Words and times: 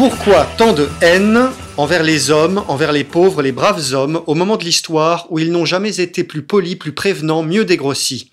Pourquoi 0.00 0.46
tant 0.56 0.72
de 0.72 0.88
haine 1.02 1.50
envers 1.76 2.02
les 2.02 2.30
hommes, 2.30 2.64
envers 2.68 2.90
les 2.90 3.04
pauvres, 3.04 3.42
les 3.42 3.52
braves 3.52 3.92
hommes, 3.92 4.22
au 4.26 4.34
moment 4.34 4.56
de 4.56 4.64
l'histoire 4.64 5.26
où 5.28 5.38
ils 5.38 5.52
n'ont 5.52 5.66
jamais 5.66 6.00
été 6.00 6.24
plus 6.24 6.40
polis, 6.40 6.74
plus 6.74 6.92
prévenants, 6.92 7.42
mieux 7.42 7.66
dégrossis? 7.66 8.30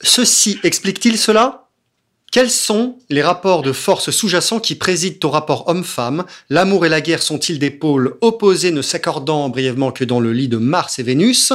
Ceci 0.00 0.58
explique-t-il 0.62 1.18
cela? 1.18 1.68
Quels 2.32 2.48
sont 2.48 2.96
les 3.10 3.20
rapports 3.20 3.60
de 3.60 3.72
force 3.72 4.10
sous-jacents 4.10 4.60
qui 4.60 4.76
président 4.76 5.28
au 5.28 5.30
rapport 5.30 5.68
homme-femme? 5.68 6.24
L'amour 6.48 6.86
et 6.86 6.88
la 6.88 7.02
guerre 7.02 7.22
sont-ils 7.22 7.58
des 7.58 7.70
pôles 7.70 8.16
opposés 8.22 8.70
ne 8.70 8.80
s'accordant 8.80 9.50
brièvement 9.50 9.92
que 9.92 10.04
dans 10.04 10.20
le 10.20 10.32
lit 10.32 10.48
de 10.48 10.56
Mars 10.56 11.00
et 11.00 11.02
Vénus? 11.02 11.52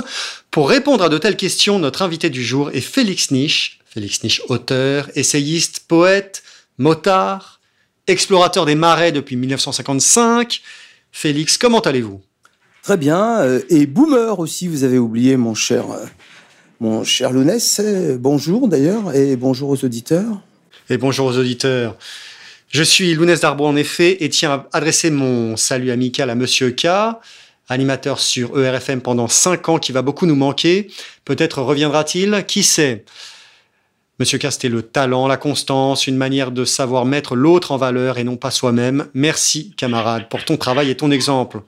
Pour 0.52 0.70
répondre 0.70 1.04
à 1.04 1.10
de 1.10 1.18
telles 1.18 1.38
questions, 1.38 1.80
notre 1.80 2.04
invité 2.04 2.30
du 2.30 2.46
jour 2.46 2.70
est 2.72 2.82
Félix 2.82 3.32
Niche. 3.32 3.80
Félix 3.88 4.22
Niche, 4.22 4.44
auteur, 4.48 5.10
essayiste, 5.16 5.86
poète, 5.88 6.44
motard, 6.78 7.55
explorateur 8.08 8.66
des 8.66 8.76
marais 8.76 9.12
depuis 9.12 9.36
1955. 9.36 10.62
Félix, 11.12 11.58
comment 11.58 11.80
allez-vous? 11.80 12.22
Très 12.84 12.98
bien. 12.98 13.40
euh, 13.40 13.62
Et 13.70 13.86
boomer 13.86 14.40
aussi, 14.40 14.68
vous 14.68 14.84
avez 14.84 14.98
oublié, 15.00 15.38
mon 15.38 15.54
cher, 15.56 15.86
euh, 15.92 16.06
mon 16.80 17.04
cher 17.04 17.32
Lounès. 17.32 17.80
Euh, 17.84 18.18
Bonjour 18.20 18.68
d'ailleurs, 18.68 19.16
et 19.16 19.36
bonjour 19.36 19.70
aux 19.70 19.84
auditeurs. 19.86 20.42
Et 20.90 20.98
bonjour 20.98 21.28
aux 21.28 21.38
auditeurs. 21.38 21.98
Je 22.70 22.84
suis 22.84 23.14
Lounès 23.16 23.40
Darbo 23.40 23.66
en 23.66 23.76
effet 23.76 24.24
et 24.24 24.30
tiens 24.30 24.52
à 24.52 24.68
adresser 24.78 25.10
mon 25.10 25.56
salut 25.56 25.92
amical 25.92 26.30
à 26.30 26.36
Monsieur 26.36 26.72
K, 26.72 26.88
animateur 27.70 28.20
sur 28.20 28.60
ERFM 28.60 29.02
pendant 29.02 29.28
5 29.28 29.70
ans 29.70 29.80
qui 29.80 29.92
va 29.92 30.02
beaucoup 30.02 30.26
nous 30.26 30.36
manquer. 30.36 30.90
Peut-être 31.24 31.62
reviendra-t-il, 31.62 32.44
qui 32.48 32.64
sait? 32.64 33.06
Monsieur 34.18 34.40
c'était 34.50 34.70
le 34.70 34.82
talent, 34.82 35.28
la 35.28 35.36
constance, 35.36 36.08
une 36.08 36.16
manière 36.16 36.52
de 36.52 36.64
savoir 36.64 37.04
mettre 37.06 37.36
l'autre 37.36 37.72
en 37.74 37.78
valeur 37.78 38.18
et 38.18 38.24
non 38.24 38.38
pas 38.38 38.50
soi-même. 38.52 39.08
Merci 39.14 39.72
camarade 39.76 40.30
pour 40.30 40.46
ton 40.46 40.56
travail 40.56 40.90
et 40.90 40.96
ton 40.96 41.12
exemple. 41.12 41.62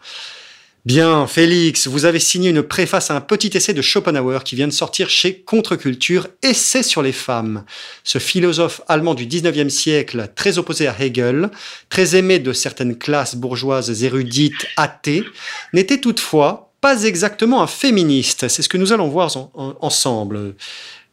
Bien, 0.85 1.27
Félix, 1.27 1.87
vous 1.87 2.05
avez 2.05 2.19
signé 2.21 2.49
une 2.51 2.63
préface 2.63 3.11
à 3.11 3.15
un 3.17 3.19
petit 3.19 3.49
essai 3.57 3.73
de 3.73 3.81
Schopenhauer 3.81 4.39
qui 4.45 4.55
vient 4.55 4.67
de 4.69 4.71
sortir 4.71 5.09
chez 5.09 5.41
Contre-Culture, 5.41 6.27
Essai 6.41 6.83
sur 6.83 7.01
les 7.01 7.11
femmes. 7.11 7.65
Ce 8.05 8.19
philosophe 8.19 8.79
allemand 8.87 9.13
du 9.13 9.25
19e 9.27 9.67
siècle, 9.67 10.29
très 10.33 10.57
opposé 10.57 10.87
à 10.87 10.95
Hegel, 10.97 11.49
très 11.89 12.15
aimé 12.15 12.39
de 12.39 12.53
certaines 12.53 12.97
classes 12.97 13.35
bourgeoises 13.35 14.03
érudites 14.05 14.65
athées, 14.77 15.25
n'était 15.73 15.99
toutefois 15.99 16.71
pas 16.79 17.03
exactement 17.03 17.61
un 17.61 17.67
féministe. 17.67 18.47
C'est 18.47 18.61
ce 18.61 18.69
que 18.69 18.77
nous 18.77 18.93
allons 18.93 19.09
voir 19.09 19.35
en- 19.35 19.51
en- 19.55 19.75
ensemble. 19.81 20.55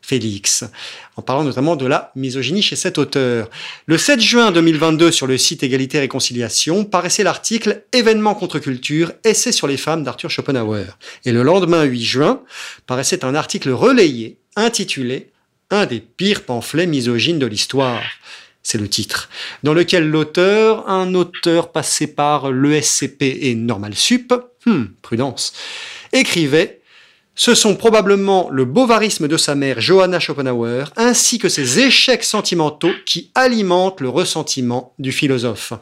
Félix, 0.06 0.64
en 1.16 1.22
parlant 1.22 1.44
notamment 1.44 1.76
de 1.76 1.86
la 1.86 2.12
misogynie 2.14 2.60
chez 2.60 2.76
cet 2.76 2.98
auteur. 2.98 3.48
Le 3.86 3.96
7 3.96 4.20
juin 4.20 4.52
2022, 4.52 5.10
sur 5.10 5.26
le 5.26 5.38
site 5.38 5.62
Égalité 5.62 5.96
et 5.96 6.00
Réconciliation, 6.00 6.84
paraissait 6.84 7.22
l'article 7.22 7.84
Événements 7.94 8.34
contre 8.34 8.58
culture, 8.58 9.12
essai 9.24 9.50
sur 9.50 9.66
les 9.66 9.78
femmes 9.78 10.04
d'Arthur 10.04 10.28
Schopenhauer. 10.28 10.98
Et 11.24 11.32
le 11.32 11.42
lendemain 11.42 11.84
8 11.84 12.02
juin, 12.04 12.42
paraissait 12.86 13.24
un 13.24 13.34
article 13.34 13.70
relayé, 13.70 14.36
intitulé 14.56 15.30
Un 15.70 15.86
des 15.86 16.00
pires 16.00 16.42
pamphlets 16.42 16.86
misogynes 16.86 17.38
de 17.38 17.46
l'histoire. 17.46 18.02
C'est 18.62 18.76
le 18.76 18.88
titre. 18.88 19.30
Dans 19.62 19.72
lequel 19.72 20.10
l'auteur, 20.10 20.86
un 20.86 21.14
auteur 21.14 21.72
passé 21.72 22.08
par 22.08 22.52
l'ESCP 22.52 23.22
et 23.22 23.54
Normal 23.54 23.94
Sup, 23.94 24.34
hmm, 24.66 24.84
prudence, 25.00 25.54
écrivait 26.12 26.82
ce 27.34 27.54
sont 27.54 27.74
probablement 27.74 28.48
le 28.50 28.64
bovarisme 28.64 29.28
de 29.28 29.36
sa 29.36 29.54
mère 29.54 29.80
Johanna 29.80 30.20
Schopenhauer 30.20 30.84
ainsi 30.96 31.38
que 31.38 31.48
ses 31.48 31.80
échecs 31.80 32.24
sentimentaux 32.24 32.92
qui 33.06 33.30
alimentent 33.34 34.00
le 34.00 34.08
ressentiment 34.08 34.94
du 34.98 35.10
philosophe. 35.10 35.72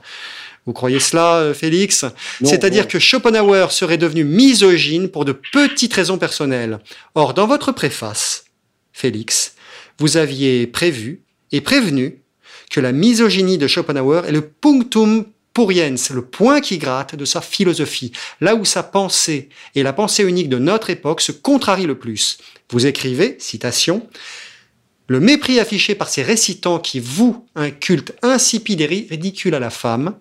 Vous 0.65 0.73
croyez 0.73 1.01
cela, 1.01 1.39
euh, 1.39 1.55
Félix? 1.55 2.05
C'est-à-dire 2.45 2.87
que 2.87 3.01
Schopenhauer 3.01 3.73
serait 3.73 3.99
devenu 3.99 4.25
misogyne 4.25 5.09
pour 5.09 5.25
de 5.25 5.33
petites 5.33 5.93
raisons 5.93 6.19
personnelles. 6.19 6.79
Or, 7.15 7.35
dans 7.35 7.49
votre 7.49 7.73
préface, 7.73 8.45
Félix, 8.93 9.57
vous 9.99 10.17
aviez 10.17 10.69
prévu 10.69 11.23
et 11.51 11.61
prévenu 11.61 12.23
que 12.71 12.81
la 12.81 12.93
misogynie 12.93 13.59
de 13.59 13.67
Schopenhauer 13.67 14.23
est 14.27 14.33
le 14.33 14.41
punctum 14.41 15.27
puriens, 15.55 15.95
le 16.13 16.23
point 16.23 16.61
qui 16.61 16.79
gratte 16.79 17.15
de 17.15 17.25
sa 17.25 17.41
philosophie, 17.41 18.13
là 18.41 18.55
où 18.55 18.65
sa 18.65 18.83
pensée 18.83 19.49
et 19.75 19.83
la 19.83 19.93
pensée 19.93 20.25
unique 20.25 20.49
de 20.49 20.59
notre 20.59 20.91
époque 20.91 21.21
se 21.21 21.33
contrarient 21.33 21.87
le 21.87 21.99
plus. 21.99 22.39
Vous 22.71 22.87
écrivez, 22.87 23.37
citation, 23.39 24.09
le 25.09 25.21
mépris 25.21 25.61
affiché 25.61 25.95
par 25.95 26.09
ces 26.09 26.23
récitants 26.23 26.79
qui 26.79 27.01
vouent 27.01 27.47
un 27.55 27.71
culte 27.71 28.15
insipide 28.23 28.81
et 28.81 28.87
ri- 28.87 29.07
ridicule 29.11 29.55
à 29.55 29.61
la 29.61 29.71
femme, 29.71 30.15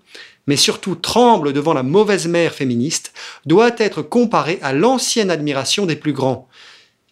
mais 0.48 0.58
surtout 0.58 0.96
tremble 0.96 1.54
devant 1.54 1.74
la 1.74 1.84
mauvaise 1.84 2.28
mère 2.28 2.54
féministe, 2.54 3.14
doit 3.46 3.76
être 3.78 4.02
comparé 4.02 4.60
à 4.62 4.74
l'ancienne 4.74 5.32
admiration 5.32 5.86
des 5.86 5.96
plus 5.96 6.14
grands. 6.14 6.50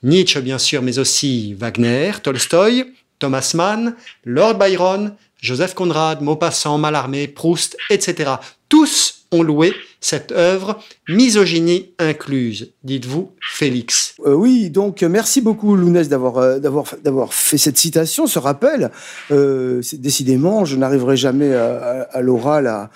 Nietzsche, 0.02 0.42
bien 0.42 0.58
sûr, 0.58 0.82
mais 0.82 0.98
aussi 0.98 1.54
Wagner, 1.54 2.12
Tolstoï, 2.24 2.86
Thomas 3.20 3.52
Mann, 3.54 3.96
Lord 4.26 4.56
Byron, 4.56 5.16
Joseph 5.42 5.74
Conrad, 5.74 6.22
Maupassant, 6.22 6.78
Mallarmé, 6.78 7.28
Proust, 7.28 7.78
etc. 7.90 8.32
Tous 8.68 9.26
ont 9.32 9.44
loué 9.44 9.74
cette 10.02 10.32
œuvre, 10.32 10.80
misogynie 11.08 11.92
incluse. 12.00 12.72
Dites-vous, 12.84 13.32
Félix. 13.42 14.16
Euh, 14.26 14.34
oui, 14.34 14.70
donc 14.70 15.04
merci 15.04 15.42
beaucoup 15.42 15.76
Lounès 15.76 16.10
d'avoir 16.10 16.38
euh, 16.38 16.60
d'avoir 16.60 17.34
fait 17.34 17.58
cette 17.58 17.78
citation, 17.78 18.26
ce 18.28 18.40
rappel. 18.40 18.92
Euh, 19.32 19.82
décidément, 19.94 20.66
je 20.66 20.76
n'arriverai 20.78 21.16
jamais 21.18 21.54
à, 21.54 22.22
l'oral 22.22 22.68
à, 22.68 22.90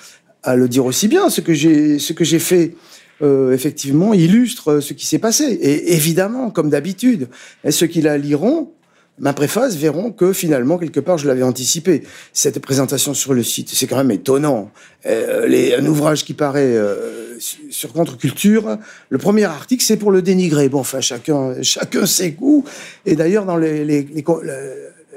à 0.43 0.55
le 0.55 0.67
dire 0.67 0.85
aussi 0.85 1.07
bien. 1.07 1.29
Ce 1.29 1.41
que 1.41 1.53
j'ai 1.53 1.99
ce 1.99 2.13
que 2.13 2.23
j'ai 2.23 2.39
fait. 2.39 2.75
euh, 3.21 3.53
effectivement, 3.53 4.13
illustre 4.13 4.79
ce 4.79 4.93
qui 4.93 5.05
s'est 5.05 5.19
passé. 5.19 5.45
Et 5.45 5.93
évidemment, 5.93 6.49
comme 6.49 6.69
d'habitude, 6.69 7.29
ceux 7.69 7.87
qui 7.87 8.01
la 8.01 8.17
liront, 8.17 8.71
ma 9.19 9.33
préface, 9.33 9.75
verront 9.75 10.11
que 10.11 10.33
finalement, 10.33 10.77
quelque 10.77 10.99
part, 10.99 11.17
je 11.17 11.27
l'avais 11.27 11.43
anticipé. 11.43 12.03
Cette 12.33 12.59
présentation 12.59 13.13
sur 13.13 13.33
le 13.33 13.43
site, 13.43 13.69
c'est 13.71 13.87
quand 13.87 13.97
même 13.97 14.11
étonnant. 14.11 14.71
Euh, 15.05 15.77
un 15.77 15.85
ouvrage 15.85 16.25
qui 16.25 16.33
paraît 16.33 16.75
euh, 16.75 17.37
sur- 17.69 17.93
contre-culture, 17.93 18.77
le 19.09 19.17
premier 19.17 19.43
article, 19.43 19.83
c'est 19.83 19.97
pour 19.97 20.11
le 20.11 20.21
dénigrer. 20.21 20.67
Bon, 20.69 20.79
enfin, 20.79 20.99
chacun, 21.01 21.61
chacun 21.61 22.05
ses 22.05 22.31
goûts. 22.31 22.65
Et 23.05 23.15
d'ailleurs, 23.15 23.45
dans 23.45 23.57
les, 23.57 23.85
les, 23.85 24.01
les, 24.01 24.23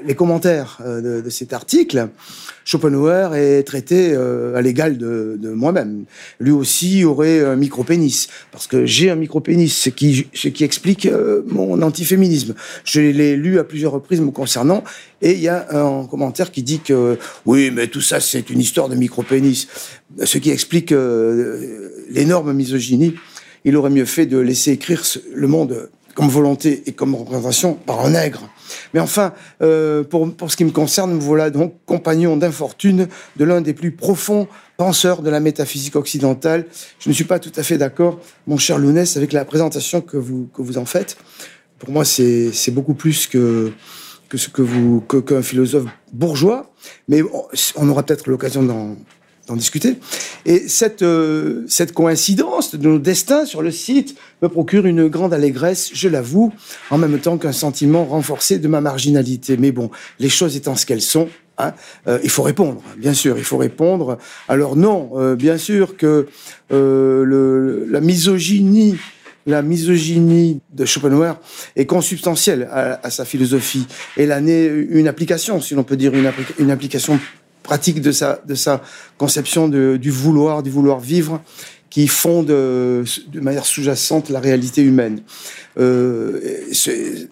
les 0.05 0.15
commentaires 0.15 0.77
euh, 0.85 1.01
de, 1.01 1.21
de 1.21 1.29
cet 1.29 1.53
article, 1.53 2.09
Schopenhauer 2.67 3.33
est 3.33 3.63
traité 3.63 4.11
euh, 4.11 4.53
à 4.57 4.61
l'égal 4.61 4.97
de, 4.97 5.37
de 5.39 5.51
moi-même. 5.51 6.03
Lui 6.41 6.51
aussi 6.51 7.05
aurait 7.05 7.39
un 7.39 7.55
micro-pénis, 7.55 8.27
parce 8.51 8.67
que 8.67 8.85
j'ai 8.85 9.09
un 9.09 9.15
micro-pénis, 9.15 9.73
ce 9.73 9.89
qui, 9.89 10.27
ce 10.33 10.49
qui 10.49 10.65
explique 10.65 11.05
euh, 11.05 11.43
mon 11.47 11.81
antiféminisme. 11.81 12.55
Je 12.83 12.99
l'ai 12.99 13.37
lu 13.37 13.57
à 13.57 13.63
plusieurs 13.63 13.93
reprises 13.93 14.19
me 14.19 14.31
concernant, 14.31 14.83
et 15.21 15.31
il 15.31 15.39
y 15.39 15.47
a 15.47 15.65
un 15.81 16.05
commentaire 16.07 16.51
qui 16.51 16.61
dit 16.61 16.81
que 16.81 17.17
oui, 17.45 17.71
mais 17.71 17.87
tout 17.87 18.01
ça, 18.01 18.19
c'est 18.19 18.49
une 18.49 18.59
histoire 18.59 18.89
de 18.89 18.95
micro-pénis, 18.95 19.69
ce 20.21 20.37
qui 20.37 20.51
explique 20.51 20.91
euh, 20.91 21.89
l'énorme 22.09 22.51
misogynie. 22.51 23.15
Il 23.63 23.77
aurait 23.77 23.91
mieux 23.91 24.03
fait 24.03 24.25
de 24.25 24.39
laisser 24.39 24.71
écrire 24.71 25.01
le 25.33 25.47
monde 25.47 25.89
comme 26.15 26.27
volonté 26.27 26.83
et 26.85 26.91
comme 26.91 27.15
représentation 27.15 27.75
par 27.75 28.05
un 28.05 28.09
nègre. 28.09 28.49
Mais 28.93 28.99
enfin, 28.99 29.33
euh, 29.61 30.03
pour, 30.03 30.33
pour 30.33 30.51
ce 30.51 30.57
qui 30.57 30.65
me 30.65 30.71
concerne, 30.71 31.17
voilà 31.19 31.49
donc 31.49 31.75
compagnon 31.85 32.37
d'infortune 32.37 33.07
de 33.35 33.45
l'un 33.45 33.61
des 33.61 33.73
plus 33.73 33.91
profonds 33.91 34.47
penseurs 34.77 35.21
de 35.21 35.29
la 35.29 35.39
métaphysique 35.39 35.95
occidentale. 35.95 36.65
Je 36.99 37.09
ne 37.09 37.13
suis 37.13 37.23
pas 37.23 37.39
tout 37.39 37.51
à 37.55 37.63
fait 37.63 37.77
d'accord, 37.77 38.19
mon 38.45 38.57
cher 38.57 38.77
Lounès, 38.77 39.17
avec 39.17 39.33
la 39.33 39.45
présentation 39.45 40.01
que 40.01 40.17
vous, 40.17 40.49
que 40.53 40.61
vous 40.61 40.77
en 40.77 40.85
faites. 40.85 41.17
Pour 41.79 41.91
moi, 41.91 42.05
c'est 42.05 42.71
beaucoup 42.71 42.93
plus 42.93 43.27
que, 43.27 43.71
que 44.29 44.37
ce 44.37 44.49
que 44.49 44.61
vous 44.61 45.01
qu'un 45.01 45.41
philosophe 45.41 45.85
bourgeois. 46.11 46.71
Mais 47.07 47.21
on 47.75 47.89
aura 47.89 48.03
peut-être 48.03 48.29
l'occasion 48.29 48.63
d'en 48.63 48.95
d'en 49.47 49.55
discuter. 49.55 49.95
Et 50.45 50.67
cette, 50.67 51.01
euh, 51.01 51.63
cette 51.67 51.93
coïncidence 51.93 52.75
de 52.75 52.87
nos 52.87 52.99
destins 52.99 53.45
sur 53.45 53.61
le 53.61 53.71
site 53.71 54.15
me 54.41 54.49
procure 54.49 54.85
une 54.85 55.07
grande 55.07 55.33
allégresse, 55.33 55.89
je 55.93 56.09
l'avoue, 56.09 56.53
en 56.91 56.97
même 56.97 57.17
temps 57.19 57.37
qu'un 57.37 57.53
sentiment 57.53 58.05
renforcé 58.05 58.59
de 58.59 58.67
ma 58.67 58.81
marginalité. 58.81 59.57
Mais 59.57 59.71
bon, 59.71 59.89
les 60.19 60.29
choses 60.29 60.55
étant 60.55 60.75
ce 60.75 60.85
qu'elles 60.85 61.01
sont, 61.01 61.29
hein, 61.57 61.73
euh, 62.07 62.19
il 62.23 62.29
faut 62.29 62.43
répondre, 62.43 62.81
bien 62.97 63.13
sûr, 63.13 63.37
il 63.37 63.43
faut 63.43 63.57
répondre. 63.57 64.17
Alors 64.49 64.75
non, 64.75 65.11
euh, 65.15 65.35
bien 65.35 65.57
sûr 65.57 65.97
que 65.97 66.27
la 66.69 68.01
misogynie 68.01 68.97
la 69.47 69.61
misogynie 69.61 70.59
de 70.73 70.83
Schopenhauer 70.83 71.39
est 71.77 71.85
consubstantielle 71.85 72.67
à, 72.69 73.09
sa 73.09 73.23
philosophie. 73.23 73.87
Elle 74.17 74.33
a 74.33 74.39
une 74.39 75.07
application, 75.07 75.61
si 75.61 75.73
l'on 75.73 75.85
peut 75.85 75.95
dire, 75.95 76.11
une 76.59 76.69
application 76.69 77.17
pratique 77.67 78.01
de 78.01 78.11
sa, 78.11 78.41
de 78.47 78.55
sa 78.55 78.81
conception 79.17 79.67
du 79.67 80.11
vouloir, 80.11 80.63
du 80.63 80.71
vouloir 80.71 80.99
vivre, 80.99 81.41
qui 81.89 82.07
fonde 82.07 82.47
de 82.47 83.39
manière 83.39 83.65
sous-jacente 83.65 84.29
la 84.29 84.39
réalité 84.39 84.81
humaine. 84.81 85.21
Euh, 85.77 86.39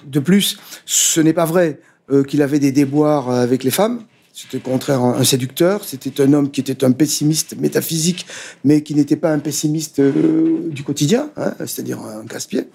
de 0.05 0.19
plus, 0.19 0.57
ce 0.85 1.21
n'est 1.21 1.33
pas 1.33 1.45
vrai 1.45 1.79
euh, 2.11 2.23
qu'il 2.23 2.41
avait 2.41 2.59
des 2.59 2.71
déboires 2.71 3.29
avec 3.29 3.63
les 3.63 3.71
femmes. 3.71 4.03
C'était 4.37 4.57
au 4.57 4.69
contraire 4.71 5.01
un 5.01 5.23
séducteur. 5.23 5.85
C'était 5.85 6.21
un 6.21 6.33
homme 6.33 6.51
qui 6.51 6.59
était 6.59 6.83
un 6.83 6.91
pessimiste 6.91 7.55
métaphysique, 7.57 8.25
mais 8.65 8.83
qui 8.83 8.93
n'était 8.93 9.15
pas 9.15 9.31
un 9.31 9.39
pessimiste 9.39 9.99
euh, 9.99 10.69
du 10.69 10.83
quotidien, 10.83 11.29
hein, 11.37 11.53
c'est-à-dire 11.59 11.99
un 12.01 12.25
casse-pied. 12.27 12.67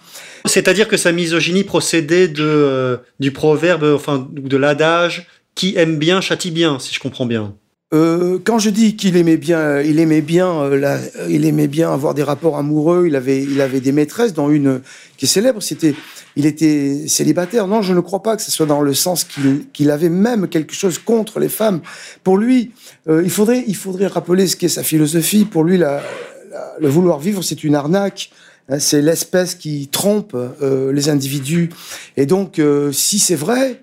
C'est-à-dire 0.46 0.88
que 0.88 0.96
sa 0.96 1.12
misogynie 1.12 1.64
procédait 1.64 2.28
de, 2.28 2.42
euh, 2.42 2.96
du 3.20 3.30
proverbe, 3.30 3.84
enfin, 3.94 4.26
de 4.32 4.56
l'adage 4.56 5.26
qui 5.60 5.74
aime 5.76 5.98
bien 5.98 6.22
châtie 6.22 6.50
bien, 6.50 6.78
si 6.78 6.94
je 6.94 6.98
comprends 7.00 7.26
bien. 7.26 7.54
Euh, 7.92 8.38
quand 8.42 8.58
je 8.58 8.70
dis 8.70 8.96
qu'il 8.96 9.18
aimait 9.18 9.36
bien, 9.36 9.82
il 9.82 10.00
aimait 10.00 10.22
bien, 10.22 10.48
euh, 10.62 10.98
il 11.28 11.44
aimait 11.44 11.68
bien 11.68 11.92
avoir 11.92 12.14
des 12.14 12.22
rapports 12.22 12.56
amoureux. 12.56 13.04
Il 13.06 13.14
avait, 13.14 13.42
il 13.42 13.60
avait 13.60 13.80
des 13.80 13.92
maîtresses, 13.92 14.32
dont 14.32 14.48
une 14.48 14.80
qui 15.18 15.26
est 15.26 15.28
célèbre. 15.28 15.62
C'était, 15.62 15.94
il 16.34 16.46
était 16.46 17.06
célibataire. 17.08 17.66
Non, 17.66 17.82
je 17.82 17.92
ne 17.92 18.00
crois 18.00 18.22
pas 18.22 18.36
que 18.36 18.42
ce 18.42 18.50
soit 18.50 18.64
dans 18.64 18.80
le 18.80 18.94
sens 18.94 19.26
qu'il 19.74 19.90
avait 19.90 20.08
même 20.08 20.48
quelque 20.48 20.72
chose 20.72 20.96
contre 20.96 21.40
les 21.40 21.50
femmes. 21.50 21.82
Pour 22.24 22.38
lui, 22.38 22.70
euh, 23.06 23.20
il 23.22 23.30
faudrait, 23.30 23.62
il 23.66 23.76
faudrait 23.76 24.06
rappeler 24.06 24.46
ce 24.46 24.56
qu'est 24.56 24.70
sa 24.70 24.82
philosophie. 24.82 25.44
Pour 25.44 25.62
lui, 25.62 25.76
le 25.76 26.88
vouloir 26.88 27.18
vivre, 27.18 27.42
c'est 27.42 27.64
une 27.64 27.74
arnaque. 27.74 28.30
Hein, 28.70 28.78
c'est 28.78 29.02
l'espèce 29.02 29.56
qui 29.56 29.88
trompe 29.88 30.34
les 30.62 31.10
individus. 31.10 31.68
Et 32.16 32.24
donc, 32.24 32.58
si 32.92 33.18
c'est 33.18 33.34
vrai, 33.34 33.82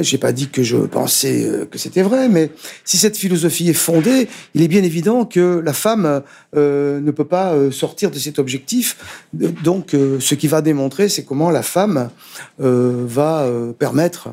j'ai 0.00 0.18
pas 0.18 0.32
dit 0.32 0.48
que 0.48 0.62
je 0.62 0.78
pensais 0.78 1.46
euh, 1.46 1.66
que 1.66 1.78
c'était 1.78 2.02
vrai, 2.02 2.28
mais 2.28 2.50
si 2.84 2.96
cette 2.96 3.16
philosophie 3.16 3.68
est 3.68 3.74
fondée, 3.74 4.28
il 4.54 4.62
est 4.62 4.68
bien 4.68 4.82
évident 4.82 5.26
que 5.26 5.60
la 5.62 5.74
femme 5.74 6.22
euh, 6.56 7.00
ne 7.00 7.10
peut 7.10 7.26
pas 7.26 7.52
euh, 7.52 7.70
sortir 7.70 8.10
de 8.10 8.18
cet 8.18 8.38
objectif. 8.38 8.96
Donc, 9.32 9.90
ce 9.92 10.34
qui 10.34 10.48
va 10.48 10.62
démontrer, 10.62 11.08
c'est 11.08 11.24
comment 11.24 11.50
la 11.50 11.62
femme 11.62 12.10
va 12.58 13.48
permettre 13.78 14.28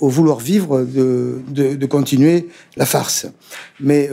au 0.00 0.08
vouloir 0.08 0.38
vivre 0.38 0.82
de, 0.82 1.38
de, 1.48 1.74
de, 1.74 1.86
continuer 1.86 2.48
la 2.76 2.86
farce. 2.86 3.26
Mais 3.80 4.10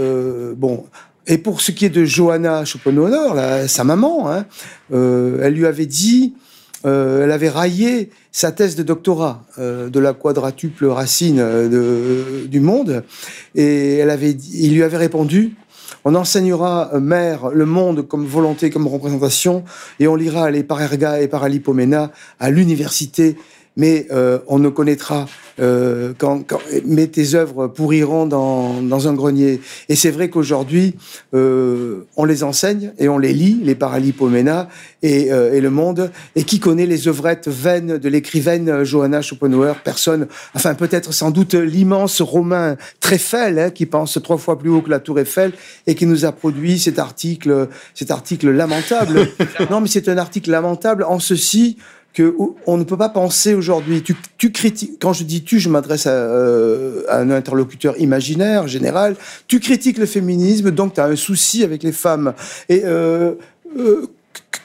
bon. 0.55 0.85
Et 1.25 1.37
pour 1.37 1.61
ce 1.61 1.71
qui 1.71 1.85
est 1.85 1.89
de 1.89 2.05
Johanna 2.05 2.65
Schopenhauer, 2.65 3.67
sa 3.67 3.83
maman, 3.83 4.31
hein, 4.31 4.45
elle 4.91 5.53
lui 5.53 5.65
avait 5.65 5.85
dit 5.85 6.35
euh, 6.85 7.23
elle 7.23 7.31
avait 7.31 7.49
raillé 7.49 8.09
sa 8.31 8.51
thèse 8.51 8.75
de 8.75 8.83
doctorat 8.83 9.45
euh, 9.57 9.89
de 9.89 9.99
la 9.99 10.13
quadratuple 10.13 10.85
racine 10.87 11.39
euh, 11.39 12.45
du 12.45 12.59
monde, 12.59 13.03
et 13.55 13.97
elle 13.97 14.09
avait, 14.09 14.31
il 14.31 14.73
lui 14.73 14.83
avait 14.83 14.97
répondu 14.97 15.55
on 16.05 16.15
enseignera, 16.15 16.91
mère, 16.99 17.49
le 17.49 17.65
monde 17.65 18.05
comme 18.07 18.25
volonté, 18.25 18.69
comme 18.69 18.87
représentation, 18.87 19.63
et 19.99 20.07
on 20.07 20.15
lira 20.15 20.51
les 20.51 20.63
Parerga 20.63 21.21
et 21.21 21.29
Paralipomena 21.29 22.11
à 22.39 22.49
l'université 22.49 23.37
mais 23.75 24.07
euh, 24.11 24.39
on 24.47 24.59
ne 24.59 24.69
connaîtra 24.69 25.27
euh, 25.59 26.13
quand, 26.17 26.43
quand, 26.47 26.59
mais 26.85 27.07
tes 27.07 27.35
œuvres 27.35 27.67
pourriront 27.67 28.25
dans, 28.25 28.81
dans 28.81 29.07
un 29.07 29.13
grenier. 29.13 29.61
Et 29.89 29.95
c'est 29.95 30.11
vrai 30.11 30.29
qu'aujourd'hui, 30.29 30.95
euh, 31.33 32.05
on 32.15 32.25
les 32.25 32.43
enseigne 32.43 32.91
et 32.99 33.07
on 33.09 33.17
les 33.17 33.33
lit, 33.33 33.59
les 33.63 33.75
Paralipomena 33.75 34.67
et, 35.01 35.27
et 35.27 35.61
le 35.61 35.69
Monde. 35.69 36.11
Et 36.35 36.43
qui 36.43 36.59
connaît 36.59 36.85
les 36.85 37.07
œuvrettes 37.07 37.47
vaines 37.47 37.97
de 37.97 38.09
l'écrivaine 38.09 38.83
Johanna 38.83 39.21
Schopenhauer 39.21 39.75
Personne. 39.83 40.27
Enfin, 40.55 40.75
peut-être 40.75 41.13
sans 41.13 41.31
doute 41.31 41.53
l'immense 41.53 42.21
Romain 42.21 42.77
Treffel, 42.99 43.59
hein, 43.59 43.69
qui 43.69 43.85
pense 43.85 44.19
trois 44.23 44.37
fois 44.37 44.57
plus 44.57 44.69
haut 44.69 44.81
que 44.81 44.89
la 44.89 44.99
Tour 44.99 45.19
Eiffel 45.19 45.51
et 45.87 45.95
qui 45.95 46.05
nous 46.05 46.25
a 46.25 46.31
produit 46.31 46.79
cet 46.79 46.99
article, 46.99 47.67
cet 47.93 48.11
article 48.11 48.49
lamentable. 48.51 49.27
non, 49.69 49.81
mais 49.81 49.87
c'est 49.87 50.09
un 50.09 50.17
article 50.17 50.51
lamentable 50.51 51.03
en 51.03 51.19
ceci 51.19 51.77
que 52.13 52.35
on 52.67 52.77
ne 52.77 52.83
peut 52.83 52.97
pas 52.97 53.09
penser 53.09 53.53
aujourd'hui. 53.55 54.03
Tu, 54.03 54.15
tu 54.37 54.51
critiques, 54.51 54.99
quand 55.01 55.13
je 55.13 55.23
dis 55.23 55.43
tu, 55.43 55.59
je 55.59 55.69
m'adresse 55.69 56.07
à, 56.07 56.11
euh, 56.11 57.03
à, 57.09 57.19
un 57.19 57.31
interlocuteur 57.31 57.99
imaginaire, 57.99 58.67
général. 58.67 59.15
Tu 59.47 59.59
critiques 59.59 59.97
le 59.97 60.05
féminisme, 60.05 60.71
donc 60.71 60.93
tu 60.93 61.01
as 61.01 61.05
un 61.05 61.15
souci 61.15 61.63
avec 61.63 61.83
les 61.83 61.91
femmes. 61.91 62.33
Et 62.69 62.81
euh, 62.85 63.33
euh, 63.77 64.07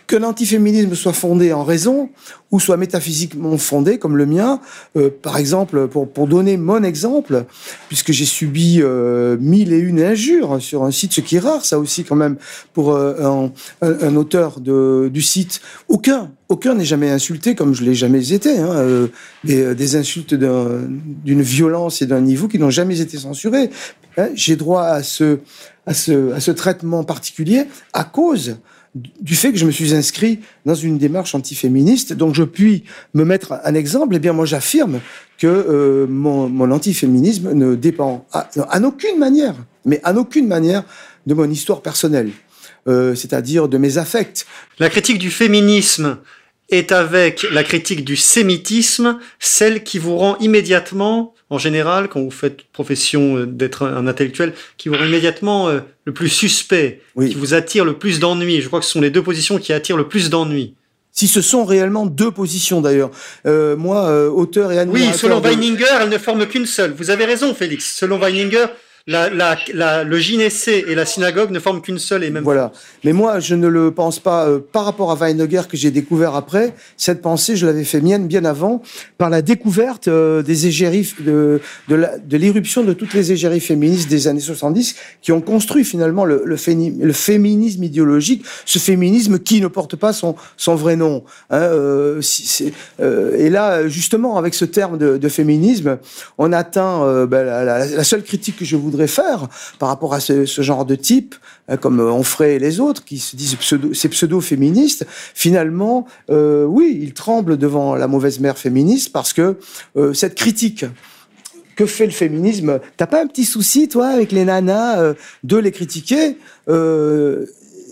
que 0.09 0.17
l'antiféminisme 0.17 0.95
soit 0.95 1.13
fondé 1.13 1.53
en 1.53 1.63
raison 1.63 2.09
ou 2.51 2.59
soit 2.59 2.79
métaphysiquement 2.79 3.59
fondé, 3.59 3.99
comme 3.99 4.17
le 4.17 4.25
mien, 4.25 4.59
euh, 4.97 5.11
par 5.11 5.37
exemple, 5.37 5.87
pour, 5.87 6.11
pour 6.11 6.27
donner 6.27 6.57
mon 6.57 6.83
exemple, 6.83 7.45
puisque 7.89 8.11
j'ai 8.13 8.25
subi 8.25 8.81
euh, 8.81 9.37
mille 9.39 9.71
et 9.71 9.79
une 9.79 10.01
injures 10.01 10.63
sur 10.63 10.85
un 10.85 10.91
site, 10.91 11.13
ce 11.13 11.21
qui 11.21 11.37
est 11.37 11.41
rare, 11.41 11.63
ça 11.67 11.79
aussi 11.79 12.05
quand 12.05 12.17
même, 12.17 12.37
pour 12.73 12.93
euh, 12.93 13.23
un, 13.23 13.53
un, 13.83 14.17
auteur 14.17 14.61
de, 14.61 15.11
du 15.13 15.21
site, 15.21 15.61
aucun, 15.89 16.31
aucun 16.49 16.75
n'est 16.75 16.87
jamais 16.87 17.11
insulté 17.11 17.55
comme 17.55 17.75
je 17.75 17.85
l'ai 17.85 17.95
jamais 17.95 18.33
été, 18.33 18.59
hein, 18.59 19.09
des, 19.45 19.75
des, 19.75 19.97
insultes 19.97 20.33
d'une 20.33 21.43
violence 21.43 22.01
et 22.01 22.07
d'un 22.07 22.23
niveau 22.23 22.49
qui 22.49 22.59
n'ont 22.59 22.71
jamais 22.71 23.03
été 23.03 23.19
censurés. 23.19 23.69
Hein, 24.17 24.29
j'ai 24.35 24.57
droit 24.57 24.85
à 24.85 25.03
ce, 25.03 25.41
à, 25.87 25.93
ce, 25.93 26.33
à 26.33 26.41
ce 26.41 26.51
traitement 26.51 27.05
particulier 27.05 27.65
à 27.93 28.05
cause 28.05 28.57
du 29.21 29.35
fait 29.35 29.53
que 29.53 29.59
je 29.59 29.67
me 29.67 29.71
suis 29.71 29.95
inscrit 29.95 30.41
dans 30.65 30.75
une 30.75 30.99
démarche 30.99 31.35
antiféministe, 31.35 32.13
donc 32.13 32.35
je 32.35 32.43
puis 32.43 32.85
me 33.15 33.25
mettre 33.25 33.61
un 33.65 33.75
exemple, 33.75 34.17
eh 34.17 34.19
bien 34.19 34.33
moi 34.33 34.47
j'affirme 34.47 35.01
que 35.39 35.47
euh, 35.47 36.07
mon, 36.09 36.71
antiféminisme 36.71 37.53
ne 37.53 37.75
dépend 37.75 38.27
à, 38.33 38.49
à, 38.69 38.81
aucune 38.81 39.19
manière, 39.19 39.55
mais 39.85 40.01
à 40.05 40.15
aucune 40.15 40.47
manière 40.47 40.85
de 41.27 41.35
mon 41.35 41.49
histoire 41.51 41.83
personnelle, 41.83 42.31
euh, 42.89 43.15
c'est-à-dire 43.15 43.69
de 43.69 43.79
mes 43.79 43.99
affects. 43.99 44.47
La 44.79 44.89
critique 44.89 45.19
du 45.19 45.31
féminisme 45.31 46.19
est 46.71 46.93
avec 46.93 47.47
la 47.53 47.65
critique 47.65 48.05
du 48.05 48.17
sémitisme 48.17 49.19
celle 49.39 49.85
qui 49.85 49.99
vous 49.99 50.17
rend 50.17 50.37
immédiatement 50.39 51.35
en 51.51 51.59
général, 51.59 52.09
quand 52.09 52.21
vous 52.21 52.31
faites 52.31 52.63
profession 52.73 53.39
euh, 53.39 53.47
d'être 53.47 53.87
un 53.87 54.07
intellectuel, 54.07 54.53
qui 54.77 54.89
vous 54.89 54.97
rend 54.97 55.05
immédiatement 55.05 55.69
euh, 55.69 55.81
le 56.05 56.13
plus 56.13 56.29
suspect, 56.29 57.01
oui. 57.17 57.31
qui 57.31 57.35
vous 57.35 57.55
attire 57.55 57.85
le 57.85 57.95
plus 57.95 58.21
d'ennui. 58.21 58.61
Je 58.61 58.67
crois 58.67 58.81
que 58.81 58.87
ce 58.87 58.93
sont 58.93 59.01
les 59.01 59.11
deux 59.11 59.23
positions 59.23 59.59
qui 59.59 59.73
attirent 59.73 59.97
le 59.97 60.09
plus 60.09 60.31
d'ennui. 60.31 60.75
Si 61.19 61.27
ce 61.27 61.43
sont 61.43 61.65
réellement 61.65 62.07
deux 62.07 62.31
positions 62.31 62.81
d'ailleurs. 62.81 63.11
Euh, 63.45 63.77
moi, 63.77 64.09
euh, 64.09 64.29
auteur 64.29 64.71
et 64.71 64.79
admirateur... 64.79 65.13
Oui, 65.13 65.19
selon 65.19 65.41
de... 65.41 65.49
Weininger, 65.49 65.85
elles 66.01 66.11
ne 66.11 66.19
forment 66.19 66.47
qu'une 66.47 66.67
seule. 66.67 66.93
Vous 66.93 67.11
avez 67.11 67.25
raison, 67.25 67.55
Félix. 67.55 67.93
Selon 67.97 68.19
Weininger, 68.19 68.67
la, 69.09 69.31
la, 69.31 69.57
la, 69.73 70.05
le 70.05 70.19
gynécée 70.19 70.85
et 70.87 70.95
la 70.95 71.07
synagogue 71.07 71.51
ne 71.51 71.59
forment 71.59 71.81
qu'une 71.81 71.99
seule 71.99 72.25
et 72.25 72.31
même 72.31 72.45
Voilà. 72.45 72.73
Mais 73.05 73.15
moi, 73.15 73.41
je 73.41 73.55
ne 73.55 73.67
le 73.67 73.91
pense 73.91 74.19
pas 74.19 74.47
euh, 74.47 74.59
par 74.61 74.85
rapport 74.85 75.11
à 75.11 75.15
Weininger 75.15 75.63
que 75.67 75.79
j'ai 75.79 75.91
découvert 75.91 76.35
après. 76.35 76.75
Cette 76.99 77.23
pensée, 77.23 77.57
je 77.57 77.65
l'avais 77.65 77.85
fait 77.85 78.03
mienne 78.03 78.27
bien 78.27 78.45
avant 78.45 78.83
par 79.17 79.31
la 79.31 79.41
découverte 79.41 80.09
euh, 80.09 80.43
des 80.43 80.67
égéries, 80.67 81.11
de, 81.21 81.59
de 81.89 82.37
l'irruption 82.37 82.83
de, 82.83 82.89
de, 82.89 82.93
toutes 82.93 83.15
les 83.15 83.33
égéries 83.33 83.61
féministes 83.61 84.11
des 84.11 84.29
années 84.29 84.41
70 84.41 84.95
qui 85.23 85.33
ont 85.33 85.41
construit 85.41 85.85
finalement 85.85 86.27
le, 86.27 86.43
le, 86.45 86.57
féminisme 87.15 87.83
idéologique, 87.83 88.45
ce 88.67 88.79
féminisme 88.79 89.39
qui 89.39 89.63
ne 89.63 89.69
porte 89.69 89.97
pas 89.97 90.13
son, 90.13 90.37
son 90.59 90.75
vrai 90.75 90.97
nom. 90.97 91.25
Hein, 91.49 91.61
euh, 91.61 92.21
si, 92.21 92.75
et 93.01 93.49
là, 93.49 93.89
justement, 93.89 94.37
avec 94.37 94.53
ce 94.53 94.67
terme 94.67 94.99
de, 94.99 95.17
de 95.17 95.29
féminisme, 95.31 95.97
on 96.37 96.53
atteint 96.53 97.25
ben, 97.25 97.43
la, 97.45 97.65
la, 97.65 97.87
la 97.87 98.05
seule 98.05 98.23
critique 98.23 98.57
que 98.59 98.67
je 98.67 98.77
voudrais 98.77 98.98
faire 99.07 99.49
par 99.79 99.89
rapport 99.89 100.15
à 100.15 100.21
ce, 100.21 100.45
genre 100.45 100.85
de 100.85 100.95
type, 100.95 101.35
euh, 101.71 101.77
comme 101.77 102.01
Onfray 102.01 102.57
et 102.57 102.59
les 102.59 102.81
autres, 102.81 103.05
qui 103.05 103.19
se 103.19 103.37
disent 103.37 103.55
pseudo, 103.57 103.95
ces 103.95 104.09
pseudo-féministes, 104.09 105.07
finalement, 105.35 106.07
euh, 106.31 106.65
oui, 106.65 106.99
ils 107.01 107.15
tremblent 107.15 107.57
devant 107.57 107.95
la 107.95 108.09
mauvaise 108.09 108.41
mère 108.41 108.59
féministe 108.59 109.13
parce 109.13 109.33
que 109.33 109.57
euh, 109.97 110.13
cette 110.13 110.35
critique 110.35 110.85
que 111.79 111.87
fait 111.87 112.07
le 112.07 112.13
féminisme 112.13 112.81
T'as 112.97 113.07
pas 113.07 113.23
un 113.23 113.29
petit 113.29 113.45
souci, 113.45 113.89
toi, 113.89 114.09
avec 114.09 114.33
les 114.33 114.45
nanas, 114.45 115.01
euh, 115.01 115.15
de 115.45 115.57
les 115.57 115.71
critiquer 115.71 116.37
euh, 116.69 117.47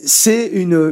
C'est 0.04 0.48
une 0.48 0.90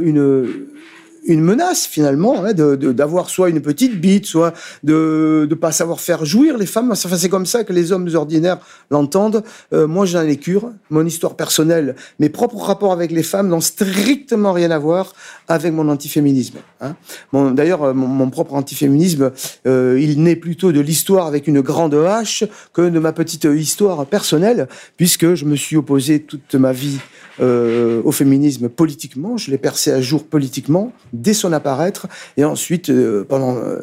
une 1.27 1.41
menace 1.41 1.87
finalement 1.87 2.45
hein, 2.45 2.53
de- 2.53 2.75
d'avoir 2.93 3.29
soit 3.31 3.49
une 3.51 3.61
petite 3.61 4.01
bite, 4.01 4.27
soit 4.27 4.53
de 4.83 5.47
ne 5.49 5.55
pas 5.55 5.73
savoir 5.73 6.01
faire 6.01 6.25
jouir 6.25 6.59
les 6.59 6.67
femmes. 6.67 6.91
Enfin, 6.93 7.17
c'est 7.17 7.29
comme 7.29 7.47
ça 7.47 7.65
que 7.65 7.73
les 7.73 7.93
hommes 7.93 8.09
ordinaires 8.15 8.59
l'entendent. 8.91 9.43
Euh, 9.73 9.87
moi, 9.87 10.07
j'en 10.07 10.23
ai 10.23 10.37
cure. 10.37 10.71
Mon 10.91 11.05
histoire 11.07 11.35
personnelle, 11.37 11.97
mes 12.19 12.29
propres 12.29 12.59
rapports 12.59 12.93
avec 12.93 13.11
les 13.11 13.23
femmes 13.23 13.49
n'ont 13.49 13.61
strictement 13.61 14.53
rien 14.53 14.71
à 14.71 14.79
voir 14.79 15.13
avec 15.49 15.73
mon 15.73 15.89
antiféminisme. 15.89 16.59
Hein. 16.81 16.95
Mon- 17.33 17.51
D'ailleurs, 17.53 17.83
euh, 17.85 17.95
mon, 17.95 18.07
mon 18.07 18.31
propre 18.31 18.55
antiféminisme, 18.55 19.33
euh, 19.67 19.99
il 20.01 20.23
naît 20.23 20.37
plutôt 20.37 20.73
de 20.73 20.81
l'histoire 20.81 21.27
avec 21.27 21.47
une 21.49 21.61
grande 21.61 21.95
H 21.95 22.47
que 22.73 22.83
de 22.89 22.99
ma 22.99 23.13
petite 23.13 23.45
histoire 23.45 24.05
personnelle, 24.07 24.69
puisque 24.97 25.35
je 25.35 25.45
me 25.45 25.57
suis 25.57 25.77
opposé 25.77 26.21
toute 26.21 26.55
ma 26.55 26.73
vie 26.73 26.99
euh, 27.41 28.01
au 28.05 28.13
féminisme 28.13 28.69
politiquement. 28.69 29.37
Je 29.37 29.51
l'ai 29.51 29.59
percé 29.59 29.91
à 29.91 30.01
jour 30.01 30.25
politiquement 30.25 30.93
dès 31.13 31.35
son 31.35 31.53
apparaître, 31.53 32.07
et 32.37 32.45
ensuite, 32.45 32.91
euh, 32.91 33.25
pendant 33.29 33.57
euh, 33.57 33.79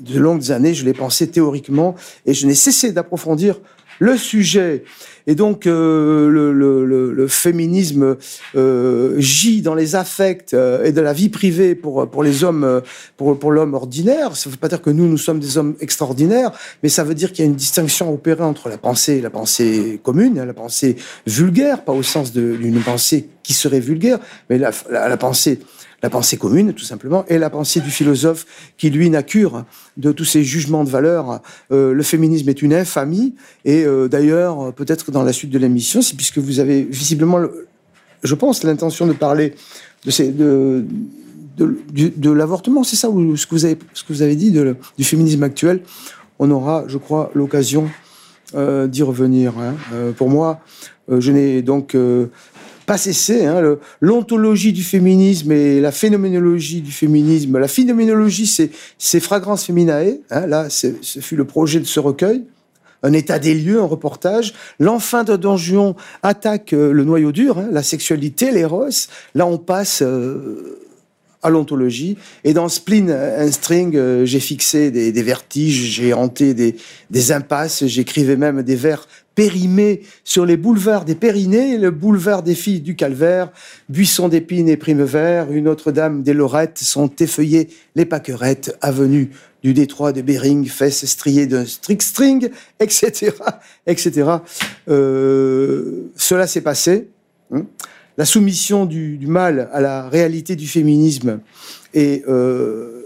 de 0.00 0.18
longues 0.18 0.50
années, 0.52 0.74
je 0.74 0.84
l'ai 0.84 0.92
pensé 0.92 1.28
théoriquement, 1.28 1.94
et 2.26 2.34
je 2.34 2.46
n'ai 2.46 2.54
cessé 2.54 2.92
d'approfondir 2.92 3.60
le 3.98 4.16
sujet. 4.16 4.84
Et 5.26 5.34
donc, 5.34 5.66
euh, 5.66 6.28
le, 6.28 6.52
le- 6.52 6.84
le- 6.84 7.12
le 7.12 7.28
féminisme 7.28 8.16
euh, 8.56 9.18
gît 9.18 9.62
dans 9.62 9.74
les 9.74 9.94
affects 9.94 10.52
euh, 10.52 10.84
et 10.84 10.92
de 10.92 11.00
la 11.00 11.14
vie 11.14 11.30
privée 11.30 11.74
pour, 11.74 12.06
pour 12.10 12.22
les 12.22 12.44
hommes, 12.44 12.62
euh, 12.64 12.80
pour, 13.16 13.38
pour 13.38 13.50
l'homme 13.50 13.72
ordinaire. 13.72 14.36
Ça 14.36 14.50
ne 14.50 14.52
veut 14.52 14.58
pas 14.58 14.68
dire 14.68 14.82
que 14.82 14.90
nous, 14.90 15.08
nous 15.08 15.16
sommes 15.16 15.40
des 15.40 15.56
hommes 15.56 15.76
extraordinaires, 15.80 16.52
mais 16.82 16.90
ça 16.90 17.04
veut 17.04 17.14
dire 17.14 17.32
qu'il 17.32 17.42
y 17.44 17.48
a 17.48 17.50
une 17.50 17.56
distinction 17.56 18.10
à 18.10 18.12
opérer 18.12 18.44
entre 18.44 18.68
la 18.68 18.76
pensée, 18.76 19.22
la 19.22 19.30
pensée 19.30 19.98
commune, 20.02 20.38
hein, 20.38 20.44
la 20.44 20.52
pensée 20.52 20.96
vulgaire, 21.26 21.84
pas 21.84 21.92
au 21.92 22.02
sens 22.02 22.30
d'une 22.32 22.80
pensée 22.80 23.30
qui 23.42 23.54
serait 23.54 23.80
vulgaire, 23.80 24.18
mais 24.50 24.58
la, 24.58 24.72
la 24.90 25.16
pensée 25.16 25.58
la 26.04 26.10
pensée 26.10 26.36
commune, 26.36 26.74
tout 26.74 26.84
simplement, 26.84 27.24
et 27.28 27.38
la 27.38 27.48
pensée 27.48 27.80
du 27.80 27.88
philosophe 27.88 28.44
qui, 28.76 28.90
lui, 28.90 29.08
n'a 29.08 29.22
cure 29.22 29.64
de 29.96 30.12
tous 30.12 30.26
ces 30.26 30.44
jugements 30.44 30.84
de 30.84 30.90
valeur. 30.90 31.40
Euh, 31.72 31.94
le 31.94 32.02
féminisme 32.02 32.46
est 32.50 32.60
une 32.60 32.74
infamie, 32.74 33.34
et 33.64 33.86
euh, 33.86 34.06
d'ailleurs, 34.06 34.74
peut-être 34.74 35.10
dans 35.10 35.22
la 35.22 35.32
suite 35.32 35.48
de 35.50 35.58
l'émission, 35.58 36.02
c'est 36.02 36.14
puisque 36.14 36.36
vous 36.36 36.60
avez 36.60 36.82
visiblement, 36.82 37.38
le- 37.38 37.68
je 38.22 38.34
pense, 38.34 38.64
l'intention 38.64 39.06
de 39.06 39.14
parler 39.14 39.54
de, 40.04 40.84
l'avortement, 42.30 42.84
c'est 42.84 42.96
ça, 42.96 43.08
ou 43.08 43.34
ce 43.38 43.46
que 43.46 43.54
vous 44.10 44.20
avez, 44.22 44.36
dit, 44.36 44.50
du 44.50 45.04
féminisme 45.04 45.42
actuel, 45.42 45.80
on 46.38 46.50
aura, 46.50 46.84
je 46.86 46.98
crois, 46.98 47.30
l'occasion 47.34 47.88
euh, 48.54 48.86
d'y 48.88 49.02
revenir. 49.02 49.54
hein. 49.58 49.74
Pour 50.18 50.28
moi, 50.28 50.60
je 51.08 51.32
n'ai 51.32 51.62
donc 51.62 51.96
pas 52.84 52.98
cessé. 52.98 53.44
Hein, 53.44 53.76
L'ontologie 54.00 54.72
du 54.72 54.82
féminisme 54.82 55.52
et 55.52 55.80
la 55.80 55.92
phénoménologie 55.92 56.80
du 56.80 56.92
féminisme. 56.92 57.58
La 57.58 57.68
phénoménologie, 57.68 58.46
c'est 58.98 59.20
Fragrance 59.20 59.64
Feminae. 59.64 60.18
Hein, 60.30 60.46
là, 60.46 60.68
ce 60.70 61.20
fut 61.20 61.36
le 61.36 61.44
projet 61.44 61.80
de 61.80 61.84
ce 61.84 62.00
recueil. 62.00 62.44
Un 63.04 63.12
état 63.12 63.38
des 63.38 63.54
lieux, 63.54 63.80
un 63.80 63.86
reportage. 63.86 64.54
L'enfant 64.80 65.24
de 65.24 65.36
Don 65.36 65.58
Juan 65.58 65.94
attaque 66.22 66.72
euh, 66.72 66.90
le 66.90 67.04
noyau 67.04 67.32
dur, 67.32 67.58
hein, 67.58 67.68
la 67.70 67.82
sexualité, 67.82 68.50
l'éros. 68.50 68.88
Là, 69.34 69.46
on 69.46 69.58
passe 69.58 70.00
euh, 70.00 70.80
à 71.42 71.50
l'ontologie. 71.50 72.16
Et 72.44 72.54
dans 72.54 72.70
Spleen 72.70 73.10
un 73.10 73.52
String, 73.52 73.94
euh, 73.94 74.24
j'ai 74.24 74.40
fixé 74.40 74.90
des, 74.90 75.22
vertiges, 75.22 75.92
j'ai 75.92 76.14
hanté 76.14 76.54
des 76.54 77.32
impasses, 77.32 77.84
j'écrivais 77.84 78.36
même 78.36 78.62
des 78.62 78.74
vers 78.74 79.06
périmés 79.34 80.02
sur 80.22 80.46
les 80.46 80.56
boulevards 80.56 81.04
des 81.04 81.14
Pyrénées, 81.14 81.78
le 81.78 81.90
boulevard 81.90 82.42
des 82.42 82.54
filles 82.54 82.80
du 82.80 82.96
Calvaire, 82.96 83.50
buisson 83.88 84.28
d'épines 84.28 84.68
et 84.68 84.76
primes 84.76 85.04
verts, 85.04 85.50
une 85.50 85.68
autre 85.68 85.92
dame 85.92 86.22
des 86.22 86.32
Lorettes 86.32 86.78
sont 86.78 87.10
effeuillées 87.18 87.68
les 87.94 88.04
paquerettes, 88.04 88.76
avenue 88.80 89.30
du 89.62 89.72
détroit 89.72 90.12
de 90.12 90.20
Bering, 90.20 90.66
fesses 90.66 91.06
striées 91.06 91.46
d'un 91.46 91.64
strict 91.64 92.02
string, 92.02 92.50
etc., 92.80 93.32
etc. 93.86 94.30
Euh, 94.88 96.10
cela 96.16 96.46
s'est 96.46 96.60
passé. 96.60 97.08
hein. 97.52 97.64
La 98.16 98.24
soumission 98.24 98.86
du, 98.86 99.18
mal 99.26 99.68
à 99.72 99.80
la 99.80 100.08
réalité 100.08 100.54
du 100.54 100.68
féminisme 100.68 101.40
et 101.94 102.22
euh, 102.28 103.02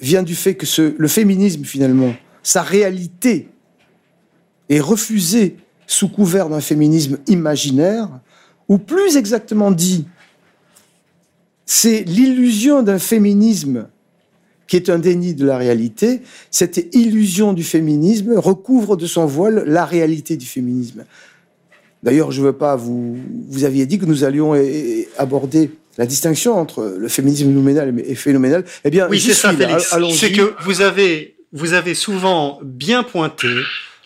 vient 0.00 0.22
du 0.22 0.34
fait 0.34 0.54
que 0.54 0.66
le 0.96 1.08
féminisme, 1.08 1.64
finalement, 1.64 2.14
sa 2.42 2.62
réalité 2.62 3.48
est 4.72 4.80
refusée 4.80 5.56
sous 5.86 6.08
couvert 6.08 6.48
d'un 6.48 6.60
féminisme 6.60 7.18
imaginaire, 7.26 8.08
ou 8.68 8.78
plus 8.78 9.16
exactement 9.16 9.70
dit, 9.70 10.06
c'est 11.66 12.02
l'illusion 12.02 12.82
d'un 12.82 12.98
féminisme 12.98 13.88
qui 14.66 14.76
est 14.76 14.88
un 14.88 14.98
déni 14.98 15.34
de 15.34 15.44
la 15.44 15.58
réalité. 15.58 16.22
Cette 16.50 16.94
illusion 16.94 17.52
du 17.52 17.62
féminisme 17.62 18.34
recouvre 18.36 18.96
de 18.96 19.06
son 19.06 19.26
voile 19.26 19.64
la 19.66 19.84
réalité 19.84 20.36
du 20.36 20.46
féminisme. 20.46 21.04
D'ailleurs, 22.02 22.32
je 22.32 22.40
ne 22.40 22.46
veux 22.46 22.52
pas 22.52 22.74
vous. 22.74 23.18
Vous 23.48 23.64
aviez 23.64 23.84
dit 23.86 23.98
que 23.98 24.06
nous 24.06 24.24
allions 24.24 24.54
aborder 25.18 25.70
la 25.98 26.06
distinction 26.06 26.58
entre 26.58 26.96
le 26.98 27.08
féminisme 27.08 27.50
nominal 27.50 27.94
et 28.04 28.14
phénoménal. 28.14 28.64
Eh 28.84 28.90
bien, 28.90 29.08
Oui, 29.08 29.20
c'est 29.20 29.34
ça. 29.34 29.52
Félix. 29.52 29.94
C'est 30.14 30.32
que 30.32 30.54
vous 30.64 30.80
avez, 30.80 31.36
vous 31.52 31.74
avez 31.74 31.94
souvent 31.94 32.58
bien 32.62 33.02
pointé 33.02 33.48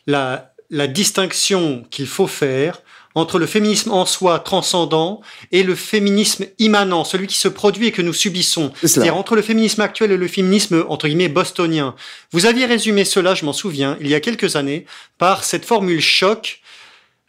la, 0.06 0.52
la 0.70 0.86
distinction 0.86 1.84
qu'il 1.90 2.06
faut 2.06 2.26
faire 2.26 2.82
entre 3.16 3.38
le 3.38 3.46
féminisme 3.46 3.90
en 3.92 4.04
soi 4.04 4.38
transcendant 4.38 5.22
et 5.50 5.62
le 5.62 5.74
féminisme 5.74 6.44
immanent, 6.58 7.02
celui 7.02 7.26
qui 7.26 7.38
se 7.38 7.48
produit 7.48 7.86
et 7.86 7.92
que 7.92 8.02
nous 8.02 8.12
subissons. 8.12 8.72
C'est-à-dire 8.82 9.16
entre 9.16 9.34
le 9.34 9.42
féminisme 9.42 9.80
actuel 9.80 10.12
et 10.12 10.18
le 10.18 10.28
féminisme, 10.28 10.84
entre 10.88 11.08
guillemets, 11.08 11.30
bostonien. 11.30 11.94
Vous 12.30 12.44
aviez 12.44 12.66
résumé 12.66 13.06
cela, 13.06 13.34
je 13.34 13.46
m'en 13.46 13.54
souviens, 13.54 13.96
il 14.02 14.08
y 14.08 14.14
a 14.14 14.20
quelques 14.20 14.54
années, 14.54 14.84
par 15.16 15.44
cette 15.44 15.64
formule 15.64 16.02
choc. 16.02 16.60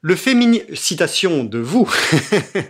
Le 0.01 0.17
féminisme, 0.17 0.75
citation 0.75 1.45
de 1.45 1.57
vous, 1.57 1.89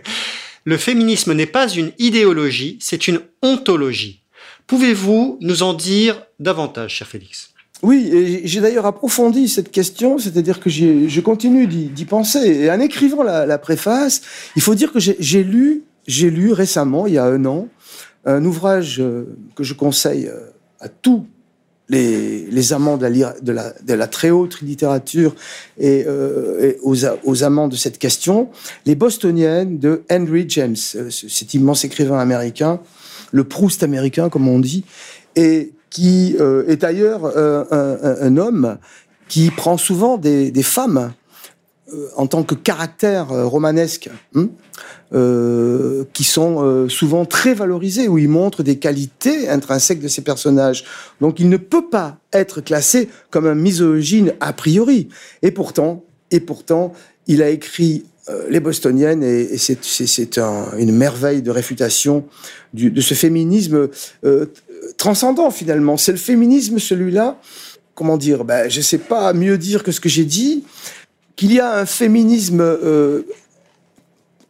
le 0.64 0.78
féminisme 0.78 1.32
n'est 1.32 1.46
pas 1.46 1.68
une 1.68 1.92
idéologie, 1.98 2.78
c'est 2.80 3.08
une 3.08 3.20
ontologie. 3.42 4.22
Pouvez-vous 4.68 5.38
nous 5.40 5.64
en 5.64 5.74
dire 5.74 6.22
davantage, 6.38 6.94
cher 6.94 7.08
Félix? 7.08 7.50
Oui, 7.82 8.40
j'ai 8.44 8.60
d'ailleurs 8.60 8.86
approfondi 8.86 9.48
cette 9.48 9.70
question, 9.70 10.18
c'est-à-dire 10.18 10.58
que 10.58 10.68
je 10.68 11.20
continue 11.20 11.66
d'y 11.68 12.04
penser. 12.04 12.40
Et 12.62 12.70
en 12.70 12.80
écrivant 12.80 13.22
la, 13.22 13.58
préface, 13.58 14.22
il 14.56 14.62
faut 14.62 14.74
dire 14.74 14.92
que 14.92 14.98
j'ai 14.98 15.44
lu, 15.44 15.84
j'ai 16.06 16.30
lu 16.30 16.52
récemment, 16.52 17.06
il 17.06 17.14
y 17.14 17.18
a 17.18 17.24
un 17.24 17.44
an, 17.44 17.68
un 18.24 18.44
ouvrage 18.44 19.00
euh, 19.00 19.36
que 19.54 19.62
je 19.62 19.74
conseille 19.74 20.26
euh, 20.26 20.50
à 20.80 20.88
tous 20.88 21.24
les, 21.88 22.72
amants 22.72 22.98
de 22.98 23.06
la, 23.92 24.06
très 24.08 24.30
haute 24.30 24.60
littérature 24.60 25.34
et, 25.78 26.04
euh, 26.06 26.74
aux, 26.82 26.96
aux 27.24 27.44
amants 27.44 27.68
de 27.68 27.76
cette 27.76 27.98
question, 27.98 28.50
Les 28.84 28.94
Bostoniennes 28.94 29.78
de 29.78 30.02
Henry 30.10 30.44
James, 30.48 30.76
ce- 30.76 31.08
cet 31.10 31.54
immense 31.54 31.84
écrivain 31.84 32.18
américain, 32.18 32.80
le 33.30 33.44
Proust 33.44 33.82
américain, 33.82 34.28
comme 34.28 34.48
on 34.48 34.58
dit, 34.58 34.84
et 35.36 35.72
qui 35.90 36.36
euh, 36.40 36.64
est 36.68 36.76
d'ailleurs 36.76 37.24
euh, 37.24 37.64
un, 38.20 38.36
homme 38.36 38.78
qui 39.28 39.50
prend 39.50 39.76
souvent 39.76 40.16
des, 40.18 40.52
femmes 40.62 41.12
euh, 41.92 42.08
en 42.16 42.26
tant 42.26 42.42
que 42.42 42.54
caractère 42.54 43.28
romanesque, 43.28 44.10
hein, 44.34 44.48
qui 46.12 46.24
sont 46.24 46.86
souvent 46.90 47.24
très 47.24 47.54
valorisées, 47.54 48.08
où 48.08 48.18
il 48.18 48.28
montre 48.28 48.62
des 48.62 48.76
qualités 48.76 49.48
intrinsèques 49.48 50.00
de 50.00 50.08
ces 50.08 50.20
personnages. 50.20 50.84
Donc 51.22 51.40
il 51.40 51.48
ne 51.48 51.56
peut 51.56 51.88
pas 51.88 52.18
être 52.32 52.60
classé 52.60 53.08
comme 53.30 53.46
un 53.46 53.54
misogyne 53.54 54.34
a 54.40 54.52
priori. 54.52 55.08
Et 55.40 55.50
pourtant, 55.50 56.04
et 56.30 56.40
pourtant, 56.40 56.92
il 57.26 57.42
a 57.42 57.48
écrit 57.48 58.04
Les 58.50 58.60
Bostoniennes, 58.60 59.22
et, 59.22 59.56
c'est- 59.56 59.82
c'est 59.82 60.06
c'est 60.06 60.36
un- 60.36 60.66
une 60.76 60.92
merveille 60.92 61.40
de 61.40 61.50
réfutation 61.50 62.26
de 62.74 63.00
ce 63.00 63.14
féminisme 63.14 63.88
transcendant 64.96 65.50
finalement. 65.50 65.96
C'est 65.96 66.12
le 66.12 66.18
féminisme, 66.18 66.78
celui-là. 66.78 67.38
Comment 67.94 68.16
dire? 68.16 68.44
Ben, 68.44 68.68
Je 68.70 68.78
ne 68.78 68.82
sais 68.82 68.98
pas 68.98 69.32
mieux 69.32 69.58
dire 69.58 69.82
que 69.82 69.92
ce 69.92 70.00
que 70.00 70.08
j'ai 70.08 70.24
dit. 70.24 70.64
Qu'il 71.36 71.52
y 71.52 71.60
a 71.60 71.78
un 71.78 71.86
féminisme. 71.86 72.60
euh, 72.60 73.22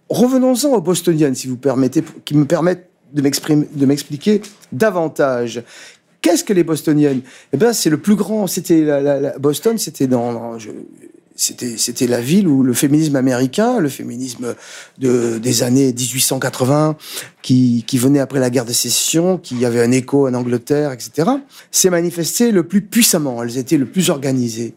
Revenons-en 0.09 0.69
aux 0.73 0.81
bostoniennes, 0.81 1.35
si 1.35 1.49
vous 1.49 1.57
permettez, 1.59 2.03
qui 2.25 2.35
me 2.35 2.47
permettent 2.47 2.89
de 3.13 3.85
m'expliquer 3.87 4.41
davantage. 4.73 5.63
Qu'est-ce 6.23 6.45
que 6.45 6.53
les 6.55 6.65
bostoniennes? 6.65 7.21
Eh 7.53 7.57
ben, 7.59 7.73
c'est 7.75 7.91
le 7.91 7.99
plus 7.99 8.15
grand. 8.17 8.47
C'était 8.47 8.81
la, 8.83 9.01
la- 9.21 9.39
Boston, 9.39 9.77
c'était 9.79 10.07
dans. 10.07 10.57
C'était, 11.39 11.79
c'était 11.79 12.09
la 12.09 12.21
ville 12.21 12.49
où 12.49 12.65
le 12.65 12.75
féminisme 12.75 13.15
américain, 13.15 13.79
le 13.79 13.89
féminisme 13.89 14.57
de, 14.99 15.39
des 15.39 15.63
années 15.63 15.93
1880, 15.93 16.97
qui, 17.43 17.85
qui 17.87 17.97
venait 17.97 18.19
après 18.19 18.41
la 18.41 18.51
guerre 18.51 18.65
de 18.65 18.73
sécession, 18.73 19.39
qui 19.39 19.65
avait 19.65 19.81
un 19.81 19.93
écho 19.93 20.29
en 20.29 20.35
Angleterre, 20.35 20.91
etc., 20.91 21.31
s'est 21.71 21.91
manifesté 21.91 22.51
le 22.51 22.65
plus 22.65 22.83
puissamment. 22.83 23.41
Elles 23.43 23.57
étaient 23.57 23.77
le 23.77 23.87
plus 23.87 24.11
organisées. 24.11 24.75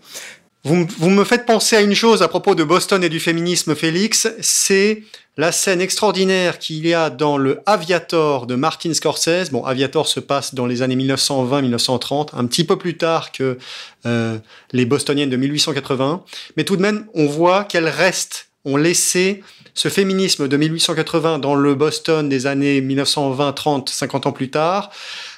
vous, 0.63 0.85
vous 0.99 1.09
me 1.09 1.23
faites 1.23 1.47
penser 1.47 1.75
à 1.75 1.81
une 1.81 1.95
chose 1.95 2.21
à 2.21 2.27
propos 2.27 2.53
de 2.53 2.63
Boston 2.63 3.03
et 3.03 3.09
du 3.09 3.19
féminisme, 3.19 3.73
Félix, 3.73 4.29
c'est 4.39 5.01
la 5.37 5.51
scène 5.51 5.79
extraordinaire 5.79 6.59
qu'il 6.59 6.85
y 6.85 6.93
a 6.93 7.09
dans 7.09 7.37
le 7.37 7.61
Aviator 7.65 8.47
de 8.47 8.55
Martin 8.55 8.93
Scorsese. 8.93 9.49
Bon, 9.51 9.63
Aviator 9.63 10.07
se 10.07 10.19
passe 10.19 10.53
dans 10.53 10.65
les 10.65 10.81
années 10.81 10.97
1920-1930, 10.97 12.29
un 12.33 12.45
petit 12.45 12.65
peu 12.65 12.77
plus 12.77 12.97
tard 12.97 13.31
que 13.31 13.57
euh, 14.05 14.37
les 14.73 14.85
Bostoniennes 14.85 15.29
de 15.29 15.37
1880. 15.37 16.23
Mais 16.57 16.65
tout 16.65 16.75
de 16.75 16.81
même, 16.81 17.05
on 17.13 17.27
voit 17.27 17.63
qu'elles 17.63 17.87
restent, 17.87 18.49
ont 18.65 18.75
laissé 18.75 19.41
ce 19.73 19.87
féminisme 19.87 20.49
de 20.49 20.57
1880 20.57 21.39
dans 21.39 21.55
le 21.55 21.75
Boston 21.75 22.27
des 22.27 22.45
années 22.45 22.81
1920, 22.81 23.53
30, 23.53 23.89
50 23.89 24.27
ans 24.27 24.31
plus 24.33 24.49
tard, 24.49 24.91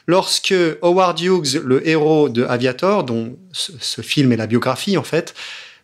lorsque 0.07 0.55
Howard 0.81 1.19
Hughes, 1.19 1.61
le 1.63 1.87
héros 1.87 2.29
de 2.29 2.43
Aviator, 2.43 3.03
dont 3.03 3.37
ce, 3.51 4.01
film 4.01 4.31
est 4.31 4.37
la 4.37 4.47
biographie 4.47 4.97
en 4.97 5.03
fait, 5.03 5.35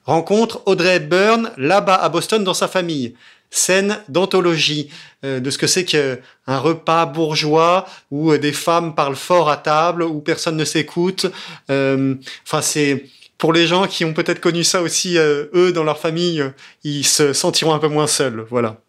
rencontre 0.06 0.64
Audrey 0.66 0.96
Hepburn 0.96 1.52
là-bas 1.58 1.96
à 1.96 2.10
Boston 2.10 2.44
dans 2.44 2.56
sa 2.56 2.68
famille 2.68 3.14
scène 3.50 4.00
d'anthologie 4.10 4.90
euh, 5.26 5.40
de 5.40 5.50
ce 5.50 5.58
que 5.58 5.68
c'est 5.68 5.86
qu'un 5.86 6.18
repas 6.48 7.06
bourgeois 7.06 7.86
où 8.12 8.32
euh, 8.32 8.38
des 8.38 8.54
femmes 8.54 8.96
parlent 8.96 9.16
fort 9.16 9.50
à 9.50 9.58
table, 9.58 10.04
où 10.04 10.22
personne 10.22 10.58
ne 10.58 10.66
s'écoute. 10.66 11.26
Euh, 11.70 12.16
enfin, 12.46 12.62
c'est 12.62 13.06
pour 13.38 13.54
les 13.54 13.68
gens 13.68 13.88
qui 13.88 14.06
ont 14.06 14.14
peut-être 14.14 14.42
connu 14.42 14.64
ça 14.64 14.82
aussi, 14.82 15.18
eux, 15.18 15.72
dans 15.74 15.86
leur 15.86 15.98
famille, 15.98 16.44
ils 16.84 17.06
se 17.06 17.32
sentiront 17.32 17.74
un 17.74 17.80
peu 17.80 17.88
moins 17.88 18.08
seuls. 18.08 18.46
Voilà. 18.50 18.82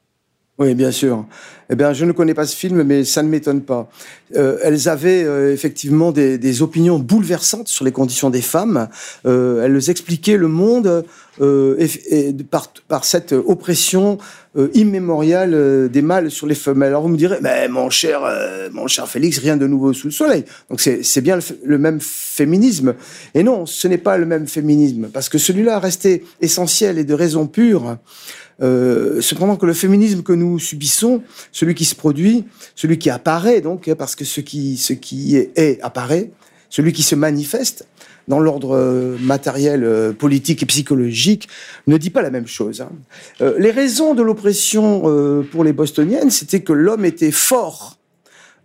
Oui, 0.60 0.74
bien 0.74 0.90
sûr. 0.90 1.24
Eh 1.70 1.74
bien, 1.74 1.94
je 1.94 2.04
ne 2.04 2.12
connais 2.12 2.34
pas 2.34 2.44
ce 2.44 2.54
film, 2.54 2.82
mais 2.82 3.02
ça 3.04 3.22
ne 3.22 3.30
m'étonne 3.30 3.62
pas. 3.62 3.88
Euh, 4.36 4.58
elles 4.62 4.90
avaient 4.90 5.24
euh, 5.24 5.54
effectivement 5.54 6.12
des, 6.12 6.36
des, 6.36 6.60
opinions 6.60 6.98
bouleversantes 6.98 7.68
sur 7.68 7.82
les 7.82 7.92
conditions 7.92 8.28
des 8.28 8.42
femmes. 8.42 8.88
Euh, 9.24 9.64
elles 9.64 9.88
expliquaient 9.88 10.36
le 10.36 10.48
monde 10.48 11.06
euh, 11.40 11.76
et, 11.78 12.28
et 12.28 12.32
par, 12.34 12.70
par, 12.88 13.06
cette 13.06 13.32
oppression 13.32 14.18
euh, 14.58 14.68
immémoriale 14.74 15.88
des 15.88 16.02
mâles 16.02 16.30
sur 16.30 16.46
les 16.46 16.54
femmes. 16.54 16.82
Alors 16.82 17.04
vous 17.04 17.08
me 17.08 17.16
direz, 17.16 17.38
mais 17.40 17.66
mon 17.68 17.88
cher, 17.88 18.20
mon 18.70 18.86
cher 18.86 19.08
Félix, 19.08 19.38
rien 19.38 19.56
de 19.56 19.66
nouveau 19.66 19.94
sous 19.94 20.08
le 20.08 20.12
soleil. 20.12 20.44
Donc 20.68 20.80
c'est 20.80 21.20
bien 21.22 21.36
le, 21.36 21.42
le, 21.64 21.78
même 21.78 22.00
féminisme. 22.02 22.96
Et 23.32 23.42
non, 23.42 23.64
ce 23.64 23.88
n'est 23.88 23.96
pas 23.96 24.18
le 24.18 24.26
même 24.26 24.46
féminisme, 24.46 25.08
parce 25.10 25.30
que 25.30 25.38
celui-là 25.38 25.78
restait 25.78 26.22
essentiel 26.42 26.98
et 26.98 27.04
de 27.04 27.14
raison 27.14 27.46
pure. 27.46 27.96
Euh, 28.62 29.20
cependant 29.20 29.56
que 29.56 29.66
le 29.66 29.72
féminisme 29.72 30.22
que 30.22 30.32
nous 30.32 30.58
subissons, 30.58 31.22
celui 31.52 31.74
qui 31.74 31.84
se 31.84 31.94
produit, 31.94 32.44
celui 32.74 32.98
qui 32.98 33.10
apparaît 33.10 33.60
donc, 33.60 33.92
parce 33.94 34.14
que 34.14 34.24
ce 34.24 34.40
qui, 34.40 34.76
ce 34.76 34.92
qui 34.92 35.36
est, 35.36 35.80
apparaît, 35.82 36.30
celui 36.68 36.92
qui 36.92 37.02
se 37.02 37.14
manifeste 37.14 37.86
dans 38.28 38.38
l'ordre 38.38 38.76
euh, 38.76 39.16
matériel, 39.20 39.82
euh, 39.82 40.12
politique 40.12 40.62
et 40.62 40.66
psychologique, 40.66 41.48
ne 41.86 41.96
dit 41.96 42.10
pas 42.10 42.22
la 42.22 42.30
même 42.30 42.46
chose. 42.46 42.82
Hein. 42.82 42.90
Les 43.58 43.70
raisons 43.70 44.14
de 44.14 44.22
l'oppression 44.22 45.44
pour 45.50 45.64
les 45.64 45.72
bostoniennes, 45.72 46.30
c'était 46.30 46.60
que 46.60 46.72
l'homme 46.72 47.04
était 47.04 47.32
fort 47.32 47.99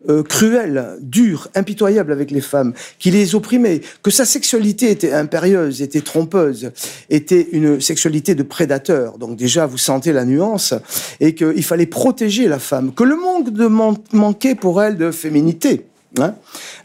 euh, 0.10 0.24
cruel, 0.24 0.98
dur, 1.02 1.48
impitoyable 1.56 2.12
avec 2.12 2.32
les 2.32 2.42
femmes, 2.42 2.74
qui 3.00 3.12
les 3.12 3.36
opprimait, 3.36 3.82
que 4.04 4.12
sa 4.12 4.26
sexualité 4.26 4.92
était 4.92 5.14
impérieuse, 5.14 5.82
était 5.82 6.02
trompeuse, 6.02 6.72
était 7.10 7.48
une 7.52 7.82
sexualité 7.82 8.36
de 8.36 8.44
prédateur. 8.44 9.18
Donc 9.18 9.38
déjà, 9.38 9.66
vous 9.66 9.78
sentez 9.78 10.14
la 10.14 10.26
nuance, 10.26 10.74
et 11.20 11.36
qu'il 11.36 11.64
fallait 11.64 11.86
protéger 11.86 12.48
la 12.48 12.60
femme, 12.60 12.94
que 12.94 13.04
le 13.04 13.16
monde 13.16 13.52
man 13.70 13.96
manquait 14.14 14.56
pour 14.56 14.82
elle 14.82 14.98
de 14.98 15.12
féminité. 15.12 15.86
Hein 16.20 16.36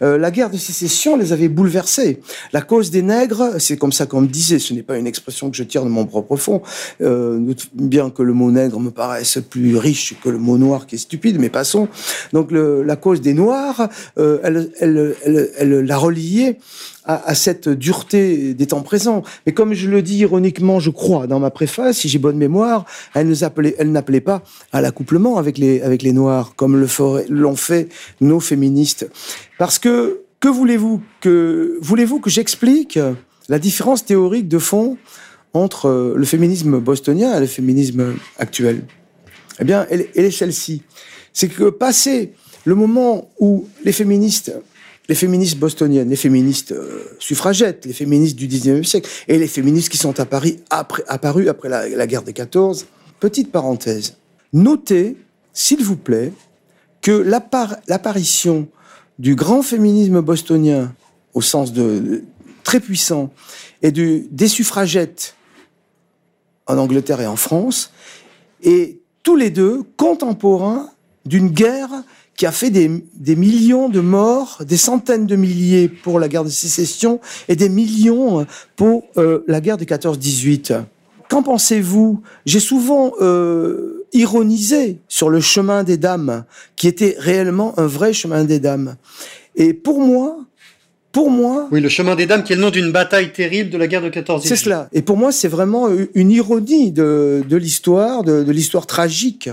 euh, 0.02 0.18
la 0.18 0.30
guerre 0.30 0.50
de 0.50 0.56
sécession 0.56 1.16
les 1.16 1.32
avait 1.32 1.48
bouleversés. 1.48 2.20
La 2.52 2.62
cause 2.62 2.90
des 2.90 3.02
nègres, 3.02 3.54
c'est 3.58 3.76
comme 3.76 3.92
ça 3.92 4.06
qu'on 4.06 4.22
me 4.22 4.26
disait, 4.26 4.58
ce 4.58 4.74
n'est 4.74 4.82
pas 4.82 4.96
une 4.96 5.06
expression 5.06 5.50
que 5.50 5.56
je 5.56 5.62
tire 5.62 5.84
de 5.84 5.88
mon 5.88 6.06
propre 6.06 6.36
fond, 6.36 6.62
euh, 7.00 7.38
bien 7.74 8.10
que 8.10 8.22
le 8.22 8.32
mot 8.32 8.50
nègre 8.50 8.80
me 8.80 8.90
paraisse 8.90 9.38
plus 9.48 9.76
riche 9.76 10.14
que 10.22 10.28
le 10.28 10.38
mot 10.38 10.58
noir 10.58 10.86
qui 10.86 10.96
est 10.96 10.98
stupide, 10.98 11.38
mais 11.38 11.48
passons. 11.48 11.88
Donc 12.32 12.50
le, 12.50 12.82
la 12.82 12.96
cause 12.96 13.20
des 13.20 13.34
noirs, 13.34 13.88
euh, 14.18 14.38
elle, 14.42 14.70
elle, 14.80 15.14
elle, 15.24 15.50
elle, 15.58 15.80
la 15.80 15.96
reliait 15.96 16.58
à, 17.04 17.34
cette 17.34 17.68
dureté 17.68 18.54
des 18.54 18.66
temps 18.66 18.82
présents. 18.82 19.22
Mais 19.46 19.52
comme 19.52 19.72
je 19.72 19.88
le 19.88 20.02
dis 20.02 20.18
ironiquement, 20.18 20.80
je 20.80 20.90
crois, 20.90 21.26
dans 21.26 21.40
ma 21.40 21.50
préface, 21.50 21.98
si 21.98 22.08
j'ai 22.08 22.18
bonne 22.18 22.36
mémoire, 22.36 22.84
elle 23.14 23.30
n'appelait 23.30 24.20
pas 24.20 24.42
à 24.72 24.80
l'accouplement 24.80 25.38
avec 25.38 25.58
les, 25.58 25.80
avec 25.82 26.02
les 26.02 26.12
Noirs, 26.12 26.54
comme 26.56 26.86
l'ont 27.28 27.56
fait 27.56 27.88
nos 28.20 28.40
féministes. 28.40 29.08
Parce 29.58 29.78
que, 29.78 30.22
que 30.40 30.48
voulez-vous 30.48 31.00
que, 31.20 31.78
voulez-vous 31.80 32.20
que 32.20 32.30
j'explique 32.30 32.98
la 33.48 33.58
différence 33.58 34.04
théorique 34.04 34.48
de 34.48 34.58
fond 34.58 34.96
entre 35.52 36.14
le 36.16 36.24
féminisme 36.24 36.78
bostonien 36.78 37.36
et 37.36 37.40
le 37.40 37.46
féminisme 37.46 38.14
actuel? 38.38 38.84
Eh 39.58 39.64
bien, 39.64 39.86
elle, 39.90 40.06
elle 40.14 40.24
est 40.26 40.30
celle-ci. 40.30 40.82
C'est 41.32 41.48
que 41.48 41.70
passé 41.70 42.32
le 42.64 42.74
moment 42.74 43.30
où 43.38 43.66
les 43.84 43.92
féministes 43.92 44.52
les 45.10 45.16
féministes 45.16 45.58
bostoniennes, 45.58 46.08
les 46.08 46.14
féministes 46.14 46.70
euh, 46.70 47.02
suffragettes, 47.18 47.84
les 47.84 47.92
féministes 47.92 48.36
du 48.36 48.46
19e 48.46 48.84
siècle 48.84 49.10
et 49.26 49.38
les 49.38 49.48
féministes 49.48 49.88
qui 49.88 49.98
sont 49.98 50.20
apparus 50.20 50.58
après, 50.70 51.02
apparus 51.08 51.48
après 51.48 51.68
la, 51.68 52.06
guerre 52.06 52.22
des 52.22 52.32
14. 52.32 52.86
Petite 53.18 53.50
parenthèse. 53.50 54.18
Notez, 54.52 55.16
s'il 55.52 55.82
vous 55.82 55.96
plaît, 55.96 56.32
que 57.02 57.10
l'apparition 57.10 58.68
du 59.18 59.34
grand 59.34 59.62
féminisme 59.62 60.20
bostonien, 60.20 60.94
au 61.34 61.42
sens 61.42 61.72
de, 61.72 62.22
très 62.62 62.78
puissant, 62.78 63.32
et 63.82 63.90
des 63.90 64.48
suffragettes 64.48 65.34
en 66.68 66.78
Angleterre 66.78 67.20
et 67.20 67.26
en 67.26 67.34
France, 67.34 67.90
est 68.62 69.00
tous 69.24 69.34
les 69.34 69.50
deux 69.50 69.82
contemporains 69.96 70.88
d'une 71.26 71.48
guerre 71.48 71.90
qui 72.40 72.46
a 72.46 72.52
fait 72.52 72.70
des, 72.70 72.90
des, 73.16 73.36
millions 73.36 73.90
de 73.90 74.00
morts, 74.00 74.62
des 74.66 74.78
centaines 74.78 75.26
de 75.26 75.36
milliers 75.36 75.88
pour 75.88 76.18
la 76.18 76.26
guerre 76.26 76.42
de 76.42 76.48
sécession 76.48 77.20
et 77.48 77.54
des 77.54 77.68
millions 77.68 78.46
pour 78.76 79.04
euh, 79.18 79.44
la 79.46 79.60
guerre 79.60 79.76
de 79.76 79.84
14-18. 79.84 80.84
Qu'en 81.28 81.42
pensez-vous? 81.42 82.22
J'ai 82.46 82.58
souvent 82.58 83.12
euh, 83.20 84.06
ironisé 84.14 85.00
sur 85.06 85.28
le 85.28 85.42
chemin 85.42 85.84
des 85.84 85.98
dames, 85.98 86.44
qui 86.76 86.88
était 86.88 87.14
réellement 87.18 87.78
un 87.78 87.86
vrai 87.86 88.14
chemin 88.14 88.44
des 88.44 88.58
dames. 88.58 88.96
Et 89.54 89.74
pour 89.74 90.00
moi, 90.00 90.38
pour 91.12 91.30
moi... 91.30 91.68
Oui, 91.70 91.82
le 91.82 91.90
chemin 91.90 92.16
des 92.16 92.24
dames 92.24 92.42
qui 92.42 92.54
est 92.54 92.56
le 92.56 92.62
nom 92.62 92.70
d'une 92.70 92.90
bataille 92.90 93.34
terrible 93.34 93.68
de 93.68 93.76
la 93.76 93.86
guerre 93.86 94.00
de 94.00 94.08
14 94.08 94.46
C'est 94.46 94.56
cela. 94.56 94.88
Et 94.94 95.02
pour 95.02 95.18
moi, 95.18 95.30
c'est 95.30 95.48
vraiment 95.48 95.90
une 96.14 96.30
ironie 96.30 96.90
de, 96.90 97.44
de 97.46 97.56
l'histoire, 97.58 98.22
de, 98.22 98.44
de 98.44 98.50
l'histoire 98.50 98.86
tragique 98.86 99.50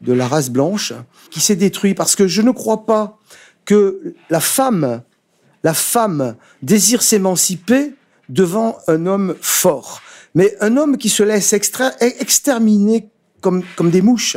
de 0.00 0.12
la 0.12 0.26
race 0.26 0.50
blanche 0.50 0.92
qui 1.30 1.40
s'est 1.40 1.56
détruite 1.56 1.96
parce 1.96 2.16
que 2.16 2.26
je 2.26 2.42
ne 2.42 2.50
crois 2.50 2.86
pas 2.86 3.18
que 3.64 4.14
la 4.30 4.40
femme, 4.40 5.02
la 5.62 5.74
femme 5.74 6.36
désire 6.62 7.02
s'émanciper 7.02 7.94
devant 8.28 8.78
un 8.88 9.06
homme 9.06 9.34
fort, 9.40 10.00
mais 10.34 10.56
un 10.60 10.76
homme 10.76 10.96
qui 10.96 11.08
se 11.08 11.22
laisse 11.22 11.52
extra 11.52 11.92
exterminer 12.00 13.10
comme, 13.40 13.62
comme 13.76 13.90
des 13.90 14.02
mouches. 14.02 14.36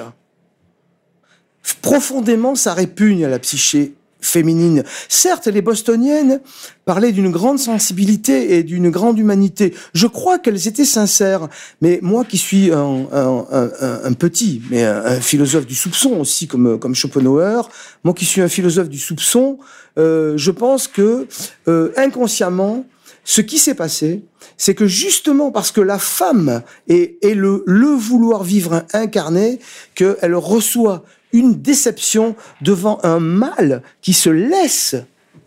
Profondément, 1.82 2.56
ça 2.56 2.74
répugne 2.74 3.26
à 3.26 3.30
la 3.30 3.40
psyché 3.40 3.94
féminine. 4.24 4.84
Certes, 5.10 5.48
les 5.48 5.62
bostoniennes 5.62 6.42
parlaient 6.86 7.12
d'une 7.12 7.32
grande 7.32 7.60
sensibilité 7.60 8.58
et 8.58 8.64
d'une 8.64 8.90
grande 8.90 9.20
humanité. 9.20 9.74
Je 9.94 10.08
crois 10.08 10.40
qu'elles 10.40 10.68
étaient 10.68 10.86
sincères. 10.86 11.48
Mais 11.82 12.00
moi 12.02 12.26
qui 12.26 12.38
suis 12.38 12.72
un, 12.72 14.14
petit, 14.18 14.62
mais 14.70 14.84
un, 14.84 15.22
philosophe 15.22 15.66
du 15.66 15.76
soupçon 15.76 16.20
aussi, 16.20 16.48
comme, 16.48 16.80
comme 16.80 16.96
Schopenhauer, 16.96 17.70
moi 18.04 18.14
qui 18.14 18.26
suis 18.26 18.42
un 18.42 18.50
philosophe 18.50 18.90
du 18.90 19.00
soupçon, 19.00 19.60
euh, 19.98 20.34
je 20.38 20.52
pense 20.52 20.88
que 20.88 21.28
euh, 21.68 21.92
inconsciemment, 21.98 22.86
ce 23.26 23.42
qui 23.42 23.58
s'est 23.58 23.76
passé, 23.76 24.24
c'est 24.58 24.76
que 24.76 24.86
justement 24.86 25.52
parce 25.52 25.72
que 25.72 25.82
la 25.82 25.98
femme 25.98 26.62
est, 26.88 27.24
est 27.24 27.36
le, 27.36 27.64
le 27.66 27.88
vouloir 27.88 28.44
vivre 28.44 28.86
incarné, 28.94 29.60
qu'elle 29.96 30.36
reçoit 30.36 31.04
une 31.34 31.62
déception 31.62 32.36
devant 32.62 33.00
un 33.04 33.20
mal 33.20 33.82
qui 34.02 34.14
se 34.14 34.30
laisse 34.30 34.96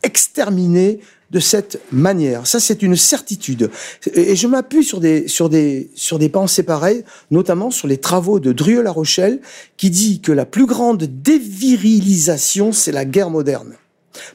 exterminer 0.02 1.00
de 1.30 1.40
cette 1.40 1.80
manière. 1.90 2.46
Ça, 2.46 2.60
c'est 2.60 2.82
une 2.82 2.96
certitude. 2.96 3.70
Et 4.14 4.36
je 4.36 4.46
m'appuie 4.46 4.84
sur 4.84 5.00
des, 5.00 5.26
sur, 5.26 5.48
des, 5.48 5.90
sur 5.94 6.18
des 6.18 6.28
pensées 6.28 6.62
pareilles, 6.62 7.04
notamment 7.30 7.70
sur 7.70 7.88
les 7.88 7.98
travaux 7.98 8.38
de 8.38 8.52
Drieux-La 8.52 8.92
Rochelle, 8.92 9.40
qui 9.76 9.90
dit 9.90 10.20
que 10.20 10.32
la 10.32 10.44
plus 10.44 10.66
grande 10.66 11.02
dévirilisation, 11.02 12.72
c'est 12.72 12.92
la 12.92 13.04
guerre 13.04 13.30
moderne. 13.30 13.74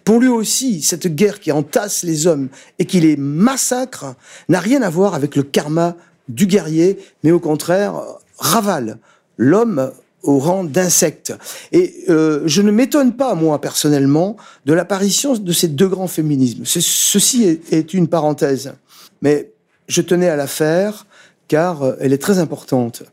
Pour 0.03 0.19
lui 0.19 0.27
aussi, 0.27 0.81
cette 0.81 1.07
guerre 1.07 1.39
qui 1.39 1.51
entasse 1.51 2.03
les 2.03 2.27
hommes 2.27 2.49
et 2.77 2.85
qui 2.85 2.99
les 2.99 3.17
massacre 3.17 4.15
n'a 4.49 4.59
rien 4.59 4.81
à 4.81 4.89
voir 4.89 5.15
avec 5.15 5.35
le 5.35 5.43
karma 5.43 5.95
du 6.27 6.45
guerrier, 6.45 6.99
mais 7.23 7.31
au 7.31 7.39
contraire, 7.39 8.01
ravale 8.37 8.99
l'homme 9.37 9.91
au 10.23 10.39
rang 10.39 10.63
d'insectes. 10.63 11.34
Et 11.71 12.05
euh, 12.10 12.41
je 12.45 12.62
ne 12.62 12.71
m'étonne 12.71 13.13
pas, 13.13 13.36
moi, 13.36 13.60
personnellement, 13.60 14.38
de 14.65 14.73
l'apparition 14.73 15.36
de 15.36 15.51
ces 15.51 15.67
deux 15.67 15.88
grands 15.88 16.07
féminismes. 16.07 16.63
Ceci 16.65 17.60
est, 17.71 17.93
une 17.93 18.07
parenthèse. 18.07 18.73
Mais 19.21 19.51
je 19.88 20.01
tenais 20.01 20.29
à 20.29 20.36
la 20.36 20.47
faire, 20.47 21.05
car 21.47 21.84
euh, 21.84 21.93
elle 21.99 22.13
est 22.13 22.21
très 22.21 22.39
importante. 22.39 23.03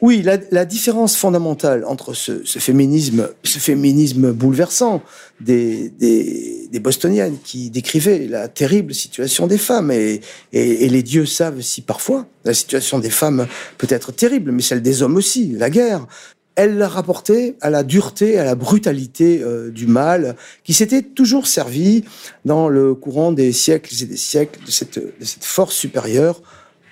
Oui, 0.00 0.22
la, 0.22 0.38
la, 0.52 0.64
différence 0.64 1.16
fondamentale 1.16 1.84
entre 1.84 2.14
ce, 2.14 2.44
ce, 2.44 2.60
féminisme, 2.60 3.30
ce 3.42 3.58
féminisme 3.58 4.32
bouleversant 4.32 5.02
des, 5.40 5.88
des, 5.88 6.68
des, 6.70 6.78
bostoniennes 6.78 7.36
qui 7.42 7.68
décrivaient 7.70 8.28
la 8.28 8.46
terrible 8.46 8.94
situation 8.94 9.48
des 9.48 9.58
femmes, 9.58 9.90
et, 9.90 10.20
et, 10.52 10.84
et, 10.84 10.88
les 10.88 11.02
dieux 11.02 11.26
savent 11.26 11.62
si 11.62 11.82
parfois 11.82 12.26
la 12.44 12.54
situation 12.54 13.00
des 13.00 13.10
femmes 13.10 13.48
peut 13.76 13.88
être 13.90 14.12
terrible, 14.12 14.52
mais 14.52 14.62
celle 14.62 14.82
des 14.82 15.02
hommes 15.02 15.16
aussi, 15.16 15.50
la 15.52 15.68
guerre. 15.68 16.06
Elle 16.54 16.78
la 16.78 16.88
rapportait 16.88 17.56
à 17.60 17.70
la 17.70 17.82
dureté, 17.82 18.38
à 18.38 18.44
la 18.44 18.54
brutalité 18.54 19.40
euh, 19.42 19.70
du 19.70 19.88
mal, 19.88 20.36
qui 20.62 20.74
s'était 20.74 21.02
toujours 21.02 21.48
servi 21.48 22.04
dans 22.44 22.68
le 22.68 22.94
courant 22.94 23.32
des 23.32 23.52
siècles 23.52 23.94
et 24.00 24.06
des 24.06 24.16
siècles 24.16 24.60
de 24.64 24.70
cette, 24.70 24.98
de 24.98 25.24
cette 25.24 25.44
force 25.44 25.74
supérieure 25.74 26.40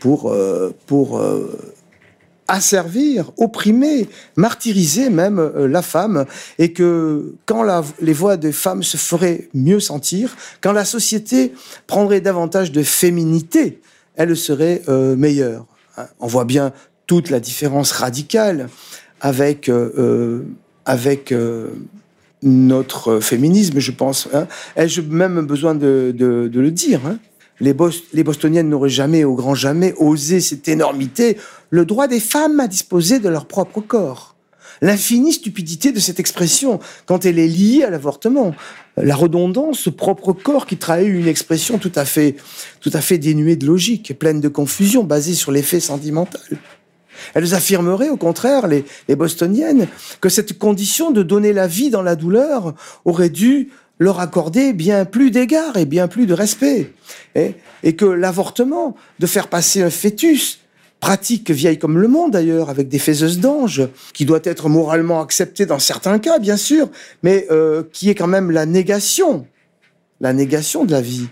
pour, 0.00 0.30
euh, 0.30 0.72
pour 0.86 1.18
euh, 1.18 1.74
asservir, 2.48 3.32
opprimer, 3.36 4.08
martyriser 4.36 5.10
même 5.10 5.38
euh, 5.38 5.66
la 5.66 5.82
femme, 5.82 6.26
et 6.58 6.72
que 6.72 7.34
quand 7.46 7.62
la, 7.62 7.82
les 8.00 8.12
voix 8.12 8.36
des 8.36 8.52
femmes 8.52 8.82
se 8.82 8.96
feraient 8.96 9.48
mieux 9.54 9.80
sentir, 9.80 10.36
quand 10.60 10.72
la 10.72 10.84
société 10.84 11.52
prendrait 11.86 12.20
davantage 12.20 12.72
de 12.72 12.82
féminité, 12.82 13.80
elle 14.14 14.36
serait 14.36 14.82
euh, 14.88 15.16
meilleure. 15.16 15.66
Hein. 15.96 16.06
On 16.20 16.26
voit 16.26 16.44
bien 16.44 16.72
toute 17.06 17.30
la 17.30 17.40
différence 17.40 17.92
radicale 17.92 18.68
avec 19.20 19.68
euh, 19.68 20.42
avec 20.84 21.32
euh, 21.32 21.68
notre 22.42 23.20
féminisme, 23.20 23.78
je 23.78 23.90
pense. 23.90 24.28
Hein. 24.32 24.46
Ai-je 24.76 25.00
même 25.00 25.40
besoin 25.46 25.74
de, 25.74 26.14
de, 26.16 26.48
de 26.48 26.60
le 26.60 26.70
dire 26.70 27.00
hein 27.06 27.18
les, 27.60 27.72
Bos 27.72 27.90
Bostoniennes 28.14 28.68
n'auraient 28.68 28.88
jamais, 28.88 29.24
au 29.24 29.34
grand 29.34 29.54
jamais, 29.54 29.94
osé 29.98 30.40
cette 30.40 30.68
énormité, 30.68 31.38
le 31.70 31.84
droit 31.84 32.06
des 32.06 32.20
femmes 32.20 32.60
à 32.60 32.68
disposer 32.68 33.18
de 33.18 33.28
leur 33.28 33.46
propre 33.46 33.80
corps. 33.80 34.36
L'infinie 34.82 35.32
stupidité 35.32 35.90
de 35.90 36.00
cette 36.00 36.20
expression 36.20 36.80
quand 37.06 37.24
elle 37.24 37.38
est 37.38 37.48
liée 37.48 37.82
à 37.82 37.90
l'avortement. 37.90 38.54
La 38.98 39.16
redondance, 39.16 39.78
ce 39.78 39.90
propre 39.90 40.32
corps 40.32 40.66
qui 40.66 40.76
trahit 40.76 41.08
une 41.08 41.28
expression 41.28 41.78
tout 41.78 41.92
à 41.94 42.04
fait, 42.04 42.36
tout 42.80 42.90
à 42.92 43.00
fait 43.00 43.16
dénuée 43.16 43.56
de 43.56 43.66
logique, 43.66 44.18
pleine 44.18 44.40
de 44.40 44.48
confusion, 44.48 45.02
basée 45.02 45.34
sur 45.34 45.50
l'effet 45.50 45.80
sentimental. 45.80 46.42
Elles 47.32 47.54
affirmeraient, 47.54 48.10
au 48.10 48.18
contraire, 48.18 48.66
les, 48.66 48.84
les 49.08 49.16
bostoniennes, 49.16 49.88
que 50.20 50.28
cette 50.28 50.58
condition 50.58 51.10
de 51.10 51.22
donner 51.22 51.54
la 51.54 51.66
vie 51.66 51.88
dans 51.88 52.02
la 52.02 52.14
douleur 52.14 52.74
aurait 53.06 53.30
dû 53.30 53.70
leur 53.98 54.20
accorder 54.20 54.72
bien 54.72 55.04
plus 55.04 55.30
d'égards 55.30 55.76
et 55.76 55.86
bien 55.86 56.08
plus 56.08 56.26
de 56.26 56.34
respect. 56.34 56.92
Et, 57.34 57.54
et 57.82 57.96
que 57.96 58.04
l'avortement, 58.04 58.96
de 59.18 59.26
faire 59.26 59.48
passer 59.48 59.82
un 59.82 59.90
fœtus, 59.90 60.60
pratique 61.00 61.50
vieille 61.50 61.78
comme 61.78 61.98
le 61.98 62.08
monde 62.08 62.32
d'ailleurs, 62.32 62.70
avec 62.70 62.88
des 62.88 62.98
faiseuses 62.98 63.38
d'anges, 63.38 63.88
qui 64.12 64.24
doit 64.24 64.40
être 64.44 64.68
moralement 64.68 65.20
acceptée 65.20 65.66
dans 65.66 65.78
certains 65.78 66.18
cas, 66.18 66.38
bien 66.38 66.56
sûr, 66.56 66.88
mais 67.22 67.46
euh, 67.50 67.82
qui 67.92 68.10
est 68.10 68.14
quand 68.14 68.26
même 68.26 68.50
la 68.50 68.66
négation, 68.66 69.46
la 70.20 70.32
négation 70.32 70.84
de 70.84 70.92
la 70.92 71.00
vie 71.00 71.28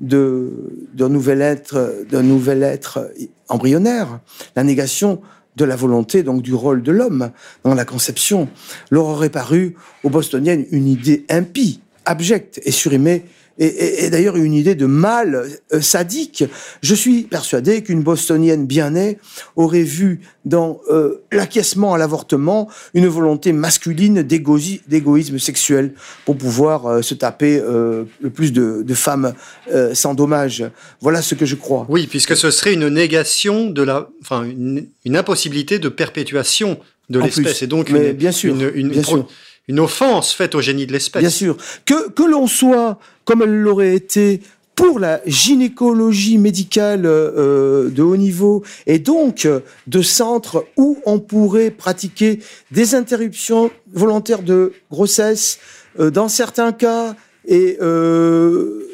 d'un 0.00 1.08
nouvel 1.08 1.42
être, 1.42 2.04
d'un 2.10 2.22
nouvel 2.22 2.62
être 2.62 3.10
embryonnaire, 3.48 4.20
la 4.54 4.62
négation 4.62 5.20
de 5.56 5.64
la 5.64 5.76
volonté, 5.76 6.22
donc 6.22 6.42
du 6.42 6.54
rôle 6.54 6.82
de 6.82 6.92
l'homme 6.92 7.30
dans 7.64 7.74
la 7.74 7.84
conception, 7.84 8.48
leur 8.90 9.06
aurait 9.06 9.30
paru 9.30 9.74
aux 10.04 10.10
Bostoniennes 10.10 10.66
une 10.70 10.86
idée 10.86 11.24
impie, 11.28 11.80
abjecte 12.08 12.60
et 12.64 12.72
surimée 12.72 13.22
et, 13.60 13.66
et, 13.66 14.04
et 14.04 14.10
d'ailleurs 14.10 14.36
une 14.36 14.54
idée 14.54 14.76
de 14.76 14.86
mal 14.86 15.28
euh, 15.72 15.80
sadique. 15.80 16.44
Je 16.80 16.94
suis 16.94 17.22
persuadé 17.22 17.82
qu'une 17.82 18.02
bostonienne 18.02 18.66
bien 18.66 18.90
née 18.90 19.18
aurait 19.56 19.82
vu 19.82 20.20
dans 20.44 20.80
euh, 20.90 21.24
l'acquiescement 21.32 21.92
à 21.92 21.98
l'avortement 21.98 22.68
une 22.94 23.08
volonté 23.08 23.52
masculine 23.52 24.22
d'égoïsme 24.22 25.38
sexuel 25.38 25.92
pour 26.24 26.36
pouvoir 26.36 26.86
euh, 26.86 27.02
se 27.02 27.14
taper 27.14 27.58
euh, 27.58 28.04
le 28.20 28.30
plus 28.30 28.52
de, 28.52 28.82
de 28.82 28.94
femmes 28.94 29.34
euh, 29.72 29.92
sans 29.92 30.14
dommage. 30.14 30.64
Voilà 31.00 31.20
ce 31.20 31.34
que 31.34 31.44
je 31.44 31.56
crois. 31.56 31.84
Oui, 31.88 32.06
puisque 32.06 32.36
ce 32.36 32.50
serait 32.52 32.74
une 32.74 32.88
négation 32.88 33.70
de 33.70 33.82
la, 33.82 34.08
enfin 34.22 34.44
une, 34.44 34.86
une 35.04 35.16
impossibilité 35.16 35.80
de 35.80 35.88
perpétuation 35.88 36.78
de 37.10 37.18
l'espèce 37.18 37.62
et 37.62 37.66
donc 37.66 37.90
Mais 37.90 38.10
une, 38.10 38.16
bien 38.16 38.32
sûr, 38.32 38.54
une, 38.54 38.70
une, 38.74 38.88
bien 38.90 39.02
sûr. 39.02 39.26
Une 39.68 39.80
offense 39.80 40.32
faite 40.32 40.54
au 40.54 40.60
génie 40.60 40.86
de 40.86 40.92
l'espèce. 40.92 41.20
Bien 41.20 41.30
sûr. 41.30 41.56
Que, 41.84 42.10
que 42.10 42.22
l'on 42.22 42.46
soit, 42.46 42.98
comme 43.24 43.42
elle 43.42 43.60
l'aurait 43.60 43.94
été, 43.94 44.40
pour 44.74 45.00
la 45.00 45.20
gynécologie 45.26 46.38
médicale 46.38 47.02
euh, 47.04 47.90
de 47.90 48.00
haut 48.00 48.16
niveau 48.16 48.62
et 48.86 49.00
donc 49.00 49.44
euh, 49.44 49.58
de 49.88 50.02
centres 50.02 50.66
où 50.76 50.98
on 51.04 51.18
pourrait 51.18 51.72
pratiquer 51.72 52.38
des 52.70 52.94
interruptions 52.94 53.72
volontaires 53.92 54.42
de 54.42 54.72
grossesse 54.88 55.58
euh, 55.98 56.10
dans 56.10 56.28
certains 56.28 56.70
cas 56.70 57.16
et 57.44 57.76
euh, 57.82 58.86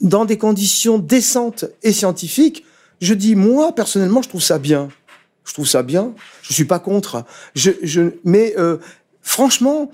dans 0.00 0.24
des 0.24 0.38
conditions 0.38 0.98
décentes 0.98 1.66
et 1.84 1.92
scientifiques, 1.92 2.64
je 3.00 3.14
dis 3.14 3.36
moi 3.36 3.72
personnellement 3.76 4.22
je 4.22 4.28
trouve 4.28 4.42
ça 4.42 4.58
bien. 4.58 4.88
Je 5.44 5.52
trouve 5.52 5.66
ça 5.66 5.82
bien. 5.82 6.14
Je 6.42 6.52
suis 6.52 6.64
pas 6.64 6.78
contre. 6.78 7.24
Je, 7.54 7.72
je, 7.82 8.12
mais 8.24 8.54
euh, 8.58 8.76
franchement, 9.22 9.90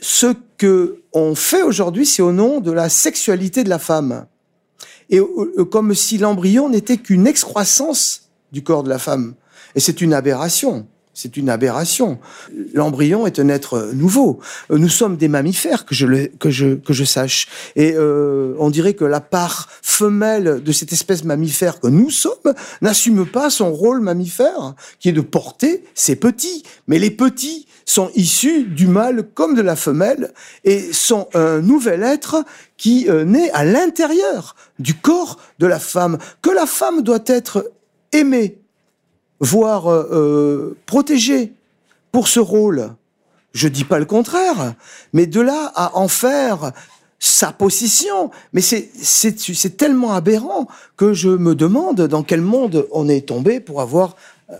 ce 0.00 0.34
que 0.58 1.02
on 1.12 1.34
fait 1.34 1.62
aujourd'hui, 1.62 2.06
c'est 2.06 2.22
au 2.22 2.32
nom 2.32 2.60
de 2.60 2.70
la 2.70 2.88
sexualité 2.88 3.64
de 3.64 3.68
la 3.68 3.78
femme. 3.78 4.26
Et 5.10 5.18
euh, 5.18 5.64
comme 5.64 5.94
si 5.94 6.18
l'embryon 6.18 6.68
n'était 6.68 6.96
qu'une 6.96 7.26
excroissance 7.26 8.30
du 8.52 8.62
corps 8.62 8.82
de 8.82 8.88
la 8.88 8.98
femme. 8.98 9.34
Et 9.74 9.80
c'est 9.80 10.00
une 10.00 10.14
aberration. 10.14 10.86
C'est 11.14 11.36
une 11.36 11.48
aberration. 11.48 12.18
L'embryon 12.74 13.26
est 13.26 13.38
un 13.38 13.48
être 13.48 13.92
nouveau. 13.94 14.40
Euh, 14.70 14.78
Nous 14.78 14.88
sommes 14.88 15.16
des 15.16 15.28
mammifères, 15.28 15.86
que 15.86 15.94
je, 15.94 16.06
le, 16.06 16.26
que 16.26 16.50
je, 16.50 16.74
que 16.74 16.92
je 16.92 17.04
sache. 17.04 17.48
Et 17.76 17.94
euh, 17.94 18.54
on 18.58 18.68
dirait 18.68 18.94
que 18.94 19.04
la 19.04 19.20
part 19.20 19.68
femelle 19.80 20.62
de 20.62 20.72
cette 20.72 20.92
espèce 20.92 21.24
mammifère 21.24 21.78
que 21.78 21.86
nous 21.86 22.10
sommes 22.10 22.54
n'assume 22.82 23.26
pas 23.26 23.48
son 23.48 23.72
rôle 23.72 24.00
mammifère, 24.00 24.74
qui 24.98 25.08
est 25.08 25.12
de 25.12 25.20
porter 25.20 25.84
ses 25.94 26.16
petits. 26.16 26.64
Mais 26.88 26.98
les 26.98 27.10
petits 27.10 27.66
sont 27.84 28.10
issus 28.14 28.64
du 28.64 28.86
mâle 28.86 29.28
comme 29.34 29.54
de 29.54 29.62
la 29.62 29.76
femelle 29.76 30.32
et 30.64 30.92
sont 30.92 31.28
un 31.34 31.60
nouvel 31.60 32.02
être 32.02 32.44
qui 32.76 33.08
euh, 33.08 33.24
naît 33.24 33.50
à 33.52 33.64
l'intérieur 33.64 34.56
du 34.78 34.94
corps 34.94 35.38
de 35.58 35.66
la 35.66 35.78
femme, 35.78 36.18
que 36.42 36.50
la 36.50 36.66
femme 36.66 37.02
doit 37.02 37.22
être 37.26 37.70
aimée, 38.12 38.63
voire 39.44 39.88
euh, 39.90 40.08
euh, 40.12 40.76
protégée 40.86 41.52
pour 42.12 42.28
ce 42.28 42.40
rôle. 42.40 42.90
Je 43.52 43.68
dis 43.68 43.84
pas 43.84 43.98
le 44.00 44.04
contraire, 44.04 44.74
mais 45.12 45.26
de 45.26 45.40
là 45.40 45.70
à 45.76 45.96
en 45.96 46.08
faire 46.08 46.72
sa 47.20 47.52
possession, 47.52 48.30
mais 48.52 48.60
c'est 48.60 49.76
tellement 49.76 50.12
aberrant 50.12 50.66
que 50.96 51.12
je 51.14 51.28
me 51.28 51.54
demande 51.54 52.02
dans 52.08 52.22
quel 52.22 52.40
monde 52.40 52.86
on 52.90 53.08
est 53.08 53.26
tombé 53.28 53.60
pour 53.60 53.80
avoir 53.80 54.16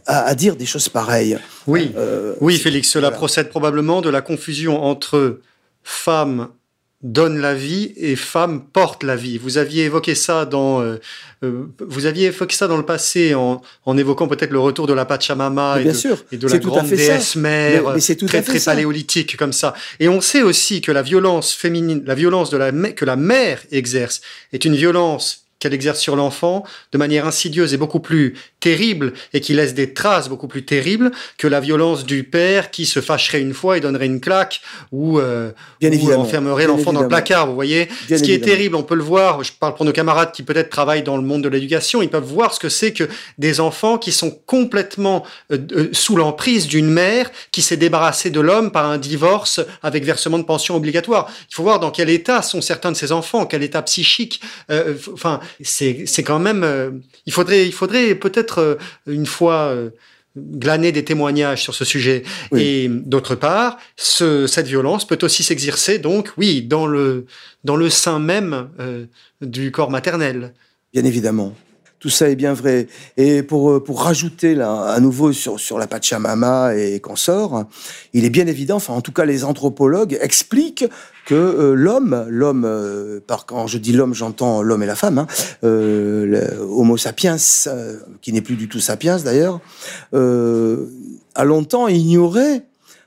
à, 0.07 0.21
à 0.25 0.35
dire 0.35 0.57
des 0.57 0.65
choses 0.67 0.89
pareilles. 0.89 1.39
Oui, 1.67 1.93
Euh, 1.97 2.35
oui, 2.41 2.57
Félix, 2.57 2.89
cela 2.89 3.09
voilà. 3.09 3.17
procède 3.19 3.49
probablement 3.51 4.01
de 4.01 4.09
la 4.11 4.23
confusion 4.23 4.83
entre 4.83 5.41
femme 5.83 6.49
donne 7.05 7.39
la 7.39 7.55
vie 7.55 7.93
et 7.97 8.17
femme 8.17 8.65
porte 8.73 9.03
la 9.05 9.15
vie. 9.15 9.37
Vous 9.39 9.59
aviez 9.59 9.85
évoqué 9.85 10.15
ça 10.15 10.47
dans, 10.47 10.81
euh, 10.81 10.97
euh, 11.45 11.67
vous 11.87 12.07
aviez 12.07 12.29
évoqué 12.29 12.57
ça 12.57 12.67
dans 12.67 12.79
le 12.79 12.85
passé 12.87 13.35
en, 13.35 13.61
en 13.85 13.99
évoquant 13.99 14.27
peut-être 14.27 14.51
le 14.51 14.59
retour 14.59 14.87
de 14.87 14.95
la 14.95 15.05
Pachamama 15.05 15.81
et 15.83 15.85
de, 15.85 15.93
sûr, 15.93 16.25
et 16.33 16.39
de 16.39 16.49
la 16.49 16.59
grande 16.59 16.89
ça. 16.89 16.97
déesse 16.97 17.37
mère, 17.37 17.85
Mais- 17.85 17.95
mais 17.97 18.01
c'est 18.01 18.17
tout 18.17 18.27
très 18.27 18.41
très 18.43 18.59
ça. 18.59 18.73
paléolithique 18.73 19.37
comme 19.37 19.53
ça. 19.53 19.75
Et 20.01 20.09
on 20.09 20.23
sait 20.23 20.43
aussi 20.43 20.81
que 20.81 20.91
la 20.93 21.03
violence 21.03 21.53
féminine, 21.53 22.03
la 22.07 22.15
violence 22.15 22.49
de 22.49 22.57
la 22.57 22.73
que 22.73 23.05
la 23.05 23.17
mère 23.17 23.61
exerce 23.71 24.23
est 24.55 24.65
une 24.65 24.75
violence 24.75 25.44
qu'elle 25.65 25.73
exerce 25.73 25.99
sur 25.99 26.15
l'enfant 26.15 26.63
de 26.93 26.99
manière 26.99 27.27
insidieuse 27.27 27.73
et 27.73 27.79
beaucoup 27.79 28.01
plus 28.01 28.35
terrible 28.61 29.15
et 29.33 29.41
qui 29.41 29.55
laisse 29.55 29.73
des 29.73 29.95
traces 29.95 30.29
beaucoup 30.29 30.47
plus 30.47 30.67
terribles 30.67 31.11
que 31.39 31.47
la 31.49 31.59
violence 31.61 32.05
du 32.05 32.23
père 32.23 32.71
qui 32.71 32.85
se 32.85 33.01
fâcherait 33.01 33.41
une 33.41 33.55
fois 33.55 33.79
et 33.79 33.81
donnerait 33.81 34.05
une 34.05 34.21
claque 34.21 34.61
ou, 34.93 35.19
euh, 35.19 35.53
Bien 35.81 35.91
ou 35.91 36.13
enfermerait 36.13 36.67
l'enfant 36.67 36.93
dans 36.93 37.01
le 37.01 37.09
placard, 37.09 37.47
vous 37.47 37.55
voyez. 37.55 37.89
Bien 38.09 38.19
Ce 38.19 38.23
qui 38.23 38.33
est 38.33 38.41
terrible, 38.45 38.77
on 38.77 38.83
peut 38.83 38.95
le 38.95 39.03
voir, 39.03 39.43
je 39.43 39.53
parle 39.59 39.75
pour 39.75 39.87
nos 39.87 39.93
camarades 39.93 40.33
qui 40.33 40.43
peut-être 40.43 40.69
travaillent 40.69 41.03
dans 41.03 41.17
le 41.17 41.23
monde 41.23 41.43
de 41.43 41.49
l'éducation, 41.49 42.03
ils 42.03 42.11
peuvent 42.11 42.23
voir 42.25 42.53
ce 42.53 42.61
que 42.61 42.69
c'est 42.69 42.93
que 42.93 43.09
des 43.39 43.61
enfants 43.61 43.97
qui 43.97 44.13
sont 44.13 44.31
complètement 44.45 45.25
euh, 45.51 45.59
euh, 45.73 45.89
sous 45.93 46.17
l'emprise 46.17 46.67
d'une 46.67 46.91
mère 46.91 47.31
qui 47.53 47.63
s'est 47.63 47.79
débarrassée 47.79 48.29
de 48.29 48.41
l'homme 48.41 48.71
par 48.71 48.85
un 48.85 48.99
divorce 48.99 49.61
avec 49.83 50.05
versement 50.05 50.39
de 50.39 50.45
pension 50.45 50.77
obligatoire. 50.77 51.31
Il 51.51 51.55
faut 51.55 51.63
voir 51.63 51.81
dans 51.81 51.91
quel 51.91 52.11
état 52.11 52.43
sont 52.43 52.61
certains 52.61 52.93
de 52.93 52.97
ces 52.97 53.13
enfants, 53.13 53.47
quel 53.47 53.63
état 53.63 53.81
psychique. 53.81 54.43
euh, 54.71 54.95
Enfin, 55.13 55.41
c'est 55.63 56.05
c'est 56.07 56.23
quand 56.23 56.39
même. 56.39 56.63
euh, 56.65 56.91
il 57.27 57.33
faudrait, 57.33 57.67
il 57.67 57.73
faudrait 57.73 58.15
peut-être 58.15 58.59
euh, 58.59 58.77
une 59.07 59.27
fois. 59.27 59.69
euh, 59.75 59.91
glaner 60.37 60.91
des 60.91 61.05
témoignages 61.05 61.63
sur 61.63 61.77
ce 61.77 61.85
sujet. 61.85 62.25
Oui. 62.51 62.61
Et 62.61 62.89
d'autre 62.89 63.37
part, 63.37 63.79
ce, 63.95 64.49
cette 64.49 64.67
violence 64.67 65.07
peut 65.07 65.19
aussi 65.23 65.45
s'exercer, 65.45 66.01
donc, 66.01 66.33
oui, 66.37 66.61
dans 66.61 66.89
le, 66.89 67.27
dans 67.63 67.77
le 67.77 67.89
sein 67.89 68.19
même 68.19 68.69
du 69.41 69.71
corps 69.71 69.93
maternel. 69.93 70.53
Bien 70.93 71.05
évidemment. 71.05 71.55
Tout 72.05 72.11
ça 72.11 72.29
est 72.29 72.37
bien 72.37 72.53
vrai. 72.53 72.87
Et 73.17 73.43
pour, 73.43 73.71
euh, 73.71 73.83
pour 73.83 74.03
rajouter 74.03 74.55
là, 74.55 74.83
à 74.83 75.01
nouveau 75.01 75.33
sur, 75.33 75.59
sur 75.59 75.79
la 75.79 75.87
Pachamama 75.87 76.77
et 76.77 77.01
sort, 77.15 77.65
il 78.13 78.27
est 78.27 78.31
bien 78.31 78.47
évident, 78.47 78.77
enfin 78.77 78.93
en 78.93 79.01
tout 79.01 79.11
cas 79.11 79.25
les 79.25 79.43
anthropologues 79.43 80.19
expliquent 80.21 80.85
que 81.25 81.35
euh, 81.35 81.73
l'homme, 81.73 82.27
l'homme, 82.29 82.67
euh, 82.67 83.21
par 83.27 83.47
quand 83.47 83.67
je 83.67 83.79
dis 83.79 83.93
l'homme, 83.93 84.13
j'entends 84.13 84.61
l'homme 84.61 84.83
et 84.83 84.87
la 84.87 84.97
femme, 84.97 85.17
hein, 85.17 85.27
Homo 85.63 86.99
sapiens, 86.99 87.37
qui 88.21 88.35
n'est 88.35 88.43
plus 88.43 88.57
du 88.57 88.69
tout 88.69 88.81
sapiens 88.81 89.17
d'ailleurs, 89.17 89.61
a 90.13 91.45
longtemps 91.45 91.89
ignoré 91.89 92.61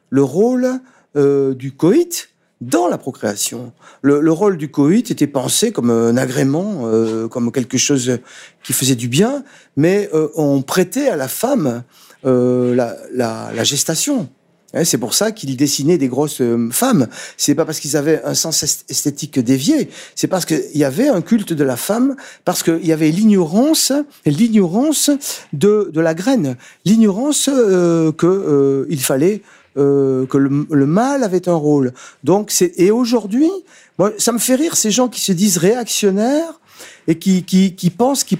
le 0.09 0.23
rôle 0.23 0.79
du 1.13 1.71
coït 1.71 2.29
dans 2.61 2.87
la 2.87 2.97
procréation. 2.97 3.71
Le, 4.01 4.31
rôle 4.31 4.57
du 4.57 4.69
coït 4.69 5.11
était 5.11 5.27
pensé 5.27 5.71
comme 5.71 5.91
un 5.91 6.17
agrément, 6.17 6.81
euh, 6.85 7.27
comme 7.27 7.51
quelque 7.51 7.77
chose 7.77 8.19
qui 8.63 8.73
faisait 8.73 8.95
du 8.95 9.07
bien, 9.07 9.43
mais 9.75 10.09
euh, 10.13 10.29
on 10.35 10.61
prêtait 10.61 11.09
à 11.09 11.15
la 11.15 11.27
femme 11.27 11.83
euh, 12.25 12.75
la, 13.13 13.63
gestation. 13.63 14.29
Hein, 14.73 14.83
c'est 14.83 14.97
pour 14.97 15.13
ça 15.13 15.31
qu'il 15.31 15.55
dessinait 15.55 15.97
des 15.97 16.07
grosses 16.07 16.41
femmes. 16.71 17.07
C'est 17.37 17.55
pas 17.55 17.63
parce 17.63 17.79
qu'ils 17.79 17.95
avaient 17.95 18.21
un 18.23 18.33
sens 18.33 18.63
esthétique 18.89 19.39
dévié, 19.39 19.89
c'est 20.15 20.27
parce 20.27 20.45
qu'il 20.45 20.75
y 20.75 20.83
avait 20.83 21.09
un 21.09 21.21
culte 21.21 21.53
de 21.53 21.63
la 21.63 21.77
femme, 21.77 22.15
parce 22.43 22.63
qu'il 22.63 22.85
y 22.85 22.91
avait 22.91 23.11
l'ignorance, 23.11 23.93
l'ignorance 24.25 25.11
de, 25.53 25.89
de 25.93 26.01
la 26.01 26.15
graine, 26.15 26.57
l'ignorance 26.85 27.45
que 27.45 28.87
il 28.89 28.99
fallait 28.99 29.41
euh, 29.77 30.25
que 30.25 30.37
le, 30.37 30.85
mal 30.85 31.23
avait 31.23 31.47
un 31.47 31.55
rôle. 31.55 31.93
Donc 32.23 32.53
et 32.77 32.91
aujourd'hui, 32.91 33.49
moi, 33.97 34.11
ça 34.17 34.31
me 34.31 34.39
fait 34.39 34.55
rire 34.55 34.75
ces 34.75 34.91
gens 34.91 35.07
qui 35.07 35.21
se 35.21 35.31
disent 35.31 35.57
réactionnaires 35.57 36.59
et 37.07 37.17
qui 37.17 37.43
qui, 37.43 37.89
pensent 37.89 38.23
qui 38.23 38.37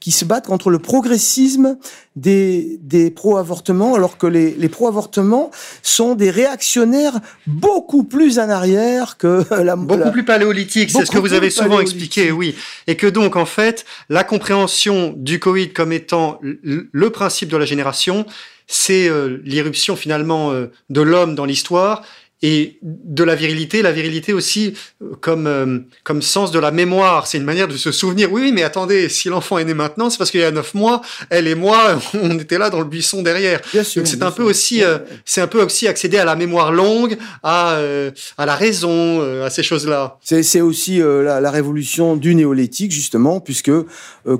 qui 0.00 0.12
se 0.12 0.24
battent 0.24 0.46
contre 0.46 0.70
le 0.70 0.78
progressisme 0.78 1.76
des, 2.16 2.78
des 2.82 3.10
pro-avortements, 3.10 3.94
alors 3.94 4.18
que 4.18 4.26
les, 4.26 4.52
les 4.52 4.68
pro-avortements 4.68 5.50
sont 5.82 6.14
des 6.14 6.30
réactionnaires 6.30 7.18
beaucoup 7.46 8.04
plus 8.04 8.38
en 8.38 8.48
arrière 8.48 9.16
que 9.16 9.44
la... 9.62 9.76
Beaucoup 9.76 10.12
plus 10.12 10.24
paléolithique, 10.24 10.90
c'est 10.90 11.04
ce 11.04 11.10
que 11.10 11.18
vous 11.18 11.32
avez 11.32 11.50
souvent 11.50 11.80
expliqué, 11.80 12.30
oui. 12.30 12.54
Et 12.86 12.96
que 12.96 13.06
donc, 13.06 13.36
en 13.36 13.46
fait, 13.46 13.84
la 14.08 14.24
compréhension 14.24 15.14
du 15.16 15.38
Covid 15.40 15.72
comme 15.72 15.92
étant 15.92 16.40
le 16.42 17.10
principe 17.10 17.48
de 17.48 17.56
la 17.56 17.66
génération, 17.66 18.26
c'est 18.68 19.08
euh, 19.08 19.40
l'irruption 19.44 19.96
finalement 19.96 20.52
euh, 20.52 20.70
de 20.90 21.00
l'homme 21.00 21.34
dans 21.34 21.46
l'histoire 21.46 22.04
et 22.42 22.78
de 22.82 23.24
la 23.24 23.34
virilité, 23.34 23.82
la 23.82 23.90
virilité 23.90 24.32
aussi 24.32 24.74
euh, 25.02 25.14
comme 25.20 25.46
euh, 25.46 25.78
comme 26.04 26.22
sens 26.22 26.52
de 26.52 26.58
la 26.60 26.70
mémoire. 26.70 27.26
C'est 27.26 27.38
une 27.38 27.44
manière 27.44 27.66
de 27.66 27.76
se 27.76 27.90
souvenir. 27.90 28.32
Oui, 28.32 28.52
mais 28.52 28.62
attendez, 28.62 29.08
si 29.08 29.28
l'enfant 29.28 29.58
est 29.58 29.64
né 29.64 29.74
maintenant, 29.74 30.08
c'est 30.08 30.18
parce 30.18 30.30
qu'il 30.30 30.40
y 30.40 30.44
a 30.44 30.50
neuf 30.52 30.74
mois, 30.74 31.02
elle 31.30 31.48
et 31.48 31.56
moi, 31.56 31.98
on 32.14 32.38
était 32.38 32.58
là 32.58 32.70
dans 32.70 32.78
le 32.78 32.84
buisson 32.84 33.22
derrière. 33.22 33.60
Bien 33.72 33.82
sûr, 33.82 34.02
Donc 34.02 34.08
c'est 34.08 34.22
un 34.22 34.30
peu 34.30 34.44
aussi, 34.44 34.84
euh, 34.84 34.98
c'est 35.24 35.40
un 35.40 35.48
peu 35.48 35.62
aussi 35.62 35.88
accéder 35.88 36.18
à 36.18 36.24
la 36.24 36.36
mémoire 36.36 36.72
longue, 36.72 37.16
à 37.42 37.78
à 38.36 38.46
la 38.46 38.54
raison, 38.54 39.20
à 39.42 39.50
ces 39.50 39.62
choses-là. 39.62 40.18
C'est 40.22 40.42
c'est 40.42 40.60
aussi 40.60 40.98
la, 40.98 41.40
la, 41.40 41.50
révolution 41.50 42.16
du 42.16 42.34
néolithique 42.34 42.92
justement, 42.92 43.40
puisque 43.40 43.70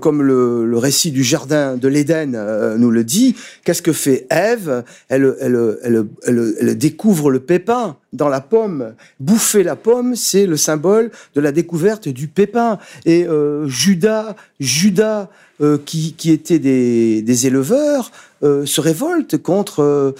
comme 0.00 0.22
le, 0.22 0.66
le 0.66 0.78
récit 0.78 1.10
du 1.10 1.24
jardin 1.24 1.76
de 1.76 1.88
l'Éden 1.88 2.76
nous 2.78 2.90
le 2.90 3.04
dit, 3.04 3.34
qu'est-ce 3.64 3.82
que 3.82 3.92
fait 3.92 4.26
Ève? 4.30 4.84
Elle, 5.08 5.34
elle, 5.40 5.78
elle, 5.82 6.04
elle, 6.26 6.54
elle 6.60 6.78
découvre 6.78 7.30
le 7.30 7.40
pépin 7.40 7.87
dans 8.12 8.28
la 8.28 8.40
pomme. 8.40 8.94
Bouffer 9.20 9.62
la 9.62 9.76
pomme, 9.76 10.16
c'est 10.16 10.46
le 10.46 10.56
symbole 10.56 11.10
de 11.34 11.40
la 11.40 11.52
découverte 11.52 12.08
du 12.08 12.28
pépin. 12.28 12.78
Et 13.04 13.26
euh, 13.26 13.66
Judas, 13.68 14.36
Judas 14.60 15.28
euh, 15.60 15.78
qui, 15.84 16.14
était 16.26 16.58
des, 16.58 17.46
éleveurs, 17.46 18.10
euh, 18.42 18.64
se 18.66 18.80
révolte 18.80 19.38
contre 19.38 20.14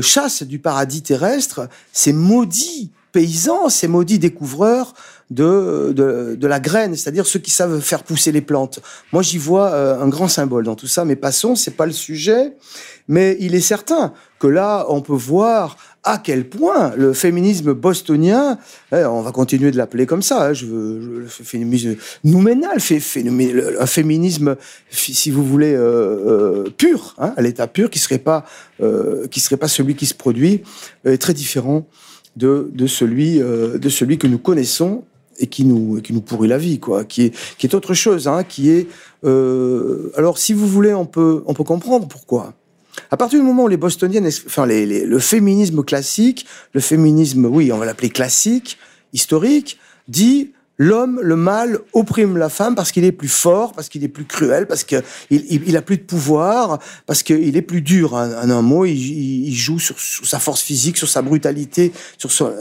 chasse 0.00 0.42
du 0.42 0.58
paradis 0.58 1.02
terrestre. 1.02 1.68
Ces 1.92 2.12
maudits 2.12 2.90
paysans, 3.12 3.68
ces 3.68 3.88
maudits 3.88 4.18
découvreurs 4.18 4.94
de, 5.30 5.92
de, 5.94 6.36
de 6.36 6.46
la 6.46 6.60
graine, 6.60 6.96
c'est-à-dire 6.96 7.26
ceux 7.26 7.38
qui 7.38 7.50
savent 7.50 7.80
faire 7.80 8.02
pousser 8.02 8.32
les 8.32 8.40
plantes. 8.40 8.80
Moi, 9.12 9.22
j'y 9.22 9.38
vois 9.38 9.74
un 10.00 10.08
grand 10.08 10.28
symbole 10.28 10.64
dans 10.64 10.74
tout 10.74 10.88
ça, 10.88 11.04
mais 11.04 11.16
passons, 11.16 11.54
c'est 11.54 11.72
pas 11.72 11.86
le 11.86 11.92
sujet. 11.92 12.56
Mais 13.10 13.36
il 13.40 13.56
est 13.56 13.60
certain 13.60 14.12
que 14.38 14.46
là, 14.46 14.86
on 14.88 15.00
peut 15.02 15.12
voir 15.12 15.76
à 16.02 16.18
quel 16.18 16.48
point 16.48 16.94
le 16.96 17.12
féminisme 17.12 17.74
bostonien, 17.74 18.58
eh, 18.92 19.04
on 19.04 19.20
va 19.20 19.32
continuer 19.32 19.70
de 19.70 19.76
l'appeler 19.76 20.06
comme 20.06 20.22
ça, 20.22 20.48
hein, 20.48 20.52
je 20.54 20.66
veux, 20.66 21.20
le 21.20 21.26
féminisme 21.26 21.96
nouménal, 22.24 22.78
un 22.78 23.86
féminisme, 23.86 24.56
si 24.90 25.30
vous 25.30 25.44
voulez, 25.44 25.74
euh, 25.74 25.84
euh, 25.84 26.70
pur, 26.76 27.14
hein, 27.18 27.34
à 27.36 27.42
l'état 27.42 27.66
pur, 27.66 27.90
qui 27.90 27.98
serait 27.98 28.18
pas, 28.18 28.46
euh, 28.80 29.26
qui 29.28 29.40
serait 29.40 29.58
pas 29.58 29.68
celui 29.68 29.94
qui 29.94 30.06
se 30.06 30.14
produit, 30.14 30.62
est 31.04 31.20
très 31.20 31.34
différent 31.34 31.86
de, 32.36 32.70
celui, 32.86 33.38
de 33.38 33.88
celui 33.90 34.16
que 34.16 34.26
nous 34.26 34.38
connaissons 34.38 35.04
et 35.38 35.48
qui 35.48 35.64
nous, 35.64 36.00
qui 36.00 36.14
nous 36.14 36.22
pourrit 36.22 36.48
la 36.48 36.58
vie, 36.58 36.78
quoi, 36.78 37.04
qui 37.04 37.24
est, 37.24 37.34
qui 37.58 37.66
est 37.66 37.74
autre 37.74 37.92
chose, 37.92 38.26
hein, 38.26 38.42
qui 38.44 38.70
est, 38.70 38.86
alors 39.22 40.38
si 40.38 40.54
vous 40.54 40.66
voulez, 40.66 40.94
on 40.94 41.04
peut, 41.04 41.42
on 41.44 41.52
peut 41.52 41.64
comprendre 41.64 42.08
pourquoi. 42.08 42.54
À 43.10 43.16
partir 43.16 43.40
du 43.40 43.44
moment 43.44 43.64
où 43.64 43.68
les 43.68 43.76
bostoniennes, 43.76 44.28
enfin 44.46 44.66
les, 44.66 45.04
le 45.04 45.18
féminisme 45.18 45.82
classique, 45.82 46.46
le 46.72 46.80
féminisme, 46.80 47.46
oui, 47.46 47.72
on 47.72 47.78
va 47.78 47.84
l'appeler 47.84 48.10
classique, 48.10 48.78
historique, 49.12 49.78
dit 50.06 50.52
l'homme, 50.80 51.20
le 51.22 51.36
mâle 51.36 51.78
opprime 51.92 52.38
la 52.38 52.48
femme 52.48 52.74
parce 52.74 52.90
qu'il 52.90 53.04
est 53.04 53.12
plus 53.12 53.28
fort, 53.28 53.72
parce 53.72 53.88
qu'il 53.88 54.02
est 54.02 54.08
plus 54.08 54.24
cruel, 54.24 54.66
parce 54.66 54.84
qu'il 54.84 55.02
il, 55.30 55.76
a 55.76 55.82
plus 55.82 55.98
de 55.98 56.02
pouvoir, 56.02 56.78
parce 57.06 57.22
qu'il 57.22 57.56
est 57.56 57.62
plus 57.62 57.82
dur. 57.82 58.14
En, 58.14 58.48
un 58.48 58.62
mot, 58.62 58.86
il, 58.86 59.52
joue 59.52 59.78
sur, 59.78 59.96
sa 59.98 60.38
force 60.38 60.62
physique, 60.62 60.96
sur 60.96 61.08
sa 61.08 61.20
brutalité, 61.20 61.92
sur 62.16 62.32
sa, 62.32 62.52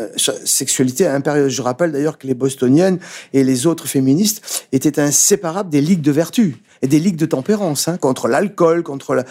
sexualité 0.45 1.07
impérieuse. 1.07 1.53
Je 1.53 1.61
rappelle 1.61 1.93
d'ailleurs 1.93 2.17
que 2.17 2.27
les 2.27 2.33
bostoniennes 2.33 2.99
et 3.33 3.43
les 3.43 3.67
autres 3.67 3.87
féministes 3.87 4.65
étaient 4.73 4.99
inséparables 4.99 5.69
des 5.69 5.81
ligues 5.81 6.01
de 6.01 6.11
vertu 6.11 6.57
et 6.81 6.87
des 6.87 6.99
ligues 6.99 7.17
de 7.17 7.25
tempérance 7.25 7.87
hein, 7.87 7.97
contre 7.97 8.27
l'alcool, 8.27 8.83
contre 8.83 9.15
la... 9.15 9.25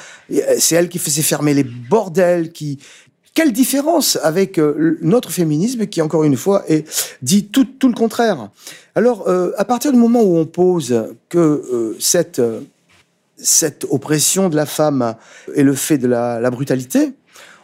c'est 0.59 0.75
elle 0.75 0.89
qui 0.89 0.99
faisait 0.99 1.23
fermer 1.23 1.55
les 1.55 1.65
bordels, 1.65 2.53
qui 2.53 2.79
quelle 3.39 3.53
différence 3.53 4.19
avec 4.25 4.59
euh, 4.59 4.99
notre 5.01 5.31
féminisme 5.31 5.87
qui, 5.87 6.03
encore 6.03 6.25
une 6.25 6.37
fois, 6.37 6.65
est, 6.67 6.85
dit 7.23 7.47
tout, 7.47 7.65
tout 7.65 7.87
le 7.87 7.95
contraire. 7.95 8.51
Alors, 8.97 9.29
euh, 9.29 9.53
à 9.57 9.65
partir 9.65 9.93
du 9.93 9.99
moment 9.99 10.23
où 10.23 10.37
on 10.37 10.45
pose 10.45 11.07
que 11.29 11.39
euh, 11.39 11.97
cette, 12.01 12.43
cette 13.37 13.87
oppression 13.91 14.49
de 14.49 14.57
la 14.57 14.67
femme 14.67 15.15
est 15.55 15.63
le 15.63 15.75
fait 15.75 15.99
de 15.99 16.09
la, 16.09 16.41
la 16.41 16.51
brutalité, 16.51 17.13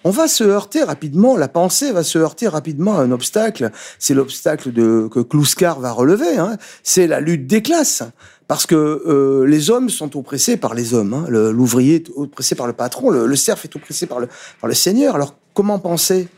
on 0.05 0.11
va 0.11 0.29
se 0.29 0.45
heurter 0.45 0.83
rapidement, 0.83 1.37
la 1.37 1.49
pensée 1.49 1.91
va 1.91 2.03
se 2.03 2.19
heurter 2.19 2.47
rapidement 2.47 2.99
à 2.99 3.03
un 3.03 3.11
obstacle. 3.11 3.71
C'est 3.99 4.15
l'obstacle 4.15 4.71
que 4.73 5.21
Kluskar 5.21 5.81
va 5.81 5.93
relever. 5.93 6.37
Hein. 6.37 6.59
C'est 6.83 7.07
la 7.07 7.21
lutte 7.21 7.47
des 7.47 7.63
classes. 7.63 8.03
Parce 8.47 8.67
que 8.67 8.75
euh, 8.75 9.47
les 9.47 9.71
hommes 9.71 9.89
sont 9.89 10.19
oppressés 10.19 10.59
par 10.59 10.75
les 10.75 10.93
hommes. 10.93 11.15
Hein. 11.15 11.25
L'ouvrier 11.29 11.95
est 11.97 12.11
oppressé 12.15 12.55
par 12.55 12.67
le 12.67 12.75
patron, 12.75 13.09
le, 13.09 13.27
le 13.27 13.37
serf 13.37 13.65
est 13.65 13.75
oppressé 13.75 14.07
par 14.07 14.21
le, 14.21 14.29
par 14.61 14.69
le 14.69 14.75
seigneur. 14.75 15.15
Alors 15.15 15.35
comment 15.55 15.79
penser? 15.79 16.29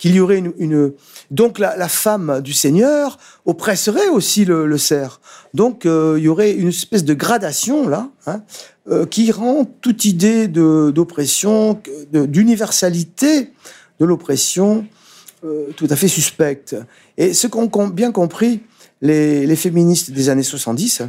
Qu'il 0.00 0.14
y 0.14 0.20
aurait 0.20 0.38
une, 0.38 0.94
donc 1.30 1.58
la, 1.58 1.88
femme 1.88 2.40
du 2.40 2.54
seigneur 2.54 3.18
oppresserait 3.44 4.08
aussi 4.08 4.46
le, 4.46 4.78
cerf. 4.78 5.20
Donc 5.52 5.84
euh, 5.84 6.14
il 6.16 6.24
y 6.24 6.28
aurait 6.28 6.52
une 6.52 6.68
espèce 6.68 7.04
de 7.04 7.12
gradation 7.12 7.86
là 7.86 8.08
hein, 8.26 8.42
euh, 8.88 9.04
qui 9.04 9.30
rend 9.30 9.66
toute 9.82 10.06
idée 10.06 10.48
d'oppression, 10.48 11.82
d'universalité 12.12 13.52
de 13.98 14.06
l'oppression 14.06 14.86
euh, 15.44 15.66
tout 15.76 15.86
à 15.90 15.96
fait 15.96 16.08
suspecte. 16.08 16.74
Et 17.18 17.34
ce 17.34 17.46
qu'ont 17.46 17.88
bien 17.88 18.10
compris 18.10 18.62
les, 19.02 19.54
féministes 19.54 20.12
des 20.12 20.30
années 20.30 20.42
70, 20.42 21.02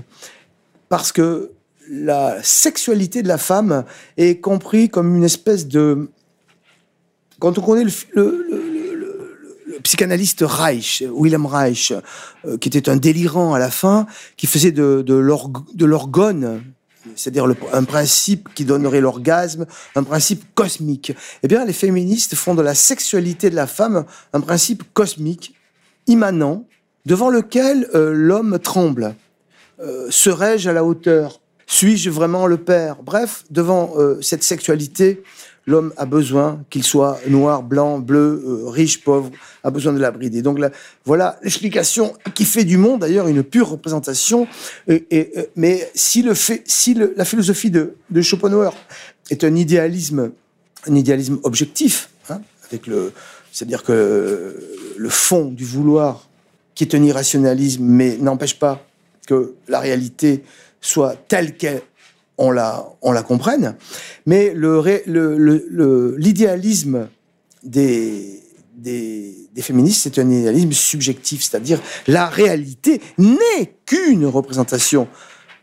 parce 0.90 1.14
que 1.14 1.52
la 1.90 2.44
sexualité 2.44 3.24
de 3.24 3.30
la 3.30 3.38
femme 3.38 3.86
est 4.18 4.42
compris 4.42 4.90
comme 4.90 5.16
une 5.16 5.24
espèce 5.24 5.66
de... 5.70 6.10
Quand 7.40 7.58
on 7.58 7.62
connaît 7.62 7.86
le 7.86 8.71
psychanalyste 9.84 10.44
Reich, 10.46 11.04
Wilhelm 11.10 11.46
Reich, 11.46 11.94
euh, 12.46 12.58
qui 12.58 12.70
était 12.70 12.90
un 12.90 12.96
délirant 12.96 13.54
à 13.54 13.60
la 13.60 13.72
fin, 13.72 14.06
qui 14.38 14.48
faisait 14.48 14.72
de, 14.72 15.04
l'orgone, 15.86 16.64
c'est-à-dire 17.16 17.48
un 17.74 17.84
principe 17.84 18.50
qui 18.54 18.66
donnerait 18.66 19.02
l'orgasme, 19.02 19.66
un 19.96 20.04
principe 20.04 20.44
cosmique. 20.54 21.14
Eh 21.44 21.48
bien, 21.48 21.66
les 21.66 21.74
féministes 21.74 22.36
font 22.36 22.56
de 22.56 22.62
la 22.62 22.76
sexualité 22.76 23.50
de 23.50 23.56
la 23.56 23.68
femme 23.68 24.06
un 24.34 24.42
principe 24.42 24.84
cosmique, 24.94 25.56
immanent, 26.08 26.66
devant 27.06 27.30
lequel 27.30 27.88
euh, 27.96 28.14
l'homme 28.14 28.60
tremble. 28.60 29.16
Euh, 29.80 30.08
serais-je 30.10 30.70
à 30.70 30.74
la 30.74 30.84
hauteur? 30.84 31.42
Suis-je 31.66 32.10
vraiment 32.10 32.48
le 32.48 32.58
père? 32.58 33.02
Bref, 33.02 33.46
devant 33.50 33.94
cette 34.22 34.44
sexualité, 34.44 35.24
l'homme 35.66 35.94
a 35.98 36.06
besoin, 36.06 36.64
qu'il 36.70 36.84
soit 36.84 37.20
noir, 37.28 37.64
blanc, 37.64 38.00
bleu, 38.00 38.44
euh, 38.46 38.70
riche, 38.70 39.04
pauvre, 39.04 39.32
a 39.64 39.72
besoin 39.72 39.94
de 39.94 40.00
la 40.00 40.12
brider. 40.12 40.42
Donc 40.42 40.60
là, 40.60 40.72
voilà 41.06 41.40
l'explication 41.44 42.14
qui 42.34 42.46
fait 42.46 42.64
du 42.64 42.78
monde 42.78 43.02
d'ailleurs 43.02 43.28
une 43.28 43.44
pure 43.44 43.70
représentation. 43.70 44.48
Et, 44.88 45.32
euh, 45.38 45.44
mais 45.56 45.90
si, 45.94 46.24
la 46.24 47.26
philosophie 47.26 47.72
de, 47.72 47.96
Schopenhauer 48.22 48.72
est 49.30 49.44
un 49.44 49.56
idéalisme, 49.56 50.32
un 50.88 50.96
idéalisme 50.96 51.40
objectif, 51.44 52.10
hein, 52.30 52.42
c'est-à-dire 53.52 53.84
que 53.84 54.56
le 54.98 55.10
fond 55.10 55.46
du 55.46 55.66
vouloir, 55.66 56.28
qui 56.74 56.84
est 56.84 56.96
un 56.96 57.04
irrationalisme, 57.04 57.84
mais 57.84 58.18
n'empêche 58.18 58.58
pas 58.58 58.84
que 59.28 59.54
la 59.68 59.80
réalité 59.80 60.44
soit 60.80 61.16
telle 61.28 61.56
qu'on 62.42 62.50
la, 62.50 62.88
on 63.04 63.12
la 63.12 63.22
comprenne. 63.22 63.76
Mais 64.26 64.56
l'idéalisme 66.18 67.08
le, 67.64 67.70
des, 68.76 69.36
féministes, 69.62 70.02
c'est 70.04 70.18
un 70.20 70.28
idéalisme 70.28 70.72
subjectif, 70.72 71.44
c'est-à-dire 71.44 71.80
la 72.08 72.26
réalité 72.26 73.00
n'est 73.20 73.76
qu'une 73.86 74.26
représentation, 74.26 75.08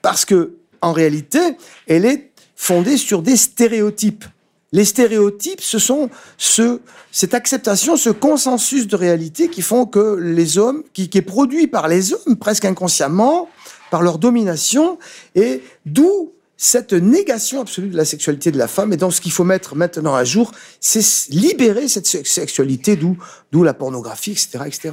parce 0.03 0.25
que 0.25 0.55
en 0.81 0.93
réalité, 0.93 1.41
elle 1.89 2.05
est 2.05 2.31
fondée 2.55 2.97
sur 2.97 3.23
des 3.23 3.37
stéréotypes. 3.37 4.25
Les 4.71 4.85
stéréotypes, 4.85 5.61
ce 5.61 5.81
sont 5.81 6.11
ce, 6.37 6.81
cette 7.11 7.35
acceptation, 7.35 7.97
ce 7.97 8.11
consensus 8.11 8.87
de 8.87 8.95
réalité 8.95 9.49
qui 9.49 9.63
font 9.63 9.85
que 9.85 10.17
les 10.21 10.59
hommes, 10.59 10.85
qui, 10.93 11.09
qui 11.09 11.19
est 11.19 11.23
produit 11.23 11.67
par 11.67 11.89
les 11.89 12.13
hommes 12.13 12.37
presque 12.39 12.67
inconsciemment, 12.67 13.49
par 13.91 14.03
leur 14.03 14.19
domination, 14.19 15.01
et 15.35 15.65
d'où 15.85 16.35
cette 16.61 16.93
négation 16.93 17.61
absolue 17.61 17.89
de 17.89 17.97
la 17.97 18.05
sexualité 18.05 18.51
de 18.51 18.59
la 18.59 18.67
femme. 18.67 18.93
Et 18.93 18.97
donc, 18.97 19.15
ce 19.15 19.21
qu'il 19.21 19.31
faut 19.31 19.45
mettre 19.45 19.77
maintenant 19.77 20.17
à 20.17 20.25
jour, 20.25 20.51
c'est 20.81 21.31
libérer 21.31 21.87
cette 21.87 22.07
sexualité, 22.07 22.97
d'où 22.97 23.17
d'où 23.53 23.63
la 23.63 23.73
pornographie, 23.73 24.33
etc., 24.33 24.65
etc. 24.67 24.91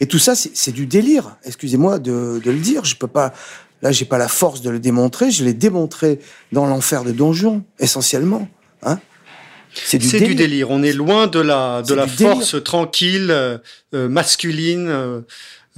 Et 0.00 0.06
tout 0.06 0.18
ça, 0.18 0.34
c'est 0.34 0.72
du 0.72 0.86
délire. 0.86 1.36
Excusez-moi 1.44 2.00
de, 2.00 2.42
de 2.44 2.50
le 2.50 2.58
dire. 2.58 2.84
Je 2.84 2.96
peux 2.96 3.06
pas. 3.06 3.32
Là, 3.82 3.92
j'ai 3.92 4.04
pas 4.04 4.18
la 4.18 4.28
force 4.28 4.62
de 4.62 4.70
le 4.70 4.80
démontrer. 4.80 5.30
Je 5.30 5.44
l'ai 5.44 5.54
démontré 5.54 6.18
dans 6.50 6.66
l'enfer 6.66 7.04
de 7.04 7.12
Donjon, 7.12 7.62
essentiellement. 7.78 8.48
Hein 8.82 8.98
c'est 9.72 9.98
du, 9.98 10.08
du, 10.08 10.34
délire. 10.34 10.70
On 10.70 10.82
est 10.82 10.92
loin 10.92 11.28
de 11.28 11.38
la 11.38 11.82
de 11.82 11.94
la 11.94 12.08
force 12.08 12.52
délire. 12.52 12.64
tranquille, 12.64 13.30
euh, 13.30 13.58
masculine, 13.92 14.88
euh, 14.88 15.20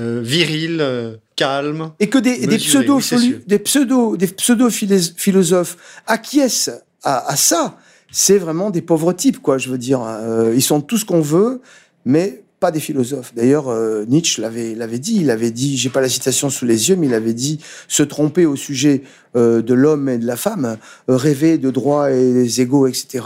euh, 0.01 0.21
virile, 0.23 0.79
euh, 0.81 1.17
calme. 1.39 1.93
Et 2.01 2.09
que 2.09 2.19
des, 2.19 2.47
des 2.47 2.59
pseudo 2.59 3.01
oui, 3.13 3.37
des 3.47 3.59
pseudo 3.61 4.17
des 4.17 4.27
pseudo 4.27 4.69
philosophes 4.71 5.77
acquiescent 6.07 6.73
à, 7.03 7.31
à 7.31 7.37
ça. 7.37 7.79
C'est 8.11 8.39
vraiment 8.39 8.71
des 8.71 8.83
pauvres 8.83 9.13
types, 9.13 9.39
quoi. 9.41 9.59
Je 9.59 9.69
veux 9.69 9.79
dire, 9.79 10.03
euh, 10.03 10.53
ils 10.55 10.63
sont 10.63 10.81
tout 10.81 10.97
ce 10.97 11.05
qu'on 11.05 11.21
veut, 11.21 11.61
mais 12.05 12.43
pas 12.59 12.71
des 12.73 12.81
philosophes. 12.81 13.35
D'ailleurs, 13.37 13.69
euh, 13.69 14.05
Nietzsche 14.09 14.43
l'avait 14.43 14.75
l'avait 14.75 14.99
dit. 14.99 15.19
Il 15.21 15.31
avait 15.31 15.53
dit, 15.53 15.77
j'ai 15.77 15.91
pas 15.91 16.01
la 16.01 16.09
citation 16.09 16.51
sous 16.51 16.65
les 16.65 16.89
yeux, 16.89 16.97
mais 16.97 17.07
il 17.07 17.15
avait 17.15 17.35
dit 17.35 17.61
se 17.87 18.03
tromper 18.03 18.47
au 18.47 18.57
sujet 18.57 19.03
euh, 19.37 19.63
de 19.63 19.75
l'homme 19.75 20.09
et 20.09 20.19
de 20.19 20.27
la 20.27 20.37
femme, 20.37 20.79
rêver 21.07 21.59
de 21.59 21.71
droits 21.71 22.11
et 22.11 22.33
des 22.33 22.61
égaux, 22.63 22.89
etc. 22.89 23.25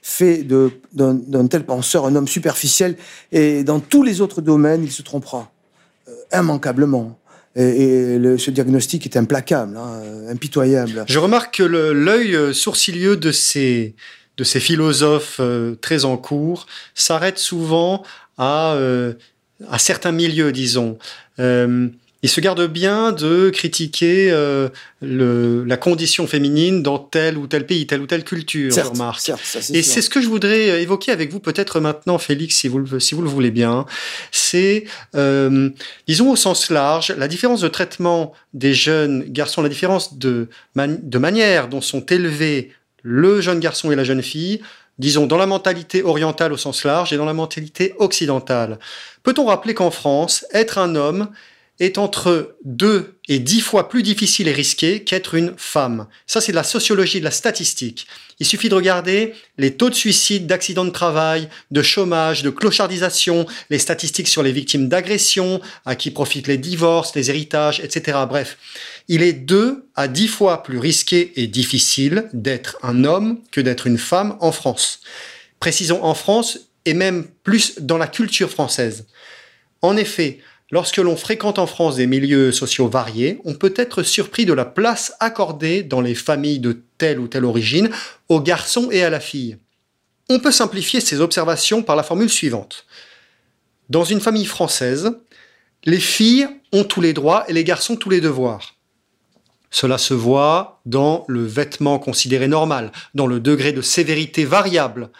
fait 0.00 0.44
de 0.44 0.70
d'un 0.92 1.46
tel 1.48 1.64
penseur 1.64 2.06
un 2.06 2.14
homme 2.16 2.28
superficiel 2.28 2.96
et 3.32 3.64
dans 3.64 3.80
tous 3.80 4.02
les 4.02 4.20
autres 4.22 4.40
domaines, 4.40 4.82
il 4.82 4.92
se 4.92 5.02
trompera 5.02 5.52
immanquablement. 6.32 7.18
Et, 7.56 8.18
ce 8.38 8.50
diagnostic 8.50 9.06
est 9.06 9.16
implacable, 9.16 9.76
hein, 9.76 10.02
impitoyable. 10.28 11.04
Je 11.08 11.18
remarque 11.18 11.56
que 11.56 11.62
l'œil 11.64 12.54
sourcilieux 12.54 13.16
de 13.16 13.32
ces 13.32 13.94
de 14.40 14.44
ces 14.44 14.58
philosophes 14.58 15.36
euh, 15.38 15.74
très 15.82 16.06
en 16.06 16.16
cours 16.16 16.66
s'arrête 16.94 17.38
souvent 17.38 18.02
à, 18.38 18.72
euh, 18.72 19.12
à 19.68 19.78
certains 19.78 20.12
milieux, 20.12 20.50
disons. 20.50 20.98
Euh, 21.38 21.88
il 22.22 22.28
se 22.28 22.40
garde 22.40 22.66
bien 22.66 23.12
de 23.12 23.50
critiquer 23.50 24.30
euh, 24.30 24.68
le, 25.00 25.64
la 25.64 25.76
condition 25.78 26.26
féminine 26.26 26.82
dans 26.82 26.98
tel 26.98 27.38
ou 27.38 27.46
tel 27.46 27.64
pays, 27.64 27.86
telle 27.86 28.02
ou 28.02 28.06
telle 28.06 28.24
culture, 28.24 28.72
certes, 28.72 28.88
je 28.88 28.92
remarque. 28.92 29.20
Certes, 29.20 29.40
ça, 29.42 29.60
Et 29.72 29.82
c'est 29.82 30.02
ce 30.02 30.10
que 30.10 30.20
je 30.20 30.28
voudrais 30.28 30.82
évoquer 30.82 31.12
avec 31.12 31.32
vous, 31.32 31.40
peut-être 31.40 31.80
maintenant, 31.80 32.18
Félix, 32.18 32.56
si 32.56 32.68
vous 32.68 32.80
le, 32.80 33.00
si 33.00 33.14
vous 33.14 33.22
le 33.22 33.28
voulez 33.28 33.50
bien. 33.50 33.86
C'est, 34.32 34.84
euh, 35.14 35.70
disons 36.06 36.30
au 36.30 36.36
sens 36.36 36.70
large, 36.70 37.14
la 37.16 37.28
différence 37.28 37.62
de 37.62 37.68
traitement 37.68 38.34
des 38.52 38.74
jeunes 38.74 39.24
garçons, 39.24 39.62
la 39.62 39.70
différence 39.70 40.18
de, 40.18 40.48
man 40.74 41.00
de 41.02 41.18
manière 41.18 41.68
dont 41.68 41.80
sont 41.80 42.04
élevés 42.06 42.72
le 43.02 43.40
jeune 43.40 43.60
garçon 43.60 43.90
et 43.90 43.96
la 43.96 44.04
jeune 44.04 44.22
fille, 44.22 44.60
disons 44.98 45.26
dans 45.26 45.38
la 45.38 45.46
mentalité 45.46 46.02
orientale 46.02 46.52
au 46.52 46.58
sens 46.58 46.84
large 46.84 47.14
et 47.14 47.16
dans 47.16 47.24
la 47.24 47.32
mentalité 47.32 47.94
occidentale. 47.98 48.78
Peut-on 49.22 49.46
rappeler 49.46 49.72
qu'en 49.72 49.90
France, 49.90 50.44
être 50.52 50.76
un 50.76 50.94
homme 50.94 51.30
est 51.80 51.96
entre 51.96 52.56
deux 52.62 53.18
et 53.26 53.38
dix 53.38 53.62
fois 53.62 53.88
plus 53.88 54.02
difficile 54.02 54.48
et 54.48 54.52
risqué 54.52 55.02
qu'être 55.02 55.34
une 55.34 55.54
femme. 55.56 56.06
Ça, 56.26 56.42
c'est 56.42 56.52
de 56.52 56.56
la 56.56 56.62
sociologie, 56.62 57.20
de 57.20 57.24
la 57.24 57.30
statistique. 57.30 58.06
Il 58.38 58.46
suffit 58.46 58.68
de 58.68 58.74
regarder 58.74 59.32
les 59.56 59.74
taux 59.74 59.88
de 59.88 59.94
suicide, 59.94 60.46
d'accidents 60.46 60.84
de 60.84 60.90
travail, 60.90 61.48
de 61.70 61.82
chômage, 61.82 62.42
de 62.42 62.50
clochardisation, 62.50 63.46
les 63.70 63.78
statistiques 63.78 64.28
sur 64.28 64.42
les 64.42 64.52
victimes 64.52 64.88
d'agression, 64.88 65.60
à 65.86 65.96
qui 65.96 66.10
profitent 66.10 66.48
les 66.48 66.58
divorces, 66.58 67.14
les 67.14 67.30
héritages, 67.30 67.80
etc. 67.80 68.18
Bref, 68.28 68.58
il 69.08 69.22
est 69.22 69.32
deux 69.32 69.86
à 69.96 70.06
dix 70.06 70.28
fois 70.28 70.62
plus 70.62 70.78
risqué 70.78 71.32
et 71.36 71.46
difficile 71.46 72.28
d'être 72.34 72.78
un 72.82 73.04
homme 73.04 73.40
que 73.50 73.60
d'être 73.62 73.86
une 73.86 73.98
femme 73.98 74.36
en 74.40 74.52
France. 74.52 75.00
Précisons 75.60 76.04
en 76.04 76.14
France 76.14 76.58
et 76.84 76.94
même 76.94 77.26
plus 77.42 77.80
dans 77.80 77.98
la 77.98 78.06
culture 78.06 78.50
française. 78.50 79.06
En 79.82 79.96
effet, 79.96 80.40
Lorsque 80.72 80.98
l'on 80.98 81.16
fréquente 81.16 81.58
en 81.58 81.66
France 81.66 81.96
des 81.96 82.06
milieux 82.06 82.52
sociaux 82.52 82.88
variés, 82.88 83.40
on 83.44 83.54
peut 83.54 83.74
être 83.76 84.04
surpris 84.04 84.46
de 84.46 84.52
la 84.52 84.64
place 84.64 85.12
accordée 85.18 85.82
dans 85.82 86.00
les 86.00 86.14
familles 86.14 86.60
de 86.60 86.80
telle 86.96 87.18
ou 87.18 87.26
telle 87.26 87.44
origine 87.44 87.90
aux 88.28 88.40
garçons 88.40 88.88
et 88.92 89.02
à 89.02 89.10
la 89.10 89.20
fille. 89.20 89.58
On 90.28 90.38
peut 90.38 90.52
simplifier 90.52 91.00
ces 91.00 91.20
observations 91.20 91.82
par 91.82 91.96
la 91.96 92.04
formule 92.04 92.30
suivante. 92.30 92.86
Dans 93.88 94.04
une 94.04 94.20
famille 94.20 94.46
française, 94.46 95.10
les 95.84 95.98
filles 95.98 96.46
ont 96.72 96.84
tous 96.84 97.00
les 97.00 97.14
droits 97.14 97.44
et 97.48 97.52
les 97.52 97.64
garçons 97.64 97.96
tous 97.96 98.10
les 98.10 98.20
devoirs. 98.20 98.76
Cela 99.72 99.98
se 99.98 100.14
voit 100.14 100.80
dans 100.86 101.24
le 101.26 101.44
vêtement 101.44 101.98
considéré 101.98 102.46
normal, 102.46 102.92
dans 103.14 103.26
le 103.26 103.40
degré 103.40 103.72
de 103.72 103.82
sévérité 103.82 104.44
variable, 104.44 105.10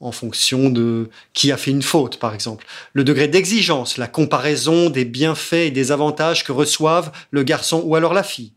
en 0.00 0.12
fonction 0.12 0.68
de 0.70 1.08
qui 1.32 1.52
a 1.52 1.56
fait 1.56 1.70
une 1.70 1.82
faute, 1.82 2.18
par 2.18 2.34
exemple. 2.34 2.66
Le 2.92 3.04
degré 3.04 3.28
d'exigence, 3.28 3.96
la 3.96 4.08
comparaison 4.08 4.90
des 4.90 5.04
bienfaits 5.04 5.54
et 5.54 5.70
des 5.70 5.92
avantages 5.92 6.44
que 6.44 6.52
reçoivent 6.52 7.12
le 7.30 7.42
garçon 7.42 7.82
ou 7.84 7.96
alors 7.96 8.12
la 8.12 8.22
fille. 8.22 8.52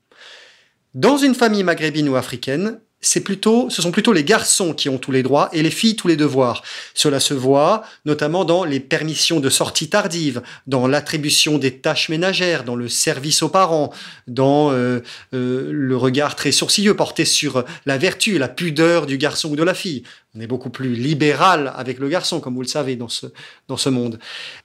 Dans 0.93 1.17
une 1.17 1.35
famille 1.35 1.63
maghrébine 1.63 2.09
ou 2.09 2.15
africaine, 2.15 2.81
c'est 3.01 3.21
plutôt, 3.21 3.69
ce 3.69 3.81
sont 3.81 3.91
plutôt 3.91 4.11
les 4.11 4.23
garçons 4.23 4.73
qui 4.73 4.89
ont 4.89 4.97
tous 4.97 5.11
les 5.11 5.23
droits 5.23 5.49
et 5.53 5.63
les 5.63 5.71
filles 5.71 5.95
tous 5.95 6.07
les 6.07 6.17
devoirs. 6.17 6.63
Cela 6.93 7.19
se 7.19 7.33
voit 7.33 7.83
notamment 8.05 8.43
dans 8.43 8.65
les 8.65 8.79
permissions 8.79 9.39
de 9.39 9.49
sortie 9.49 9.89
tardive, 9.89 10.41
dans 10.67 10.87
l'attribution 10.87 11.57
des 11.57 11.77
tâches 11.77 12.09
ménagères, 12.09 12.63
dans 12.63 12.75
le 12.75 12.89
service 12.89 13.41
aux 13.41 13.49
parents, 13.49 13.93
dans 14.27 14.71
euh, 14.71 14.99
euh, 15.33 15.69
le 15.71 15.97
regard 15.97 16.35
très 16.35 16.51
sourcilleux 16.51 16.95
porté 16.95 17.23
sur 17.23 17.63
la 17.85 17.97
vertu, 17.97 18.37
la 18.37 18.49
pudeur 18.49 19.05
du 19.05 19.17
garçon 19.17 19.51
ou 19.51 19.55
de 19.55 19.63
la 19.63 19.73
fille. 19.73 20.03
On 20.35 20.41
est 20.41 20.47
beaucoup 20.47 20.69
plus 20.69 20.93
libéral 20.93 21.73
avec 21.75 21.97
le 21.99 22.07
garçon, 22.07 22.39
comme 22.39 22.53
vous 22.53 22.61
le 22.61 22.67
savez, 22.67 22.95
dans 22.95 23.09
ce, 23.09 23.25
dans 23.67 23.77
ce 23.77 23.89
monde. 23.89 24.19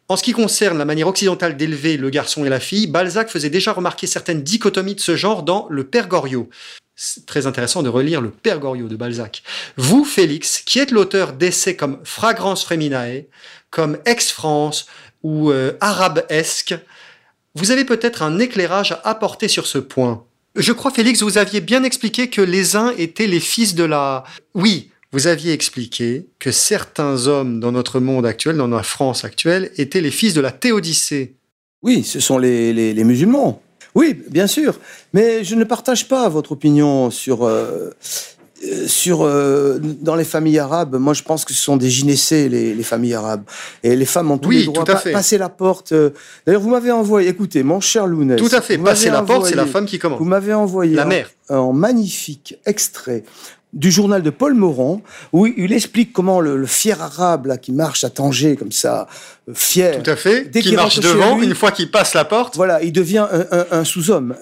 En 0.08 0.16
ce 0.16 0.22
qui 0.22 0.32
concerne 0.32 0.76
la 0.76 0.84
manière 0.84 1.08
occidentale 1.08 1.56
d'élever 1.56 1.96
le 1.96 2.10
garçon 2.10 2.44
et 2.44 2.50
la 2.50 2.60
fille, 2.60 2.86
Balzac 2.86 3.30
faisait 3.30 3.50
déjà 3.50 3.72
remarquer 3.72 4.06
certaines 4.06 4.42
dichotomies 4.42 4.94
de 4.94 5.00
ce 5.00 5.16
genre 5.16 5.42
dans 5.42 5.66
Le 5.70 5.84
Père 5.84 6.08
Goriot 6.08 6.50
c'est 6.96 7.26
très 7.26 7.46
intéressant 7.46 7.82
de 7.82 7.88
relire 7.88 8.20
le 8.20 8.30
Père 8.30 8.60
Goriot 8.60 8.88
de 8.88 8.96
Balzac. 8.96 9.42
Vous, 9.76 10.04
Félix, 10.04 10.62
qui 10.64 10.78
êtes 10.78 10.90
l'auteur 10.90 11.32
d'essais 11.32 11.76
comme 11.76 11.98
Fragrance 12.04 12.64
Feminae, 12.64 13.24
comme 13.70 13.98
Ex-France 14.04 14.86
ou 15.22 15.50
euh, 15.50 15.72
Arabesque, 15.80 16.74
vous 17.54 17.70
avez 17.70 17.84
peut-être 17.84 18.22
un 18.22 18.38
éclairage 18.38 18.92
à 18.92 19.00
apporter 19.04 19.48
sur 19.48 19.66
ce 19.66 19.78
point. 19.78 20.24
Je 20.56 20.72
crois, 20.72 20.92
Félix, 20.92 21.22
vous 21.22 21.38
aviez 21.38 21.60
bien 21.60 21.82
expliqué 21.82 22.30
que 22.30 22.40
les 22.40 22.76
uns 22.76 22.92
étaient 22.96 23.26
les 23.26 23.40
fils 23.40 23.74
de 23.74 23.84
la... 23.84 24.22
Oui, 24.54 24.90
vous 25.14 25.28
aviez 25.28 25.52
expliqué 25.52 26.26
que 26.40 26.50
certains 26.50 27.28
hommes 27.28 27.60
dans 27.60 27.70
notre 27.70 28.00
monde 28.00 28.26
actuel, 28.26 28.56
dans 28.56 28.66
la 28.66 28.82
France 28.82 29.24
actuelle, 29.24 29.70
étaient 29.76 30.00
les 30.00 30.10
fils 30.10 30.34
de 30.34 30.40
la 30.40 30.50
théodicée. 30.50 31.36
Oui, 31.82 32.02
ce 32.02 32.18
sont 32.18 32.36
les, 32.36 32.72
les, 32.72 32.92
les 32.92 33.04
musulmans. 33.04 33.62
Oui, 33.94 34.20
bien 34.28 34.48
sûr, 34.48 34.80
mais 35.12 35.44
je 35.44 35.54
ne 35.54 35.62
partage 35.62 36.08
pas 36.08 36.28
votre 36.28 36.50
opinion 36.50 37.12
sur 37.12 37.44
euh, 37.44 37.90
sur 38.88 39.22
euh, 39.22 39.78
dans 39.78 40.16
les 40.16 40.24
familles 40.24 40.58
arabes. 40.58 40.96
Moi, 40.96 41.14
je 41.14 41.22
pense 41.22 41.44
que 41.44 41.54
ce 41.54 41.62
sont 41.62 41.76
des 41.76 41.90
gynécées 41.90 42.48
les, 42.48 42.74
les 42.74 42.82
familles 42.82 43.14
arabes 43.14 43.44
et 43.84 43.94
les 43.94 44.06
femmes 44.06 44.32
ont 44.32 44.38
tous 44.38 44.48
oui, 44.48 44.58
les 44.58 44.64
droits. 44.64 44.82
Tout 44.82 44.90
à 44.90 44.96
fait. 44.96 45.12
passer 45.12 45.38
la 45.38 45.48
porte. 45.48 45.92
Euh, 45.92 46.10
D'ailleurs, 46.44 46.60
vous 46.60 46.70
m'avez 46.70 46.90
envoyé. 46.90 47.28
Écoutez, 47.28 47.62
mon 47.62 47.78
cher 47.78 48.08
Lounès. 48.08 48.36
Tout 48.36 48.50
à 48.50 48.60
fait. 48.60 48.78
Passer 48.78 49.10
la 49.10 49.22
envoyé, 49.22 49.38
porte, 49.38 49.50
c'est 49.50 49.56
la 49.56 49.66
femme 49.66 49.86
qui 49.86 50.00
commande. 50.00 50.18
Vous 50.18 50.24
m'avez 50.24 50.54
envoyé 50.54 50.96
la 50.96 51.04
mère 51.04 51.30
un 51.48 51.72
magnifique 51.72 52.56
extrait 52.66 53.22
du 53.74 53.90
journal 53.90 54.22
de 54.22 54.30
Paul 54.30 54.54
Morand, 54.54 55.02
où 55.32 55.46
il 55.46 55.72
explique 55.72 56.12
comment 56.12 56.40
le, 56.40 56.56
le 56.56 56.66
fier 56.66 57.02
arabe 57.02 57.46
là, 57.46 57.56
qui 57.58 57.72
marche 57.72 58.04
à 58.04 58.10
Tanger 58.10 58.54
comme 58.56 58.70
ça, 58.72 59.08
euh, 59.48 59.52
fier. 59.54 60.00
Tout 60.02 60.10
à 60.10 60.16
fait. 60.16 60.44
Dès 60.44 60.60
qui 60.60 60.68
qu'il 60.68 60.76
marche 60.76 61.00
devant, 61.00 61.36
lui- 61.36 61.46
une 61.46 61.54
fois 61.56 61.72
qu'il 61.72 61.90
passe 61.90 62.14
la 62.14 62.24
porte. 62.24 62.54
Voilà, 62.56 62.82
il 62.82 62.92
devient 62.92 63.26
un, 63.30 63.46
un- 63.50 63.66
un 63.80 63.84
sous-homme. 63.84 64.34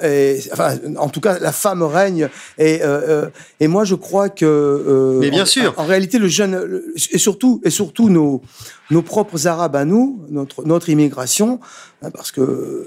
Enfin, 0.53 0.77
en 0.99 1.09
tout 1.09 1.21
cas, 1.21 1.39
la 1.39 1.51
femme 1.53 1.83
règne. 1.83 2.29
Et, 2.59 2.83
euh, 2.83 2.87
euh, 3.09 3.29
et 3.59 3.69
moi, 3.69 3.85
je 3.85 3.95
crois 3.95 4.29
que. 4.29 4.45
euh, 4.45 5.19
Mais 5.21 5.31
bien 5.31 5.45
en- 5.45 5.47
sûr. 5.47 5.75
En, 5.79 5.85
réalité, 5.87 6.19
le 6.19 6.29
jeune 6.29 6.83
et 7.11 7.19
surtout 7.19 7.61
et 7.65 7.71
surtout 7.71 8.11
nos 8.11 8.43
nos 8.91 9.01
propres 9.03 9.47
Arabes 9.47 9.77
à 9.77 9.85
nous, 9.87 10.21
notre 10.29 10.65
notre 10.67 10.91
immigration, 10.91 11.59
hein, 12.03 12.11
parce 12.11 12.31
que 12.31 12.87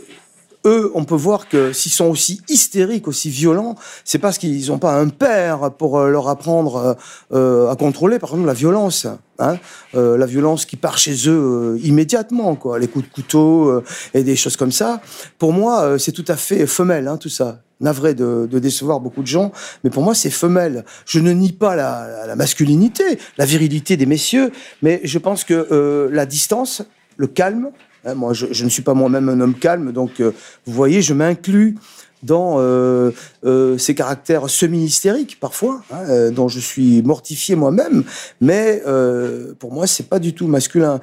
eux, 0.66 0.92
on 0.96 1.04
peut 1.06 1.16
voir 1.16 1.48
que 1.48 1.72
s'ils 1.74 1.92
sont 1.92 2.06
aussi 2.08 2.42
hystériques, 2.50 3.08
aussi 3.08 3.30
violents, 3.30 3.76
c'est 4.04 4.20
parce 4.20 4.38
qu'ils 4.38 4.68
n'ont 4.68 4.80
pas 4.80 5.00
un 5.00 5.10
père 5.10 5.72
pour 5.72 5.98
euh, 6.00 6.10
leur 6.10 6.28
apprendre 6.28 6.76
euh, 6.78 6.94
euh, 7.34 7.72
à 7.72 7.76
contrôler, 7.76 8.20
par 8.20 8.30
exemple, 8.32 8.48
la 8.48 8.54
violence. 8.54 9.08
Hein 9.38 9.58
Euh, 9.96 10.18
la 10.18 10.26
violence 10.26 10.66
qui 10.66 10.78
part 10.78 10.98
chez 10.98 11.16
eux 11.28 11.76
euh, 11.76 11.80
immédiatement, 11.84 12.56
quoi, 12.56 12.80
les 12.80 12.88
coups 12.88 13.06
de 13.06 13.14
couteau 13.14 13.68
euh, 13.70 13.84
et 14.14 14.24
des 14.24 14.36
choses 14.38 14.56
comme 14.58 14.72
ça. 14.72 15.02
Pour 15.38 15.52
moi, 15.54 16.00
c'est 16.00 16.12
tout 16.14 16.26
à 16.30 16.36
fait 16.38 16.66
femelle, 16.68 17.08
hein, 17.08 17.18
tout 17.18 17.30
ça. 17.30 17.60
Navré 17.82 18.14
de, 18.14 18.48
de 18.50 18.60
décevoir 18.60 19.02
beaucoup 19.02 19.22
de 19.22 19.28
gens, 19.28 19.52
mais 19.84 19.90
pour 19.90 20.02
moi, 20.04 20.16
c'est 20.16 20.30
femelle. 20.30 20.86
Je 21.06 21.20
ne 21.20 21.34
nie 21.34 21.52
pas 21.52 21.76
la, 21.76 22.26
la- 22.28 22.36
masculinité, 22.38 23.20
la 23.38 23.44
virilité 23.46 23.98
des 23.98 24.06
messieurs, 24.06 24.52
mais 24.82 25.02
je 25.04 25.20
pense 25.20 25.44
que 25.44 26.10
la 26.12 26.26
distance, 26.26 26.82
le 27.18 27.28
calme, 27.28 27.72
Hein, 28.06 28.14
moi, 28.16 28.34
je, 28.34 28.46
je 28.52 28.64
ne 28.66 28.70
suis 28.70 28.82
pas 28.84 28.94
moi-même 28.94 29.30
un 29.30 29.40
homme 29.42 29.56
calme, 29.56 29.92
donc 29.92 30.20
euh, 30.20 30.32
vous 30.66 30.74
voyez, 30.74 31.02
je 31.02 31.14
m'inclus 31.14 31.76
dans 32.24 32.56
euh, 32.58 33.12
euh, 33.46 33.78
ces 33.78 33.94
caractères 33.94 34.50
semi-hystériques 34.50 35.38
parfois, 35.40 35.84
hein, 35.92 36.32
dont 36.32 36.48
je 36.48 36.60
suis 36.60 37.04
mortifié 37.04 37.56
moi-même, 37.56 38.04
mais 38.42 38.82
euh, 38.88 39.54
pour 39.60 39.72
moi, 39.72 39.86
c'est 39.86 40.08
pas 40.10 40.18
du 40.18 40.34
tout 40.34 40.48
masculin. 40.48 41.00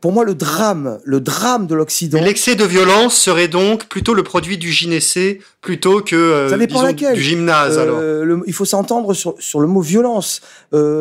Pour 0.00 0.12
moi, 0.12 0.24
le 0.24 0.36
drame, 0.36 1.00
le 1.04 1.18
drame 1.20 1.66
de 1.66 1.74
l'Occident. 1.74 2.20
L'excès 2.20 2.54
de 2.54 2.64
violence 2.64 3.16
serait 3.16 3.48
donc 3.48 3.86
plutôt 3.88 4.14
le 4.14 4.22
produit 4.22 4.56
du 4.56 4.70
gynécée 4.70 5.40
plutôt 5.60 6.00
que 6.02 6.46
Ça 6.48 6.56
dépend 6.58 6.74
disons, 6.74 6.86
laquelle. 6.86 7.14
du 7.16 7.22
gymnase. 7.22 7.76
alors. 7.78 7.98
Le- 8.00 8.42
il 8.46 8.52
faut 8.52 8.64
s'entendre 8.66 9.12
sur, 9.12 9.34
sur 9.40 9.58
le 9.58 9.66
mot 9.66 9.80
violence. 9.80 10.40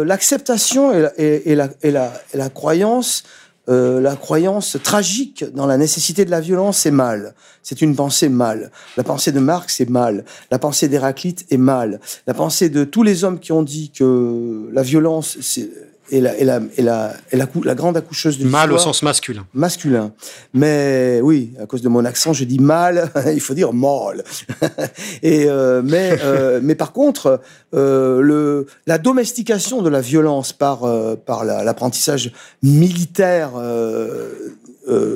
L'acceptation 0.03 0.93
et, 0.93 1.01
la- 1.01 1.13
et- 1.21 1.51
et 1.51 1.55
la, 1.55 1.69
et, 1.83 1.91
la, 1.91 2.11
et 2.33 2.37
la 2.37 2.49
croyance, 2.49 3.23
euh, 3.69 4.01
la 4.01 4.15
croyance 4.17 4.77
tragique 4.83 5.45
dans 5.53 5.65
la 5.65 5.77
nécessité 5.77 6.25
de 6.25 6.31
la 6.31 6.41
violence, 6.41 6.79
c'est 6.79 6.91
mal. 6.91 7.33
C'est 7.61 7.81
une 7.81 7.95
pensée 7.95 8.27
mal. 8.27 8.71
La 8.97 9.03
pensée 9.03 9.31
de 9.31 9.39
Marx 9.39 9.79
est 9.79 9.89
mal. 9.89 10.25
La 10.51 10.59
pensée 10.59 10.89
d'Héraclite 10.89 11.45
est 11.49 11.57
mal. 11.57 12.01
La 12.27 12.33
pensée 12.33 12.69
de 12.69 12.83
tous 12.83 13.03
les 13.03 13.23
hommes 13.23 13.39
qui 13.39 13.53
ont 13.53 13.63
dit 13.63 13.91
que 13.91 14.69
la 14.73 14.81
violence 14.81 15.37
c'est 15.39 15.69
est 16.17 16.21
la, 16.21 16.37
est 16.37 16.43
la, 16.45 16.61
est 16.77 16.81
la, 16.81 17.13
est 17.31 17.37
la, 17.37 17.45
cou- 17.45 17.63
la 17.63 17.75
grande 17.75 17.97
accoucheuse 17.97 18.37
de 18.39 18.45
Mal 18.47 18.71
au 18.71 18.77
sens 18.77 19.01
masculin. 19.03 19.45
masculin. 19.53 20.13
Mais 20.53 21.19
oui, 21.23 21.51
à 21.61 21.65
cause 21.65 21.81
de 21.81 21.89
mon 21.89 22.05
accent, 22.05 22.33
je 22.33 22.43
dis 22.45 22.59
mal, 22.59 23.09
il 23.33 23.41
faut 23.41 23.53
dire 23.53 23.73
mal. 23.73 24.23
Et 25.23 25.45
euh, 25.47 25.81
mais 25.83 26.17
euh, 26.23 26.59
mais 26.63 26.75
par 26.75 26.91
contre, 26.93 27.41
euh, 27.73 28.21
le 28.21 28.67
la 28.87 28.97
domestication 28.97 29.81
de 29.81 29.89
la 29.89 30.01
violence 30.01 30.53
par 30.53 30.79
par 31.25 31.43
la- 31.45 31.63
l'apprentissage 31.63 32.31
militaire 32.61 33.51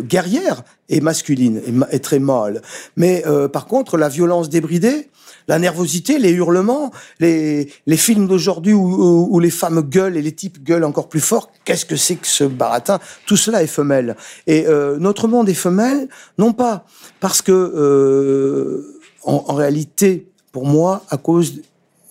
guerrière 0.04 0.64
est 0.90 1.02
masculine 1.02 1.58
est, 1.58 1.96
est 1.96 2.00
très 2.00 2.20
mâle. 2.20 2.62
Mais 2.96 3.24
par 3.52 3.66
contre, 3.68 3.98
la 3.98 4.10
violence 4.10 4.50
débridée 4.50 5.10
la 5.48 5.60
nervosité, 5.60 6.20
les 6.20 6.32
hurlements, 6.32 6.92
les, 7.20 7.72
les 7.86 7.98
films 7.98 8.28
d'aujourd'hui 8.28 8.74
où, 8.74 8.84
où- 8.86 9.28
où 9.32 9.40
les 9.40 9.50
femmes 9.50 9.82
gueulent 9.82 10.18
et 10.18 10.22
les 10.22 10.34
types 10.34 10.64
gueulent 10.64 10.84
encore 10.84 11.08
plus 11.10 11.20
fort, 11.22 11.52
qu'est-ce 11.66 11.86
que 11.86 11.96
c'est 11.96 12.16
que 12.16 12.28
ce 12.28 12.44
baratin? 12.44 13.00
Tout 13.26 13.38
cela 13.38 13.64
est 13.64 13.68
femelle. 13.68 14.16
Et 14.46 14.68
euh, 14.68 14.98
notre 15.00 15.28
monde 15.28 15.48
est 15.50 15.54
femelle, 15.54 16.10
non 16.38 16.54
pas 16.54 16.86
parce 17.20 17.42
que, 17.42 17.52
euh, 17.52 19.00
en, 19.24 19.46
en 19.48 19.54
réalité, 19.56 20.28
pour 20.52 20.66
moi, 20.66 21.04
à 21.10 21.18
cause 21.18 21.62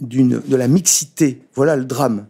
d'une 0.00 0.40
de 0.46 0.56
la 0.56 0.68
mixité. 0.68 1.40
Voilà 1.54 1.76
le 1.76 1.84
drame. 1.84 2.26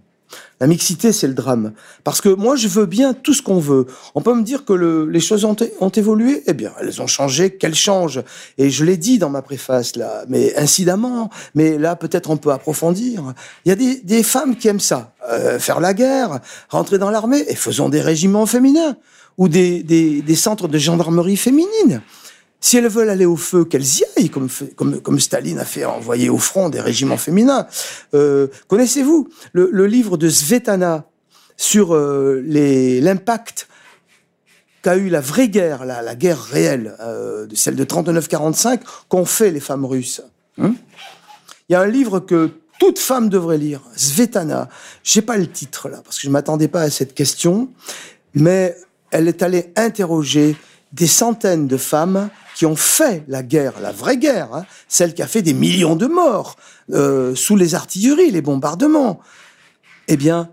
La 0.60 0.66
mixité, 0.66 1.12
c'est 1.12 1.26
le 1.26 1.34
drame. 1.34 1.72
Parce 2.02 2.20
que 2.20 2.28
moi, 2.30 2.56
je 2.56 2.66
veux 2.68 2.86
bien 2.86 3.12
tout 3.12 3.34
ce 3.34 3.42
qu'on 3.42 3.58
veut. 3.58 3.86
On 4.14 4.22
peut 4.22 4.34
me 4.34 4.42
dire 4.42 4.64
que 4.64 4.72
le- 4.72 5.06
les 5.08 5.20
choses 5.20 5.44
ont, 5.44 5.56
ont 5.80 5.88
évolué? 5.90 6.42
Eh 6.46 6.54
bien, 6.54 6.72
elles 6.80 7.02
ont 7.02 7.06
changé. 7.06 7.50
Qu'elles 7.50 7.74
changent. 7.74 8.22
Et 8.56 8.70
je 8.70 8.84
l'ai 8.84 8.96
dit 8.96 9.18
dans 9.18 9.28
ma 9.30 9.42
préface, 9.42 9.96
là, 9.96 10.24
mais 10.28 10.56
incidemment. 10.56 11.30
Mais 11.54 11.76
là, 11.78 11.94
peut-être 11.94 12.30
on 12.30 12.38
peut 12.38 12.52
approfondir. 12.52 13.34
Il 13.64 13.68
y 13.68 13.72
a 13.72 13.76
des, 13.76 13.96
des 13.96 14.22
femmes 14.22 14.56
qui 14.56 14.68
aiment 14.68 14.80
ça. 14.80 15.12
Euh, 15.30 15.58
faire 15.58 15.80
la 15.80 15.92
guerre, 15.92 16.40
rentrer 16.70 16.98
dans 16.98 17.10
l'armée, 17.10 17.44
et 17.48 17.54
faisons 17.54 17.88
des 17.88 18.00
régiments 18.00 18.46
féminins. 18.46 18.96
Ou 19.38 19.48
des, 19.48 19.82
des, 19.82 20.22
des 20.22 20.34
centres 20.34 20.66
de 20.66 20.78
gendarmerie 20.78 21.36
féminine. 21.36 22.00
Si 22.60 22.78
elles 22.78 22.88
veulent 22.88 23.10
aller 23.10 23.26
au 23.26 23.36
feu, 23.36 23.64
qu'elles 23.64 23.86
y 23.86 24.04
aillent, 24.16 24.30
comme, 24.30 24.48
comme, 24.74 25.00
comme 25.00 25.20
Staline 25.20 25.58
a 25.58 25.64
fait 25.64 25.84
envoyer 25.84 26.28
au 26.28 26.38
front 26.38 26.68
des 26.68 26.80
régiments 26.80 27.18
féminins. 27.18 27.66
Euh, 28.14 28.48
Connaissez-vous 28.68 29.28
le, 29.52 29.86
livre 29.86 30.16
de 30.16 30.28
Svetana 30.28 31.04
sur 31.56 31.94
euh, 31.94 32.42
l'impact 32.44 33.68
qu'a 34.82 34.96
eu 34.96 35.08
la 35.08 35.20
vraie 35.20 35.48
guerre, 35.48 35.84
la, 35.84 36.14
guerre 36.14 36.40
réelle, 36.40 36.96
euh, 37.00 37.46
celle 37.54 37.76
de 37.76 37.84
39-45, 37.84 38.80
qu'ont 39.08 39.24
fait 39.24 39.50
les 39.50 39.60
femmes 39.60 39.84
russes 39.84 40.22
Hein? 40.58 40.74
Il 41.68 41.72
y 41.72 41.76
a 41.76 41.80
un 41.80 41.86
livre 41.86 42.20
que 42.20 42.50
toute 42.78 42.98
femme 42.98 43.28
devrait 43.28 43.58
lire, 43.58 43.82
Svetana. 43.96 44.68
J'ai 45.02 45.22
pas 45.22 45.36
le 45.36 45.46
titre 45.46 45.88
là, 45.88 46.00
parce 46.04 46.18
que 46.18 46.22
je 46.22 46.30
m'attendais 46.30 46.68
pas 46.68 46.82
à 46.82 46.90
cette 46.90 47.14
question, 47.14 47.68
mais 48.34 48.76
elle 49.10 49.28
est 49.28 49.42
allée 49.42 49.72
interroger 49.76 50.56
des 50.96 51.06
centaines 51.06 51.68
de 51.68 51.76
femmes 51.76 52.30
qui 52.54 52.64
ont 52.64 52.76
fait 52.76 53.22
la 53.28 53.42
guerre, 53.42 53.74
la 53.80 53.92
vraie 53.92 54.16
guerre, 54.16 54.54
hein, 54.54 54.64
celle 54.88 55.12
qui 55.12 55.22
a 55.22 55.26
fait 55.26 55.42
des 55.42 55.52
millions 55.52 55.94
de 55.94 56.06
morts 56.06 56.56
euh, 56.92 57.34
sous 57.34 57.54
les 57.54 57.74
artilleries, 57.74 58.30
les 58.30 58.40
bombardements. 58.40 59.20
Eh 60.08 60.16
bien, 60.16 60.48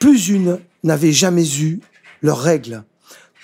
plus 0.00 0.30
une 0.30 0.58
n'avait 0.82 1.12
jamais 1.12 1.46
eu 1.58 1.80
leurs 2.22 2.40
règles. 2.40 2.84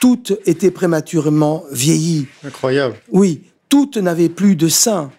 Toutes 0.01 0.33
étaient 0.47 0.71
prématurément 0.71 1.65
vieillies. 1.71 2.29
Incroyable. 2.45 2.97
Oui, 3.11 3.43
toutes 3.69 3.99
n'avaient 3.99 4.31
plus 4.31 4.57
de 4.57 4.69
sein. 4.69 5.11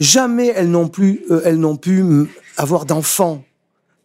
Jamais 0.00 0.48
elles 0.48 0.70
n'ont 0.70 0.88
plus, 0.88 1.22
euh, 1.30 1.42
elles 1.44 1.60
n'ont 1.60 1.76
pu 1.76 2.02
avoir 2.56 2.84
d'enfants. 2.84 3.44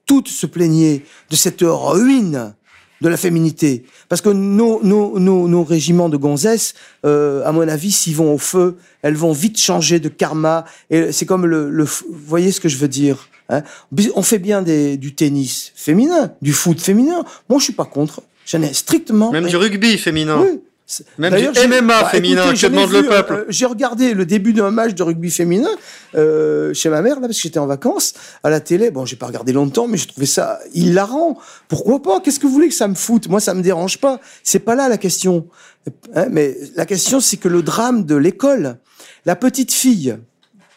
Toutes 0.05 0.27
se 0.27 0.45
plaignaient 0.45 1.03
de 1.31 1.35
cette 1.35 1.63
ruine 1.63 2.53
de 3.01 3.09
la 3.09 3.17
féminité. 3.17 3.83
Parce 4.09 4.21
que 4.21 4.29
nos, 4.29 4.81
nos, 4.83 5.19
nos, 5.19 5.47
nos 5.47 5.63
régiments 5.63 6.09
de 6.09 6.17
gonzesses, 6.17 6.73
euh, 7.05 7.43
à 7.45 7.51
mon 7.51 7.67
avis, 7.67 7.91
s'ils 7.91 8.15
vont 8.15 8.33
au 8.33 8.37
feu, 8.37 8.77
elles 9.01 9.15
vont 9.15 9.31
vite 9.31 9.57
changer 9.57 9.99
de 9.99 10.09
karma. 10.09 10.65
Et 10.89 11.11
c'est 11.11 11.25
comme 11.25 11.45
le, 11.45 11.69
le, 11.69 11.83
vous 11.85 12.05
voyez 12.27 12.51
ce 12.51 12.59
que 12.59 12.69
je 12.69 12.77
veux 12.77 12.87
dire 12.89 13.29
hein? 13.49 13.63
On 14.15 14.21
fait 14.21 14.39
bien 14.39 14.61
des, 14.61 14.97
du 14.97 15.15
tennis 15.15 15.71
féminin, 15.75 16.33
du 16.41 16.53
foot 16.53 16.79
féminin. 16.81 17.23
Moi, 17.49 17.59
je 17.59 17.63
suis 17.65 17.73
pas 17.73 17.85
contre. 17.85 18.21
J'en 18.45 18.61
ai 18.63 18.73
strictement 18.73 19.31
Même 19.31 19.47
du 19.47 19.55
rugby 19.57 19.97
féminin. 19.97 20.41
oui. 20.41 20.59
Même 21.17 21.31
D'ailleurs, 21.31 21.53
du 21.53 21.67
MMA 21.67 22.05
féminin, 22.05 22.49
que 22.49 22.55
j'en 22.55 22.67
ai 22.67 22.71
demande 22.71 22.91
le 22.91 23.03
peuple 23.03 23.33
euh, 23.33 23.45
J'ai 23.49 23.65
regardé 23.65 24.13
le 24.13 24.25
début 24.25 24.53
d'un 24.53 24.71
match 24.71 24.93
de 24.93 25.03
rugby 25.03 25.29
féminin 25.29 25.69
euh, 26.15 26.73
chez 26.73 26.89
ma 26.89 27.01
mère, 27.01 27.15
là, 27.15 27.27
parce 27.27 27.37
que 27.37 27.43
j'étais 27.43 27.59
en 27.59 27.67
vacances, 27.67 28.13
à 28.43 28.49
la 28.49 28.59
télé. 28.59 28.89
Bon, 28.89 29.05
j'ai 29.05 29.15
pas 29.15 29.27
regardé 29.27 29.53
longtemps, 29.53 29.87
mais 29.87 29.97
j'ai 29.97 30.07
trouvé 30.07 30.25
ça 30.25 30.59
hilarant. 30.73 31.37
Pourquoi 31.67 32.01
pas? 32.01 32.19
Qu'est-ce 32.19 32.39
que 32.39 32.47
vous 32.47 32.53
voulez 32.53 32.69
que 32.69 32.75
ça 32.75 32.87
me 32.87 32.95
foute? 32.95 33.27
Moi, 33.27 33.39
ça 33.39 33.53
me 33.53 33.61
dérange 33.61 33.99
pas. 33.99 34.19
C'est 34.43 34.59
pas 34.59 34.75
là 34.75 34.89
la 34.89 34.97
question. 34.97 35.47
Hein, 36.15 36.27
mais 36.31 36.57
la 36.75 36.85
question, 36.85 37.19
c'est 37.19 37.37
que 37.37 37.47
le 37.47 37.61
drame 37.61 38.05
de 38.05 38.15
l'école, 38.15 38.77
la 39.25 39.35
petite 39.35 39.71
fille, 39.71 40.17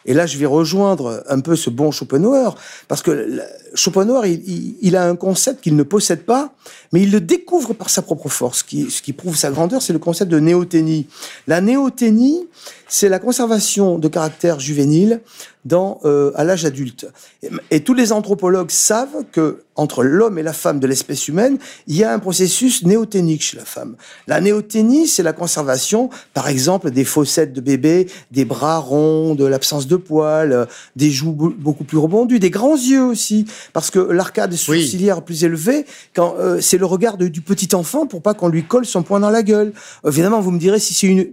et 0.05 0.13
là, 0.13 0.25
je 0.25 0.37
vais 0.37 0.45
rejoindre 0.45 1.23
un 1.29 1.39
peu 1.39 1.55
ce 1.55 1.69
bon 1.69 1.91
Schopenhauer, 1.91 2.55
parce 2.87 3.01
que 3.01 3.39
Schopenhauer, 3.75 4.25
il, 4.27 4.41
il- 4.49 4.75
il 4.81 4.95
a 4.95 5.07
un 5.07 5.15
concept 5.15 5.61
qu'il 5.63 5.75
ne 5.75 5.83
possède 5.83 6.23
pas, 6.23 6.53
mais 6.91 7.01
il 7.01 7.11
le 7.11 7.21
découvre 7.21 7.73
par 7.73 7.89
sa 7.89 8.01
propre 8.01 8.29
force. 8.29 8.59
Ce 8.59 8.63
qui, 8.63 8.91
ce 8.91 9.01
qui 9.01 9.13
prouve 9.13 9.35
sa 9.35 9.49
grandeur, 9.51 9.81
c'est 9.81 9.93
le 9.93 9.99
concept 9.99 10.29
de 10.31 10.39
néothénie. 10.39 11.07
La 11.47 11.61
néothénie, 11.61 12.47
c'est 12.95 13.09
la 13.09 13.17
conservation 13.17 13.97
de 13.97 14.07
caractère 14.07 14.59
juvénile 14.59 15.21
dans, 15.65 15.99
euh, 16.05 16.31
à 16.35 16.43
l'âge 16.43 16.63
adulte. 16.63 17.07
Et, 17.41 17.49
et 17.71 17.79
tous 17.83 17.95
les 17.95 18.11
anthropologues 18.11 18.69
savent 18.69 19.23
que 19.31 19.63
entre 19.75 20.03
l'homme 20.03 20.37
et 20.37 20.43
la 20.43 20.53
femme 20.53 20.79
de 20.79 20.85
l'espèce 20.85 21.27
humaine, 21.27 21.57
il 21.87 21.95
y 21.97 22.03
a 22.03 22.13
un 22.13 22.19
processus 22.19 22.83
néothénique 22.85 23.41
chez 23.41 23.57
la 23.57 23.65
femme. 23.65 23.95
La 24.27 24.39
néothénie, 24.41 25.07
c'est 25.07 25.23
la 25.23 25.33
conservation, 25.33 26.11
par 26.35 26.47
exemple, 26.49 26.91
des 26.91 27.03
fossettes 27.03 27.51
de 27.53 27.61
bébé, 27.61 28.07
des 28.29 28.45
bras 28.45 28.77
ronds, 28.77 29.33
de 29.33 29.45
l'absence 29.45 29.87
de 29.87 29.95
poils, 29.95 30.51
euh, 30.53 30.65
des 30.95 31.09
joues 31.09 31.31
beaucoup 31.31 31.85
plus 31.85 31.97
rebondues, 31.97 32.37
des 32.37 32.51
grands 32.51 32.75
yeux 32.77 33.03
aussi, 33.03 33.45
parce 33.73 33.89
que 33.89 33.97
l'arcade 33.97 34.53
sourcilière 34.53 35.23
plus 35.23 35.43
élevée, 35.43 35.87
quand 36.15 36.35
euh, 36.37 36.61
c'est 36.61 36.77
le 36.77 36.85
regard 36.85 37.17
de- 37.17 37.27
du 37.27 37.41
petit 37.41 37.73
enfant 37.73 38.05
pour 38.05 38.21
pas 38.21 38.35
qu'on 38.35 38.49
lui 38.49 38.65
colle 38.65 38.85
son 38.85 39.01
poing 39.01 39.19
dans 39.19 39.31
la 39.31 39.41
gueule. 39.41 39.73
Évidemment, 40.07 40.41
vous 40.41 40.51
me 40.51 40.59
direz 40.59 40.77
si 40.79 40.93
c'est 40.93 41.07
une 41.07 41.25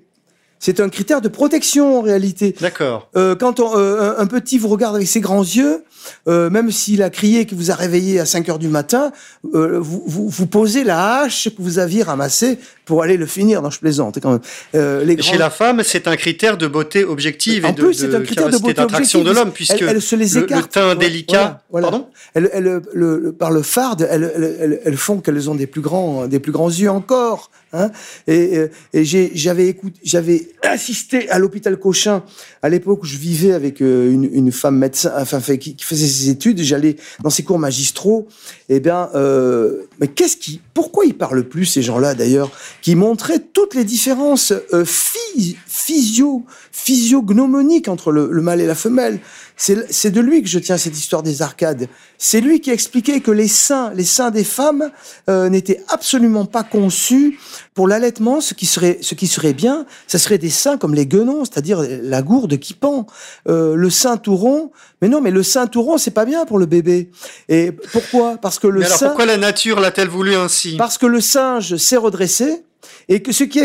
C'est 0.62 0.78
un 0.78 0.90
critère 0.90 1.22
de 1.22 1.28
protection 1.28 1.98
en 1.98 2.02
réalité. 2.02 2.54
D'accord. 2.60 3.08
Euh, 3.16 3.34
quand 3.34 3.60
on, 3.60 3.76
euh, 3.78 4.12
un 4.18 4.26
petit 4.26 4.58
vous 4.58 4.68
regarde 4.68 4.94
avec 4.94 5.08
ses 5.08 5.20
grands 5.20 5.42
yeux, 5.42 5.84
euh, 6.28 6.50
même 6.50 6.70
s'il 6.70 7.02
a 7.02 7.08
crié 7.08 7.46
que 7.46 7.54
vous 7.54 7.70
a 7.70 7.74
réveillé 7.74 8.20
à 8.20 8.26
5 8.26 8.46
heures 8.50 8.58
du 8.58 8.68
matin, 8.68 9.10
euh, 9.54 9.78
vous, 9.80 10.02
vous, 10.06 10.28
vous 10.28 10.46
posez 10.46 10.84
la 10.84 11.20
hache 11.22 11.48
que 11.48 11.62
vous 11.62 11.78
aviez 11.78 12.02
ramassée 12.02 12.58
pour 12.84 13.02
aller 13.02 13.16
le 13.16 13.24
finir. 13.24 13.62
Non, 13.62 13.70
je 13.70 13.78
plaisante 13.80 14.18
quand 14.20 14.32
même. 14.32 14.40
Euh, 14.74 15.02
les 15.04 15.14
Et 15.14 15.22
Chez 15.22 15.30
grands- 15.30 15.38
la 15.40 15.50
femme, 15.50 15.82
c'est 15.82 16.06
un 16.08 16.16
critère 16.16 16.58
de 16.58 16.66
beauté 16.66 17.04
objective 17.04 17.64
En 17.64 17.70
et 17.70 17.72
de, 17.72 17.82
plus, 17.82 17.94
c'est 17.94 18.14
un 18.14 18.20
critère 18.20 18.50
de 18.50 18.58
beauté 18.58 18.74
d'attraction 18.74 19.22
de 19.24 19.30
l'homme, 19.30 19.52
puisque 19.52 19.80
Elle- 19.80 19.88
elle 19.88 20.02
se 20.02 20.14
les 20.16 20.28
le- 20.28 20.40
le, 20.40 20.44
écarte. 20.44 20.72
teint 20.72 20.94
délicat. 20.94 21.62
voilà. 21.70 21.88
Pardon 21.90 22.06
elles, 22.34 22.50
elles- 22.52 22.62
le- 22.64 22.82
le- 23.18 23.32
par 23.32 23.50
le 23.50 23.62
farde, 23.62 24.06
elles, 24.10 24.78
elles- 24.84 24.96
font 24.98 25.20
qu'elles 25.20 25.48
ont 25.48 25.54
des 25.54 25.66
plus 25.66 25.80
grands, 25.80 26.26
des 26.26 26.38
plus 26.38 26.52
grands 26.52 26.68
yeux 26.70 26.90
encore. 26.90 27.50
Hein 27.72 27.90
et 28.26 28.58
euh, 28.58 28.68
et 28.92 29.04
j'avais 29.04 29.68
écouté, 29.68 30.00
j'avais 30.02 30.48
assisté 30.62 31.28
à 31.30 31.38
l'hôpital 31.38 31.78
Cochin 31.78 32.22
à 32.62 32.68
l'époque 32.68 33.02
où 33.02 33.06
je 33.06 33.16
vivais 33.16 33.52
avec 33.52 33.80
euh, 33.80 34.10
une, 34.10 34.52
femme 34.52 34.76
médecin, 34.76 35.12
enfin 35.16 35.40
qui, 35.56 35.76
faisait 35.80 36.06
ses 36.06 36.30
études. 36.30 36.60
J'allais 36.60 36.96
dans 37.22 37.30
ses 37.30 37.42
cours 37.42 37.58
magistraux. 37.58 38.28
Eh 38.68 38.80
bien, 38.80 39.08
euh, 39.14 39.86
mais 40.00 40.08
qu'est-ce 40.08 40.36
qui, 40.36 40.60
pourquoi 40.74 41.04
ils 41.04 41.16
parlent 41.16 41.44
plus 41.44 41.64
ces 41.64 41.82
gens-là 41.82 42.14
d'ailleurs, 42.14 42.50
qui 42.82 42.94
montraient 42.94 43.42
toutes 43.52 43.74
les 43.74 43.84
différences 43.84 44.52
euh, 44.72 44.84
phy- 44.84 45.56
physio, 45.66 46.44
physiognomoniques 46.70 47.88
entre 47.88 48.12
le 48.12 48.42
mâle 48.42 48.60
et 48.60 48.66
la 48.66 48.74
femelle? 48.74 49.20
C'est 49.62 50.10
de 50.10 50.20
lui 50.22 50.42
que 50.42 50.48
je 50.48 50.58
tiens 50.58 50.78
cette 50.78 50.96
histoire 50.96 51.22
des 51.22 51.42
arcades. 51.42 51.86
C'est 52.16 52.40
lui 52.40 52.62
qui 52.62 52.70
expliquait 52.70 53.20
que 53.20 53.30
les 53.30 53.46
seins, 53.46 53.92
les 53.94 54.04
seins 54.04 54.30
des 54.30 54.42
femmes 54.42 54.90
euh, 55.28 55.50
n'étaient 55.50 55.84
absolument 55.88 56.46
pas 56.46 56.62
conçus 56.62 57.38
pour 57.74 57.86
l'allaitement. 57.86 58.40
Ce 58.40 58.54
qui 58.54 58.64
serait, 58.64 58.96
ce 59.02 59.14
qui 59.14 59.26
serait 59.26 59.52
bien, 59.52 59.84
ce 60.06 60.16
serait 60.16 60.38
des 60.38 60.48
seins 60.48 60.78
comme 60.78 60.94
les 60.94 61.06
guenons, 61.06 61.44
c'est-à-dire 61.44 61.84
la 61.86 62.22
gourde 62.22 62.58
qui 62.58 62.72
pend. 62.72 63.06
Euh, 63.50 63.74
le 63.74 63.90
sein 63.90 64.16
tout 64.16 64.34
rond, 64.34 64.72
mais 65.02 65.08
non, 65.08 65.20
mais 65.20 65.30
le 65.30 65.42
sein 65.42 65.66
tout 65.66 65.82
rond, 65.82 65.98
c'est 65.98 66.10
pas 66.10 66.24
bien 66.24 66.46
pour 66.46 66.58
le 66.58 66.64
bébé. 66.64 67.10
Et 67.50 67.70
pourquoi? 67.92 68.38
Parce 68.38 68.58
que 68.58 68.66
le 68.66 68.80
Mais 68.80 68.86
alors 68.86 68.98
sein, 68.98 69.06
pourquoi 69.08 69.26
la 69.26 69.36
nature 69.36 69.78
l'a-t-elle 69.78 70.08
voulu 70.08 70.34
ainsi? 70.36 70.78
Parce 70.78 70.96
que 70.96 71.04
le 71.04 71.20
singe 71.20 71.76
s'est 71.76 71.98
redressé 71.98 72.64
et 73.10 73.22
que 73.22 73.32
ce 73.32 73.42
qui, 73.42 73.58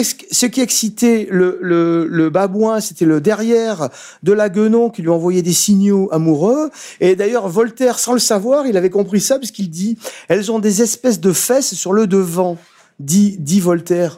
excitait 0.60 1.28
le, 1.30 2.30
babouin, 2.30 2.82
c'était 2.82 3.06
le 3.06 3.22
derrière 3.22 3.90
de 4.24 4.34
la 4.34 4.50
guenon 4.50 4.90
qui 4.90 5.04
lui 5.04 5.10
envoyait 5.10 5.44
des 5.44 5.54
signaux 5.54 6.10
amoureux. 6.12 6.72
Et 7.00 7.16
d'ailleurs, 7.16 7.48
Voltaire, 7.48 8.00
sans 8.00 8.14
le 8.14 8.20
savoir, 8.20 8.66
il 8.66 8.76
avait 8.76 8.90
compris 8.90 9.22
ça 9.22 9.38
puisqu'il 9.38 9.70
dit 9.70 10.00
«Elles 10.30 10.52
ont 10.52 10.58
des 10.58 10.82
espèces 10.82 11.20
de 11.20 11.32
fesses 11.32 11.76
sur 11.76 11.94
le 11.94 12.08
devant», 12.08 12.58
dit, 13.00 13.60
Voltaire. 13.60 14.18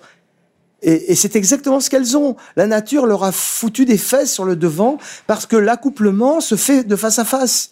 Et, 0.81 1.13
c'est 1.15 1.35
exactement 1.35 1.81
ce 1.81 1.89
qu'elles 1.89 2.15
ont. 2.15 2.37
La 2.55 2.65
nature 2.65 3.05
leur 3.05 3.25
a 3.25 3.33
foutu 3.33 3.83
des 3.83 3.97
fesses 3.97 4.31
sur 4.31 4.45
le 4.45 4.55
devant 4.55 4.97
parce 5.27 5.45
que 5.45 5.57
l'accouplement 5.57 6.39
se 6.39 6.55
fait 6.55 6.85
de 6.85 6.95
face 6.95 7.19
à 7.19 7.25
face 7.25 7.71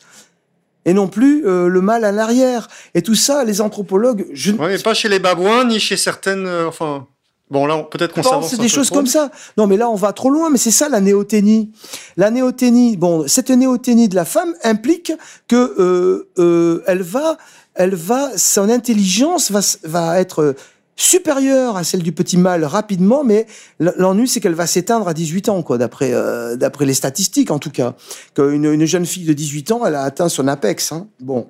et 0.83 0.93
non 0.93 1.07
plus 1.07 1.47
euh, 1.47 1.69
le 1.69 1.79
mâle 1.79 2.03
à 2.03 2.11
l'arrière. 2.11 2.67
Et 2.95 3.01
tout 3.01 3.15
ça, 3.15 3.45
les 3.45 3.61
anthropologues, 3.61 4.27
je 4.33 4.51
Ouais, 4.51 4.73
mais 4.73 4.77
pas 4.77 4.93
chez 4.93 5.07
les 5.07 5.19
babouins, 5.19 5.63
ni 5.63 5.79
chez 5.79 5.95
certaines... 5.95 6.47
euh, 6.47 6.67
enfin... 6.67 7.07
Bon, 7.51 7.67
là, 7.67 7.83
peut-être 7.83 8.13
qu'on 8.13 8.23
s'avance 8.23 8.49
c'est 8.49 8.59
des 8.59 8.67
choses 8.67 8.87
trop. 8.87 8.95
comme 8.95 9.07
ça. 9.07 9.29
Non, 9.57 9.67
mais 9.67 9.77
là, 9.77 9.89
on 9.89 9.95
va 9.95 10.13
trop 10.13 10.31
loin, 10.31 10.49
mais 10.49 10.57
c'est 10.57 10.71
ça 10.71 10.89
la 10.89 10.99
néoténie. 10.99 11.71
La 12.17 12.31
néoténie, 12.31 12.97
bon, 12.97 13.27
cette 13.27 13.51
néoténie 13.51 14.09
de 14.09 14.15
la 14.15 14.25
femme 14.25 14.55
implique 14.63 15.13
que 15.47 15.55
euh, 15.55 16.27
euh, 16.39 16.83
elle 16.87 17.03
va, 17.03 17.37
elle 17.75 17.93
va, 17.93 18.35
son 18.35 18.69
intelligence 18.69 19.51
va, 19.83 20.19
être 20.19 20.55
supérieure 20.95 21.77
à 21.77 21.83
celle 21.83 22.01
du 22.01 22.13
petit 22.13 22.37
mâle 22.37 22.63
rapidement, 22.63 23.23
mais 23.23 23.45
l'ennui, 23.79 24.27
c'est 24.27 24.39
qu'elle 24.39 24.53
va 24.55 24.65
s'éteindre 24.65 25.07
à 25.07 25.13
18 25.13 25.49
ans, 25.49 25.61
quoi, 25.61 25.77
d'après 25.77 26.13
euh, 26.13 26.55
d'après 26.55 26.85
les 26.85 26.93
statistiques, 26.95 27.51
en 27.51 27.59
tout 27.59 27.69
cas. 27.69 27.93
Qu'une 28.33 28.65
une 28.65 28.85
jeune 28.85 29.05
fille 29.05 29.25
de 29.25 29.33
18 29.33 29.71
ans, 29.71 29.85
elle 29.85 29.95
a 29.95 30.01
atteint 30.01 30.29
son 30.29 30.47
apex. 30.47 30.91
Hein. 30.93 31.07
Bon. 31.19 31.47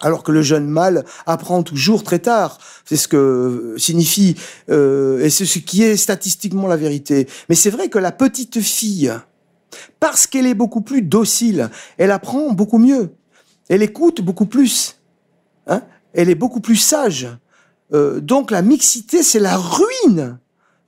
Alors 0.00 0.22
que 0.22 0.32
le 0.32 0.42
jeune 0.42 0.68
mâle 0.68 1.04
apprend 1.26 1.62
toujours 1.62 2.02
très 2.02 2.18
tard. 2.18 2.58
C'est 2.84 2.96
ce 2.96 3.08
que 3.08 3.74
signifie, 3.76 4.36
euh, 4.70 5.24
et 5.24 5.30
c'est 5.30 5.46
ce 5.46 5.58
qui 5.58 5.82
est 5.82 5.96
statistiquement 5.96 6.66
la 6.66 6.76
vérité. 6.76 7.28
Mais 7.48 7.54
c'est 7.54 7.70
vrai 7.70 7.88
que 7.88 7.98
la 7.98 8.12
petite 8.12 8.60
fille, 8.60 9.12
parce 10.00 10.26
qu'elle 10.26 10.46
est 10.46 10.54
beaucoup 10.54 10.80
plus 10.80 11.02
docile, 11.02 11.70
elle 11.96 12.10
apprend 12.10 12.52
beaucoup 12.52 12.78
mieux. 12.78 13.10
Elle 13.68 13.82
écoute 13.82 14.20
beaucoup 14.20 14.46
plus. 14.46 14.96
Hein 15.66 15.82
elle 16.12 16.30
est 16.30 16.34
beaucoup 16.34 16.60
plus 16.60 16.76
sage. 16.76 17.28
Euh, 17.92 18.20
donc 18.20 18.50
la 18.50 18.62
mixité, 18.62 19.22
c'est 19.22 19.38
la 19.38 19.56
ruine 19.56 20.38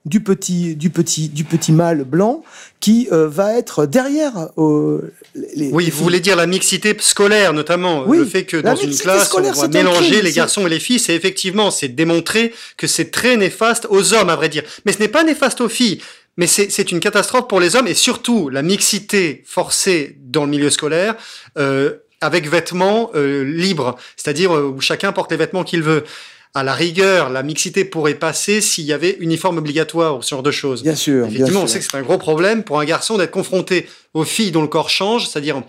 du 0.05 0.21
petit, 0.21 0.75
du 0.75 0.89
petit, 0.89 1.29
du 1.29 1.43
petit 1.43 1.71
mâle 1.71 2.03
blanc 2.03 2.43
qui 2.79 3.07
euh, 3.11 3.27
va 3.27 3.53
être 3.57 3.85
derrière 3.85 4.49
euh, 4.57 5.13
les. 5.35 5.69
Oui, 5.71 5.85
les 5.85 5.91
vous 5.91 6.03
voulez 6.03 6.19
dire 6.19 6.35
la 6.35 6.47
mixité 6.47 6.95
scolaire, 6.99 7.53
notamment. 7.53 8.05
Oui, 8.07 8.17
le 8.17 8.25
fait 8.25 8.45
que 8.45 8.57
dans 8.57 8.75
une 8.75 8.95
classe, 8.95 9.31
on 9.33 9.41
va 9.41 9.67
mélanger 9.67 10.21
les 10.21 10.31
garçons 10.31 10.65
et 10.65 10.69
les 10.69 10.79
filles, 10.79 10.99
c'est 10.99 11.15
effectivement, 11.15 11.69
c'est 11.69 11.89
démontré 11.89 12.53
que 12.77 12.87
c'est 12.87 13.11
très 13.11 13.37
néfaste 13.37 13.87
aux 13.89 14.13
hommes, 14.13 14.29
à 14.29 14.35
vrai 14.35 14.49
dire. 14.49 14.63
Mais 14.85 14.93
ce 14.93 14.99
n'est 14.99 15.07
pas 15.07 15.23
néfaste 15.23 15.61
aux 15.61 15.69
filles. 15.69 16.01
Mais 16.37 16.47
c'est 16.47 16.71
c'est 16.71 16.91
une 16.91 16.99
catastrophe 16.99 17.47
pour 17.47 17.59
les 17.59 17.75
hommes 17.75 17.87
et 17.87 17.93
surtout 17.93 18.49
la 18.49 18.61
mixité 18.61 19.43
forcée 19.45 20.15
dans 20.21 20.45
le 20.45 20.49
milieu 20.49 20.69
scolaire 20.69 21.15
euh, 21.57 21.97
avec 22.21 22.47
vêtements 22.47 23.11
euh, 23.15 23.43
libres, 23.43 23.97
c'est-à-dire 24.15 24.55
euh, 24.55 24.73
où 24.75 24.79
chacun 24.79 25.11
porte 25.11 25.31
les 25.31 25.37
vêtements 25.37 25.63
qu'il 25.63 25.81
veut. 25.81 26.03
À 26.53 26.63
la 26.63 26.73
rigueur, 26.73 27.29
la 27.29 27.43
mixité 27.43 27.85
pourrait 27.85 28.15
passer 28.15 28.59
s'il 28.59 28.83
y 28.83 28.91
avait 28.91 29.15
uniforme 29.19 29.57
obligatoire 29.59 30.17
ou 30.17 30.21
ce 30.21 30.29
genre 30.31 30.43
de 30.43 30.51
choses. 30.51 30.83
Bien 30.83 30.95
sûr. 30.95 31.27
bien 31.27 31.35
Effectivement, 31.35 31.63
on 31.63 31.67
sait 31.67 31.79
que 31.79 31.85
c'est 31.85 31.95
un 31.95 32.01
gros 32.01 32.17
problème 32.17 32.63
pour 32.63 32.79
un 32.79 32.85
garçon 32.85 33.17
d'être 33.17 33.31
confronté 33.31 33.87
aux 34.13 34.25
filles 34.25 34.51
dont 34.51 34.61
le 34.61 34.67
corps 34.67 34.89
change, 34.89 35.29
c'est-à-dire 35.29 35.63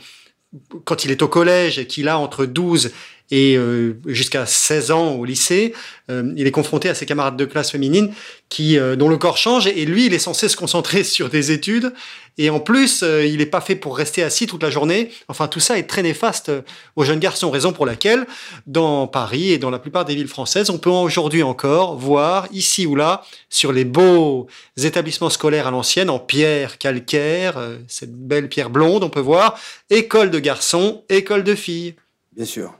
quand 0.84 1.04
il 1.04 1.10
est 1.10 1.22
au 1.22 1.28
collège 1.28 1.78
et 1.78 1.86
qu'il 1.86 2.08
a 2.08 2.18
entre 2.18 2.46
12 2.46 2.90
et 3.32 3.56
euh, 3.56 3.98
jusqu'à 4.06 4.46
16 4.46 4.90
ans 4.92 5.14
au 5.14 5.24
lycée, 5.24 5.72
euh, 6.10 6.32
il 6.36 6.46
est 6.46 6.52
confronté 6.52 6.88
à 6.88 6.94
ses 6.94 7.06
camarades 7.06 7.36
de 7.36 7.46
classe 7.46 7.72
féminines 7.72 8.12
qui 8.50 8.78
euh, 8.78 8.94
dont 8.94 9.08
le 9.08 9.16
corps 9.16 9.38
change 9.38 9.66
et 9.66 9.86
lui 9.86 10.04
il 10.06 10.12
est 10.12 10.18
censé 10.18 10.48
se 10.48 10.56
concentrer 10.56 11.02
sur 11.16 11.30
des 11.30 11.50
études 11.50 11.92
et 12.38 12.50
en 12.50 12.60
plus 12.60 13.02
euh, 13.02 13.24
il 13.24 13.38
n'est 13.38 13.46
pas 13.46 13.62
fait 13.62 13.74
pour 13.76 13.96
rester 13.96 14.22
assis 14.22 14.46
toute 14.46 14.62
la 14.62 14.70
journée. 14.70 15.10
Enfin 15.28 15.48
tout 15.48 15.60
ça 15.60 15.78
est 15.78 15.84
très 15.84 16.02
néfaste 16.02 16.50
euh, 16.50 16.62
aux 16.96 17.04
jeunes 17.04 17.18
garçons, 17.18 17.50
raison 17.50 17.72
pour 17.72 17.86
laquelle 17.86 18.26
dans 18.66 19.06
Paris 19.06 19.52
et 19.52 19.58
dans 19.58 19.70
la 19.70 19.78
plupart 19.78 20.04
des 20.04 20.14
villes 20.14 20.28
françaises, 20.28 20.68
on 20.68 20.78
peut 20.78 20.90
aujourd'hui 20.90 21.42
encore 21.42 21.96
voir 21.96 22.48
ici 22.52 22.84
ou 22.84 22.94
là 22.94 23.22
sur 23.48 23.72
les 23.72 23.86
beaux 23.86 24.46
établissements 24.82 25.30
scolaires 25.30 25.66
à 25.66 25.70
l'ancienne 25.70 26.10
en 26.10 26.18
pierre 26.18 26.76
calcaire, 26.76 27.56
euh, 27.56 27.78
cette 27.88 28.14
belle 28.14 28.50
pierre 28.50 28.68
blonde, 28.68 29.04
on 29.04 29.10
peut 29.10 29.20
voir 29.20 29.58
école 29.88 30.30
de 30.30 30.38
garçons, 30.38 31.04
école 31.08 31.44
de 31.44 31.54
filles. 31.54 31.94
Bien 32.34 32.46
sûr. 32.46 32.74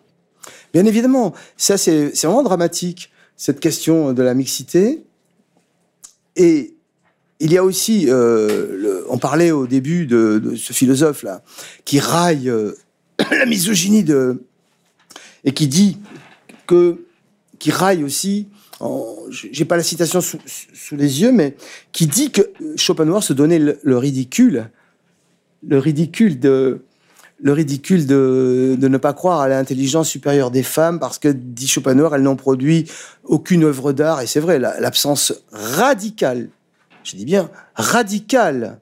Bien 0.73 0.87
évidemment, 0.87 1.35
ça 1.57 1.77
c'est 1.77 2.13
vraiment 2.23 2.43
dramatique, 2.43 3.11
cette 3.37 3.61
question 3.61 4.13
de 4.13 4.23
la 4.23 4.35
mixité. 4.35 5.03
Et 6.37 6.75
il 7.41 7.53
y 7.53 7.59
a 7.59 7.65
aussi, 7.65 8.07
euh, 8.09 9.03
on 9.09 9.19
parlait 9.19 9.51
au 9.51 9.67
début 9.67 10.07
de, 10.07 10.55
ce 10.57 10.73
philosophe-là, 10.73 11.43
qui 11.85 11.99
raille 11.99 12.49
euh, 12.49 12.73
la 13.31 13.47
misogynie 13.47 14.05
de, 14.05 14.45
et 15.45 15.53
qui 15.53 15.67
dit 15.67 15.99
que, 16.67 17.05
qui 17.59 17.71
raille 17.71 18.05
aussi, 18.05 18.49
j'ai 19.31 19.65
pas 19.65 19.77
la 19.77 19.83
citation 19.83 20.21
sous, 20.21 20.39
les 20.93 21.21
yeux, 21.21 21.33
mais 21.33 21.57
qui 21.93 22.07
dit 22.07 22.31
que 22.31 22.43
Schopenhauer 22.77 23.23
se 23.23 23.33
donnait 23.33 23.61
le 23.61 23.99
ridicule, 23.99 24.71
le 25.67 25.79
ridicule 25.79 26.41
de, 26.41 26.81
le 27.43 27.53
ridicule 27.53 28.07
de, 28.07 28.77
ne 28.81 28.97
pas 28.99 29.13
croire 29.13 29.41
à 29.41 29.49
l'intelligence 29.49 30.09
supérieure 30.09 30.51
des 30.53 30.63
femmes 30.63 31.01
parce 31.01 31.19
que, 31.19 31.29
dit 31.29 31.67
Schopenhauer, 31.67 32.15
elles 32.15 32.23
n'ont 32.23 32.37
produit 32.37 32.89
aucune 33.25 33.65
œuvre 33.65 33.93
d'art. 33.93 34.21
Et 34.21 34.27
c'est 34.29 34.39
vrai, 34.41 34.59
la- 34.61 34.79
l'absence 34.81 35.33
radicale, 35.51 36.49
je 37.03 37.17
dis 37.17 37.25
bien 37.25 37.51
radicale, 37.75 38.79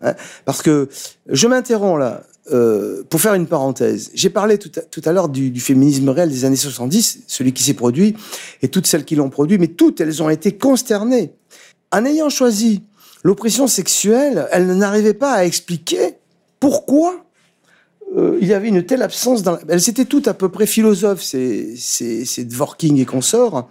hein, 0.00 0.14
parce 0.44 0.62
que 0.62 0.88
je 1.28 1.46
m'interromps 1.48 1.98
là 1.98 2.22
euh, 2.52 3.02
pour 3.10 3.20
faire 3.20 3.34
une 3.34 3.46
parenthèse. 3.48 4.10
J'ai 4.14 4.30
parlé 4.30 4.58
tout 4.58 4.70
à, 4.76 4.80
tout 4.82 5.02
à 5.04 5.12
l'heure 5.12 5.28
du, 5.28 5.50
du 5.50 5.60
féminisme 5.60 6.08
réel 6.08 6.30
des 6.30 6.44
années 6.44 6.56
70, 6.56 7.24
celui 7.26 7.52
qui 7.52 7.62
s'est 7.64 7.74
produit, 7.74 8.14
et 8.62 8.68
toutes 8.68 8.86
celles 8.86 9.04
qui 9.04 9.16
l'ont 9.16 9.28
produit, 9.28 9.58
mais 9.58 9.66
toutes, 9.66 10.00
elles 10.00 10.22
ont 10.22 10.30
été 10.30 10.52
consternées. 10.56 11.32
En 11.92 12.04
ayant 12.04 12.30
choisi 12.30 12.82
l'oppression 13.24 13.66
sexuelle, 13.66 14.46
elles 14.52 14.76
n'arrivaient 14.78 15.14
pas 15.14 15.32
à 15.32 15.44
expliquer 15.44 16.14
pourquoi 16.60 17.24
euh, 18.16 18.38
il 18.40 18.48
y 18.48 18.54
avait 18.54 18.68
une 18.68 18.84
telle 18.84 19.02
absence 19.02 19.42
dans. 19.42 19.58
Elles 19.68 19.88
étaient 19.88 20.04
toutes 20.04 20.28
à 20.28 20.34
peu 20.34 20.48
près 20.48 20.66
philosophes, 20.66 21.22
c'est 21.22 22.44
Dworkin 22.44 22.96
et 22.96 23.04
consorts, 23.04 23.68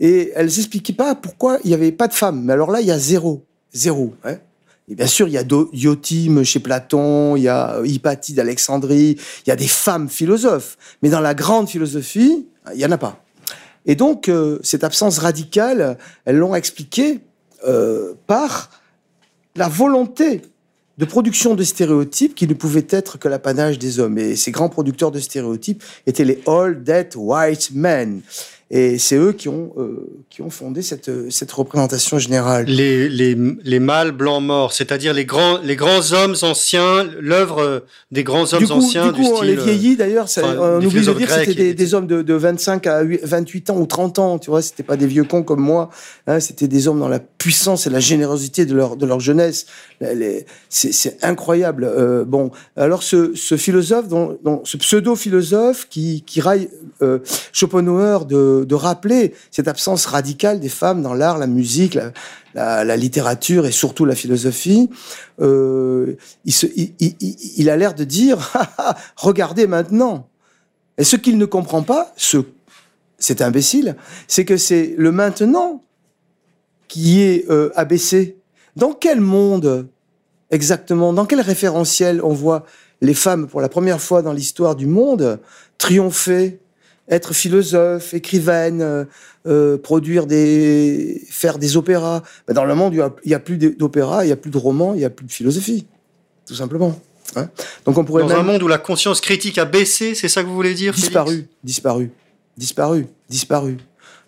et 0.00 0.32
elles 0.34 0.58
expliquaient 0.58 0.92
pas 0.92 1.14
pourquoi 1.14 1.58
il 1.64 1.70
y 1.70 1.74
avait 1.74 1.92
pas 1.92 2.08
de 2.08 2.14
femmes. 2.14 2.42
Mais 2.42 2.52
alors 2.52 2.70
là, 2.70 2.80
il 2.80 2.86
y 2.86 2.90
a 2.90 2.98
zéro, 2.98 3.44
zéro. 3.72 4.14
Hein 4.24 4.38
et 4.88 4.94
bien 4.94 5.06
sûr, 5.06 5.26
il 5.26 5.32
y 5.32 5.38
a 5.38 5.44
Iotime 5.72 6.44
chez 6.44 6.60
Platon, 6.60 7.36
il 7.36 7.42
y 7.42 7.48
a 7.48 7.76
euh, 7.76 7.86
Hypatie 7.86 8.34
d'Alexandrie, 8.34 9.16
il 9.44 9.48
y 9.48 9.52
a 9.52 9.56
des 9.56 9.66
femmes 9.66 10.08
philosophes. 10.08 10.78
Mais 11.02 11.08
dans 11.08 11.20
la 11.20 11.34
grande 11.34 11.68
philosophie, 11.68 12.46
il 12.72 12.80
y 12.80 12.86
en 12.86 12.92
a 12.92 12.98
pas. 12.98 13.24
Et 13.84 13.96
donc, 13.96 14.28
euh, 14.28 14.58
cette 14.62 14.84
absence 14.84 15.18
radicale, 15.18 15.98
elles 16.24 16.36
l'ont 16.36 16.54
expliquée 16.54 17.20
euh, 17.66 18.14
par 18.26 18.70
la 19.56 19.68
volonté 19.68 20.42
de 20.98 21.04
production 21.04 21.54
de 21.54 21.62
stéréotypes 21.62 22.34
qui 22.34 22.46
ne 22.46 22.54
pouvaient 22.54 22.86
être 22.90 23.18
que 23.18 23.28
l'apanage 23.28 23.78
des 23.78 24.00
hommes. 24.00 24.18
Et 24.18 24.36
ces 24.36 24.50
grands 24.50 24.68
producteurs 24.68 25.10
de 25.10 25.20
stéréotypes 25.20 25.82
étaient 26.06 26.24
les 26.24 26.40
All 26.46 26.82
Dead 26.82 27.12
White 27.16 27.70
Men. 27.74 28.22
Et 28.70 28.98
c'est 28.98 29.14
eux 29.16 29.32
qui 29.32 29.48
ont, 29.48 29.72
euh, 29.78 30.08
qui 30.28 30.42
ont 30.42 30.50
fondé 30.50 30.82
cette, 30.82 31.30
cette 31.30 31.52
représentation 31.52 32.18
générale. 32.18 32.64
Les, 32.66 33.08
les, 33.08 33.36
les 33.62 33.78
mâles 33.78 34.10
blancs 34.10 34.42
morts, 34.42 34.72
c'est-à-dire 34.72 35.14
les 35.14 35.24
grands, 35.24 35.58
les 35.62 35.76
grands 35.76 36.12
hommes 36.12 36.34
anciens, 36.42 37.06
l'œuvre 37.20 37.84
des 38.10 38.24
grands 38.24 38.52
hommes 38.52 38.60
du 38.60 38.66
coup, 38.66 38.72
anciens 38.72 39.12
du 39.12 39.22
coup, 39.22 39.28
on 39.32 39.36
style. 39.36 39.50
les 39.50 39.56
vieillit 39.56 39.96
d'ailleurs. 39.96 40.24
enfin, 40.24 40.56
on 40.58 40.84
oublie 40.84 41.00
de 41.06 41.12
dire 41.12 41.28
que 41.28 41.44
c'était 41.44 41.74
des, 41.74 41.94
hommes 41.94 42.08
de, 42.08 42.22
de 42.22 42.34
25 42.34 42.86
à 42.88 43.02
8 43.02 43.20
28 43.22 43.70
ans 43.70 43.78
ou 43.78 43.86
30 43.86 44.18
ans. 44.18 44.38
Tu 44.40 44.50
vois, 44.50 44.62
c'était 44.62 44.82
pas 44.82 44.96
des 44.96 45.06
vieux 45.06 45.22
cons 45.24 45.44
comme 45.44 45.60
moi. 45.60 45.90
Hein, 46.26 46.40
c'était 46.40 46.66
des 46.66 46.88
hommes 46.88 46.98
dans 46.98 47.08
la 47.08 47.20
puissance 47.20 47.86
et 47.86 47.90
la 47.90 48.00
générosité 48.00 48.66
de 48.66 48.74
leur, 48.74 48.96
de 48.96 49.06
leur 49.06 49.20
jeunesse. 49.20 49.66
C'est 50.68 51.24
incroyable. 51.24 51.84
Euh, 51.84 52.24
bon, 52.24 52.50
alors 52.76 53.02
ce, 53.02 53.34
ce 53.34 53.56
philosophe, 53.56 54.08
dont, 54.08 54.38
dont- 54.44 54.62
ce 54.64 54.76
pseudo-philosophe 54.76 55.86
qui, 55.88 56.22
qui 56.26 56.40
raille 56.40 56.68
euh, 57.02 57.18
Schopenhauer 57.52 58.24
de, 58.26 58.55
de 58.64 58.74
rappeler 58.74 59.34
cette 59.50 59.68
absence 59.68 60.06
radicale 60.06 60.60
des 60.60 60.68
femmes 60.68 61.02
dans 61.02 61.14
l'art, 61.14 61.38
la 61.38 61.46
musique, 61.46 61.98
la, 62.54 62.96
littérature 62.96 63.66
et 63.66 63.72
surtout 63.72 64.04
la 64.04 64.14
philosophie, 64.14 64.88
euh, 65.40 66.16
il 66.44 67.70
a 67.70 67.76
l'air 67.76 67.94
de 67.94 68.04
dire 68.04 68.50
Ah, 68.54 68.70
ah, 68.78 68.96
regardez 69.16 69.66
maintenant. 69.66 70.28
Et 70.98 71.04
ce 71.04 71.16
qu'il 71.16 71.36
ne 71.38 71.44
comprend 71.44 71.82
pas, 71.82 72.12
ce, 72.16 72.38
cet 73.18 73.42
imbécile, 73.42 73.96
c'est 74.28 74.44
que 74.44 74.56
c'est 74.56 74.94
le 74.96 75.12
maintenant 75.12 75.82
qui 76.88 77.22
est 77.22 77.50
euh, 77.50 77.70
abaissé. 77.76 78.38
Dans 78.76 78.92
quel 78.92 79.20
monde 79.20 79.88
exactement, 80.50 81.12
dans 81.12 81.26
quel 81.26 81.40
référentiel 81.40 82.20
on 82.22 82.32
voit 82.32 82.64
les 83.00 83.14
femmes 83.14 83.46
pour 83.46 83.60
la 83.60 83.68
première 83.68 84.00
fois 84.00 84.22
dans 84.22 84.32
l'histoire 84.32 84.76
du 84.76 84.86
monde 84.86 85.40
triompher, 85.78 86.60
être 87.08 87.32
philosophe, 87.34 88.14
écrivaine, 88.14 88.80
euh, 88.82 89.04
euh, 89.46 89.78
produire 89.78 90.26
des, 90.26 91.22
faire 91.30 91.58
des 91.58 91.76
opéras. 91.76 92.22
Ben, 92.48 92.54
dans 92.54 92.64
le 92.64 92.74
monde, 92.74 92.94
il 92.94 93.00
a- 93.00 93.14
n'y 93.24 93.34
a, 93.34 93.38
plus 93.38 93.58
d'opéra, 93.58 94.24
il 94.24 94.28
n'y 94.28 94.32
a 94.32 94.36
plus 94.36 94.50
de 94.50 94.58
romans, 94.58 94.92
il 94.94 94.98
n'y 94.98 95.04
a 95.04 95.10
plus 95.10 95.24
de 95.26 95.30
philosophie, 95.32 95.86
tout 96.46 96.54
simplement. 96.54 96.98
hein. 97.36 97.48
Donc 97.84 97.96
on 97.98 98.04
pourrait 98.04 98.22
Dans 98.22 98.28
même 98.30 98.38
un 98.38 98.42
monde 98.42 98.62
où 98.62 98.68
la 98.68 98.78
conscience 98.78 99.20
critique 99.20 99.58
a 99.58 99.64
baissé, 99.64 100.14
c'est 100.14 100.28
ça 100.28 100.42
que 100.42 100.48
vous 100.48 100.54
voulez 100.54 100.74
dire 100.74 100.94
disparu, 100.94 101.46
disparu, 101.62 102.10
disparu, 102.56 103.06
disparu, 103.28 103.76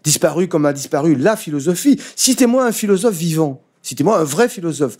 disparu 0.04 0.46
comme 0.48 0.66
a 0.66 0.72
disparu 0.72 1.16
la 1.16 1.34
philosophie. 1.36 2.00
Citez-moi 2.14 2.64
un 2.64 2.72
philosophe 2.72 3.14
vivant. 3.16 3.60
Citez-moi 3.82 4.18
un 4.18 4.24
vrai 4.24 4.48
philosophe 4.48 4.98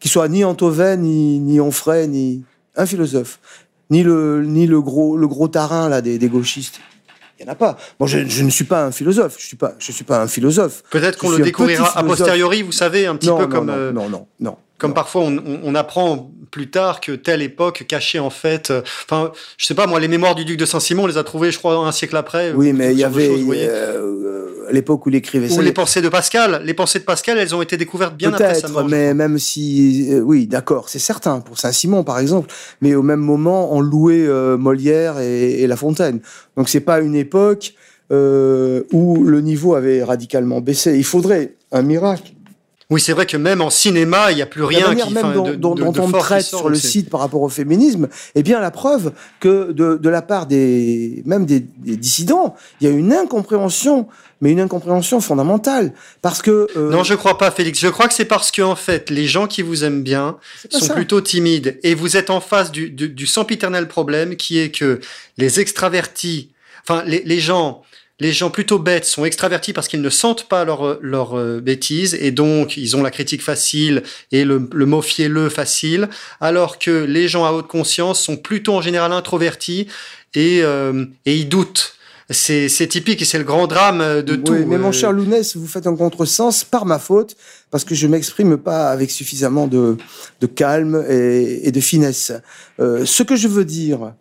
qui 0.00 0.08
soit 0.08 0.28
ni 0.28 0.44
Antoven, 0.44 1.02
ni, 1.02 1.38
ni 1.40 1.60
Onfray, 1.60 2.08
ni 2.08 2.42
un 2.74 2.86
philosophe, 2.86 3.38
ni 3.90 4.02
le 4.02 4.42
ni 4.44 4.66
le 4.66 4.80
gros 4.80 5.16
le 5.16 5.28
gros 5.28 5.46
tarin 5.48 5.88
là 5.88 6.00
des, 6.00 6.18
des 6.18 6.28
gauchistes. 6.28 6.80
Il 7.40 7.44
n'y 7.44 7.48
en 7.48 7.52
a 7.52 7.56
pas. 7.56 7.78
Bon, 7.98 8.06
je, 8.06 8.18
je 8.28 8.44
ne 8.44 8.50
suis 8.50 8.64
pas 8.64 8.84
un 8.84 8.92
philosophe. 8.92 9.36
Je 9.38 9.46
suis 9.46 9.56
pas 9.56 9.72
je 9.78 9.92
suis 9.92 10.04
pas 10.04 10.20
un 10.20 10.26
philosophe. 10.26 10.82
Peut-être 10.90 11.16
qu'on 11.16 11.30
le 11.30 11.38
découvrira 11.38 11.98
a 11.98 12.04
posteriori, 12.04 12.60
vous 12.60 12.70
savez, 12.70 13.06
un 13.06 13.16
petit 13.16 13.28
non, 13.28 13.38
peu 13.38 13.44
non, 13.44 13.48
comme, 13.48 13.66
non, 13.66 13.72
euh, 13.72 13.92
non, 13.92 14.08
non, 14.10 14.26
non. 14.40 14.56
Comme 14.80 14.94
parfois 14.94 15.22
on, 15.22 15.36
on- 15.38 15.60
on 15.62 15.74
apprend 15.76 16.30
plus 16.50 16.68
tard 16.70 17.00
que 17.00 17.12
telle 17.12 17.42
époque 17.42 17.84
cachait 17.86 18.18
en 18.18 18.30
fait. 18.30 18.70
euh, 18.72 18.82
Enfin, 19.04 19.30
je 19.56 19.66
sais 19.66 19.74
pas, 19.74 19.86
moi, 19.86 20.00
les 20.00 20.08
mémoires 20.08 20.34
du 20.34 20.44
duc 20.44 20.56
de 20.58 20.64
Saint-Simon, 20.66 21.04
on 21.04 21.06
les 21.06 21.16
a 21.18 21.22
trouvées, 21.22 21.52
je 21.52 21.58
crois, 21.58 21.76
un 21.76 21.92
siècle 21.92 22.16
après. 22.16 22.52
Oui, 22.52 22.70
euh, 22.70 22.72
mais 22.74 22.92
il 22.92 22.98
y 22.98 23.04
avait 23.04 23.28
choses, 23.28 23.44
euh, 23.56 24.66
à 24.68 24.72
l'époque 24.72 25.06
où 25.06 25.10
il 25.10 25.14
écrivait 25.14 25.48
ça. 25.48 25.56
Ou 25.56 25.62
y 25.62 25.64
les 25.66 25.72
pensées 25.72 26.02
de 26.02 26.08
Pascal. 26.08 26.62
Les 26.64 26.74
pensées 26.74 26.98
de 26.98 27.04
Pascal, 27.04 27.38
elles 27.38 27.54
ont 27.54 27.62
été 27.62 27.76
découvertes 27.76 28.16
bien 28.16 28.32
après 28.32 28.54
sa 28.54 28.66
mort. 28.68 28.88
mais 28.88 29.14
même 29.14 29.38
si, 29.38 30.08
euh, 30.10 30.20
oui, 30.20 30.46
d'accord, 30.48 30.88
c'est 30.88 30.98
certain 30.98 31.38
pour 31.40 31.58
Saint-Simon 31.58 32.02
par 32.02 32.18
exemple, 32.18 32.52
mais 32.80 32.94
au 32.96 33.02
même 33.02 33.20
moment 33.20 33.72
on 33.72 33.80
louait 33.80 34.26
euh, 34.26 34.56
Molière 34.56 35.18
et, 35.20 35.62
et 35.62 35.66
La 35.68 35.76
Fontaine. 35.76 36.20
Donc 36.56 36.68
c'est 36.68 36.80
pas 36.80 37.00
une 37.00 37.14
époque 37.14 37.74
euh, 38.12 38.82
où 38.92 39.22
le 39.24 39.40
niveau 39.40 39.74
avait 39.76 40.02
radicalement 40.02 40.60
baissé. 40.60 40.96
Il 40.96 41.04
faudrait 41.04 41.54
un 41.70 41.82
miracle. 41.82 42.32
Oui, 42.90 43.00
c'est 43.00 43.12
vrai 43.12 43.24
que 43.24 43.36
même 43.36 43.60
en 43.60 43.70
cinéma, 43.70 44.32
il 44.32 44.36
n'y 44.36 44.42
a 44.42 44.46
plus 44.46 44.62
la 44.62 44.66
rien 44.66 44.88
manière 44.88 45.06
qui, 45.06 45.14
même 45.14 45.32
dont, 45.32 45.44
de, 45.44 45.54
dont- 45.54 45.74
de- 45.76 45.82
dont 45.84 45.92
de 45.92 46.00
on 46.00 46.10
traite 46.10 46.44
sort, 46.44 46.60
sur 46.60 46.68
le 46.68 46.74
site 46.74 47.08
par 47.08 47.20
rapport 47.20 47.40
au 47.42 47.48
féminisme 47.48 48.08
est 48.34 48.42
bien 48.42 48.60
la 48.60 48.70
preuve 48.72 49.12
que 49.38 49.70
de, 49.72 50.08
la 50.08 50.22
part 50.22 50.46
des 50.46 51.22
même 51.24 51.46
des, 51.46 51.60
des 51.60 51.96
dissidents, 51.96 52.56
il 52.80 52.88
y 52.88 52.90
a 52.90 52.92
une 52.92 53.12
incompréhension, 53.12 54.08
mais 54.40 54.50
une 54.50 54.60
incompréhension 54.60 55.20
fondamentale 55.20 55.92
parce 56.20 56.42
que 56.42 56.66
euh, 56.76 56.90
Non, 56.90 57.04
je 57.04 57.14
crois 57.14 57.38
pas, 57.38 57.50
Félix. 57.52 57.78
Je 57.78 57.86
crois 57.88 58.08
que 58.08 58.14
c'est 58.14 58.24
parce 58.24 58.50
que 58.50 58.62
en 58.62 58.74
fait, 58.76 59.08
les 59.08 59.26
gens 59.26 59.46
qui 59.46 59.62
vous 59.62 59.84
aiment 59.84 60.02
bien 60.02 60.36
sont 60.70 60.86
ça. 60.86 60.94
plutôt 60.94 61.20
timides 61.20 61.78
et 61.84 61.94
vous 61.94 62.16
êtes 62.16 62.28
en 62.30 62.40
face 62.40 62.72
du, 62.72 62.90
du, 62.90 63.08
du 63.08 63.26
sempiternel 63.26 63.86
problème 63.86 64.34
qui 64.34 64.58
est 64.58 64.70
que 64.70 64.98
les 65.38 65.60
extravertis, 65.60 66.50
enfin 66.82 67.04
les, 67.06 67.22
les 67.24 67.38
gens, 67.38 67.82
les 68.20 68.32
gens 68.32 68.50
plutôt 68.50 68.78
bêtes 68.78 69.04
sont 69.06 69.24
extravertis 69.24 69.72
parce 69.72 69.88
qu'ils 69.88 70.02
ne 70.02 70.10
sentent 70.10 70.48
pas 70.48 70.64
leur 70.64 70.98
leur 71.00 71.38
euh, 71.38 71.60
bêtise 71.60 72.14
et 72.20 72.30
donc 72.30 72.76
ils 72.76 72.96
ont 72.96 73.02
la 73.02 73.10
critique 73.10 73.42
facile 73.42 74.02
et 74.30 74.44
le, 74.44 74.68
le 74.72 74.86
mot 74.86 75.02
fielleux 75.02 75.48
facile, 75.48 76.08
alors 76.40 76.78
que 76.78 77.04
les 77.04 77.26
gens 77.28 77.44
à 77.44 77.50
haute 77.52 77.66
conscience 77.68 78.20
sont 78.22 78.36
plutôt 78.36 78.74
en 78.74 78.82
général 78.82 79.12
introvertis 79.12 79.86
et 80.34 80.60
euh, 80.62 81.06
et 81.26 81.36
ils 81.36 81.48
doutent. 81.48 81.94
C'est 82.32 82.68
c'est 82.68 82.86
typique 82.86 83.20
et 83.22 83.24
c'est 83.24 83.38
le 83.38 83.44
grand 83.44 83.66
drame 83.66 84.22
de 84.22 84.34
Oui, 84.34 84.42
tout. 84.44 84.52
mais 84.68 84.78
mon 84.78 84.90
euh, 84.90 84.92
cher 84.92 85.10
Lounès, 85.10 85.56
vous 85.56 85.66
faites 85.66 85.88
un 85.88 85.96
contresens 85.96 86.62
par 86.62 86.86
ma 86.86 87.00
faute, 87.00 87.34
parce 87.72 87.84
que 87.84 87.96
je 87.96 88.06
m'exprime 88.06 88.56
pas 88.56 88.90
avec 88.92 89.10
suffisamment 89.10 89.66
de, 89.66 89.96
de 90.40 90.46
calme 90.46 91.04
et, 91.10 91.66
et 91.66 91.72
de 91.72 91.80
finesse. 91.80 92.30
Euh, 92.78 93.04
ce 93.04 93.24
que 93.24 93.34
je 93.34 93.48
veux 93.48 93.64
dire, 93.64 94.14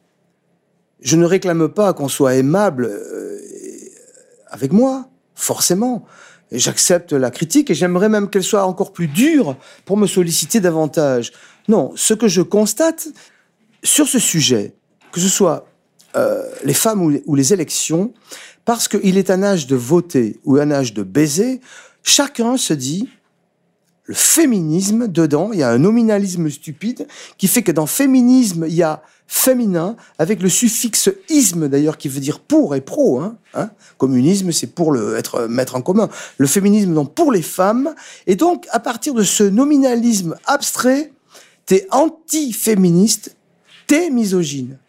je 1.01 1.17
ne 1.17 1.25
réclame 1.25 1.69
pas 1.69 1.93
qu'on 1.93 2.07
soit 2.07 2.33
aimable 2.33 2.85
euh, 2.85 3.38
avec 4.49 4.71
moi, 4.71 5.09
forcément. 5.35 6.05
J'accepte 6.51 7.13
la 7.13 7.29
critique 7.29 7.69
et 7.69 7.75
j'aimerais 7.75 8.09
même 8.09 8.29
qu'elle 8.29 8.43
soit 8.43 8.65
encore 8.65 8.91
plus 8.91 9.07
dure 9.07 9.55
pour 9.85 9.97
me 9.97 10.07
solliciter 10.07 10.59
davantage. 10.59 11.31
Non, 11.67 11.91
ce 11.95 12.13
que 12.13 12.27
je 12.27 12.41
constate 12.41 13.07
sur 13.83 14.07
ce 14.07 14.17
sujet, 14.19 14.73
que 15.11 15.19
ce 15.19 15.29
soit 15.29 15.67
euh, 16.15 16.43
les 16.63 16.73
femmes 16.73 17.03
ou 17.03 17.13
ou 17.27 17.35
les 17.35 17.53
élections, 17.53 18.13
parce 18.65 18.87
qu'il 18.87 19.17
est 19.17 19.29
un 19.29 19.43
âge 19.43 19.67
de 19.67 19.75
voter 19.75 20.39
ou 20.43 20.57
un 20.57 20.71
âge 20.71 20.93
de 20.93 21.03
baiser, 21.03 21.61
chacun 22.03 22.57
se 22.57 22.73
dit, 22.73 23.07
le 24.05 24.15
féminisme, 24.15 25.07
dedans, 25.07 25.51
il 25.53 25.59
y 25.59 25.63
a 25.63 25.69
un 25.69 25.77
nominalisme 25.77 26.49
stupide 26.49 27.07
qui 27.37 27.47
fait 27.47 27.61
que 27.61 27.71
dans 27.71 27.85
féminisme, 27.85 28.65
il 28.67 28.73
y 28.73 28.81
a 28.81 29.03
féminin, 29.31 29.95
avec 30.17 30.41
le 30.41 30.49
suffixe 30.49 31.11
isme 31.29 31.69
d'ailleurs, 31.69 31.97
qui 31.97 32.09
veut 32.09 32.19
dire 32.19 32.39
pour 32.39 32.75
et 32.75 32.81
pro. 32.81 33.19
Hein, 33.19 33.37
hein. 33.53 33.69
Communisme, 33.99 34.51
c'est 34.51 34.73
pour 34.73 34.91
le 34.91 35.17
être 35.17 35.47
mettre 35.47 35.75
en 35.75 35.83
commun. 35.83 36.09
Le 36.39 36.47
féminisme, 36.47 36.95
donc 36.95 37.13
pour 37.13 37.31
les 37.31 37.43
femmes. 37.43 37.93
Et 38.25 38.35
donc, 38.35 38.65
à 38.71 38.79
partir 38.79 39.13
de 39.13 39.21
ce 39.21 39.43
nominalisme 39.43 40.35
abstrait, 40.45 41.13
t'es 41.67 41.85
anti-féministe, 41.91 43.35
t'es 43.85 44.09
misogyne. 44.09 44.79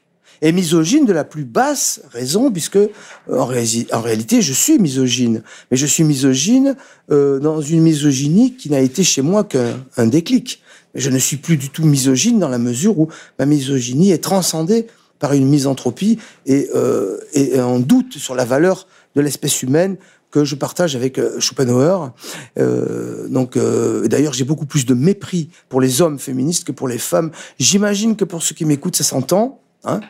Et 0.40 0.52
misogyne 0.52 1.04
de 1.04 1.12
la 1.12 1.24
plus 1.24 1.44
basse 1.44 2.00
raison, 2.10 2.50
puisque 2.50 2.76
euh, 2.76 2.88
en, 3.28 3.44
réalité, 3.44 4.40
je 4.40 4.54
suis 4.54 4.78
misogyne. 4.78 5.42
Mais 5.70 5.76
je 5.76 5.84
suis 5.84 6.02
misogyne 6.02 6.76
euh, 7.10 7.38
dans 7.40 7.60
une 7.60 7.82
misogynie 7.82 8.56
qui 8.56 8.70
n'a 8.70 8.80
été 8.80 9.04
chez 9.04 9.20
moi 9.20 9.44
qu'un 9.44 9.84
un 9.98 10.06
déclic. 10.06 10.62
Je 10.94 11.10
ne 11.10 11.18
suis 11.18 11.36
plus 11.36 11.56
du 11.56 11.70
tout 11.70 11.84
misogyne 11.84 12.38
dans 12.38 12.48
la 12.48 12.58
mesure 12.58 12.98
où 12.98 13.08
ma 13.38 13.46
misogynie 13.46 14.10
est 14.10 14.22
transcendée 14.22 14.86
par 15.18 15.32
une 15.32 15.46
misanthropie 15.46 16.18
et, 16.46 16.68
euh, 16.74 17.18
et 17.34 17.58
un 17.58 17.78
doute 17.78 18.18
sur 18.18 18.34
la 18.34 18.44
valeur 18.44 18.86
de 19.14 19.20
l'espèce 19.20 19.62
humaine 19.62 19.96
que 20.30 20.44
je 20.44 20.54
partage 20.54 20.96
avec 20.96 21.18
euh, 21.18 21.40
Schopenhauer. 21.40 22.12
Euh, 22.58 23.28
donc, 23.28 23.56
euh, 23.56 24.06
d'ailleurs, 24.06 24.32
j'ai 24.32 24.44
beaucoup 24.44 24.66
plus 24.66 24.86
de 24.86 24.94
mépris 24.94 25.50
pour 25.68 25.80
les 25.80 26.00
hommes 26.02 26.18
féministes 26.18 26.64
que 26.64 26.72
pour 26.72 26.88
les 26.88 26.98
femmes. 26.98 27.30
J'imagine 27.58 28.16
que 28.16 28.24
pour 28.24 28.42
ceux 28.42 28.54
qui 28.54 28.64
m'écoutent, 28.64 28.96
ça 28.96 29.04
s'entend. 29.04 29.60
Hein 29.84 30.00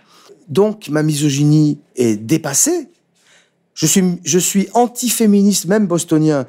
donc, 0.49 0.89
ma 0.89 1.03
misogynie 1.03 1.79
est 1.97 2.17
dépassée. 2.17 2.89
Je 3.75 3.87
suis, 3.87 4.03
je 4.25 4.39
suis 4.39 4.69
anti-féministe, 4.75 5.67
même 5.67 5.87
bostonien, 5.87 6.47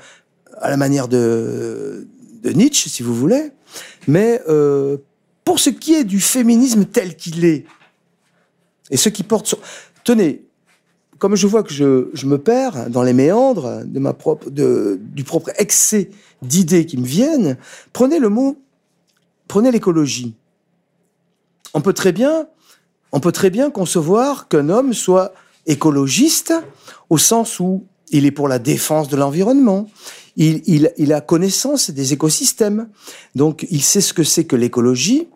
à 0.60 0.70
la 0.70 0.78
manière 0.78 1.08
de, 1.08 2.08
de 2.44 2.50
Nietzsche, 2.50 2.90
si 2.90 3.04
vous 3.04 3.16
voulez. 3.16 3.52
Mais 4.08 4.42
euh, 4.48 4.98
pour 5.44 5.60
ce 5.60 5.70
qui 5.70 5.94
est 5.94 6.04
du 6.04 6.20
féminisme 6.20 6.86
tel 6.86 7.16
qu'il 7.16 7.46
est, 7.46 7.66
et 8.90 8.98
ce 8.98 9.10
qui 9.10 9.24
porte 9.24 9.48
sur... 9.48 9.60
Tenez, 10.04 10.44
comme 11.18 11.36
je 11.36 11.48
vois 11.48 11.64
que 11.64 11.74
je, 11.74 12.10
je 12.14 12.26
me 12.26 12.38
perds 12.38 12.90
dans 12.90 13.04
les 13.04 13.14
méandres 13.14 13.84
du 13.86 15.24
propre 15.24 15.52
excès 15.58 16.10
d'idées 16.42 16.86
qui 16.86 16.98
me 16.98 17.06
viennent, 17.06 17.58
prenez 17.94 18.20
le 18.20 18.30
mot, 18.30 18.58
prenez 19.48 19.72
l'écologie. 19.72 20.34
On 21.74 21.82
peut 21.82 21.94
très 21.94 22.12
bien, 22.12 22.48
on 23.12 23.20
peut 23.20 23.32
très 23.32 23.50
bien 23.50 23.70
concevoir 23.70 24.48
qu'un 24.48 24.70
homme 24.70 24.94
soit 24.94 25.34
écologiste 25.68 26.54
au 27.10 27.18
sens 27.18 27.60
où 27.60 27.86
il 28.10 28.26
est 28.26 28.32
pour 28.32 28.48
la 28.48 28.60
défense 28.60 29.08
de 29.08 29.16
l'environnement, 29.16 29.90
il, 30.36 30.62
il, 30.66 30.92
il 30.98 31.14
a 31.14 31.22
connaissance 31.22 31.90
des 31.90 32.14
écosystèmes. 32.14 32.88
Donc, 33.36 33.68
il 33.70 33.82
sait 33.82 34.02
ce 34.02 34.14
que 34.14 34.24
c'est 34.24 34.46
que 34.46 34.56
l'écologie 34.56 35.28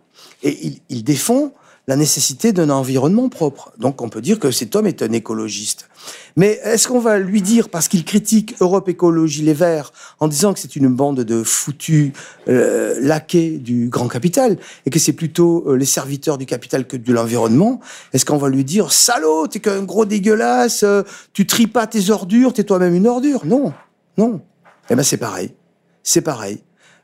et 0.43 0.58
il, 0.66 0.80
il 0.89 1.04
défend 1.04 1.54
la 1.88 1.96
nécessité 1.96 2.52
d'un 2.52 2.70
environnement 2.70 3.30
propre. 3.30 3.72
Donc 3.78 4.02
on 4.02 4.10
peut 4.10 4.22
dire 4.22 4.39
que 4.39 4.50
cet 4.52 4.76
homme 4.76 4.88
est 4.88 5.04
un 5.04 5.12
écologiste. 5.12 5.88
Mais 6.36 6.60
est-ce 6.64 6.88
qu'on 6.88 7.00
va 7.00 7.20
lui 7.20 7.41
dire, 7.41 7.70
parce 7.70 7.88
qu'il 7.88 8.04
critique 8.04 8.56
Europe 8.60 8.89
Écologie 8.89 9.43
Les 9.43 9.54
Verts, 9.54 9.91
en 10.20 10.28
disant 10.28 10.54
que 10.54 10.60
c'est 10.60 10.76
une 10.76 10.88
bande 10.88 11.22
de 11.22 11.43
foutus 11.43 12.12
euh, 12.48 12.96
laquais 13.02 13.52
du 13.52 13.89
grand 13.89 14.08
capital, 14.08 14.58
et 14.86 14.89
que 14.89 15.00
c'est 15.00 15.14
plutôt 15.14 15.64
euh, 15.68 15.76
les 15.76 15.86
serviteurs 15.86 16.38
du 16.38 16.46
capital 16.46 16.88
que 16.88 16.98
de 16.98 17.14
l'environnement, 17.14 17.80
est-ce 18.14 18.26
qu'on 18.26 18.38
va 18.38 18.50
lui 18.50 18.64
dire, 18.64 18.91
salaud, 18.91 19.48
t'es 19.48 19.60
qu'un 19.60 19.84
gros 19.84 20.06
dégueulasse, 20.06 20.84
euh, 20.84 21.04
tu 21.34 21.46
tries 21.46 21.68
pas 21.68 21.88
tes 21.88 22.10
ordures, 22.10 22.54
t'es 22.54 22.64
toi-même 22.64 22.96
une 22.96 23.08
ordure? 23.08 23.46
Non, 23.46 23.74
non. 24.18 24.41
Eh 24.90 24.96
ben 24.96 25.04
c'est 25.04 25.18
pareil. 25.18 25.52
C'est 26.04 26.22
pareil. 26.22 26.62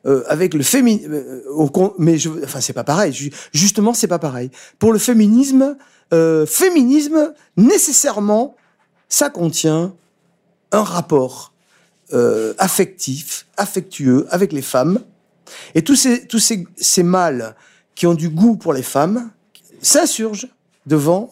Euh, 0.07 0.23
avec 0.27 0.55
le 0.55 0.63
féminisme, 0.63 1.13
euh, 1.13 1.89
mais 1.99 2.17
enfin 2.43 2.59
c'est 2.59 2.73
pas 2.73 2.83
pareil. 2.83 3.13
Justement, 3.53 3.93
c'est 3.93 4.07
pas 4.07 4.17
pareil. 4.17 4.49
Pour 4.79 4.93
le 4.93 4.97
féminisme, 4.97 5.77
euh, 6.11 6.47
féminisme 6.47 7.33
nécessairement, 7.55 8.55
ça 9.09 9.29
contient 9.29 9.93
un 10.71 10.83
rapport 10.83 11.49
affectif, 12.57 13.47
affectueux 13.55 14.27
avec 14.31 14.51
les 14.51 14.61
femmes, 14.61 14.99
et 15.75 15.81
tous 15.81 15.95
ces 15.95 16.27
tous 16.27 16.39
ces, 16.39 17.03
mâles 17.03 17.55
qui 17.95 18.05
ont 18.05 18.13
du 18.13 18.27
goût 18.27 18.57
pour 18.57 18.73
les 18.73 18.83
femmes 18.83 19.31
s'insurgent 19.81 20.49
devant 20.85 21.31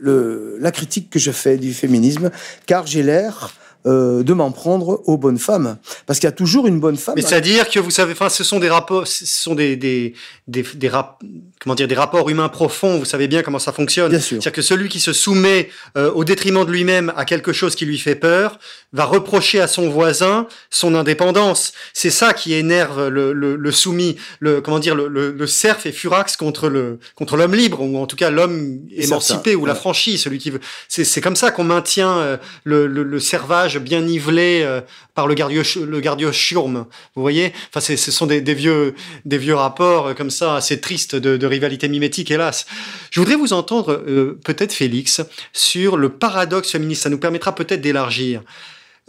la 0.00 0.70
critique 0.70 1.10
que 1.10 1.18
je 1.18 1.30
fais 1.32 1.58
du 1.58 1.74
féminisme, 1.74 2.30
car 2.64 2.86
j'ai 2.86 3.02
l'air 3.02 3.52
euh, 3.86 4.22
de 4.22 4.32
m'en 4.32 4.50
prendre 4.50 5.02
aux 5.06 5.16
bonnes 5.16 5.38
femmes. 5.38 5.78
Parce 6.06 6.18
qu'il 6.18 6.26
y 6.26 6.32
a 6.32 6.32
toujours 6.32 6.66
une 6.66 6.80
bonne 6.80 6.96
femme. 6.96 7.14
Mais 7.16 7.22
c'est-à-dire 7.22 7.68
que 7.68 7.78
vous 7.78 7.90
savez, 7.90 8.12
enfin, 8.12 8.28
ce 8.28 8.44
sont 8.44 8.58
des 8.58 8.68
rapports, 8.68 9.06
ce 9.06 9.24
sont 9.26 9.54
des, 9.54 9.76
des, 9.76 10.14
des, 10.46 10.64
des 10.74 10.88
rap, 10.88 11.22
comment 11.60 11.74
dire, 11.74 11.88
des 11.88 11.94
rapports 11.94 12.28
humains 12.28 12.48
profonds. 12.48 12.98
Vous 12.98 13.04
savez 13.04 13.28
bien 13.28 13.42
comment 13.42 13.58
ça 13.58 13.72
fonctionne. 13.72 14.10
Bien 14.10 14.20
sûr. 14.20 14.42
C'est-à-dire 14.42 14.52
que 14.52 14.62
celui 14.62 14.88
qui 14.88 15.00
se 15.00 15.12
soumet 15.12 15.68
euh, 15.96 16.10
au 16.12 16.24
détriment 16.24 16.64
de 16.64 16.72
lui-même 16.72 17.12
à 17.16 17.24
quelque 17.24 17.52
chose 17.52 17.74
qui 17.74 17.84
lui 17.86 17.98
fait 17.98 18.14
peur 18.14 18.58
va 18.92 19.04
reprocher 19.04 19.60
à 19.60 19.66
son 19.66 19.88
voisin 19.90 20.46
son 20.70 20.94
indépendance. 20.94 21.72
C'est 21.92 22.10
ça 22.10 22.32
qui 22.32 22.54
énerve 22.54 23.08
le, 23.08 23.32
le, 23.32 23.54
le 23.56 23.72
soumis, 23.72 24.16
le 24.40 24.60
comment 24.60 24.78
dire, 24.78 24.94
le, 24.94 25.08
le, 25.08 25.30
le 25.30 25.46
cerf 25.46 25.78
et 25.84 25.92
furax 25.92 26.36
contre 26.36 26.68
le 26.68 26.98
contre 27.14 27.36
l'homme 27.36 27.54
libre 27.54 27.82
ou 27.82 27.98
en 27.98 28.06
tout 28.06 28.16
cas 28.16 28.30
l'homme 28.30 28.80
émancipé 28.96 29.54
ou 29.54 29.62
ouais. 29.62 29.68
l'affranchi, 29.68 30.16
celui 30.16 30.38
qui 30.38 30.50
veut. 30.50 30.60
C'est 30.88 31.04
c'est 31.04 31.20
comme 31.20 31.36
ça 31.36 31.50
qu'on 31.50 31.64
maintient 31.64 32.18
euh, 32.18 32.36
le, 32.64 32.86
le, 32.86 33.02
le 33.02 33.20
servage 33.20 33.67
bien 33.76 34.00
nivelé 34.00 34.62
euh, 34.62 34.80
par 35.14 35.26
le 35.26 35.34
gardio 35.34 36.32
le. 36.32 36.86
Vous 37.14 37.22
voyez? 37.22 37.52
Enfin, 37.68 37.80
ce 37.80 38.10
sont 38.10 38.26
des, 38.26 38.40
des, 38.40 38.54
vieux 38.54 38.94
des 39.24 39.38
vieux 39.38 39.54
rapports 39.54 40.08
euh, 40.08 40.14
comme 40.14 40.30
ça 40.30 40.56
assez 40.56 40.80
tristes 40.80 41.14
de, 41.14 41.36
de, 41.36 41.46
rivalité 41.46 41.88
mimétique, 41.88 42.30
hélas. 42.30 42.66
Je 43.10 43.20
voudrais 43.20 43.36
vous 43.36 43.52
entendre 43.52 43.92
euh, 43.92 44.38
peut-être 44.44 44.72
Félix 44.72 45.20
sur 45.52 45.96
le 45.96 46.08
paradoxe 46.08 46.70
féministe. 46.70 47.02
Ça 47.02 47.10
nous 47.10 47.18
permettra 47.18 47.54
peut-être 47.54 47.80
d'élargir. 47.80 48.42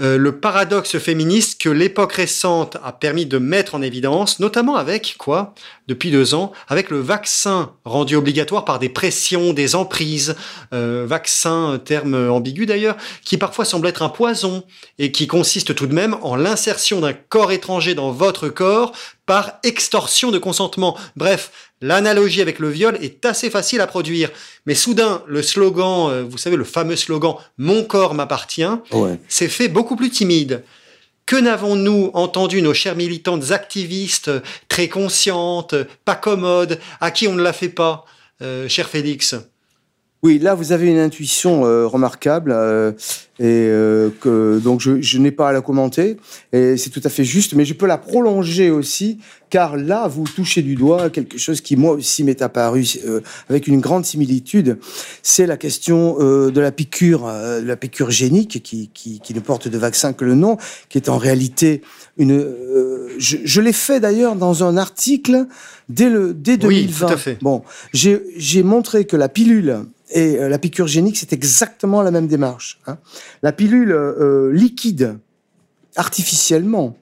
Euh, 0.01 0.17
le 0.17 0.39
paradoxe 0.39 0.97
féministe 0.97 1.59
que 1.59 1.69
l'époque 1.69 2.13
récente 2.13 2.77
a 2.83 2.93
permis 2.93 3.25
de 3.25 3.37
mettre 3.37 3.75
en 3.75 3.81
évidence, 3.81 4.39
notamment 4.39 4.75
avec 4.77 5.15
quoi? 5.17 5.53
Depuis 5.87 6.09
deux 6.09 6.33
ans, 6.35 6.53
avec 6.67 6.89
le 6.89 6.99
vaccin 6.99 7.73
rendu 7.83 8.15
obligatoire 8.15 8.63
par 8.63 8.79
des 8.79 8.89
pressions, 8.89 9.51
des 9.51 9.75
emprises, 9.75 10.35
euh, 10.73 11.05
vaccin, 11.05 11.81
terme 11.83 12.29
ambigu 12.29 12.65
d'ailleurs, 12.65 12.95
qui 13.25 13.37
parfois 13.37 13.65
semble 13.65 13.87
être 13.87 14.01
un 14.01 14.09
poison 14.09 14.63
et 14.99 15.11
qui 15.11 15.27
consiste 15.27 15.75
tout 15.75 15.87
de 15.87 15.93
même 15.93 16.15
en 16.21 16.35
l'insertion 16.35 17.01
d'un 17.01 17.13
corps 17.13 17.51
étranger 17.51 17.93
dans 17.93 18.11
votre 18.11 18.47
corps 18.47 18.93
par 19.29 19.59
extorsion 19.61 20.31
de 20.31 20.39
consentement. 20.39 20.97
Bref, 21.15 21.51
l'analogie 21.81 22.41
avec 22.41 22.57
le 22.57 22.67
viol 22.67 22.97
est 22.99 23.23
assez 23.25 23.51
facile 23.51 23.79
à 23.79 23.85
produire. 23.85 24.31
Mais 24.65 24.73
soudain, 24.73 25.21
le 25.27 25.43
slogan, 25.43 26.09
euh, 26.09 26.23
vous 26.27 26.39
savez, 26.39 26.55
le 26.55 26.63
fameux 26.63 26.95
slogan 26.95 27.35
«Mon 27.59 27.83
corps 27.83 28.15
m'appartient 28.15 28.65
ouais.», 28.91 29.19
c'est 29.27 29.47
fait 29.47 29.67
beaucoup 29.67 29.95
plus 29.95 30.09
timide. 30.09 30.63
Que 31.27 31.35
n'avons-nous 31.35 32.09
entendu 32.15 32.63
nos 32.63 32.73
chères 32.73 32.95
militantes 32.95 33.51
activistes, 33.51 34.31
très 34.67 34.87
conscientes, 34.87 35.75
pas 36.05 36.15
commodes, 36.15 36.79
à 36.99 37.11
qui 37.11 37.27
on 37.27 37.33
ne 37.33 37.43
la 37.43 37.53
fait 37.53 37.69
pas, 37.69 38.05
euh, 38.41 38.67
cher 38.67 38.89
Félix? 38.89 39.35
Oui, 40.21 40.37
là 40.37 40.53
vous 40.53 40.71
avez 40.73 40.87
une 40.87 40.97
intuition 40.99 41.65
euh, 41.65 41.87
remarquable 41.87 42.51
euh, 42.53 42.91
et 43.39 43.45
euh, 43.69 44.09
que 44.19 44.59
donc 44.59 44.81
je, 44.81 45.01
je 45.01 45.17
n'ai 45.17 45.31
pas 45.31 45.47
à 45.47 45.53
la 45.53 45.61
commenter 45.61 46.17
et 46.51 46.75
c'est 46.75 46.89
tout 46.89 46.99
à 47.05 47.09
fait 47.09 47.23
juste, 47.23 47.53
mais 47.53 47.63
je 47.63 47.73
peux 47.73 47.85
la 47.85 47.97
prolonger 47.97 48.69
aussi 48.69 49.19
car 49.49 49.77
là 49.77 50.09
vous 50.09 50.25
touchez 50.25 50.61
du 50.61 50.75
doigt 50.75 51.09
quelque 51.09 51.37
chose 51.37 51.61
qui 51.61 51.77
moi 51.77 51.93
aussi 51.93 52.25
m'est 52.25 52.41
apparu 52.41 52.85
euh, 53.05 53.21
avec 53.49 53.67
une 53.67 53.79
grande 53.79 54.03
similitude, 54.05 54.77
c'est 55.23 55.45
la 55.47 55.55
question 55.55 56.17
euh, 56.19 56.51
de 56.51 56.59
la 56.59 56.73
piqûre, 56.73 57.25
euh, 57.25 57.61
la 57.61 57.77
piqûre 57.77 58.11
génique 58.11 58.61
qui, 58.61 58.89
qui, 58.93 59.21
qui, 59.21 59.33
ne 59.33 59.39
porte 59.39 59.69
de 59.69 59.77
vaccin 59.77 60.11
que 60.11 60.25
le 60.25 60.35
nom, 60.35 60.57
qui 60.89 60.97
est 60.97 61.07
en 61.07 61.17
réalité 61.17 61.81
une. 62.17 62.33
euh, 62.33 63.07
je, 63.17 63.37
je 63.45 63.61
l'ai 63.61 63.73
fait 63.73 64.01
d'ailleurs 64.01 64.35
dans 64.35 64.65
un 64.65 64.75
article 64.75 65.45
dès 65.87 66.09
le 66.09 66.33
dès 66.33 66.57
2020. 66.57 66.67
Oui, 66.67 66.93
tout 67.07 67.13
à 67.13 67.17
fait. 67.17 67.37
Bon, 67.41 67.63
j'ai 67.93 68.63
montré 68.63 69.05
que 69.05 69.15
la 69.15 69.29
pilule 69.29 69.85
et 70.11 70.37
euh, 70.37 70.49
la 70.49 70.57
piqûre 70.57 70.87
génique, 70.87 71.17
c'est 71.17 71.33
exactement 71.33 72.01
la 72.01 72.11
même 72.11 72.27
démarche. 72.27 72.79
Hein. 72.87 72.97
La 73.43 73.51
pilule 73.51 73.91
euh, 73.91 74.51
liquide 74.51 75.17
artificiellement 75.95 76.97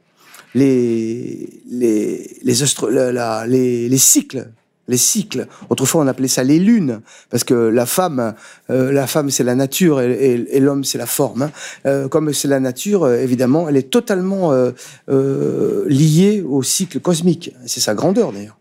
les 0.55 1.61
les 1.69 2.39
les, 2.43 3.97
cycles 3.97 4.49
les 4.87 4.97
cycles. 4.97 5.47
Autrefois, 5.69 6.01
on 6.01 6.07
appelait 6.07 6.27
ça 6.27 6.43
les 6.43 6.59
lunes, 6.59 7.01
parce 7.29 7.43
que 7.43 7.53
la 7.53 7.85
femme, 7.85 8.33
euh, 8.69 8.91
la 8.91 9.07
femme, 9.07 9.29
c'est 9.29 9.43
la 9.43 9.55
nature 9.55 10.01
et, 10.01 10.59
l'homme, 10.59 10.83
c'est 10.83 10.97
la 10.97 11.05
forme. 11.05 11.43
Hein. 11.43 11.51
Euh, 11.85 12.07
comme 12.07 12.33
c'est 12.33 12.47
la 12.47 12.59
nature, 12.59 13.03
euh, 13.03 13.17
évidemment, 13.17 13.67
elle 13.69 13.77
est 13.77 13.89
totalement 13.89 14.53
euh, 14.53 15.85
liée 15.87 16.43
au 16.47 16.63
cycle 16.63 16.99
cosmique. 16.99 17.53
C'est 17.65 17.81
sa 17.81 17.95
grandeur, 17.95 18.31
d'ailleurs. 18.31 18.57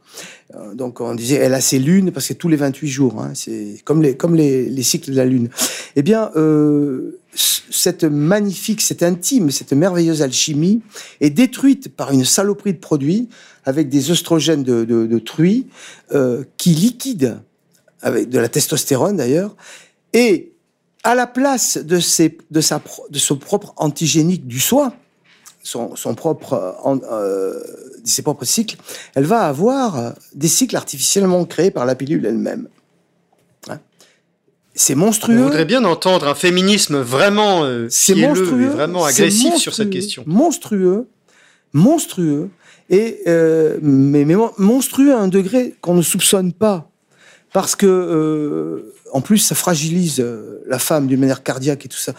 Donc 0.74 1.00
on 1.00 1.14
disait 1.14 1.36
elle 1.36 1.54
a 1.54 1.60
ses 1.60 1.78
lunes 1.78 2.12
parce 2.12 2.28
que 2.28 2.32
tous 2.32 2.48
les 2.48 2.56
28 2.56 2.88
jours, 2.88 3.20
hein, 3.20 3.32
c'est 3.34 3.80
comme 3.84 4.00
les 4.00 4.16
comme 4.16 4.36
les, 4.36 4.68
les, 4.70 4.82
cycles 4.84 5.10
de 5.10 5.16
la 5.16 5.24
lune. 5.24 5.48
Eh 5.96 6.02
bien, 6.02 6.30
euh, 6.36 7.18
cette 7.34 8.04
magnifique, 8.04 8.80
cette 8.80 9.02
intime, 9.02 9.50
cette 9.50 9.72
merveilleuse 9.72 10.22
alchimie 10.22 10.82
est 11.20 11.30
détruite 11.30 11.94
par 11.94 12.12
une 12.12 12.24
saloperie 12.24 12.74
de 12.74 12.78
produits 12.78 13.28
avec 13.64 13.88
des 13.88 14.10
oestrogènes 14.10 14.62
de, 14.62 14.84
de, 14.84 15.18
truie 15.18 15.66
euh, 16.12 16.44
qui 16.56 16.70
liquident 16.70 17.40
avec 18.00 18.28
de 18.28 18.38
la 18.38 18.48
testostérone 18.48 19.16
d'ailleurs 19.16 19.56
et 20.12 20.52
à 21.02 21.14
la 21.14 21.26
place 21.26 21.78
de, 21.78 22.00
ses, 22.00 22.38
de, 22.50 22.60
sa, 22.60 22.82
de 23.10 23.18
son 23.18 23.36
propre 23.36 23.74
antigénique 23.76 24.46
du 24.46 24.60
soi, 24.60 24.92
son, 25.62 25.96
son 25.96 26.14
propre, 26.14 26.76
euh, 27.10 27.60
ses 28.08 28.22
propres 28.22 28.44
cycles, 28.44 28.76
elle 29.14 29.24
va 29.24 29.42
avoir 29.42 30.14
des 30.34 30.48
cycles 30.48 30.76
artificiellement 30.76 31.44
créés 31.44 31.70
par 31.70 31.86
la 31.86 31.94
pilule 31.94 32.24
elle-même. 32.26 32.68
Hein 33.68 33.80
c'est 34.74 34.94
monstrueux. 34.94 35.40
On 35.40 35.44
voudrait 35.44 35.64
bien 35.64 35.84
entendre 35.84 36.28
un 36.28 36.34
féminisme 36.34 36.98
vraiment 36.98 37.64
euh, 37.64 37.86
c'est 37.90 38.14
monstrueux, 38.14 38.68
vraiment 38.68 39.04
agressif 39.04 39.56
sur 39.56 39.74
cette 39.74 39.90
question. 39.90 40.22
Monstrueux, 40.26 41.08
monstrueux, 41.72 42.50
et 42.90 43.20
euh, 43.26 43.78
mais, 43.82 44.24
mais, 44.24 44.36
monstrueux 44.58 45.14
à 45.14 45.18
un 45.18 45.28
degré 45.28 45.74
qu'on 45.80 45.94
ne 45.94 46.02
soupçonne 46.02 46.52
pas, 46.52 46.90
parce 47.52 47.74
que 47.74 47.86
euh, 47.86 48.94
en 49.12 49.20
plus 49.20 49.38
ça 49.38 49.54
fragilise 49.54 50.24
la 50.66 50.78
femme 50.78 51.06
d'une 51.06 51.20
manière 51.20 51.42
cardiaque 51.42 51.86
et 51.86 51.88
tout 51.88 51.98
ça 51.98 52.12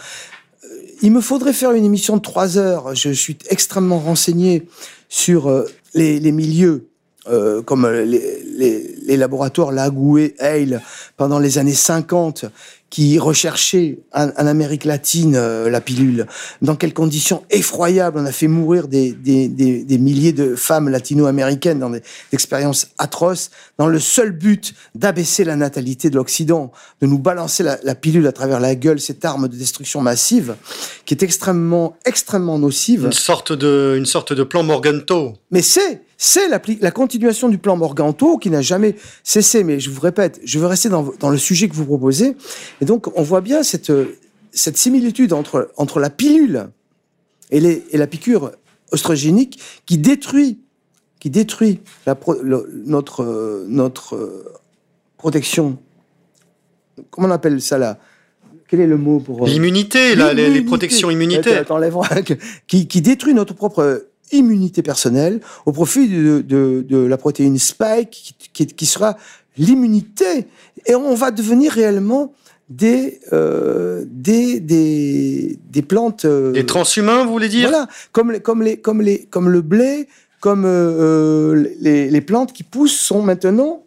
il 1.02 1.12
me 1.12 1.20
faudrait 1.20 1.52
faire 1.52 1.72
une 1.72 1.84
émission 1.84 2.16
de 2.16 2.22
trois 2.22 2.58
heures. 2.58 2.94
Je 2.94 3.10
suis 3.10 3.38
extrêmement 3.50 3.98
renseigné 3.98 4.66
sur 5.08 5.48
euh, 5.48 5.64
les, 5.94 6.32
milieux, 6.32 6.88
euh, 7.28 7.62
comme 7.62 7.86
les, 7.88 8.97
les 9.08 9.16
laboratoires 9.16 9.72
Lagoué, 9.72 10.34
Hale, 10.38 10.82
pendant 11.16 11.38
les 11.38 11.58
années 11.58 11.74
50, 11.74 12.44
qui 12.90 13.18
recherchaient 13.18 13.98
en, 14.14 14.28
en 14.28 14.46
Amérique 14.46 14.84
latine 14.84 15.34
euh, 15.36 15.68
la 15.68 15.80
pilule. 15.80 16.26
Dans 16.62 16.74
quelles 16.74 16.94
conditions 16.94 17.42
effroyables 17.50 18.18
on 18.18 18.24
a 18.24 18.32
fait 18.32 18.48
mourir 18.48 18.88
des, 18.88 19.12
des, 19.12 19.48
des, 19.48 19.84
des 19.84 19.98
milliers 19.98 20.32
de 20.32 20.54
femmes 20.54 20.88
latino-américaines 20.88 21.80
dans 21.80 21.90
des 21.90 22.02
expériences 22.32 22.88
atroces, 22.96 23.50
dans 23.78 23.88
le 23.88 23.98
seul 23.98 24.30
but 24.30 24.74
d'abaisser 24.94 25.44
la 25.44 25.56
natalité 25.56 26.08
de 26.08 26.16
l'Occident, 26.16 26.72
de 27.02 27.06
nous 27.06 27.18
balancer 27.18 27.62
la, 27.62 27.78
la, 27.82 27.94
pilule 27.94 28.26
à 28.26 28.32
travers 28.32 28.60
la 28.60 28.74
gueule, 28.74 29.00
cette 29.00 29.24
arme 29.24 29.48
de 29.48 29.56
destruction 29.56 30.00
massive, 30.00 30.54
qui 31.04 31.14
est 31.14 31.22
extrêmement, 31.22 31.96
extrêmement 32.06 32.58
nocive. 32.58 33.04
Une 33.04 33.12
sorte 33.12 33.52
de, 33.52 33.96
une 33.98 34.06
sorte 34.06 34.32
de 34.32 34.42
plan 34.44 34.62
Morganto. 34.62 35.34
Mais 35.50 35.62
c'est, 35.62 36.00
c'est 36.20 36.48
la, 36.48 36.60
la, 36.80 36.90
continuation 36.90 37.48
du 37.48 37.58
plan 37.58 37.76
Morganto 37.76 38.38
qui 38.38 38.50
n'a 38.50 38.60
jamais 38.60 38.96
cessé. 39.22 39.62
Mais 39.62 39.78
je 39.78 39.88
vous 39.88 40.00
répète, 40.00 40.40
je 40.44 40.58
veux 40.58 40.66
rester 40.66 40.88
dans, 40.88 41.14
dans, 41.20 41.30
le 41.30 41.38
sujet 41.38 41.68
que 41.68 41.74
vous 41.74 41.84
proposez. 41.84 42.36
Et 42.80 42.84
donc, 42.84 43.06
on 43.16 43.22
voit 43.22 43.40
bien 43.40 43.62
cette, 43.62 43.92
cette 44.50 44.76
similitude 44.76 45.32
entre, 45.32 45.70
entre 45.76 46.00
la 46.00 46.10
pilule 46.10 46.70
et, 47.52 47.60
les, 47.60 47.84
et 47.92 47.96
la 47.96 48.08
piqûre 48.08 48.50
oestrogénique 48.92 49.60
qui 49.86 49.96
détruit, 49.96 50.58
qui 51.20 51.30
détruit 51.30 51.80
la 52.04 52.16
pro- 52.16 52.42
le- 52.42 52.68
notre, 52.84 53.22
euh, 53.22 53.64
notre 53.68 54.44
protection. 55.18 55.78
Comment 57.10 57.28
on 57.28 57.30
appelle 57.30 57.62
ça 57.62 57.78
là? 57.78 57.96
Quel 58.68 58.80
est 58.80 58.86
le 58.86 58.98
mot 58.98 59.20
pour 59.20 59.44
euh, 59.44 59.48
L'immunité, 59.48 60.16
les, 60.34 60.62
protections 60.62 61.10
immunitaires. 61.10 61.64
Qui, 62.66 62.86
qui 62.86 63.00
détruit 63.00 63.34
notre 63.34 63.54
propre 63.54 64.07
immunité 64.32 64.82
personnelle 64.82 65.40
au 65.66 65.72
profit 65.72 66.08
de, 66.08 66.40
de, 66.40 66.84
de 66.88 66.98
la 66.98 67.16
protéine 67.16 67.58
spike 67.58 68.10
qui, 68.10 68.34
qui, 68.52 68.66
qui 68.66 68.86
sera 68.86 69.16
l'immunité. 69.56 70.46
Et 70.86 70.94
on 70.94 71.14
va 71.14 71.30
devenir 71.30 71.72
réellement 71.72 72.32
des 72.68 73.20
euh, 73.32 74.04
des, 74.06 74.60
des 74.60 75.58
des 75.70 75.82
plantes 75.82 76.24
euh, 76.26 76.52
Les 76.52 76.66
transhumains, 76.66 77.24
vous 77.24 77.32
voulez 77.32 77.48
dire? 77.48 77.68
Voilà. 77.70 77.88
Comme 78.12 78.32
les 78.32 78.40
comme 78.40 78.62
les 78.62 78.76
comme 78.76 79.00
les 79.02 79.24
comme 79.24 79.48
le 79.48 79.62
blé 79.62 80.08
comme 80.40 80.64
euh, 80.66 80.68
euh, 81.56 81.68
les, 81.80 82.10
les 82.10 82.20
plantes 82.20 82.52
qui 82.52 82.62
poussent 82.62 82.98
sont 82.98 83.22
maintenant 83.22 83.84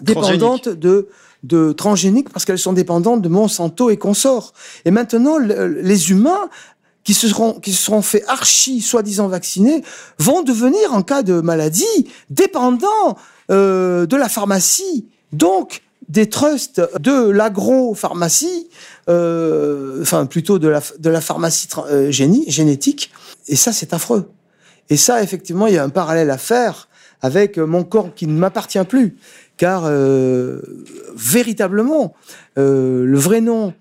dépendantes 0.00 0.68
de 0.68 1.08
de 1.42 1.72
transgéniques 1.72 2.30
parce 2.30 2.44
qu'elles 2.44 2.58
sont 2.58 2.72
dépendantes 2.72 3.22
de 3.22 3.28
Monsanto 3.28 3.88
et 3.90 3.96
consorts. 3.96 4.52
Et 4.84 4.90
maintenant, 4.90 5.38
le- 5.38 5.80
les 5.80 6.10
humains 6.10 6.48
qui 7.06 7.14
se 7.14 7.28
seront, 7.28 7.52
qui 7.60 7.72
se 7.72 7.84
seront 7.84 8.02
fait 8.02 8.24
archi, 8.26 8.80
soi-disant 8.80 9.28
vaccinés, 9.28 9.82
vont 10.18 10.42
devenir, 10.42 10.92
en 10.92 11.02
cas 11.02 11.22
de 11.22 11.40
maladie, 11.40 12.10
dépendants 12.30 13.16
euh, 13.48 14.06
de 14.06 14.16
la 14.16 14.28
pharmacie. 14.28 15.06
Donc, 15.32 15.82
des 16.08 16.28
trusts 16.28 16.82
de 16.98 17.30
l'agro-pharmacie, 17.30 18.68
euh, 19.08 20.02
enfin 20.02 20.26
plutôt 20.26 20.58
de 20.58 20.66
la, 20.66 20.82
de 20.98 21.08
la 21.08 21.20
pharmacie 21.20 21.68
euh, 21.78 22.10
génie- 22.10 22.50
génétique. 22.50 23.12
Et 23.46 23.54
ça, 23.54 23.72
c'est 23.72 23.94
affreux. 23.94 24.28
Et 24.90 24.96
ça, 24.96 25.22
effectivement, 25.22 25.68
il 25.68 25.74
y 25.74 25.78
a 25.78 25.84
un 25.84 25.90
parallèle 25.90 26.30
à 26.30 26.38
faire 26.38 26.88
avec 27.22 27.56
mon 27.56 27.84
corps 27.84 28.14
qui 28.16 28.26
ne 28.26 28.36
m'appartient 28.36 28.84
plus. 28.84 29.16
Car 29.56 29.90
véritablement, 31.16 32.14
le 32.56 33.18
vrai 33.18 33.40
nom 33.40 33.72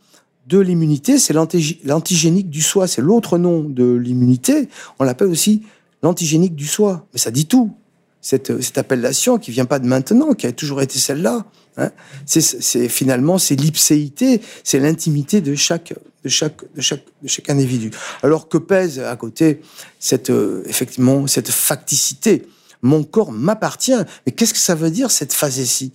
de 0.47 0.59
l'immunité, 0.59 1.17
c'est 1.17 1.33
l'anti- 1.33 1.79
l'antigénique 1.83 2.49
du 2.49 2.61
soi. 2.61 2.87
C'est 2.87 3.01
l'autre 3.01 3.37
nom 3.37 3.61
de 3.63 3.93
l'immunité. 3.95 4.69
On 4.99 5.03
l'appelle 5.03 5.27
aussi 5.29 5.63
l'antigénique 6.03 6.55
du 6.55 6.67
soi. 6.67 7.07
Mais 7.13 7.19
ça 7.19 7.31
dit 7.31 7.45
tout. 7.47 7.73
Cette, 8.21 8.59
cette 8.61 8.77
appellation 8.79 9.37
qui 9.37 9.51
vient 9.51 9.65
pas 9.65 9.77
de 9.79 9.85
maintenant, 9.87 10.33
qui 10.33 10.47
a 10.47 10.51
toujours 10.51 10.81
été 10.81 10.97
celle-là. 10.97 11.45
hein. 11.77 11.91
C'est- 12.25 12.87
finalement 12.89 13.37
c'est 13.37 13.55
l'ipséité, 13.55 14.41
c'est 14.63 14.79
l'intimité 14.79 15.41
de 15.41 15.53
chaque 15.55 15.93
de 16.23 16.29
chaque 16.29 16.61
de 16.73 16.81
chaque 16.81 17.03
de 17.21 17.27
chaque 17.27 17.49
individu. 17.51 17.91
Alors 18.23 18.49
que 18.49 18.57
pèse 18.57 18.99
à 18.99 19.15
côté 19.15 19.61
cette 19.99 20.31
euh, 20.31 20.63
effectivement 20.65 21.27
cette 21.27 21.49
facticité? 21.51 22.47
Mon 22.81 23.03
corps 23.03 23.31
m'appartient. 23.31 23.93
Mais 24.25 24.31
qu'est-ce 24.31 24.53
que 24.53 24.59
ça 24.59 24.73
veut 24.75 24.89
dire 24.91 25.11
cette 25.11 25.33
phasétie 25.33 25.91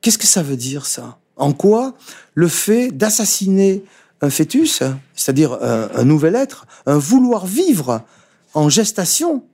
Qu'est-ce 0.00 0.18
que 0.18 0.26
ça 0.26 0.42
veut 0.42 0.56
dire 0.56 0.84
ça? 0.86 1.18
En 1.36 1.52
quoi 1.52 1.94
le 2.34 2.48
fait 2.48 2.90
d'assassiner 2.90 3.84
un 4.20 4.30
fœtus, 4.30 4.82
c'est-à-dire 5.14 5.58
un, 5.62 5.88
un 5.94 6.04
nouvel 6.04 6.34
être, 6.34 6.66
un 6.86 6.98
vouloir 6.98 7.46
vivre 7.46 8.02
en 8.54 8.68
gestation, 8.68 9.44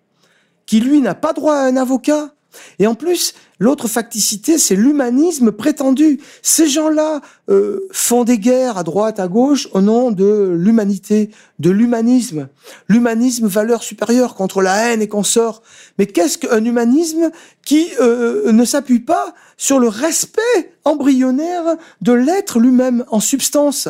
qui 0.66 0.80
lui 0.80 1.01
n'a 1.01 1.14
pas 1.14 1.33
droit 1.33 1.57
à 1.57 1.66
un 1.66 1.76
avocat, 1.76 2.33
et 2.78 2.87
en 2.87 2.95
plus, 2.95 3.35
l'autre 3.59 3.89
facticité, 3.89 4.59
c'est 4.59 4.76
l'humanisme 4.76 5.53
prétendu. 5.53 6.20
Ces 6.43 6.68
gens-là 6.68 7.20
euh, 7.49 7.80
font 7.93 8.24
des 8.24 8.39
guerres 8.39 8.78
à 8.78 8.83
droite, 8.83 9.20
à 9.20 9.28
gauche, 9.28 9.68
au 9.72 9.80
nom 9.80 10.11
de 10.11 10.55
l'humanité, 10.57 11.30
de 11.59 11.70
l'humanisme. 11.70 12.49
L'humanisme, 12.89 13.47
valeur 13.47 13.83
supérieure 13.83 14.35
contre 14.35 14.62
la 14.62 14.93
haine 14.93 15.03
et 15.03 15.09
consorts. 15.09 15.62
Mais 15.99 16.07
qu'est-ce 16.07 16.39
qu'un 16.39 16.64
humanisme 16.64 17.30
qui 17.64 17.89
euh, 18.01 18.53
ne 18.53 18.64
s'appuie 18.64 19.01
pas 19.01 19.35
sur 19.57 19.78
le 19.78 19.88
respect 19.88 20.40
embryonnaire 20.84 21.76
de 22.00 22.12
l'être 22.12 22.59
lui-même 22.59 23.05
en 23.09 23.20
substance 23.20 23.88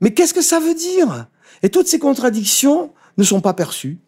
Mais 0.00 0.14
qu'est-ce 0.14 0.34
que 0.34 0.42
ça 0.42 0.60
veut 0.60 0.74
dire? 0.74 1.26
Et 1.62 1.70
toutes 1.70 1.88
ces 1.88 1.98
contradictions 1.98 2.92
ne 3.16 3.24
sont 3.24 3.40
pas 3.40 3.52
perçues. 3.54 3.98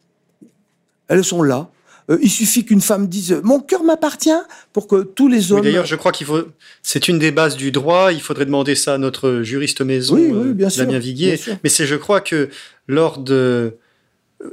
Elles 1.08 1.24
sont 1.24 1.42
là. 1.42 1.70
Euh, 2.10 2.18
il 2.22 2.30
suffit 2.30 2.64
qu'une 2.64 2.80
femme 2.80 3.08
dise 3.08 3.40
mon 3.42 3.60
cœur 3.60 3.82
m'appartient 3.84 4.30
pour 4.72 4.86
que 4.86 5.02
tous 5.02 5.28
les 5.28 5.46
Oui, 5.46 5.52
hommes. 5.58 5.64
D'ailleurs, 5.64 5.86
je 5.86 5.96
crois 5.96 6.12
qu'il 6.12 6.26
faut. 6.26 6.42
C'est 6.82 7.08
une 7.08 7.18
des 7.18 7.30
bases 7.30 7.56
du 7.56 7.72
droit. 7.72 8.12
Il 8.12 8.20
faudrait 8.20 8.46
demander 8.46 8.74
ça 8.74 8.94
à 8.94 8.98
notre 8.98 9.42
juriste 9.42 9.80
maison, 9.80 10.14
Oui, 10.16 10.28
oui, 10.32 10.48
euh, 10.48 10.52
bien 10.52 10.70
sûr, 10.70 10.84
Damien 10.86 10.98
Viguier. 10.98 11.34
bien 11.34 11.36
sûr. 11.36 11.56
Mais 11.62 11.70
c'est, 11.70 11.86
je 11.86 11.96
crois 11.96 12.20
que 12.20 12.48
lors 12.86 13.18
de 13.18 13.76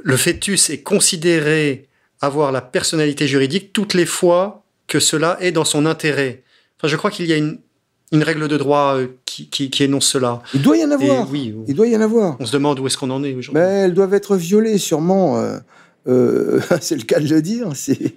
le 0.02 0.16
fœtus 0.16 0.70
est 0.70 0.82
considéré 0.82 1.88
avoir 2.20 2.52
la 2.52 2.60
personnalité 2.60 3.26
juridique 3.26 3.72
toutes 3.72 3.94
les 3.94 4.06
fois 4.06 4.64
que 4.88 4.98
cela 5.00 5.36
est 5.40 5.52
dans 5.52 5.64
son 5.64 5.86
intérêt. 5.86 6.42
Enfin, 6.78 6.88
je 6.88 6.96
crois 6.96 7.10
qu'il 7.12 7.26
y 7.26 7.32
a 7.32 7.36
une, 7.36 7.58
une 8.12 8.22
règle 8.22 8.48
de 8.48 8.56
droit 8.56 8.96
euh, 8.96 9.06
qui, 9.24 9.48
qui, 9.48 9.70
qui 9.70 9.84
énonce 9.84 10.06
cela. 10.08 10.42
Il 10.54 10.62
doit 10.62 10.76
y 10.76 10.84
en 10.84 10.90
Et 10.90 10.94
avoir. 10.94 11.30
oui, 11.30 11.54
Il 11.68 11.74
doit 11.74 11.86
y 11.86 11.96
en 11.96 12.00
avoir. 12.00 12.36
on 12.40 12.46
se 12.46 12.52
demande 12.52 12.80
où 12.80 12.86
est-ce 12.86 12.98
qu'on 12.98 13.10
en 13.10 13.22
est 13.22 13.34
aujourd'hui. 13.34 13.62
Mais 13.62 13.68
elles 13.68 13.94
doivent 13.94 14.14
être 14.14 14.36
violées, 14.36 14.78
sûrement. 14.78 15.38
euh, 15.38 15.58
euh, 16.08 16.60
c'est 16.80 16.96
le 16.96 17.02
cas 17.02 17.20
de 17.20 17.28
le 17.28 17.40
dire. 17.42 17.68
C'est, 17.74 18.14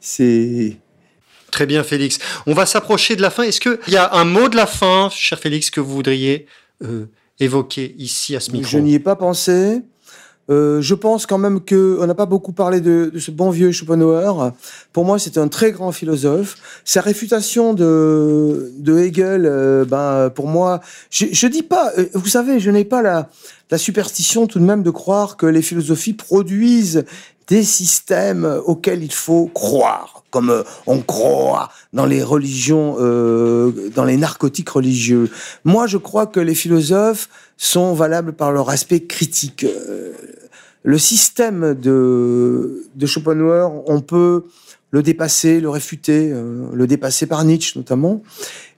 c'est. 0.00 0.76
Très 1.50 1.66
bien, 1.66 1.84
Félix. 1.84 2.18
On 2.46 2.54
va 2.54 2.66
s'approcher 2.66 3.14
de 3.14 3.22
la 3.22 3.30
fin. 3.30 3.44
Est-ce 3.44 3.60
qu'il 3.60 3.78
y 3.88 3.96
a 3.96 4.12
un 4.14 4.24
mot 4.24 4.48
de 4.48 4.56
la 4.56 4.66
fin, 4.66 5.08
cher 5.12 5.38
Félix, 5.38 5.70
que 5.70 5.80
vous 5.80 5.94
voudriez 5.94 6.46
euh, 6.82 7.04
évoquer 7.38 7.94
ici 7.98 8.34
à 8.34 8.40
ce 8.40 8.50
micro? 8.50 8.68
Je 8.68 8.78
n'y 8.78 8.94
ai 8.94 8.98
pas 8.98 9.14
pensé. 9.14 9.82
Euh, 10.50 10.82
je 10.82 10.94
pense 10.94 11.24
quand 11.24 11.38
même 11.38 11.60
que 11.60 11.96
on 12.00 12.06
n'a 12.06 12.14
pas 12.14 12.26
beaucoup 12.26 12.52
parlé 12.52 12.80
de, 12.80 13.10
de 13.12 13.18
ce 13.18 13.30
bon 13.30 13.50
vieux 13.50 13.72
Schopenhauer. 13.72 14.52
Pour 14.92 15.04
moi, 15.04 15.18
c'est 15.18 15.38
un 15.38 15.48
très 15.48 15.72
grand 15.72 15.90
philosophe. 15.90 16.56
Sa 16.84 17.00
réfutation 17.00 17.72
de, 17.72 18.70
de 18.78 18.98
Hegel, 18.98 19.46
euh, 19.46 19.84
ben 19.84 20.30
pour 20.30 20.46
moi, 20.46 20.80
je, 21.10 21.26
je 21.32 21.46
dis 21.46 21.62
pas. 21.62 21.92
euh, 21.98 22.06
Vous 22.14 22.28
savez, 22.28 22.60
je 22.60 22.70
n'ai 22.70 22.84
pas 22.84 23.00
la, 23.00 23.30
la 23.70 23.78
superstition 23.78 24.46
tout 24.46 24.58
de 24.58 24.64
même 24.64 24.82
de 24.82 24.90
croire 24.90 25.36
que 25.36 25.46
les 25.46 25.62
philosophies 25.62 26.12
produisent 26.12 27.04
des 27.48 27.62
systèmes 27.62 28.60
auxquels 28.64 29.02
il 29.02 29.12
faut 29.12 29.50
croire, 29.52 30.13
comme 30.34 30.50
euh, 30.50 30.64
on 30.88 30.98
croit 30.98 31.70
dans 31.92 32.06
les 32.06 32.24
religions, 32.24 32.96
euh, 32.98 33.70
dans 33.94 34.04
les 34.04 34.16
narcotiques 34.16 34.68
religieux. 34.68 35.30
Moi, 35.64 35.86
je 35.86 35.96
crois 35.96 36.26
que 36.26 36.40
les 36.40 36.56
philosophes 36.56 37.28
sont 37.56 37.94
valables 37.94 38.32
par 38.32 38.50
leur 38.50 38.68
aspect 38.68 39.04
critique. 39.04 39.62
Euh, 39.62 40.12
le 40.82 40.98
système 40.98 41.74
de, 41.74 42.82
de 42.96 43.06
Schopenhauer, 43.06 43.84
on 43.86 44.00
peut 44.00 44.42
le 44.94 45.02
dépasser, 45.02 45.58
le 45.58 45.68
réfuter, 45.70 46.30
euh, 46.30 46.68
le 46.72 46.86
dépasser 46.86 47.26
par 47.26 47.44
Nietzsche 47.44 47.72
notamment, 47.76 48.22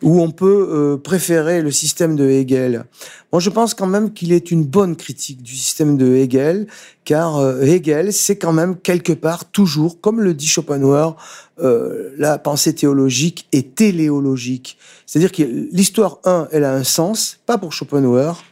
ou 0.03 0.23
on 0.23 0.31
peut 0.31 0.69
euh, 0.71 0.97
préférer 0.97 1.61
le 1.61 1.71
système 1.71 2.17
de 2.17 2.27
Hegel. 2.27 2.87
Moi, 3.33 3.41
je 3.43 3.51
pense 3.51 3.75
quand 3.75 3.87
même 3.87 4.15
qu'il 4.15 4.33
est 4.33 4.51
une 4.51 4.65
bonne 4.65 4.97
critique 4.97 5.43
du 5.43 5.55
système 5.55 5.99
de 5.99 6.15
Hegel, 6.15 6.69
car 7.05 7.37
euh, 7.37 7.61
Hegel, 7.61 8.15
c'est 8.15 8.39
quand 8.39 8.55
même 8.55 8.79
quelque 8.79 9.13
part 9.13 9.45
toujours, 9.51 10.01
comme 10.01 10.23
le 10.23 10.33
dit 10.33 10.47
Schopenhauer, 10.47 11.19
euh, 11.61 12.15
la 12.17 12.39
pensée 12.39 12.75
théologique 12.75 13.47
est 13.53 13.75
téléologique. 13.75 14.79
C'est-à-dire 15.05 15.33
que 15.33 15.43
l'histoire 15.43 16.21
1, 16.25 16.49
elle 16.51 16.65
a 16.65 16.73
un 16.73 16.85
sens, 16.85 17.41
pas 17.45 17.59
pour 17.59 17.75
Schopenhauer, 17.75 18.43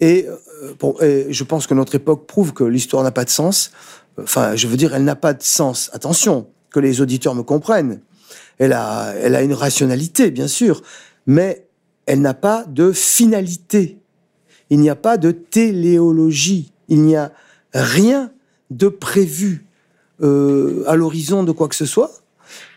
et, 0.00 0.26
euh, 0.82 1.26
et 1.28 1.30
je 1.30 1.44
pense 1.44 1.66
que 1.66 1.74
notre 1.74 1.94
époque 1.94 2.26
prouve 2.26 2.54
que 2.54 2.64
l'histoire 2.64 3.02
n'a 3.02 3.12
pas 3.12 3.26
de 3.26 3.30
sens. 3.30 3.70
Enfin, 4.18 4.56
je 4.56 4.66
veux 4.66 4.78
dire, 4.78 4.94
elle 4.94 5.04
n'a 5.04 5.14
pas 5.14 5.34
de 5.34 5.42
sens. 5.42 5.90
Attention, 5.92 6.46
que 6.72 6.80
les 6.80 7.00
auditeurs 7.00 7.34
me 7.34 7.42
comprennent. 7.42 8.00
Elle 8.58 8.72
a, 8.72 9.14
elle 9.20 9.34
a 9.34 9.42
une 9.42 9.54
rationalité, 9.54 10.30
bien 10.30 10.48
sûr, 10.48 10.82
mais 11.26 11.66
elle 12.06 12.20
n'a 12.20 12.34
pas 12.34 12.64
de 12.66 12.92
finalité. 12.92 13.98
Il 14.70 14.80
n'y 14.80 14.90
a 14.90 14.96
pas 14.96 15.18
de 15.18 15.30
téléologie. 15.30 16.72
Il 16.88 17.02
n'y 17.02 17.16
a 17.16 17.32
rien 17.74 18.32
de 18.70 18.88
prévu 18.88 19.66
euh, 20.22 20.84
à 20.86 20.96
l'horizon 20.96 21.42
de 21.44 21.52
quoi 21.52 21.68
que 21.68 21.74
ce 21.74 21.86
soit. 21.86 22.10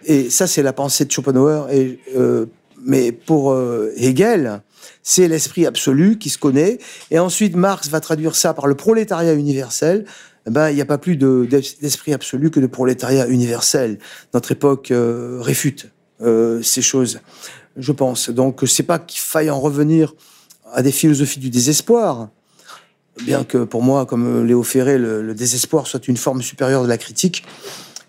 Et 0.06 0.30
ça, 0.30 0.48
c'est 0.48 0.64
la 0.64 0.74
pensée 0.74 1.06
de 1.06 1.12
Schopenhauer. 1.12 1.68
Et, 1.72 2.00
euh, 2.16 2.46
mais 2.84 3.12
pour 3.12 3.52
euh, 3.52 3.92
Hegel, 3.98 4.62
c'est 5.04 5.28
l'esprit 5.28 5.66
absolu 5.66 6.18
qui 6.18 6.30
se 6.30 6.38
connaît. 6.38 6.80
Et 7.12 7.20
ensuite, 7.20 7.56
Marx 7.56 7.90
va 7.90 8.00
traduire 8.00 8.36
ça 8.36 8.54
par 8.54 8.68
le 8.68 8.76
prolétariat 8.76 9.34
universel. 9.34 10.06
Eh 10.48 10.52
Ben, 10.52 10.70
il 10.70 10.76
n'y 10.76 10.82
a 10.82 10.86
pas 10.86 10.98
plus 11.00 11.16
de- 11.18 11.48
d'esprit 11.82 12.14
absolu 12.14 12.52
que 12.52 12.60
de 12.60 12.68
prolétariat 12.68 13.28
universel. 13.28 13.98
Notre 14.34 14.52
époque 14.52 14.92
euh, 14.92 15.40
réfute 15.42 15.90
euh, 16.22 16.62
ces 16.62 16.82
choses, 16.82 17.20
je 17.78 17.92
pense. 17.92 18.30
Donc, 18.30 18.62
c'est 18.68 18.84
pas 18.84 19.00
qu'il 19.00 19.20
faille 19.20 19.50
en 19.50 19.60
revenir 19.60 20.14
à 20.74 20.82
des 20.82 20.92
philosophies 20.92 21.40
du 21.40 21.50
désespoir, 21.50 22.30
bien 23.26 23.44
que 23.44 23.64
pour 23.64 23.82
moi, 23.82 24.06
comme 24.06 24.46
Léo 24.46 24.62
Ferré, 24.64 24.98
le, 24.98 25.22
le 25.22 25.34
désespoir 25.34 25.88
soit 25.88 26.08
une 26.08 26.18
forme 26.18 26.42
supérieure 26.42 26.84
de 26.84 26.88
la 26.90 26.98
critique, 26.98 27.44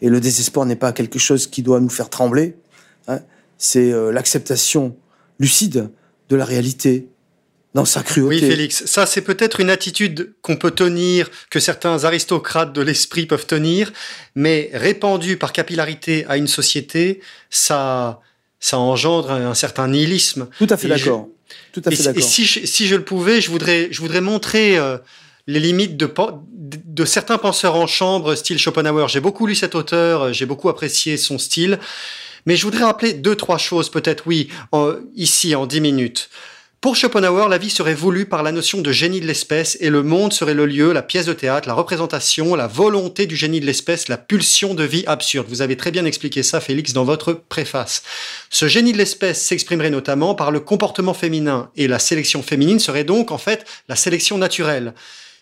et 0.03 0.09
le 0.11 0.20
désespoir 0.20 0.66
n'est 0.66 0.76
pas 0.76 0.93
quelque 0.93 1.18
chose 1.18 1.47
qui 1.47 1.62
doit 1.62 1.80
nous 1.80 1.89
faire 1.89 2.11
trembler. 2.11 2.57
hein. 3.09 3.20
C'est 3.57 3.93
euh, 3.93 4.12
l'acceptation 4.12 4.95
lucide 5.39 5.89
de 6.28 6.37
la 6.37 6.45
réalité, 6.45 7.09
dans 7.77 7.85
sa 7.85 8.03
cruauté. 8.03 8.41
Oui, 8.41 8.41
Félix, 8.41 8.87
ça 8.87 9.05
c'est 9.05 9.20
peut-être 9.20 9.61
une 9.61 9.70
attitude 9.70 10.35
qu'on 10.41 10.57
peut 10.57 10.72
tenir, 10.72 11.31
que 11.51 11.61
certains 11.61 12.05
aristocrates 12.05 12.72
de 12.72 12.81
l'esprit 12.81 13.27
peuvent 13.27 13.47
tenir, 13.47 13.93
mais 14.35 14.70
répandue 14.72 15.37
par 15.37 15.53
capillarité 15.53 16.24
à 16.27 16.39
une 16.39 16.49
société, 16.49 17.20
ça, 17.51 18.20
ça 18.61 18.79
engendre 18.79 19.31
un 19.31 19.55
certain 19.55 19.89
nihilisme. 19.89 20.49
Tout 20.59 20.66
à 20.70 20.77
fait 20.79 20.89
d'accord. 20.89 21.29
Tout 21.72 21.83
à 21.85 21.91
fait 21.91 22.03
d'accord. 22.03 22.18
Et 22.18 22.27
si 22.27 22.47
je, 22.47 22.64
si 22.64 22.87
je 22.87 22.97
le 22.97 23.05
pouvais, 23.05 23.43
je 23.43 23.51
voudrais, 23.51 23.89
je 23.91 24.01
voudrais 24.01 24.22
montrer 24.22 24.79
euh, 24.79 24.97
les 25.47 25.61
limites 25.61 25.99
de, 25.99 26.11
de 26.55 27.05
certains 27.05 27.37
penseurs 27.37 27.77
en 27.77 27.87
chambre, 27.87 28.35
style 28.37 28.59
Schopenhauer. 28.59 29.09
J'ai 29.09 29.20
beaucoup 29.20 29.47
lu 29.47 29.55
cet 29.55 29.74
auteur, 29.74 30.33
j'ai 30.33 30.47
beaucoup 30.47 30.70
apprécié 30.70 31.18
son 31.18 31.39
style, 31.39 31.79
mais 32.47 32.57
je 32.57 32.64
voudrais 32.64 32.85
rappeler 32.85 33.12
deux, 33.12 33.37
trois 33.37 33.59
choses, 33.59 33.91
peut-être, 33.91 34.24
oui, 34.27 34.49
ici, 35.14 35.55
en 35.55 35.66
dix 35.66 35.83
minutes. 35.83 36.31
Pour 36.83 36.95
Schopenhauer, 36.95 37.49
la 37.49 37.59
vie 37.59 37.70
serait 37.70 37.95
voulue 37.95 38.27
par 38.27 38.43
la 38.43 38.53
notion 38.53 38.81
de 38.81 38.93
génie 38.93 39.20
de 39.20 39.27
l'espèce 39.27 39.79
et 39.81 39.89
le 39.89 40.03
monde 40.03 40.33
serait 40.33 40.55
le 40.55 40.66
lieu, 40.66 40.93
la 40.93 41.03
pièce 41.03 41.24
de 41.24 41.33
théâtre, 41.33 41.66
la 41.66 41.74
représentation, 41.74 42.55
la 42.55 42.66
volonté 42.66 43.27
du 43.27 43.35
génie 43.35 43.61
de 43.61 43.66
l'espèce, 43.66 44.09
la 44.09 44.18
pulsion 44.18 44.74
de 44.74 44.85
vie 44.85 45.03
absurde. 45.07 45.47
Vous 45.49 45.62
avez 45.62 45.77
très 45.77 45.91
bien 45.91 46.05
expliqué 46.05 46.43
ça, 46.43 46.61
Félix, 46.61 46.93
dans 46.93 47.05
votre 47.05 47.33
préface. 47.33 48.03
Ce 48.51 48.68
génie 48.68 48.93
de 48.93 48.99
l'espèce 48.99 49.43
s'exprimerait 49.43 49.91
notamment 49.91 50.35
par 50.35 50.51
le 50.51 50.61
comportement 50.61 51.14
féminin 51.14 51.70
et 51.77 51.89
la 51.89 51.99
sélection 51.99 52.43
féminine 52.43 52.79
serait 52.79 53.05
donc 53.05 53.33
en 53.33 53.39
fait 53.39 53.64
la 53.89 53.97
sélection 53.97 54.37
naturelle. 54.37 54.93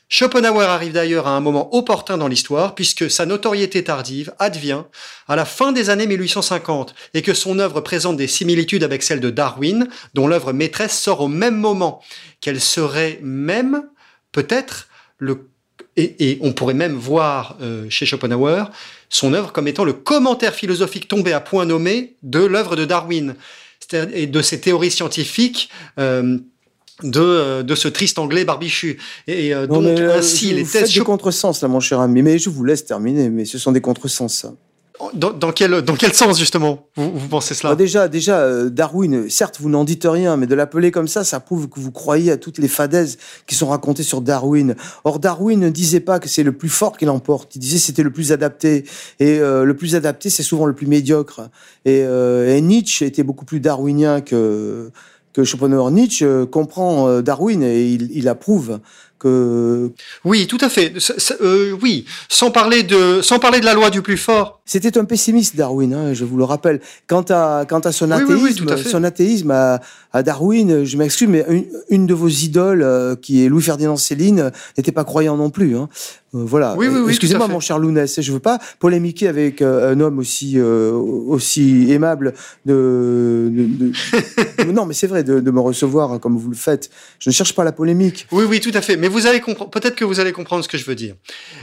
Schopenhauer 0.09 0.69
arrive 0.69 0.93
d'ailleurs 0.93 1.27
à 1.27 1.31
un 1.31 1.41
moment 1.41 1.75
opportun 1.75 2.19
dans 2.19 2.29
l'histoire, 2.29 2.75
puisque 2.75 3.11
sa 3.11 3.27
notoriété 3.27 3.83
tardive 3.83 4.33
advient 4.39 4.83
à 5.29 5.37
la 5.37 5.45
fin 5.45 5.73
des 5.73 5.91
années 5.91 6.07
1850, 6.07 6.95
et 7.15 7.23
que 7.23 7.35
son 7.35 7.59
œuvre 7.59 7.81
présente 7.81 8.17
des 8.17 8.29
similitudes 8.29 8.85
avec 8.85 9.03
celle 9.03 9.21
de 9.21 9.31
Darwin, 9.31 9.89
dont 10.13 10.27
l'œuvre 10.27 10.53
maîtresse 10.53 10.99
sort 10.99 11.21
au 11.21 11.29
même 11.29 11.57
moment, 11.57 12.03
qu'elle 12.41 12.61
serait 12.61 13.19
même, 13.23 13.89
peut-être, 14.33 14.89
le 15.19 15.49
et, 15.97 16.39
on 16.41 16.53
pourrait 16.53 16.75
même 16.75 16.95
voir 16.95 17.57
euh, 17.61 17.89
chez 17.89 18.07
Schopenhauer 18.07 18.65
son 19.09 19.33
œuvre 19.33 19.53
comme 19.53 19.69
étant 19.69 19.85
le 19.85 19.93
commentaire 19.93 20.55
philosophique 20.55 21.07
tombé 21.07 21.33
à 21.33 21.41
point 21.41 21.67
nommé 21.67 22.17
de 22.23 22.41
l'œuvre 22.41 22.75
de 22.75 22.85
Darwin 22.85 23.37
et 23.93 24.27
de 24.27 24.43
ses 24.43 24.61
théories 24.61 24.91
scientifiques 24.91 25.69
euh, 25.99 26.39
de, 27.03 27.21
euh, 27.21 27.63
de 27.63 27.75
ce 27.75 27.89
triste 27.89 28.19
anglais 28.19 28.45
barbichu. 28.45 28.99
Et 29.27 29.55
euh, 29.55 29.67
donc, 29.67 29.85
euh, 29.85 30.19
ainsi, 30.19 30.53
les 30.53 30.65
thèses. 30.65 30.95
des 30.95 31.01
contresens, 31.01 31.61
là, 31.63 31.69
mon 31.69 31.81
cher 31.81 32.01
ami. 32.01 32.23
Mais 32.23 32.39
je 32.39 32.51
vous 32.51 32.65
laisse 32.65 32.85
terminer, 32.85 33.31
mais 33.31 33.45
ce 33.45 33.59
sont 33.59 33.73
des 33.73 33.81
contresens, 33.81 34.35
ça. 34.35 34.53
Dans, 35.13 35.33
dans, 35.33 35.51
quel, 35.51 35.83
dans 35.83 35.97
quel 35.97 36.15
sens, 36.15 36.39
justement, 36.39 36.87
vous, 36.95 37.11
vous 37.13 37.29
pensez 37.29 37.53
cela? 37.55 37.71
Bah, 37.71 37.77
Déjà, 37.77 38.07
déjà 38.07 38.71
Darwin, 38.71 39.29
certes, 39.29 39.59
vous 39.61 39.69
n'en 39.69 39.83
dites 39.83 40.07
rien, 40.09 40.37
mais 40.37 40.47
de 40.47 40.55
l'appeler 40.55 40.93
comme 40.93 41.09
ça, 41.09 41.25
ça 41.25 41.41
prouve 41.41 41.69
que 41.69 41.81
vous 41.81 41.91
croyez 41.91 42.31
à 42.31 42.37
toutes 42.37 42.59
les 42.59 42.69
fadaises 42.69 43.19
qui 43.49 43.57
sont 43.57 43.67
racontées 43.67 44.05
sur 44.05 44.21
Darwin. 44.21 44.77
Or, 45.03 45.19
Darwin 45.19 45.59
ne 45.59 45.69
disait 45.69 45.99
pas 45.99 46.21
que 46.21 46.29
c'est 46.29 46.45
le 46.45 46.53
plus 46.53 46.69
fort 46.69 46.97
qui 46.97 47.07
l'emporte. 47.07 47.57
Il 47.57 47.59
disait 47.59 47.79
que 47.79 47.83
c'était 47.83 48.05
le 48.05 48.13
plus 48.13 48.31
adapté. 48.31 48.85
Et 49.19 49.41
le 49.41 49.75
plus 49.75 49.97
adapté, 49.97 50.31
c'est 50.31 50.45
souvent 50.45 50.65
le 50.65 50.75
plus 50.75 50.87
médiocre. 50.87 51.51
Et, 51.85 51.99
et 51.99 52.61
Nietzsche 52.61 53.05
était 53.05 53.25
beaucoup 53.25 53.45
plus 53.45 53.59
darwinien 53.59 54.21
que 54.21 54.93
que 55.35 55.45
Schopenhauer 55.45 55.91
Nietzsche 55.91 56.25
euh, 56.25 56.47
comprend 56.47 57.09
euh, 57.09 57.21
Darwin 57.21 57.63
et 57.63 57.87
il, 57.91 58.09
il 58.13 58.29
approuve 58.29 58.79
que 59.19 59.91
oui, 60.25 60.47
tout 60.47 60.59
à 60.61 60.69
fait. 60.69 60.93
Euh, 61.41 61.77
oui, 61.83 62.05
sans 62.29 62.51
parler 62.51 62.83
de 62.83 63.21
sans 63.23 63.39
parler 63.39 63.61
de 63.61 63.65
la 63.65 63.73
loi 63.73 63.91
du 63.91 64.03
plus 64.03 64.17
fort. 64.17 64.61
C'était 64.67 64.99
un 64.99 65.05
pessimiste 65.05 65.57
Darwin, 65.57 65.95
hein, 65.95 66.15
je 66.15 66.25
vous 66.25 66.37
le 66.37 66.45
rappelle. 66.45 66.81
Quant 67.07 67.25
à 67.31 67.65
quant 67.67 67.81
à 67.81 67.93
son 67.93 68.11
athéisme, 68.11 68.77
son 68.77 69.03
athéisme 69.03 69.51
à, 69.51 69.81
à, 70.13 70.23
Darwin, 70.23 70.85
je 70.85 70.97
m'excuse, 70.97 71.29
mais 71.29 71.45
une, 71.49 71.65
une, 71.89 72.07
de 72.07 72.15
vos 72.15 72.29
idoles, 72.29 73.17
qui 73.23 73.45
est 73.45 73.49
Louis 73.49 73.63
Ferdinand 73.63 73.97
Céline, 73.97 74.51
n'était 74.77 74.93
pas 74.93 75.05
croyant 75.05 75.37
non 75.37 75.51
plus. 75.51 75.77
Hein. 75.77 75.89
Euh, 76.35 76.45
voilà. 76.45 76.75
Oui, 76.77 76.89
oui, 76.89 77.09
Excusez-moi, 77.09 77.49
mon 77.49 77.61
cher 77.61 77.79
Lounès, 77.79 78.21
je 78.21 78.33
veux 78.33 78.41
pas 78.41 78.59
polémiquer 78.79 79.29
avec 79.29 79.63
euh, 79.63 79.93
un 79.93 80.01
homme 80.01 80.19
aussi 80.19 80.55
euh, 80.57 80.93
aussi 80.93 81.87
aimable 81.91 82.35
de, 82.67 83.51
de, 83.53 83.93
non, 84.73 84.87
mais 84.87 84.95
c'est 84.95 85.07
vrai 85.07 85.23
de, 85.23 85.41
de, 85.41 85.51
me 85.51 85.61
recevoir 85.61 86.19
comme 86.21 86.37
vous 86.37 86.51
le 86.51 86.57
faites. 86.57 86.91
Je 87.19 87.31
ne 87.31 87.35
cherche 87.35 87.55
pas 87.55 87.65
la 87.65 87.73
polémique. 87.73 88.27
Oui, 88.33 88.45
oui, 88.49 88.61
tout 88.61 88.73
à 88.75 88.81
fait. 88.81 88.97
Mais 88.97 89.09
vous 89.09 89.27
allez 89.27 89.41
comprendre. 89.41 89.71
Peut-être 89.71 89.95
que 89.95 90.05
vous 90.05 90.21
allez 90.21 90.33
comprendre 90.33 90.65
ce 90.65 90.69
que 90.69 90.79
je 90.79 90.85
veux 90.85 90.97
dire. 90.97 91.15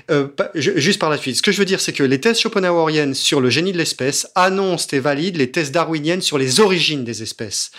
Euh, 0.09 0.27
juste 0.55 0.99
par 0.99 1.09
la 1.09 1.17
suite, 1.17 1.35
ce 1.35 1.41
que 1.41 1.51
je 1.51 1.57
veux 1.57 1.65
dire, 1.65 1.81
c'est 1.81 1.93
que 1.93 2.03
les 2.03 2.19
thèses 2.19 2.39
schopenhaueriennes 2.39 3.13
sur 3.13 3.41
le 3.41 3.49
génie 3.49 3.73
de 3.73 3.77
l'espèce 3.77 4.27
annoncent 4.35 4.87
et 4.93 4.99
valident 4.99 5.37
les 5.37 5.51
thèses 5.51 5.71
darwiniennes 5.71 6.21
sur 6.21 6.37
les 6.37 6.59
origines 6.59 7.03
des 7.03 7.23
espèces. 7.23 7.71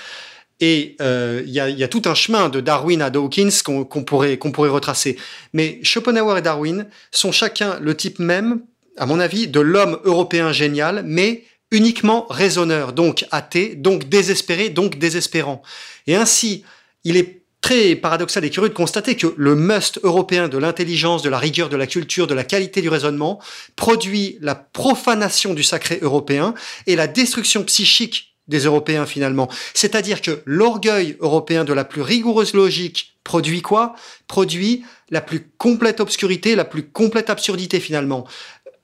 Et 0.64 0.94
euh, 1.00 1.42
il 1.44 1.50
y, 1.50 1.58
a, 1.58 1.88
tout 1.88 2.02
un 2.04 2.14
chemin 2.14 2.48
de 2.48 2.60
Darwin 2.60 3.02
à 3.02 3.10
Dawkins 3.10 3.50
qu'on 3.64 3.84
pourrait, 3.84 4.38
qu'on 4.38 4.52
pourrait 4.52 4.68
retracer. 4.68 5.18
Mais 5.52 5.80
Schopenhauer 5.82 6.38
et 6.38 6.42
Darwin 6.42 6.86
sont 7.10 7.32
chacun 7.32 7.80
le 7.80 7.96
type 7.96 8.20
même, 8.20 8.60
à 8.96 9.04
mon 9.04 9.18
avis, 9.18 9.48
de 9.48 9.58
l'homme 9.58 9.98
européen 10.04 10.52
génial, 10.52 11.02
mais 11.04 11.42
uniquement 11.72 12.28
raisonneur, 12.30 12.92
donc 12.92 13.26
athée, 13.32 13.74
donc 13.74 14.08
désespéré, 14.08 14.68
donc 14.68 14.98
désespérant. 14.98 15.62
Et 16.06 16.14
ainsi, 16.14 16.62
il 17.02 17.16
est 17.16 17.42
très 17.60 17.96
paradoxal 17.96 18.44
et 18.44 18.50
curieux 18.50 18.68
de 18.68 18.74
constater 18.74 19.16
que 19.16 19.34
le 19.36 19.56
must 19.56 19.98
européen 20.04 20.46
de 20.46 20.58
l'intelligence, 20.58 21.22
de 21.22 21.28
la 21.28 21.38
rigueur, 21.40 21.70
de 21.70 21.76
la 21.76 21.88
culture, 21.88 22.28
de 22.28 22.34
la 22.34 22.44
qualité 22.44 22.82
du 22.82 22.88
raisonnement 22.88 23.40
produit 23.74 24.38
la 24.40 24.54
profanation 24.54 25.54
du 25.54 25.64
sacré 25.64 25.98
européen 26.02 26.54
et 26.86 26.94
la 26.94 27.08
destruction 27.08 27.64
psychique 27.64 28.31
des 28.48 28.60
Européens 28.60 29.06
finalement. 29.06 29.48
C'est-à-dire 29.74 30.20
que 30.20 30.42
l'orgueil 30.44 31.16
européen 31.20 31.64
de 31.64 31.72
la 31.72 31.84
plus 31.84 32.02
rigoureuse 32.02 32.54
logique 32.54 33.16
produit 33.24 33.62
quoi? 33.62 33.94
Produit 34.26 34.84
la 35.10 35.20
plus 35.20 35.48
complète 35.58 36.00
obscurité, 36.00 36.56
la 36.56 36.64
plus 36.64 36.82
complète 36.82 37.30
absurdité 37.30 37.80
finalement. 37.80 38.26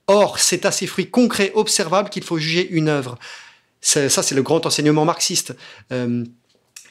Or, 0.07 0.39
c'est 0.39 0.65
à 0.65 0.71
ces 0.71 0.87
fruits 0.87 1.09
concrets, 1.09 1.51
observables, 1.53 2.09
qu'il 2.09 2.23
faut 2.23 2.37
juger 2.37 2.67
une 2.69 2.89
œuvre. 2.89 3.17
Ça, 3.81 4.09
c'est 4.09 4.35
le 4.35 4.41
grand 4.41 4.65
enseignement 4.65 5.05
marxiste. 5.05 5.55
Euh, 5.91 6.25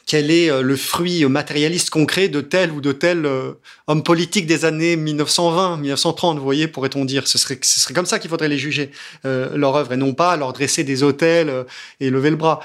quel 0.09 0.30
est 0.30 0.50
euh, 0.50 0.62
le 0.62 0.74
fruit 0.74 1.24
matérialiste 1.26 1.90
concret 1.90 2.28
de 2.28 2.40
tel 2.40 2.72
ou 2.72 2.80
de 2.80 2.92
tel 2.92 3.26
euh, 3.26 3.52
homme 3.86 4.02
politique 4.02 4.46
des 4.46 4.64
années 4.64 4.96
1920, 4.96 5.76
1930, 5.76 6.38
vous 6.38 6.44
voyez, 6.44 6.66
pourrait-on 6.66 7.04
dire. 7.04 7.28
Ce 7.28 7.36
serait, 7.36 7.61
comme 7.94 8.06
ça 8.06 8.18
qu'il 8.18 8.30
faudrait 8.30 8.48
les 8.48 8.59
juger, 8.59 8.90
euh, 9.26 9.54
leur 9.56 9.76
œuvre, 9.76 9.92
et 9.92 9.96
non 9.98 10.14
pas 10.14 10.36
leur 10.38 10.54
dresser 10.54 10.82
des 10.82 11.02
hôtels 11.02 11.66
et 12.00 12.09
lever 12.09 12.30
le 12.30 12.36
bras. 12.36 12.61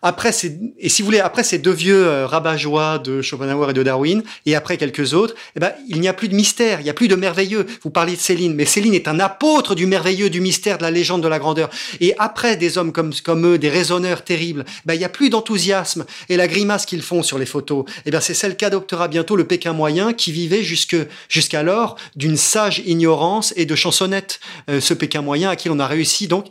Après, 0.00 0.30
et 0.78 0.88
si 0.88 1.02
vous 1.02 1.06
voulez, 1.06 1.18
après 1.18 1.42
ces 1.42 1.58
deux 1.58 1.72
vieux 1.72 2.06
euh, 2.06 2.24
rabat-joie 2.24 3.00
de 3.00 3.20
Schopenhauer 3.20 3.70
et 3.70 3.72
de 3.72 3.82
Darwin, 3.82 4.22
et 4.46 4.54
après 4.54 4.76
quelques 4.76 5.12
autres, 5.12 5.34
eh 5.56 5.60
ben, 5.60 5.72
il 5.88 6.00
n'y 6.00 6.06
a 6.06 6.12
plus 6.12 6.28
de 6.28 6.36
mystère, 6.36 6.80
il 6.80 6.84
n'y 6.84 6.90
a 6.90 6.94
plus 6.94 7.08
de 7.08 7.16
merveilleux. 7.16 7.66
Vous 7.82 7.90
parliez 7.90 8.14
de 8.14 8.20
Céline, 8.20 8.54
mais 8.54 8.64
Céline 8.64 8.94
est 8.94 9.08
un 9.08 9.18
apôtre 9.18 9.74
du 9.74 9.86
merveilleux, 9.86 10.30
du 10.30 10.40
mystère, 10.40 10.78
de 10.78 10.84
la 10.84 10.92
légende, 10.92 11.20
de 11.24 11.26
la 11.26 11.40
grandeur. 11.40 11.68
Et 12.00 12.14
après 12.18 12.56
des 12.56 12.78
hommes 12.78 12.92
comme, 12.92 13.12
comme 13.24 13.44
eux, 13.44 13.58
des 13.58 13.70
raisonneurs 13.70 14.22
terribles, 14.22 14.64
ben, 14.86 14.94
il 14.94 14.98
n'y 14.98 15.04
a 15.04 15.08
plus 15.08 15.30
d'enthousiasme. 15.30 16.06
Et 16.28 16.36
la 16.36 16.46
grimace 16.46 16.86
qu'ils 16.86 17.02
font 17.02 17.24
sur 17.24 17.38
les 17.38 17.46
photos, 17.46 17.84
eh 18.06 18.12
ben, 18.12 18.20
c'est 18.20 18.34
celle 18.34 18.56
qu'adoptera 18.56 19.08
bientôt 19.08 19.34
le 19.34 19.48
Pékin 19.48 19.72
moyen 19.72 20.12
qui 20.12 20.30
vivait 20.30 20.62
jusque, 20.62 20.96
jusqu'alors 21.28 21.96
d'une 22.14 22.36
sage 22.36 22.82
ignorance 22.86 23.52
et 23.56 23.66
de 23.66 23.74
chansonnettes. 23.74 24.38
Euh, 24.70 24.80
ce 24.80 24.94
Pékin 24.94 25.22
moyen 25.22 25.50
à 25.50 25.56
qui 25.56 25.68
on 25.70 25.80
a 25.80 25.88
réussi 25.88 26.28
donc 26.28 26.46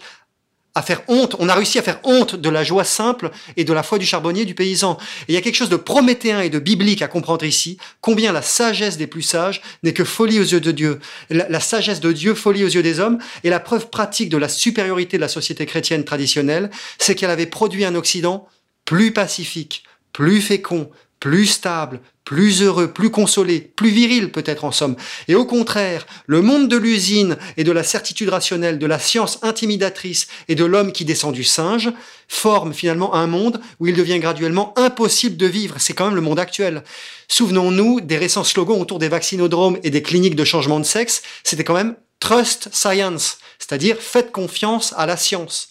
à 0.78 0.82
faire 0.82 1.02
honte, 1.08 1.36
on 1.40 1.50
a 1.50 1.56
réussi 1.56 1.80
à 1.80 1.82
faire 1.82 2.00
honte 2.04 2.36
de 2.36 2.50
la 2.50 2.64
joie 2.64 2.84
simple 2.84 3.32
et 3.56 3.64
de 3.64 3.74
la 3.74 3.84
foi 3.84 3.98
du 3.98 4.06
charbonnier 4.06 4.46
du 4.46 4.54
paysan. 4.54 4.98
Et 5.22 5.32
il 5.32 5.36
y 5.36 5.38
a 5.38 5.42
quelque 5.42 5.56
chose 5.56 5.70
de 5.70 5.76
prométhéen 5.76 6.42
et 6.42 6.50
de 6.50 6.60
biblique 6.60 7.02
à 7.02 7.08
comprendre 7.08 7.46
ici, 7.46 7.78
combien 8.00 8.32
la 8.32 8.42
sagesse 8.42 8.98
des 8.98 9.08
plus 9.08 9.24
sages 9.24 9.62
n'est 9.84 9.94
que 9.94 10.04
folie 10.04 10.40
aux 10.40 10.44
yeux 10.44 10.62
de 10.62 10.72
Dieu. 10.72 11.00
La, 11.30 11.50
la, 11.50 11.60
sagesse 11.60 12.00
de 12.00 12.12
Dieu, 12.12 12.36
folie 12.36 12.64
aux 12.64 12.70
yeux 12.70 12.84
des 12.84 13.00
hommes, 13.00 13.18
et 13.44 13.50
la 13.50 13.60
preuve 13.60 13.90
pratique 13.90 14.30
de 14.30 14.38
la 14.38 14.50
supériorité 14.50 15.18
de 15.18 15.22
la 15.22 15.28
société 15.28 15.66
chrétienne 15.66 16.04
traditionnelle, 16.04 16.70
c'est 17.00 17.16
qu'elle 17.16 17.32
avait 17.32 17.48
produit 17.48 17.84
un 17.84 17.96
Occident 17.96 18.48
plus 18.86 19.12
pacifique, 19.12 19.84
plus 20.14 20.42
fécond, 20.42 20.90
plus 21.20 21.48
stable, 21.48 22.00
plus 22.24 22.62
heureux, 22.62 22.92
plus 22.92 23.10
consolé, 23.10 23.60
plus 23.62 23.90
viril 23.90 24.32
peut-être 24.32 24.66
en 24.66 24.72
somme. 24.72 24.96
Et 25.28 25.36
au 25.36 25.46
contraire, 25.46 26.06
le 26.26 26.42
monde 26.42 26.68
de 26.68 26.76
l'usine 26.76 27.38
et 27.56 27.64
de 27.64 27.72
la 27.72 27.84
certitude 27.84 28.30
rationnelle, 28.30 28.80
de 28.80 28.86
la 28.86 29.00
science 29.00 29.40
intimidatrice 29.44 30.28
et 30.48 30.56
de 30.56 30.66
l'homme 30.66 30.92
qui 30.92 31.06
descend 31.06 31.34
du 31.34 31.44
singe 31.44 31.92
forme 32.28 32.74
finalement 32.74 33.16
un 33.16 33.28
monde 33.28 33.62
où 33.80 33.88
il 33.88 33.96
devient 33.96 34.20
graduellement 34.20 34.78
impossible 34.78 35.38
de 35.38 35.46
vivre. 35.46 35.76
C'est 35.80 35.94
quand 35.94 36.06
même 36.06 36.16
le 36.16 36.22
monde 36.22 36.40
actuel. 36.40 36.84
Souvenons-nous 37.30 38.02
des 38.02 38.18
récents 38.18 38.44
slogans 38.44 38.80
autour 38.80 39.00
des 39.00 39.10
vaccinodromes 39.10 39.80
et 39.84 39.90
des 39.90 40.02
cliniques 40.02 40.36
de 40.36 40.44
changement 40.44 40.80
de 40.80 40.86
sexe. 40.86 41.24
C'était 41.44 41.64
quand 41.64 41.74
même 41.74 41.96
Trust 42.20 42.70
Science, 42.74 43.38
c'est-à-dire 43.60 43.98
faites 44.00 44.32
confiance 44.32 44.94
à 44.98 45.06
la 45.06 45.18
science. 45.18 45.70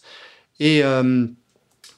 Et 0.59 0.83
euh, 0.83 1.27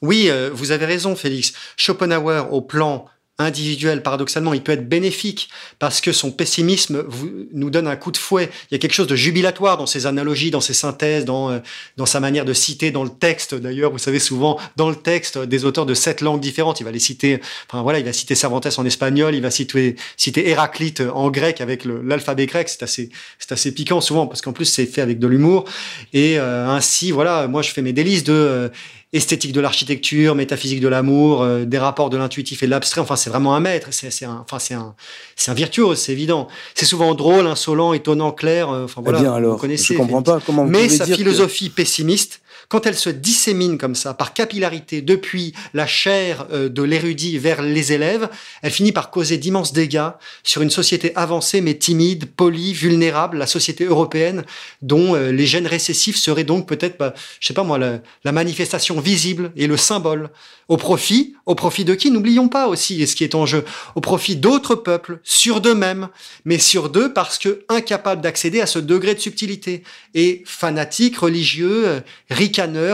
oui, 0.01 0.29
euh, 0.29 0.49
vous 0.51 0.71
avez 0.71 0.85
raison, 0.85 1.15
Félix. 1.15 1.53
Schopenhauer, 1.77 2.51
au 2.51 2.61
plan 2.61 3.05
individuel, 3.39 4.03
paradoxalement, 4.03 4.53
il 4.53 4.61
peut 4.61 4.73
être 4.73 4.87
bénéfique 4.87 5.49
parce 5.79 6.01
que 6.01 6.11
son 6.11 6.31
pessimisme 6.31 7.05
nous 7.53 7.69
donne 7.69 7.87
un 7.87 7.95
coup 7.95 8.11
de 8.11 8.17
fouet. 8.17 8.49
Il 8.69 8.73
y 8.73 8.75
a 8.75 8.79
quelque 8.79 8.93
chose 8.93 9.07
de 9.07 9.15
jubilatoire 9.15 9.77
dans 9.77 9.85
ses 9.85 10.05
analogies, 10.05 10.51
dans 10.51 10.61
ses 10.61 10.73
synthèses, 10.73 11.25
dans, 11.25 11.49
euh, 11.49 11.59
dans 11.97 12.05
sa 12.05 12.19
manière 12.19 12.45
de 12.45 12.53
citer 12.53 12.91
dans 12.91 13.03
le 13.03 13.09
texte. 13.09 13.55
D'ailleurs, 13.55 13.91
vous 13.91 13.97
savez, 13.97 14.19
souvent, 14.19 14.59
dans 14.75 14.89
le 14.89 14.95
texte, 14.95 15.37
des 15.37 15.65
auteurs 15.65 15.85
de 15.85 15.93
sept 15.93 16.21
langues 16.21 16.41
différentes, 16.41 16.79
il 16.79 16.83
va 16.83 16.91
les 16.91 16.99
citer, 16.99 17.39
enfin 17.67 17.81
voilà, 17.81 17.99
il 17.99 18.05
va 18.05 18.13
citer 18.13 18.35
Cervantes 18.35 18.67
en 18.77 18.85
espagnol, 18.85 19.35
il 19.35 19.41
va 19.41 19.51
citer, 19.51 19.95
citer 20.17 20.49
Héraclite 20.49 21.01
en 21.13 21.31
grec 21.31 21.61
avec 21.61 21.85
l'alphabet 21.85 22.45
grec. 22.45 22.69
C'est 22.69 22.83
assez, 22.83 23.09
c'est 23.39 23.51
assez 23.51 23.73
piquant 23.73 24.01
souvent 24.01 24.27
parce 24.27 24.41
qu'en 24.41 24.53
plus, 24.53 24.65
c'est 24.65 24.85
fait 24.85 25.01
avec 25.01 25.19
de 25.19 25.27
l'humour. 25.27 25.65
Et 26.13 26.37
euh, 26.37 26.67
ainsi, 26.67 27.11
voilà, 27.11 27.47
moi, 27.47 27.61
je 27.61 27.71
fais 27.71 27.81
mes 27.81 27.93
délices 27.93 28.23
de 28.23 28.33
euh, 28.33 28.69
esthétique 29.11 29.53
de 29.53 29.61
l'architecture, 29.61 30.35
métaphysique 30.35 30.81
de 30.81 30.87
l'amour, 30.87 31.41
euh, 31.41 31.65
des 31.65 31.79
rapports 31.79 32.09
de 32.09 32.17
l'intuitif 32.17 32.61
et 32.61 32.67
de 32.67 32.71
l'abstrait. 32.71 33.01
Enfin, 33.01 33.15
c'est 33.15 33.29
vraiment 33.29 33.55
un 33.55 33.59
maître. 33.59 33.87
C'est 33.91 34.25
un, 34.25 34.43
enfin, 34.45 34.59
c'est 34.59 34.75
un, 34.75 34.93
c'est 35.35 35.49
un 35.49 35.55
virtuose, 35.55 35.97
c'est 35.97 36.11
évident. 36.11 36.47
C'est 36.75 36.85
souvent 36.85 37.15
drôle, 37.15 37.47
insolent, 37.47 37.93
étonnant, 37.93 38.31
clair. 38.31 38.69
Euh, 38.69 38.85
enfin 38.85 39.01
voilà, 39.01 39.19
eh 39.19 39.21
bien, 39.23 39.33
alors, 39.33 39.53
vous 39.53 39.59
connaissez. 39.59 39.93
Je 39.93 39.99
comprends 39.99 40.21
pas 40.21 40.39
comment. 40.45 40.65
Vous 40.65 40.69
Mais 40.69 40.89
sa 40.89 41.05
philosophie 41.05 41.69
pessimiste 41.69 42.41
quand 42.69 42.85
elle 42.85 42.95
se 42.95 43.09
dissémine 43.09 43.79
comme 43.79 43.95
ça, 43.95 44.13
par 44.13 44.33
capillarité, 44.33 45.01
depuis 45.01 45.53
la 45.73 45.87
chair 45.87 46.45
euh, 46.51 46.69
de 46.69 46.83
l'érudit 46.83 47.39
vers 47.39 47.63
les 47.63 47.93
élèves, 47.93 48.29
elle 48.61 48.71
finit 48.71 48.91
par 48.91 49.09
causer 49.09 49.37
d'immenses 49.37 49.73
dégâts 49.73 50.09
sur 50.43 50.61
une 50.61 50.69
société 50.69 51.11
avancée 51.15 51.61
mais 51.61 51.73
timide, 51.73 52.25
polie, 52.27 52.73
vulnérable, 52.73 53.39
la 53.39 53.47
société 53.47 53.85
européenne, 53.85 54.45
dont 54.83 55.15
euh, 55.15 55.31
les 55.31 55.47
gènes 55.47 55.65
récessifs 55.65 56.17
seraient 56.17 56.43
donc 56.43 56.67
peut-être, 56.67 56.99
bah, 56.99 57.15
je 57.39 57.47
sais 57.47 57.55
pas 57.55 57.63
moi, 57.63 57.79
la, 57.79 58.31
manifestation 58.31 59.01
visible 59.01 59.51
et 59.57 59.65
le 59.65 59.75
symbole. 59.75 60.29
Au 60.67 60.77
profit, 60.77 61.33
au 61.47 61.55
profit 61.55 61.83
de 61.83 61.95
qui? 61.95 62.11
N'oublions 62.11 62.47
pas 62.47 62.67
aussi, 62.67 63.07
ce 63.07 63.15
qui 63.15 63.23
est 63.23 63.33
en 63.33 63.47
jeu, 63.47 63.65
au 63.95 64.01
profit 64.01 64.35
d'autres 64.35 64.75
peuples, 64.75 65.19
sur 65.23 65.61
d'eux-mêmes, 65.61 66.09
mais 66.45 66.59
sur 66.59 66.91
d'eux 66.91 67.11
parce 67.11 67.39
que 67.39 67.65
incapables 67.69 68.21
d'accéder 68.21 68.61
à 68.61 68.67
ce 68.67 68.77
degré 68.77 69.15
de 69.15 69.19
subtilité, 69.19 69.81
et 70.13 70.43
fanatiques, 70.45 71.17
religieux, 71.17 72.03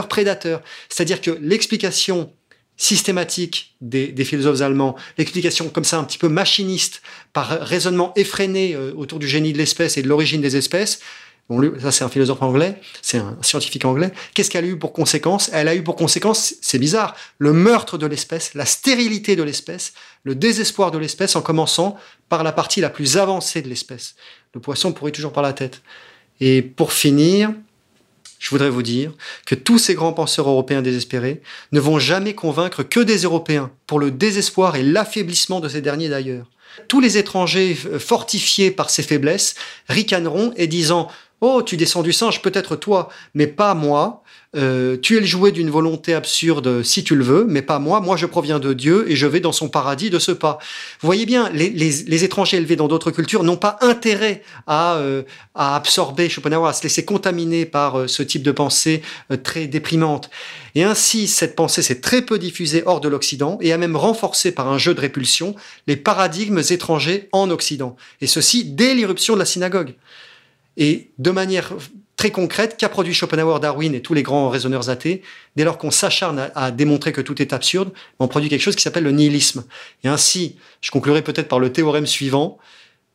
prédateur. 0.07 0.61
C'est-à-dire 0.89 1.22
que 1.22 1.32
l'explication 1.41 2.32
systématique 2.78 3.76
des, 3.82 4.26
philosophes 4.26 4.61
allemands, 4.61 4.95
l'explication 5.18 5.70
comme 5.70 5.86
ça 5.86 5.97
un 5.97 6.03
petit 6.03 6.18
peu 6.18 6.28
machiniste, 6.28 7.01
par 7.34 7.47
raisonnement 7.61 8.11
effréné 8.16 8.76
euh, 8.76 8.93
autour 8.95 9.20
du 9.20 9.28
génie 9.28 9.53
de 9.53 9.57
l'espèce 9.57 9.97
et 9.97 10.01
de 10.01 10.07
l'origine 10.07 10.41
des 10.41 10.57
espèces, 10.57 10.99
ça 11.80 11.91
c'est 11.91 12.03
un 12.03 12.09
philosophe 12.09 12.41
anglais, 12.41 12.82
c'est 13.01 13.20
un 13.20 13.38
scientifique 13.41 13.86
anglais. 13.86 14.11
Qu'est-ce 14.34 14.49
qu'elle 14.49 14.66
a 14.66 14.68
eu 14.68 14.80
pour 14.80 14.93
conséquence? 14.93 15.49
Elle 15.53 15.68
a 15.68 15.76
eu 15.76 15.84
pour 15.84 15.95
conséquence, 15.95 16.55
c'est 16.61 16.80
bizarre, 16.80 17.16
le 17.38 17.53
meurtre 17.53 17.97
de 17.97 18.07
l'espèce, 18.07 18.55
la 18.55 18.66
stérilité 18.66 19.36
de 19.36 19.43
l'espèce, 19.43 19.93
le 20.24 20.34
désespoir 20.34 20.91
de 20.91 20.97
l'espèce, 20.97 21.36
en 21.36 21.41
commençant 21.41 21.97
par 22.30 22.43
la 22.43 22.51
partie 22.51 22.82
la 22.82 22.89
plus 22.89 23.18
avancée 23.18 23.61
de 23.61 23.70
l'espèce. 23.70 24.16
Le 24.53 24.59
poisson 24.59 24.91
pourrit 24.91 25.11
toujours 25.11 25.34
par 25.34 25.43
la 25.43 25.53
tête. 25.53 25.82
Et 26.39 26.61
pour 26.63 26.91
finir, 26.91 27.53
je 28.46 28.52
voudrais 28.52 28.70
vous 28.70 28.84
dire 28.84 29.12
que 29.48 29.56
tous 29.56 29.80
ces 29.80 29.96
grands 29.96 30.14
penseurs 30.14 30.48
européens 30.48 30.84
désespérés 30.84 31.41
ne 31.72 31.80
vont 31.80 31.98
jamais 31.98 32.36
convaincre 32.36 32.84
que 32.84 33.00
des 33.00 33.24
Européens 33.24 33.72
pour 33.88 33.98
le 33.98 34.12
désespoir 34.12 34.76
et 34.76 34.84
l'affaiblissement 34.84 35.60
de 35.60 35.68
ces 35.68 35.82
derniers 35.82 36.10
d'ailleurs. 36.10 36.46
Tous 36.88 37.00
les 37.00 37.18
étrangers 37.18 37.76
euh, 37.88 37.98
fortifiés 37.98 38.70
par 38.70 38.91
ces 38.91 39.02
faiblesses 39.02 39.56
ricaneront 39.89 40.54
et 40.58 40.68
disant 40.68 41.08
Oh, 41.41 41.64
tu 41.64 41.76
descends 41.76 42.04
du 42.04 42.14
singe, 42.14 42.43
peut-être 42.43 42.76
toi, 42.76 43.10
mais 43.34 43.48
pas 43.48 43.74
moi. 43.74 44.22
Euh, 44.56 44.97
tu 45.01 45.18
es 45.18 45.20
le 45.20 45.26
jouet 45.26 45.51
d'une 45.51 45.70
volonté 45.70 46.14
absurde 46.14 46.82
si 46.84 47.03
tu 47.03 47.16
le 47.16 47.24
veux, 47.24 47.45
mais 47.45 47.62
pas 47.62 47.80
moi. 47.80 47.99
Moi, 47.99 48.16
je 48.16 48.26
proviens 48.26 48.60
de 48.60 48.74
Dieu 48.74 49.10
et 49.10 49.16
je 49.16 49.28
vais 49.28 49.39
dans 49.39 49.51
son 49.51 49.68
paradis 49.68 50.10
de 50.10 50.20
ce 50.20 50.32
pas. 50.32 50.60
Vous 51.01 51.06
voyez 51.06 51.26
bien, 51.26 51.49
les, 51.49 52.24
étrangers 52.24 52.58
élevés 52.58 52.76
dans 52.76 52.88
d'autres 52.88 53.12
cultures 53.12 53.43
n'ont 53.43 53.58
pas 53.58 53.78
intérêt 53.82 54.43
à, 54.68 54.95
euh, 54.95 55.24
absorber 55.53 56.30
Schopenhauer, 56.30 56.70
à 56.70 56.74
se 56.74 56.84
laisser 56.84 57.03
contaminer 57.03 57.66
par 57.66 57.99
euh, 57.99 58.08
ce 58.08 58.24
type 58.24 58.43
de 58.43 58.51
pensée 58.51 59.01
très 59.43 59.68
déprimante. 59.68 60.30
Et 60.76 60.84
ainsi, 60.84 61.28
cette 61.28 61.56
pensée 61.56 61.82
s'est 61.82 62.01
très 62.01 62.22
peu 62.22 62.39
diffusée 62.39 62.84
hors 62.86 63.01
de 63.01 63.10
l'Occident 63.10 63.58
et 63.62 63.74
a 63.74 63.78
même 63.78 63.95
renforcé 63.95 64.51
par 64.51 64.70
un 64.70 64.78
jeu 64.78 64.93
de 64.93 65.01
répulsion 65.01 65.56
les 65.88 65.95
paradigmes 65.95 66.62
étrangers 66.70 67.30
en 67.32 67.49
Occident. 67.49 67.95
Et 68.22 68.28
ceci 68.28 68.64
dès 68.66 68.93
l'irruption 68.93 69.34
de 69.34 69.39
la 69.39 69.45
synagogue. 69.45 69.95
Et 70.78 71.12
de 71.20 71.32
manière 71.32 71.74
très 72.26 72.32
concrète 72.32 72.76
qu'a 72.76 72.89
produit 72.89 73.13
Schopenhauer, 73.13 73.59
Darwin 73.59 73.93
et 73.93 74.01
tous 74.01 74.15
les 74.15 74.23
grands 74.23 74.49
raisonneurs 74.49 74.89
athées, 74.89 75.21
dès 75.55 75.63
lors 75.63 75.78
qu'on 75.78 75.91
s'acharne 75.91 76.49
à, 76.55 76.71
démontrer 76.71 77.11
que 77.11 77.21
tout 77.21 77.39
est 77.39 77.53
absurde, 77.53 77.91
on 78.17 78.28
produit 78.28 78.49
quelque 78.49 78.63
chose 78.63 78.76
qui 78.76 78.82
s'appelle 78.82 79.03
le 79.03 79.11
nihilisme. 79.11 79.63
Et 80.03 80.07
ainsi, 80.07 80.55
je 80.82 80.89
conclurai 80.89 81.21
peut-être 81.21 81.47
par 81.47 81.59
le 81.59 81.71
théorème 81.71 82.07
suivant, 82.07 82.57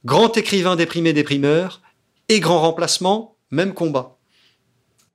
grand 0.05 0.37
écrivain 0.37 0.77
déprimé 0.77 1.13
déprimeur, 1.13 1.81
et 2.29 2.39
grand 2.39 2.61
remplacement, 2.61 3.35
même 3.51 3.75
combat. 3.75 4.17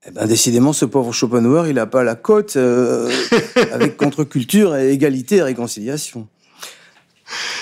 Eh 0.05 0.11
ben, 0.11 0.25
décidément, 0.25 0.73
ce 0.73 0.83
pauvre 0.83 1.13
Schopenhauer, 1.13 1.69
il 1.69 1.75
n'a 1.75 1.85
pas 1.85 2.03
la 2.03 2.15
cote 2.15 2.57
euh, 2.57 3.09
avec 3.71 3.95
contre-culture 3.95 4.75
égalité 4.75 5.37
et 5.37 5.41
réconciliation. 5.41 6.27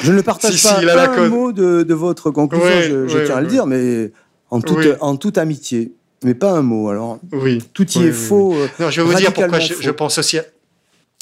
Je 0.01 0.11
ne 0.11 0.21
partage 0.21 0.63
pas 0.63 0.79
un 0.79 1.29
mot 1.29 1.51
de, 1.51 1.93
votre 1.93 2.31
conclusion, 2.31 3.07
je, 3.07 3.23
tiens 3.23 3.35
à 3.35 3.41
le 3.41 3.47
dire, 3.47 3.67
mais 3.67 4.11
en 4.49 4.61
toute, 4.61 4.87
en 4.99 5.15
toute 5.15 5.37
amitié 5.37 5.93
mais 6.23 6.33
pas 6.33 6.51
un 6.51 6.61
mot. 6.61 6.89
Alors, 6.89 7.19
oui. 7.31 7.59
tout 7.73 7.89
y 7.91 8.03
est 8.03 8.11
faux. 8.11 8.53
Euh, 8.55 8.67
non, 8.79 8.89
je 8.89 9.01
vais 9.01 9.07
vous 9.07 9.17
dire 9.17 9.33
pourquoi 9.33 9.59
je, 9.59 9.89
pense 9.91 10.17
aussi. 10.17 10.39
À... 10.39 10.45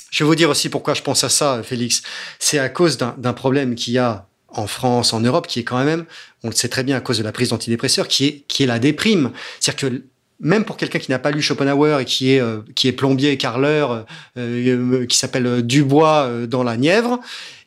Je 0.09 0.23
vais 0.23 0.27
vous 0.27 0.35
dire 0.35 0.49
aussi 0.49 0.69
pourquoi 0.69 0.93
je 0.93 1.01
pense 1.01 1.23
à 1.23 1.29
ça, 1.29 1.61
Félix. 1.63 2.03
C'est 2.39 2.59
à 2.59 2.69
cause 2.69 2.97
d'un 2.97 3.33
problème 3.33 3.75
qu'il 3.75 3.93
y 3.93 3.97
a 3.97 4.27
en 4.49 4.67
France, 4.67 5.13
en 5.13 5.21
Europe, 5.21 5.47
qui 5.47 5.59
est 5.59 5.63
quand 5.63 5.83
même, 5.83 6.05
on 6.43 6.49
le 6.49 6.55
sait 6.55 6.67
très 6.67 6.83
bien 6.83 6.97
à 6.97 6.99
cause 6.99 7.17
de 7.17 7.23
la 7.23 7.31
prise 7.31 7.49
d'antidépresseurs, 7.49 8.07
qui 8.07 8.25
est, 8.25 8.43
qui 8.47 8.63
est 8.63 8.65
la 8.65 8.79
déprime. 8.79 9.31
C'est-à-dire 9.59 9.89
que 9.89 10.03
même 10.41 10.65
pour 10.65 10.75
quelqu'un 10.75 10.99
qui 10.99 11.11
n'a 11.11 11.19
pas 11.19 11.31
lu 11.31 11.41
Schopenhauer 11.41 12.01
et 12.01 12.05
qui 12.05 12.33
est, 12.33 12.41
euh, 12.41 12.61
qui 12.75 12.87
est 12.87 12.91
plombier, 12.91 13.37
carleur, 13.37 14.05
euh, 14.37 15.05
qui 15.05 15.17
s'appelle 15.17 15.61
Dubois 15.61 16.29
dans 16.47 16.63
la 16.63 16.75
Nièvre, 16.75 17.19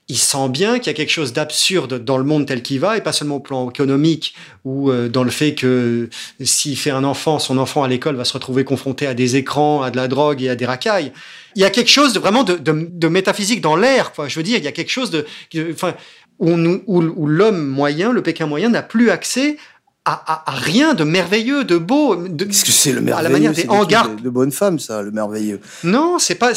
il 0.09 0.19
sent 0.19 0.49
bien 0.51 0.79
qu'il 0.79 0.89
y 0.89 0.91
a 0.91 0.95
quelque 0.95 1.11
chose 1.11 1.33
d'absurde 1.33 2.05
dans 2.05 2.19
le 2.19 2.25
monde 2.25 2.47
tel 2.47 2.63
qu'il 2.63 2.79
va, 2.79 2.97
et 2.97 3.01
pas 3.01 3.13
seulement 3.13 3.37
au 3.37 3.41
plan 3.41 3.71
économique, 3.71 4.35
ou 4.65 4.91
euh, 4.91 5.09
dans 5.09 5.25
le 5.25 5.31
fait 5.31 5.55
que 5.55 6.11
s'il 6.41 6.77
fait 6.77 6.91
un 6.91 7.05
enfant, 7.05 7.39
son 7.39 7.57
enfant 7.57 7.83
à 7.83 7.89
l'école 7.89 8.17
va 8.17 8.25
se 8.25 8.35
retrouver 8.35 8.65
confronté 8.65 9.07
à 9.07 9.15
des 9.15 9.37
écrans, 9.37 9.83
à 9.83 9.91
de 9.91 9.97
la 9.97 10.09
drogue 10.09 10.43
et 10.43 10.51
à 10.51 10.57
des 10.57 10.67
racailles. 10.67 11.13
Il 11.57 11.63
y 11.63 11.65
a 11.65 11.71
quelque 11.71 11.91
chose 11.91 12.13
de 12.13 12.19
vraiment 12.19 12.45
de, 12.45 13.09
métaphysique 13.09 13.63
dans 13.63 13.77
l'air, 13.77 14.13
quoi. 14.13 14.29
Je 14.29 14.37
veux 14.37 14.43
dire, 14.43 14.59
il 14.59 14.65
y 14.65 14.69
a 14.69 14.73
quelque 14.73 14.91
chose 14.91 15.11
de, 15.11 15.25
enfin, 15.73 15.95
où, 16.39 16.51
où 16.87 17.27
l'homme 17.27 17.67
moyen, 17.67 18.13
le 18.13 18.23
Pékin 18.23 18.47
moyen, 18.47 18.69
n'a 18.69 18.83
plus 18.83 19.11
accès 19.11 19.57
à, 20.07 20.45
rien 20.49 20.93
de 20.93 21.03
merveilleux, 21.03 21.65
de 21.65 21.79
beau. 21.79 22.17
De, 22.17 22.45
Qu'est-ce 22.45 22.65
que 22.65 22.71
c'est 22.71 22.93
le 22.93 23.01
merveilleux 23.01 23.19
À 23.19 23.23
la 23.23 23.31
manière 23.31 23.53
des 23.53 23.67
hangars. 23.69 24.11
De, 24.11 24.23
de 24.23 24.29
bonne 24.29 24.53
femme, 24.53 24.79
ça, 24.79 25.01
le 25.01 25.11
merveilleux. 25.11 25.61
Non, 25.83 26.19
c'est 26.19 26.35
pas. 26.35 26.53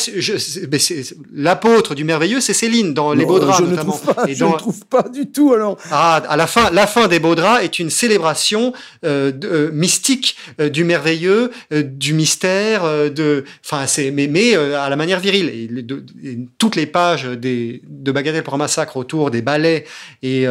L'apôtre 1.34 1.96
du 1.96 2.04
merveilleux, 2.04 2.42
c'est 2.42 2.54
Céline 2.54 2.94
dans 2.94 3.14
Les 3.14 3.26
Beaux 3.26 3.40
Draps, 3.40 3.60
je 3.60 3.64
notamment. 3.64 3.94
Ne 3.94 4.00
trouve 4.00 4.16
pas, 4.16 4.26
je 4.28 4.44
ne 4.44 4.58
trouve 4.58 4.86
pas 4.86 5.04
du 5.04 5.32
tout, 5.32 5.54
alors. 5.54 5.78
Ah, 5.92 6.22
à 6.28 6.36
la 6.36 6.46
fin, 6.46 6.70
la 6.72 6.88
fin 6.88 7.08
des 7.08 7.20
Beaux 7.20 7.36
Draps 7.36 7.64
est 7.64 7.80
une 7.80 7.90
célébration 7.90 8.74
euh, 9.06 9.32
euh 9.46 9.72
mystique 9.72 10.36
euh, 10.60 10.68
du 10.68 10.84
merveilleux, 10.84 11.52
euh, 11.72 11.84
du 11.84 12.14
mystère, 12.14 12.84
de. 13.12 13.46
Enfin, 13.64 13.88
c'est 13.88 14.12
mais, 14.12 14.28
mais 14.28 14.56
à 14.56 14.90
la 14.90 14.96
manière 14.98 15.22
virile. 15.22 15.48
Et, 15.48 16.38
toutes 16.58 16.76
les 16.76 16.86
pages 16.86 17.24
des, 17.24 17.82
de 17.88 18.12
Bagatelle 18.12 18.44
pour 18.44 18.54
un 18.56 18.58
massacre 18.58 18.98
autour 18.98 19.32
des 19.32 19.42
ballets 19.42 19.86
et 20.22 20.46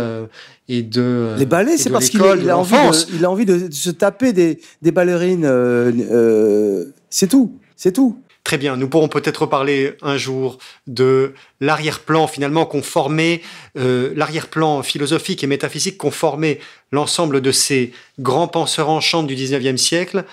et 0.68 0.82
de 0.82 1.34
les 1.38 1.46
ballets 1.46 1.76
c'est 1.76 1.90
parce 1.90 2.08
qu'il 2.08 2.22
a, 2.22 2.32
a, 2.32 2.56
envie 2.56 2.72
de, 2.72 3.14
il 3.16 3.24
a 3.24 3.30
envie 3.30 3.46
de 3.46 3.70
se 3.70 3.90
taper 3.90 4.32
des, 4.32 4.60
des 4.82 4.90
ballerines 4.90 5.44
euh, 5.44 5.92
euh, 6.10 6.84
c'est 7.10 7.28
tout 7.28 7.52
c'est 7.76 7.92
tout. 7.92 8.18
Très 8.42 8.58
bien, 8.58 8.76
nous 8.76 8.88
pourrons 8.88 9.08
peut-être 9.08 9.42
reparler 9.42 9.96
un 10.02 10.16
jour 10.16 10.58
de 10.86 11.34
l'arrière-plan 11.60 12.28
finalement 12.28 12.64
qu'on 12.64 12.80
formait, 12.80 13.42
euh, 13.76 14.12
l'arrière-plan 14.14 14.84
philosophique 14.84 15.42
et 15.42 15.48
métaphysique 15.48 15.98
qu'on 15.98 16.12
formait 16.12 16.60
l'ensemble 16.92 17.40
de 17.40 17.50
ces 17.50 17.92
grands 18.20 18.46
penseurs 18.46 18.88
en 18.88 19.00
chante 19.00 19.26
du 19.26 19.34
19e 19.34 19.76
siècle 19.76 20.24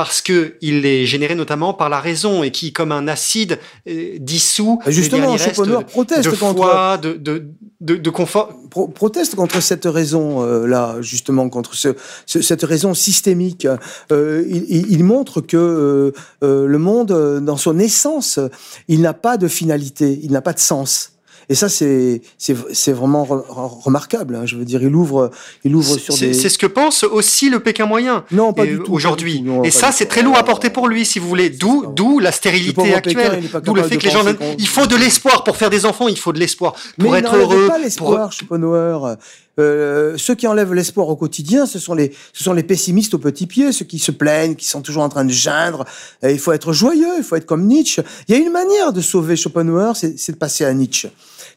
parce 0.00 0.22
que 0.22 0.54
il 0.62 0.86
est 0.86 1.04
généré 1.04 1.34
notamment 1.34 1.74
par 1.74 1.90
la 1.90 2.00
raison 2.00 2.42
et 2.42 2.50
qui, 2.50 2.72
comme 2.72 2.90
un 2.90 3.06
acide, 3.06 3.58
euh, 3.86 4.16
dissout 4.18 4.80
justement, 4.86 5.34
les 5.34 5.38
Schopenhauer 5.38 5.84
proteste 5.84 6.24
de 6.24 6.30
foi, 6.30 6.96
de, 6.96 7.12
de, 7.12 7.50
de, 7.82 7.96
de 7.96 8.10
confort. 8.10 8.48
proteste 8.70 9.34
contre 9.34 9.60
cette 9.60 9.84
raison 9.84 10.42
euh, 10.42 10.66
là, 10.66 10.96
justement 11.02 11.50
contre 11.50 11.74
ce, 11.74 11.90
cette 12.24 12.62
raison 12.62 12.94
systémique. 12.94 13.68
Euh, 14.10 14.42
il, 14.48 14.90
il, 14.90 15.04
montre 15.04 15.42
que 15.42 16.14
le 16.40 16.78
monde, 16.78 17.42
dans 17.44 17.58
son 17.58 17.78
essence, 17.78 18.40
il 18.88 19.02
n'a 19.02 19.12
pas 19.12 19.36
de 19.36 19.48
finalité, 19.48 20.18
il 20.22 20.32
n'a 20.32 20.40
pas 20.40 20.54
de 20.54 20.60
sens. 20.60 21.09
Et 21.50 21.56
ça, 21.56 21.68
c'est 21.68 22.22
c'est 22.38 22.56
c'est 22.72 22.92
vraiment 22.92 23.24
re- 23.24 23.44
re- 23.46 23.82
remarquable. 23.82 24.36
hein. 24.36 24.42
Je 24.46 24.54
veux 24.56 24.64
dire, 24.64 24.80
il 24.82 24.94
ouvre 24.94 25.30
il 25.64 25.74
ouvre 25.74 25.98
sur 25.98 26.16
des. 26.16 26.32
c'est 26.32 26.48
ce 26.48 26.56
que 26.56 26.66
pense 26.66 27.02
aussi 27.02 27.50
le 27.50 27.58
Pékin 27.58 27.86
moyen. 27.86 28.24
Non, 28.30 28.52
pas 28.52 28.64
du 28.64 28.78
tout. 28.78 28.84
pas 28.84 28.92
aujourd'hui. 28.92 29.44
Et 29.64 29.70
pas 29.70 29.70
ça, 29.72 29.90
c'est 29.92 30.06
très 30.06 30.22
lourd 30.22 30.38
à 30.38 30.44
porter 30.44 30.70
pour 30.70 30.86
lui, 30.86 31.04
si 31.04 31.18
vous 31.18 31.28
voulez. 31.28 31.50
D'où, 31.50 31.86
d'où 31.86 32.20
la 32.20 32.30
stérilité 32.30 32.94
actuelle. 32.94 33.42
pas 33.50 33.60
D'où 33.60 33.74
le 33.74 33.82
fait 33.82 33.96
que 33.98 34.04
les 34.04 34.10
gens. 34.10 34.24
Il 34.58 34.68
faut 34.68 34.86
de 34.86 34.94
l'espoir 34.96 35.42
pour 35.42 35.56
faire 35.56 35.70
des 35.70 35.84
enfants. 35.86 36.06
Il 36.06 36.18
faut 36.18 36.32
de 36.32 36.38
l'espoir 36.38 36.74
Mais 36.98 37.04
pour 37.04 37.16
être 37.16 37.34
heureux. 37.34 37.66
pas 37.66 37.74
Pour... 37.74 37.82
l'espoir, 37.82 38.32
Schopenhauer. 38.32 39.16
Euh, 39.58 40.14
ceux 40.16 40.36
qui 40.36 40.46
enlèvent 40.46 40.72
l'espoir 40.72 41.08
au 41.08 41.16
quotidien, 41.16 41.66
ce 41.66 41.78
sont 41.78 41.92
les, 41.94 42.12
ce 42.32 42.44
sont 42.44 42.52
les 42.52 42.62
pessimistes 42.62 43.12
au 43.14 43.18
petit 43.18 43.46
pied, 43.46 43.72
ceux 43.72 43.84
qui 43.84 43.98
se 43.98 44.10
plaignent, 44.12 44.54
qui 44.54 44.66
sont 44.66 44.80
toujours 44.80 45.02
en 45.02 45.08
train 45.08 45.24
de 45.24 45.32
geindre. 45.32 45.84
Il 46.22 46.38
faut 46.38 46.52
être 46.52 46.72
joyeux, 46.72 47.14
il 47.18 47.24
faut 47.24 47.36
être 47.36 47.44
comme 47.44 47.66
Nietzsche. 47.66 48.02
Il 48.28 48.34
y 48.34 48.38
a 48.38 48.40
une 48.40 48.52
manière 48.52 48.92
de 48.92 49.00
sauver 49.00 49.34
Schopenhauer, 49.36 49.96
c'est 49.96 50.18
c'est 50.18 50.32
de 50.32 50.38
passer 50.38 50.64
à 50.64 50.72
Nietzsche. 50.72 51.08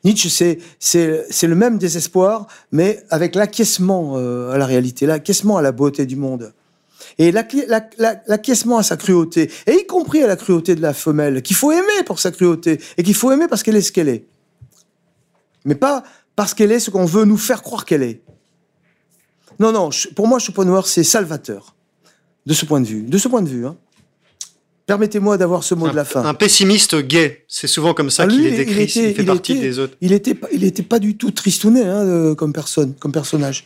Nietzsche, 0.03 0.29
c'est 0.29 0.57
c'est 0.79 1.25
c'est 1.29 1.47
le 1.47 1.55
même 1.55 1.77
désespoir, 1.77 2.47
mais 2.71 3.03
avec 3.09 3.35
l'acquiescement 3.35 4.13
euh, 4.17 4.51
à 4.51 4.57
la 4.57 4.65
réalité, 4.65 5.05
l'acquiescement 5.05 5.57
à 5.57 5.61
la 5.61 5.71
beauté 5.71 6.05
du 6.05 6.15
monde. 6.15 6.53
Et 7.19 7.31
l'acqui- 7.31 7.65
la- 7.67 7.87
la- 7.97 8.21
l'acquiescement 8.27 8.77
à 8.77 8.83
sa 8.83 8.97
cruauté, 8.97 9.49
et 9.67 9.73
y 9.73 9.85
compris 9.85 10.23
à 10.23 10.27
la 10.27 10.35
cruauté 10.35 10.73
de 10.75 10.81
la 10.81 10.93
femelle, 10.93 11.41
qu'il 11.41 11.55
faut 11.55 11.71
aimer 11.71 12.03
pour 12.05 12.19
sa 12.19 12.31
cruauté, 12.31 12.79
et 12.97 13.03
qu'il 13.03 13.13
faut 13.15 13.31
aimer 13.31 13.47
parce 13.47 13.61
qu'elle 13.63 13.75
est 13.75 13.81
ce 13.81 13.91
qu'elle 13.91 14.09
est 14.09 14.25
mais 15.65 15.75
pas 15.75 16.03
parce 16.35 16.53
qu'elle 16.53 16.71
est 16.73 16.79
ce 16.79 16.89
qu'on 16.89 17.05
veut 17.05 17.23
nous 17.23 17.37
faire 17.37 17.61
croire 17.61 17.85
qu'elle 17.85 18.03
est. 18.03 18.21
Non, 19.59 19.71
non, 19.71 19.91
pour 20.15 20.27
moi, 20.27 20.39
Schopenhauer, 20.39 20.85
c'est 20.87 21.03
salvateur, 21.05 21.75
de 22.45 22.53
ce 22.53 22.65
point 22.65 22.81
de 22.81 22.85
vue. 22.87 23.03
De 23.03 23.17
ce 23.17 23.27
point 23.29 23.41
de 23.41 23.47
vue, 23.47 23.65
hein. 23.65 23.77
Permettez-moi 24.85 25.37
d'avoir 25.37 25.63
ce 25.63 25.75
mot 25.75 25.87
de 25.89 25.95
la 25.95 26.03
fin. 26.03 26.25
Un 26.25 26.33
pessimiste 26.33 26.95
gay. 26.95 27.45
C'est 27.47 27.67
souvent 27.67 27.93
comme 27.93 28.09
ça 28.09 28.23
Ah, 28.23 28.27
qu'il 28.27 28.45
est 28.45 28.49
il- 28.49 28.53
il 28.53 28.57
décrit. 28.57 28.81
était- 28.83 29.09
il 29.11 29.15
fait 29.15 29.21
il 29.21 29.25
partie 29.25 29.51
était- 29.53 29.61
des 29.61 29.79
autres. 29.79 29.95
Il 30.01 30.11
était, 30.11 30.33
pas- 30.35 30.49
il 30.51 30.63
était 30.65 30.83
pas 30.83 30.99
du 30.99 31.15
tout 31.15 31.31
tristounet 31.31 31.83
hein, 31.83 32.03
euh, 32.05 32.35
comme 32.35 32.51
personne, 32.51 32.93
comme 32.99 33.11
personnage. 33.13 33.63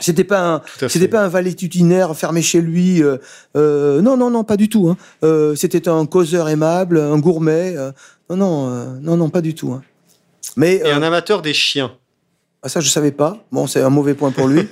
C'était 0.00 0.24
pas 0.24 0.54
un, 0.56 0.62
c'était 0.88 1.06
pas 1.08 1.24
un 1.24 1.28
valétudinaire 1.28 2.16
fermé 2.16 2.42
chez 2.42 2.60
lui. 2.60 3.02
euh, 3.02 3.16
euh, 3.56 4.00
non, 4.02 4.16
non, 4.16 4.30
non, 4.30 4.42
pas 4.44 4.56
du 4.56 4.68
tout. 4.68 4.88
Hein. 4.88 4.96
Euh, 5.24 5.54
c'était 5.54 5.88
un 5.88 6.04
causeur 6.06 6.48
aimable, 6.48 6.98
un 6.98 7.18
gourmet. 7.18 7.74
non, 8.30 8.36
non, 8.36 8.98
non, 9.00 9.16
non, 9.16 9.30
pas 9.30 9.40
du 9.40 9.54
tout. 9.54 9.72
Hein. 9.72 9.82
Mais 10.56 10.76
Et 10.84 10.90
un 10.90 11.02
amateur 11.02 11.42
des 11.42 11.52
chiens. 11.54 11.92
Ah, 12.66 12.70
ça, 12.70 12.80
je 12.80 12.88
savais 12.88 13.10
pas. 13.12 13.44
Bon, 13.52 13.66
c'est 13.66 13.82
un 13.82 13.90
mauvais 13.90 14.14
point 14.14 14.30
pour 14.30 14.48
lui. 14.48 14.62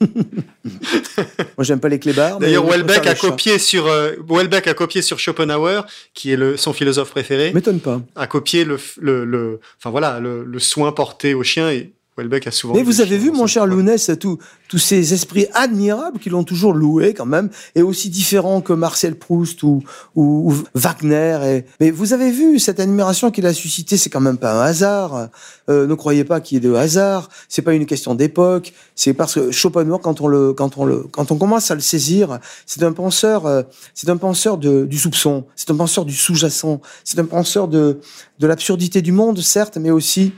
Moi, 0.00 1.60
j'aime 1.60 1.78
pas 1.78 1.88
les 1.88 2.00
clébards. 2.00 2.38
D'ailleurs, 2.40 2.64
Welbeck 2.66 3.06
a 3.06 3.14
copié 3.14 3.58
sur 3.60 3.86
euh, 3.86 4.12
Welbeck 4.28 4.66
a 4.66 4.74
copié 4.74 5.02
sur 5.02 5.18
Schopenhauer, 5.20 5.86
qui 6.14 6.32
est 6.32 6.36
le, 6.36 6.56
son 6.56 6.72
philosophe 6.72 7.10
préféré, 7.10 7.52
M'étonne 7.52 7.78
pas. 7.80 8.00
a 8.16 8.26
copié 8.26 8.64
le, 8.64 8.76
le, 9.00 9.24
le- 9.24 9.60
enfin 9.78 9.90
voilà, 9.90 10.18
le, 10.20 10.44
le 10.44 10.58
soin 10.58 10.90
porté 10.92 11.34
aux 11.34 11.44
chiens 11.44 11.70
et 11.70 11.92
Welbeck 12.18 12.46
a 12.48 12.50
souvent. 12.50 12.74
Mais 12.74 12.82
vous 12.82 13.00
avez 13.00 13.16
vu, 13.16 13.30
mon 13.30 13.46
cher. 13.46 13.66
Lounès, 13.66 14.10
tous 14.20 14.38
tous 14.68 14.78
ces 14.78 15.14
esprits 15.14 15.46
admirables 15.54 16.18
qui 16.18 16.28
l'ont 16.28 16.44
toujours 16.44 16.74
loué 16.74 17.14
quand 17.14 17.26
même, 17.26 17.48
et 17.74 17.82
aussi 17.82 18.10
différents 18.10 18.60
que 18.60 18.74
Marcel 18.74 19.16
Proust 19.16 19.62
ou, 19.62 19.82
ou, 20.14 20.52
ou 20.52 20.54
Wagner. 20.74 21.38
Et... 21.46 21.64
Mais 21.80 21.90
vous 21.90 22.12
avez 22.12 22.30
vu 22.30 22.58
cette 22.58 22.78
admiration 22.78 23.30
qu'il 23.30 23.46
a 23.46 23.54
suscitée, 23.54 23.96
c'est 23.96 24.10
quand 24.10 24.20
même 24.20 24.36
pas 24.36 24.60
un 24.60 24.64
hasard. 24.64 25.28
Euh, 25.70 25.86
ne 25.86 25.94
croyez 25.94 26.24
pas 26.24 26.40
qu'il 26.40 26.56
y 26.56 26.58
ait 26.58 26.68
de 26.68 26.74
hasard. 26.74 27.30
C'est 27.48 27.62
pas 27.62 27.72
une 27.72 27.86
question 27.86 28.14
d'époque. 28.14 28.74
C'est 28.94 29.14
parce 29.14 29.34
que 29.34 29.50
Schopenhauer, 29.50 30.00
quand 30.00 30.20
on 30.20 30.28
le, 30.28 30.52
quand 30.52 30.76
on 30.76 30.84
le, 30.84 31.04
quand 31.10 31.32
on 31.32 31.36
commence 31.36 31.70
à 31.70 31.74
le 31.74 31.80
saisir, 31.80 32.38
c'est 32.66 32.82
un 32.82 32.92
penseur, 32.92 33.46
euh, 33.46 33.62
c'est 33.94 34.10
un 34.10 34.16
penseur 34.18 34.58
de, 34.58 34.84
du 34.84 34.98
soupçon. 34.98 35.44
C'est 35.56 35.70
un 35.70 35.76
penseur 35.76 36.04
du 36.04 36.14
sous-jacent. 36.14 36.80
C'est 37.04 37.18
un 37.18 37.24
penseur 37.24 37.68
de, 37.68 38.00
de 38.38 38.46
l'absurdité 38.46 39.00
du 39.00 39.12
monde, 39.12 39.40
certes, 39.40 39.78
mais 39.78 39.90
aussi 39.90 40.32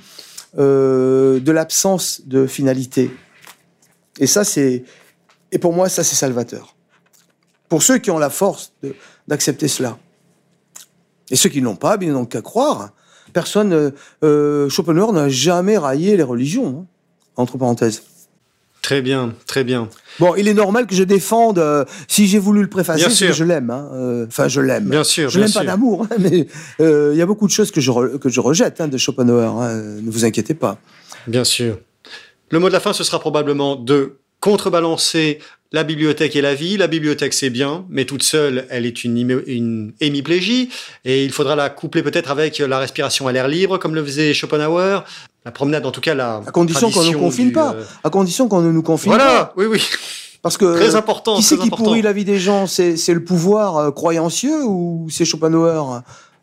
euh, 0.59 1.41
de 1.41 1.53
l'absence 1.53 2.23
de 2.27 2.47
finalité. 2.47 3.11
Et 4.19 4.27
ça, 4.27 4.45
c'est, 4.45 4.85
et 5.53 5.59
pour 5.59 5.73
moi, 5.73 5.89
ça, 5.89 6.05
c'est 6.05 6.17
salvateur. 6.17 6.77
Pour 7.69 7.83
ceux 7.83 7.99
qui 7.99 8.11
ont 8.11 8.19
la 8.19 8.31
force 8.31 8.73
d'accepter 9.29 9.69
cela. 9.69 9.99
Et 11.31 11.37
ceux 11.37 11.49
qui 11.49 11.63
n'ont 11.63 11.77
pas, 11.77 11.97
bien 11.97 12.13
n'ont 12.13 12.27
qu'à 12.27 12.43
croire. 12.43 12.91
Personne, 13.33 13.73
euh, 13.73 13.91
euh, 14.25 14.69
Schopenhauer 14.69 15.13
n'a 15.13 15.29
jamais 15.29 15.79
raillé 15.79 16.17
les 16.17 16.23
religions, 16.25 16.81
hein, 16.81 16.87
entre 17.37 17.57
parenthèses. 17.57 18.03
Très 18.91 19.03
bien, 19.03 19.35
très 19.47 19.63
bien. 19.63 19.89
Bon, 20.19 20.35
il 20.35 20.49
est 20.49 20.53
normal 20.55 20.89
que 20.89 20.97
je 20.97 21.05
défende, 21.05 21.61
euh, 21.61 21.85
si 22.09 22.27
j'ai 22.27 22.41
voulu 22.41 22.61
le 22.63 22.69
préfacer, 22.69 23.09
c'est 23.09 23.29
que 23.29 23.33
je 23.33 23.45
l'aime. 23.45 23.71
hein, 23.71 23.89
euh, 23.93 24.27
Enfin, 24.27 24.49
je 24.49 24.61
l'aime. 24.61 24.87
Bien 24.89 25.05
sûr, 25.05 25.31
Je 25.31 25.39
l'aime 25.39 25.53
pas 25.53 25.63
d'amour, 25.65 26.09
hein, 26.11 26.17
mais 26.19 26.49
euh, 26.81 27.11
il 27.15 27.19
y 27.19 27.23
a 27.23 27.27
beaucoup 27.27 27.47
de 27.47 27.53
choses 27.53 27.71
que 27.71 27.81
je, 27.81 27.93
re- 27.93 28.19
que 28.19 28.29
je 28.29 28.41
rejette 28.41 28.81
hein, 28.81 28.89
de 28.89 28.99
Schopenhauer. 28.99 29.53
ne 30.03 30.11
vous 30.11 30.25
inquiétez 30.25 30.55
pas. 30.55 30.77
Bien 31.29 31.45
sûr. 31.45 31.79
Le 32.51 32.59
mot 32.59 32.67
de 32.67 32.73
la 32.73 32.81
fin, 32.81 32.93
ce 32.93 33.05
sera 33.05 33.21
probablement 33.21 33.77
de 33.77 34.17
contrebalancer 34.41 35.39
la 35.73 35.85
bibliothèque 35.85 36.35
et 36.37 36.41
la 36.41 36.55
vie. 36.55 36.77
La 36.77 36.87
bibliothèque, 36.87 37.33
c'est 37.35 37.51
bien, 37.51 37.85
mais 37.89 38.05
toute 38.05 38.23
seule, 38.23 38.67
elle 38.71 38.87
est 38.87 39.05
une, 39.05 39.43
une 39.47 39.93
hémiplégie. 40.01 40.71
Et 41.05 41.25
il 41.25 41.33
faudra 41.33 41.55
la 41.57 41.71
coupler 41.71 42.03
peut-être 42.03 42.31
avec 42.31 42.59
la 42.59 42.79
respiration 42.79 43.27
à 43.29 43.33
l'air 43.33 43.49
libre, 43.49 43.79
comme 43.79 43.95
le 43.95 44.05
faisait 44.05 44.35
Schopenhauer. 44.35 45.01
La 45.45 45.53
promenade, 45.53 45.87
en 45.87 45.91
tout 45.91 46.01
cas, 46.03 46.15
la. 46.15 46.43
À 46.47 46.51
condition 46.51 46.91
qu'on 46.91 47.03
ne 47.05 47.13
nous 47.13 47.19
confine 47.19 47.47
du, 47.49 47.53
pas. 47.53 47.75
euh, 47.75 47.85
À 48.05 48.11
condition 48.11 48.47
qu'on 48.49 48.61
ne 48.61 48.71
nous 48.73 48.83
confine 48.83 49.13
pas. 49.13 49.17
Voilà, 49.17 49.53
oui, 49.57 49.67
oui. 49.67 49.83
Parce 50.43 50.57
que 50.57 50.75
Très 50.77 50.95
important. 50.97 51.37
qui 51.37 51.43
c'est 51.43 51.57
qui 51.57 51.67
important. 51.67 51.85
pourrit 51.85 52.03
la 52.03 52.13
vie 52.15 52.25
des 52.25 52.39
gens? 52.39 52.67
C'est 52.67 52.97
c'est 52.97 53.13
le 53.15 53.23
pouvoir 53.25 53.77
euh, 53.77 53.91
croyancieux 53.91 54.65
ou 54.65 55.07
c'est 55.11 55.25
Schopenhauer? 55.25 56.01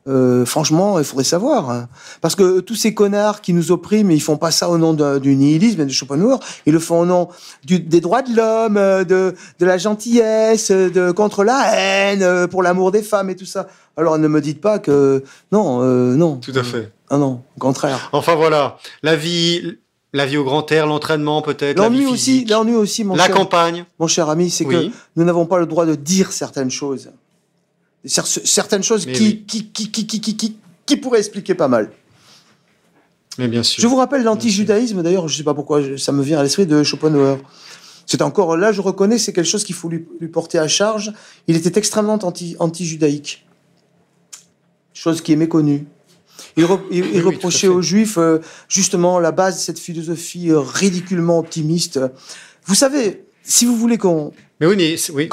Euh, 0.07 0.45
franchement, 0.45 0.99
il 0.99 1.05
faudrait 1.05 1.23
savoir. 1.25 1.69
hein. 1.69 1.87
Parce 2.21 2.35
que 2.35 2.61
tous 2.61 2.75
ces 2.75 2.93
connards 2.93 3.41
qui 3.41 3.53
nous 3.53 3.71
oppriment, 3.71 4.11
ils 4.11 4.21
font 4.21 4.37
pas 4.37 4.51
ça 4.51 4.69
au 4.69 4.77
nom 4.77 4.93
du 5.19 5.35
nihilisme 5.35 5.81
et 5.81 5.85
de 5.85 5.91
Schopenhauer. 5.91 6.39
Ils 6.65 6.73
le 6.73 6.79
font 6.79 7.01
au 7.01 7.05
nom 7.05 7.27
du- 7.65 7.79
des 7.79 7.99
droits 7.99 8.21
de 8.21 8.35
l'homme, 8.35 8.77
euh, 8.77 9.03
de, 9.03 9.35
de 9.59 9.65
la 9.65 9.77
gentillesse, 9.77 10.71
euh, 10.71 10.89
de 10.89 11.11
contre 11.11 11.43
la 11.43 11.71
haine, 11.75 12.47
pour 12.47 12.63
l'amour 12.63 12.91
des 12.91 13.03
femmes 13.03 13.29
et 13.29 13.35
tout 13.35 13.45
ça. 13.45 13.67
Alors 13.97 14.17
ne 14.17 14.27
me 14.27 14.39
dites 14.41 14.61
pas 14.61 14.79
que 14.79 15.23
non, 15.51 15.79
euh, 15.81 16.15
non. 16.15 16.37
Tout 16.37 16.53
à 16.55 16.63
fait. 16.63 16.91
Ah 17.09 17.17
non, 17.17 17.41
au 17.55 17.59
contraire. 17.59 18.09
Enfin 18.13 18.35
voilà, 18.35 18.77
la 19.03 19.15
vie, 19.15 19.77
la 20.13 20.25
vie 20.25 20.37
au 20.37 20.43
grand 20.43 20.71
air, 20.71 20.85
l'entraînement 20.87 21.41
peut-être, 21.41 21.77
L'ennui 21.77 22.05
aussi, 22.05 22.45
l'ennui 22.45 22.75
aussi, 22.75 23.03
mon 23.03 23.15
la 23.15 23.25
cher, 23.25 23.35
campagne. 23.35 23.85
mon 23.99 24.07
cher 24.07 24.29
ami, 24.29 24.49
c'est 24.49 24.65
que 24.65 24.89
nous 25.15 25.23
n'avons 25.25 25.45
pas 25.45 25.57
le 25.57 25.65
droit 25.65 25.85
de 25.85 25.95
dire 25.95 26.31
certaines 26.31 26.71
choses. 26.71 27.09
Cer- 28.07 28.45
Certaines 28.45 28.83
choses 28.83 29.05
qui, 29.05 29.11
oui. 29.23 29.43
qui, 29.47 29.69
qui, 29.71 29.91
qui, 29.91 30.07
qui, 30.07 30.19
qui, 30.21 30.35
qui, 30.37 30.57
qui 30.85 30.97
pourraient 30.97 31.19
expliquer 31.19 31.53
pas 31.55 31.67
mal. 31.67 31.91
Mais 33.37 33.47
bien 33.47 33.61
sûr. 33.63 33.81
Je 33.81 33.87
vous 33.87 33.97
rappelle 33.97 34.23
l'anti-judaïsme, 34.23 35.03
d'ailleurs, 35.03 35.27
je 35.27 35.37
sais 35.37 35.43
pas 35.43 35.53
pourquoi 35.53 35.97
ça 35.97 36.11
me 36.11 36.23
vient 36.23 36.39
à 36.39 36.43
l'esprit 36.43 36.65
de 36.65 36.83
Schopenhauer. 36.83 37.37
C'est 38.05 38.21
encore, 38.21 38.55
là, 38.57 38.71
je 38.71 38.81
reconnais, 38.81 39.17
c'est 39.17 39.33
quelque 39.33 39.45
chose 39.45 39.63
qu'il 39.63 39.75
faut 39.75 39.89
lui, 39.89 40.05
lui 40.19 40.29
porter 40.29 40.57
à 40.59 40.67
charge. 40.67 41.11
Il 41.47 41.55
était 41.55 41.77
extrêmement 41.77 42.17
anti- 42.23 42.55
anti-judaïque. 42.59 43.45
chose 44.93 45.21
qui 45.21 45.33
est 45.33 45.35
méconnue. 45.35 45.85
Il, 46.55 46.63
re- 46.65 46.79
Oui, 46.89 47.19
reprochait 47.19 47.67
aux 47.67 47.81
Juifs, 47.81 48.17
euh, 48.17 48.39
justement, 48.67 49.19
la 49.19 49.31
base 49.31 49.57
de 49.57 49.61
cette 49.61 49.77
philosophie 49.79 50.49
euh, 50.49 50.59
ridiculement 50.59 51.37
optimiste. 51.37 51.99
Vous 52.65 52.73
savez, 52.75 53.25
si 53.43 53.65
vous 53.65 53.75
voulez 53.75 53.97
qu'on 53.99 54.31
oui, 54.61 54.75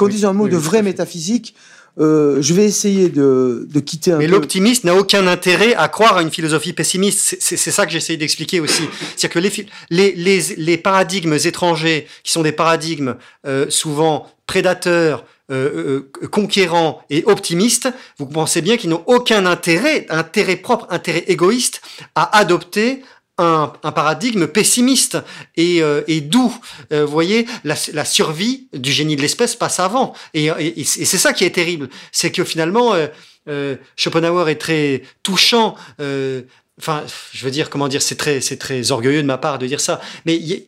dise 0.09 0.25
un 0.25 0.33
mot 0.33 0.47
de 0.47 0.57
vraie 0.57 0.83
métaphysique, 0.83 1.55
euh, 1.99 2.41
je 2.41 2.53
vais 2.53 2.65
essayer 2.65 3.09
de, 3.09 3.67
de 3.69 3.79
quitter 3.79 4.11
un 4.11 4.17
Mais 4.17 4.25
peu. 4.25 4.31
l'optimiste 4.33 4.83
n'a 4.83 4.95
aucun 4.95 5.27
intérêt 5.27 5.73
à 5.75 5.87
croire 5.87 6.17
à 6.17 6.21
une 6.21 6.31
philosophie 6.31 6.73
pessimiste. 6.73 7.37
C'est- 7.39 7.57
ça 7.71 7.85
que 7.85 7.91
j'essaye 7.91 8.17
d'expliquer 8.17 8.59
aussi. 8.59 8.83
C'est-à-dire 9.15 9.29
que 9.29 9.39
les, 9.39 9.51
les, 9.89 10.11
les, 10.15 10.41
les 10.57 10.77
paradigmes 10.77 11.37
étrangers, 11.43 12.07
qui 12.23 12.31
sont 12.31 12.41
des 12.43 12.51
paradigmes 12.51 13.15
euh, 13.47 13.69
souvent 13.69 14.27
prédateurs, 14.47 15.23
euh, 15.51 16.09
euh, 16.23 16.27
conquérants 16.29 17.03
et 17.11 17.23
optimistes, 17.27 17.87
vous 18.17 18.25
pensez 18.25 18.61
bien 18.61 18.77
qu'ils 18.77 18.89
n'ont 18.89 19.03
aucun 19.05 19.45
intérêt, 19.45 20.07
intérêt 20.09 20.55
propre, 20.55 20.87
intérêt 20.89 21.23
égoïste, 21.27 21.81
à 22.15 22.37
adopter 22.37 23.03
un, 23.37 23.73
un 23.83 23.91
paradigme 23.91 24.47
pessimiste 24.47 25.17
et, 25.57 25.81
euh, 25.81 26.01
et 26.07 26.21
doux. 26.21 26.55
Euh, 26.93 27.05
vous 27.05 27.11
voyez, 27.11 27.45
la, 27.63 27.75
la 27.93 28.05
survie 28.05 28.67
du 28.73 28.91
génie 28.91 29.15
de 29.15 29.21
l'espèce 29.21 29.55
passe 29.55 29.79
avant. 29.79 30.13
Et, 30.33 30.45
et- 30.45 30.79
et 30.79 30.83
c'est 30.85 31.17
ça 31.17 31.33
qui 31.33 31.43
est 31.43 31.51
terrible. 31.51 31.89
C'est 32.11 32.31
que 32.31 32.43
finalement, 32.43 32.93
euh, 32.93 33.07
euh, 33.49 33.75
Schopenhauer 33.95 34.49
est 34.49 34.55
très 34.55 35.01
touchant. 35.23 35.75
euh, 35.99 36.41
Enfin, 36.77 37.03
je 37.31 37.45
veux 37.45 37.51
dire, 37.51 37.69
comment 37.69 37.87
dire, 37.87 38.01
c'est 38.01 38.17
très, 38.17 38.41
c'est 38.41 38.57
très 38.57 38.91
orgueilleux 38.91 39.21
de 39.21 39.27
ma 39.27 39.37
part 39.37 39.59
de 39.59 39.65
dire 39.65 39.79
ça. 39.79 40.01
Mais 40.25 40.35
il 40.35 40.65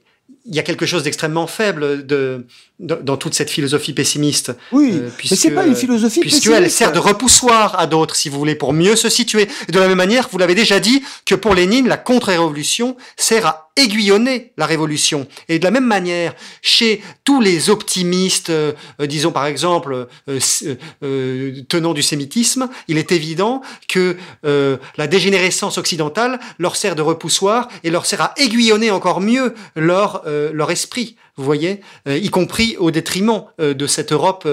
il 0.49 0.56
y 0.56 0.60
a 0.60 0.64
quelque 0.64 0.86
chose 0.86 1.03
d'extrêmement 1.03 1.45
faible 1.48 2.06
de, 2.06 2.45
dans, 2.80 2.98
dans 3.03 3.18
toute 3.18 3.34
cette 3.34 3.49
philosophie 3.49 3.94
pessimiste. 3.94 4.53
Oui, 4.72 4.91
Euh, 4.94 4.99
mais 5.06 5.10
puisque- 5.18 5.36
c'est 5.36 5.52
pas 5.52 5.65
une 5.65 5.76
philosophie 5.76 6.22
Puisqu'elle 6.22 6.52
pessimiste. 6.53 6.78
sert 6.78 6.91
de 6.94 6.99
repoussoir 6.99 7.78
à 7.80 7.86
d'autres, 7.88 8.15
si 8.15 8.30
vous 8.30 8.38
voulez, 8.40 8.56
pour 8.56 8.72
mieux 8.74 8.95
se 8.95 9.10
situer. 9.10 9.48
Et 9.68 9.72
de 9.72 9.80
la 9.80 9.88
même 9.88 9.98
manière, 9.98 10.30
vous 10.32 10.38
l'avez 10.38 10.56
déjà 10.56 10.80
dit, 10.80 11.03
que 11.26 11.36
pour 11.36 11.53
Lénine, 11.53 11.88
la 11.88 11.98
contre-révolution 11.98 12.95
sert 13.18 13.45
à 13.45 13.66
aiguillonner 13.78 14.52
la 14.58 14.66
révolution. 14.66 15.28
Et 15.48 15.60
de 15.60 15.64
la 15.64 15.72
même 15.72 15.86
manière, 15.86 16.36
chez 16.62 17.02
tous 17.24 17.40
les 17.40 17.70
optimistes, 17.70 18.49
euh, 18.49 18.74
euh, 18.99 19.08
disons 19.08 19.32
par 19.32 19.45
exemple, 19.45 20.08
euh, 20.28 21.62
tenant 21.70 21.94
du 21.94 22.04
sémitisme, 22.04 22.70
il 22.88 22.98
est 22.98 23.12
évident 23.12 23.62
que 23.88 24.18
la 24.44 25.08
dégénérescence 25.08 25.78
occidentale 25.78 26.40
leur 26.58 26.76
sert 26.76 26.95
de 26.95 27.02
repoussoir 27.02 27.68
et 27.84 27.90
leur 27.90 28.06
sert 28.06 28.22
à 28.22 28.34
aiguillonner 28.38 28.91
encore 28.91 29.22
mieux 29.22 29.54
leur, 29.76 30.24
leur 30.26 30.72
esprit 30.72 31.16
vous 31.38 31.44
voyez, 31.44 31.82
y 32.08 32.30
compris 32.30 32.76
au 32.78 32.92
détriment 32.92 33.44
de 33.60 33.88
cette 33.88 34.12
Europe 34.12 34.48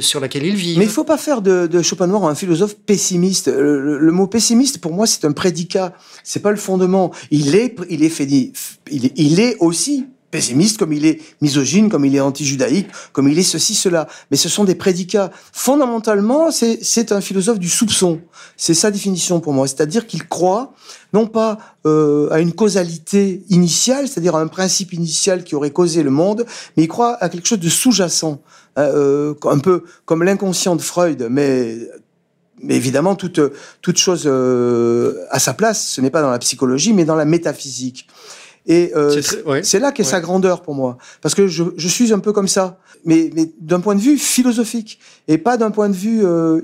sur 0.00 0.20
laquelle 0.20 0.44
ils 0.44 0.54
vivent. 0.54 0.78
Mais 0.78 0.84
il 0.84 0.88
ne 0.88 0.92
faut 0.92 1.04
pas 1.04 1.18
faire 1.18 1.42
de, 1.42 1.66
de, 1.66 1.82
Schopenhauer 1.82 2.28
un 2.28 2.34
philosophe 2.34 2.76
pessimiste. 2.76 3.48
Le, 3.48 3.98
le, 3.98 4.12
mot 4.12 4.26
pessimiste, 4.26 4.78
pour 4.78 4.92
moi, 4.92 5.06
c'est 5.06 5.24
un 5.24 5.32
prédicat. 5.32 5.92
C'est 6.22 6.40
pas 6.40 6.50
le 6.50 6.56
fondement. 6.56 7.12
Il 7.30 7.54
est, 7.54 7.76
il 7.88 8.04
est 8.04 8.08
fait, 8.08 8.24
il 8.24 8.52
il 8.90 9.40
est 9.40 9.56
aussi 9.60 10.06
pessimiste, 10.30 10.78
comme 10.78 10.92
il 10.92 11.06
est 11.06 11.20
misogyne, 11.40 11.88
comme 11.88 12.04
il 12.04 12.14
est 12.14 12.20
anti-judaïque, 12.20 12.88
comme 13.12 13.28
il 13.28 13.38
est 13.38 13.44
ceci, 13.44 13.74
cela. 13.74 14.08
Mais 14.30 14.36
ce 14.36 14.48
sont 14.48 14.64
des 14.64 14.74
prédicats. 14.74 15.30
Fondamentalement, 15.52 16.50
c'est 16.50 17.12
un 17.12 17.20
philosophe 17.20 17.58
du 17.58 17.68
soupçon. 17.68 18.20
C'est 18.56 18.74
sa 18.74 18.90
définition 18.90 19.40
pour 19.40 19.52
moi. 19.52 19.66
C'est-à-dire 19.66 20.06
qu'il 20.06 20.26
croit 20.26 20.72
non 21.12 21.26
pas 21.26 21.58
euh, 21.86 22.28
à 22.30 22.40
une 22.40 22.52
causalité 22.52 23.42
initiale, 23.48 24.06
c'est-à-dire 24.06 24.36
à 24.36 24.40
un 24.40 24.46
principe 24.46 24.92
initial 24.92 25.44
qui 25.44 25.54
aurait 25.54 25.70
causé 25.70 26.02
le 26.02 26.10
monde, 26.10 26.46
mais 26.76 26.84
il 26.84 26.88
croit 26.88 27.16
à 27.22 27.28
quelque 27.28 27.48
chose 27.48 27.58
de 27.58 27.68
sous-jacent, 27.68 28.40
hein, 28.76 28.82
euh, 28.82 29.34
un 29.44 29.58
peu 29.58 29.84
comme 30.04 30.22
l'inconscient 30.22 30.76
de 30.76 30.82
Freud, 30.82 31.26
mais 31.30 31.76
mais 32.62 32.76
évidemment, 32.76 33.14
toute, 33.14 33.40
toute 33.80 33.96
chose 33.96 34.24
euh, 34.26 35.24
à 35.30 35.38
sa 35.38 35.54
place, 35.54 35.88
ce 35.88 36.00
n'est 36.02 36.10
pas 36.10 36.20
dans 36.20 36.30
la 36.30 36.38
psychologie, 36.38 36.92
mais 36.92 37.06
dans 37.06 37.16
la 37.16 37.24
métaphysique. 37.24 38.06
Et 38.66 38.92
euh, 38.94 39.22
c'est 39.62 39.78
là 39.78 39.90
qu'est 39.92 40.04
sa 40.04 40.20
grandeur 40.20 40.62
pour 40.62 40.74
moi, 40.74 40.98
parce 41.22 41.34
que 41.34 41.46
je, 41.46 41.64
je 41.76 41.88
suis 41.88 42.12
un 42.12 42.18
peu 42.18 42.32
comme 42.32 42.48
ça, 42.48 42.78
mais, 43.04 43.30
mais 43.34 43.50
d'un 43.60 43.80
point 43.80 43.94
de 43.94 44.00
vue 44.00 44.18
philosophique 44.18 44.98
et 45.28 45.38
pas 45.38 45.56
d'un 45.56 45.70
point 45.70 45.88
de 45.88 45.94
vue 45.94 46.24
euh, 46.24 46.60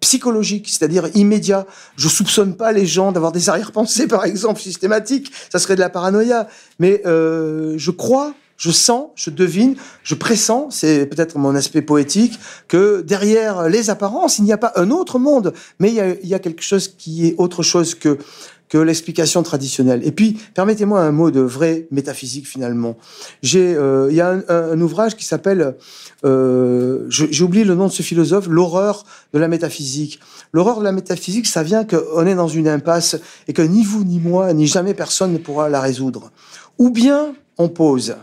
psychologique, 0.00 0.68
c'est-à-dire 0.68 1.08
immédiat. 1.14 1.66
Je 1.96 2.08
soupçonne 2.08 2.56
pas 2.56 2.72
les 2.72 2.86
gens 2.86 3.12
d'avoir 3.12 3.32
des 3.32 3.48
arrière-pensées, 3.48 4.06
par 4.06 4.24
exemple, 4.24 4.60
systématiques. 4.60 5.30
Ça 5.52 5.58
serait 5.58 5.76
de 5.76 5.80
la 5.80 5.90
paranoïa. 5.90 6.48
Mais 6.78 7.02
euh, 7.06 7.74
je 7.76 7.90
crois, 7.90 8.34
je 8.56 8.70
sens, 8.70 9.08
je 9.14 9.30
devine, 9.30 9.76
je 10.02 10.14
pressens, 10.14 10.68
c'est 10.70 11.06
peut-être 11.06 11.38
mon 11.38 11.54
aspect 11.54 11.82
poétique, 11.82 12.38
que 12.68 13.02
derrière 13.02 13.68
les 13.68 13.90
apparences, 13.90 14.38
il 14.38 14.44
n'y 14.44 14.52
a 14.52 14.58
pas 14.58 14.72
un 14.76 14.90
autre 14.90 15.18
monde, 15.18 15.54
mais 15.78 15.88
il 15.88 15.94
y 15.94 16.00
a, 16.00 16.14
il 16.22 16.28
y 16.28 16.34
a 16.34 16.38
quelque 16.38 16.62
chose 16.62 16.88
qui 16.88 17.26
est 17.26 17.34
autre 17.38 17.62
chose 17.62 17.94
que 17.94 18.18
que 18.70 18.78
l'explication 18.78 19.42
traditionnelle. 19.42 20.00
Et 20.06 20.12
puis, 20.12 20.38
permettez-moi 20.54 21.00
un 21.00 21.10
mot 21.10 21.30
de 21.30 21.40
vrai 21.40 21.88
métaphysique 21.90 22.46
finalement. 22.46 22.96
J'ai, 23.42 23.74
euh, 23.74 24.06
il 24.10 24.16
y 24.16 24.20
a 24.20 24.40
un, 24.48 24.80
ouvrage 24.80 25.16
qui 25.16 25.24
s'appelle, 25.24 25.74
euh, 26.24 27.04
j'ai 27.08 27.42
oublié 27.42 27.64
le 27.64 27.74
nom 27.74 27.88
de 27.88 27.92
ce 27.92 28.02
philosophe, 28.02 28.46
l'horreur 28.48 29.04
de 29.34 29.40
la 29.40 29.48
métaphysique. 29.48 30.20
L'horreur 30.52 30.78
de 30.78 30.84
la 30.84 30.92
métaphysique, 30.92 31.46
ça 31.46 31.64
vient 31.64 31.84
qu'on 31.84 32.24
est 32.24 32.36
dans 32.36 32.48
une 32.48 32.68
impasse 32.68 33.16
et 33.48 33.52
que 33.52 33.62
ni 33.62 33.84
vous 33.84 34.04
ni 34.04 34.20
moi 34.20 34.52
ni 34.52 34.68
jamais 34.68 34.94
personne 34.94 35.32
ne 35.32 35.38
pourra 35.38 35.68
la 35.68 35.80
résoudre. 35.80 36.30
Ou 36.78 36.90
bien 36.90 37.34
on 37.58 37.68
pose 37.68 38.14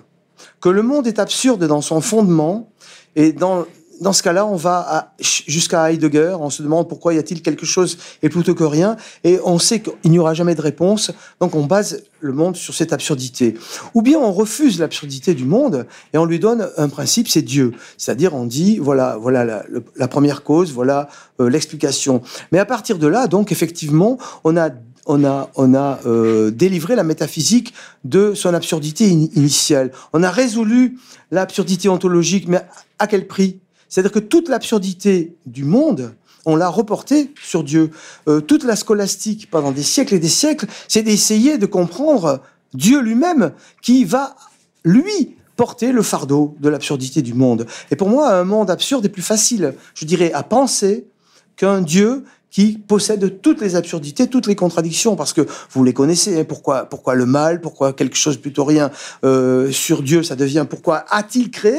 que 0.61 0.69
le 0.69 0.81
monde 0.81 1.07
est 1.07 1.19
absurde 1.19 1.65
dans 1.65 1.81
son 1.81 1.99
fondement 1.99 2.71
et 3.15 3.33
dans 3.33 3.65
dans 4.01 4.13
ce 4.13 4.23
cas-là, 4.23 4.45
on 4.45 4.55
va 4.55 5.13
jusqu'à 5.19 5.91
Heidegger, 5.91 6.37
on 6.39 6.49
se 6.49 6.61
demande 6.63 6.87
pourquoi 6.87 7.13
y 7.13 7.17
a-t-il 7.17 7.41
quelque 7.41 7.65
chose 7.65 7.97
et 8.21 8.29
plutôt 8.29 8.55
que 8.55 8.63
rien, 8.63 8.97
et 9.23 9.39
on 9.43 9.59
sait 9.59 9.81
qu'il 9.81 10.11
n'y 10.11 10.19
aura 10.19 10.33
jamais 10.33 10.55
de 10.55 10.61
réponse, 10.61 11.11
donc 11.39 11.55
on 11.55 11.65
base 11.65 12.03
le 12.19 12.33
monde 12.33 12.55
sur 12.55 12.73
cette 12.73 12.93
absurdité. 12.93 13.55
Ou 13.93 14.01
bien 14.01 14.19
on 14.19 14.31
refuse 14.31 14.79
l'absurdité 14.79 15.33
du 15.33 15.45
monde 15.45 15.85
et 16.13 16.17
on 16.17 16.25
lui 16.25 16.39
donne 16.39 16.69
un 16.77 16.89
principe, 16.89 17.27
c'est 17.27 17.41
Dieu. 17.41 17.73
C'est-à-dire 17.97 18.33
on 18.33 18.45
dit, 18.45 18.77
voilà, 18.77 19.17
voilà 19.17 19.63
la, 19.95 20.07
première 20.07 20.43
cause, 20.43 20.71
voilà 20.71 21.09
euh, 21.39 21.49
l'explication. 21.49 22.21
Mais 22.51 22.59
à 22.59 22.65
partir 22.65 22.97
de 22.97 23.07
là, 23.07 23.27
donc 23.27 23.51
effectivement, 23.51 24.17
on 24.43 24.57
a 24.57 24.69
on 25.09 25.23
a, 25.23 25.49
on 25.55 25.73
a 25.73 25.99
euh, 26.05 26.51
délivré 26.51 26.95
la 26.95 27.03
métaphysique 27.03 27.73
de 28.03 28.33
son 28.33 28.53
absurdité 28.53 29.07
initiale. 29.07 29.93
On 30.11 30.21
a 30.21 30.29
résolu 30.29 30.99
l'absurdité 31.31 31.87
ontologique, 31.87 32.49
mais 32.49 32.61
à 32.99 33.07
quel 33.07 33.25
prix? 33.25 33.61
C'est-à-dire 33.89 34.11
que 34.11 34.19
toute 34.19 34.49
l'absurdité 34.49 35.35
du 35.45 35.63
monde, 35.63 36.13
on 36.45 36.55
l'a 36.55 36.69
reportée 36.69 37.33
sur 37.41 37.63
Dieu. 37.63 37.91
Euh, 38.27 38.39
toute 38.41 38.63
la 38.63 38.75
scolastique, 38.75 39.49
pendant 39.51 39.71
des 39.71 39.83
siècles 39.83 40.15
et 40.15 40.19
des 40.19 40.29
siècles, 40.29 40.67
c'est 40.87 41.03
d'essayer 41.03 41.57
de 41.57 41.65
comprendre 41.65 42.41
Dieu 42.73 43.01
lui-même, 43.01 43.51
qui 43.81 44.05
va, 44.05 44.35
lui, 44.83 45.35
porter 45.55 45.91
le 45.91 46.03
fardeau 46.03 46.55
de 46.59 46.69
l'absurdité 46.69 47.21
du 47.21 47.33
monde. 47.33 47.65
Et 47.91 47.95
pour 47.95 48.09
moi, 48.09 48.31
un 48.31 48.43
monde 48.43 48.69
absurde 48.69 49.05
est 49.05 49.09
plus 49.09 49.23
facile, 49.23 49.73
je 49.95 50.05
dirais, 50.05 50.31
à 50.31 50.43
penser 50.43 51.07
qu'un 51.55 51.81
Dieu 51.81 52.23
qui 52.49 52.77
possède 52.77 53.41
toutes 53.41 53.59
les 53.59 53.75
absurdités, 53.75 54.27
toutes 54.27 54.47
les 54.47 54.55
contradictions, 54.55 55.15
parce 55.15 55.33
que 55.33 55.45
vous 55.71 55.83
les 55.83 55.93
connaissez. 55.93 56.39
Hein, 56.39 56.45
pourquoi, 56.47 56.85
pourquoi 56.85 57.15
le 57.15 57.25
mal 57.25 57.59
Pourquoi 57.59 57.91
quelque 57.91 58.15
chose 58.15 58.37
plutôt 58.37 58.63
rien 58.63 58.89
euh, 59.25 59.71
sur 59.71 60.01
Dieu 60.01 60.23
Ça 60.23 60.35
devient 60.35 60.65
pourquoi 60.69 61.05
a-t-il 61.09 61.51
créé 61.51 61.77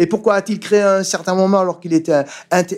et 0.00 0.06
pourquoi 0.06 0.36
a-t-il 0.36 0.58
créé 0.58 0.80
un 0.80 1.04
certain 1.04 1.34
moment 1.34 1.60
alors 1.60 1.78
qu'il 1.78 1.92
était 1.92 2.24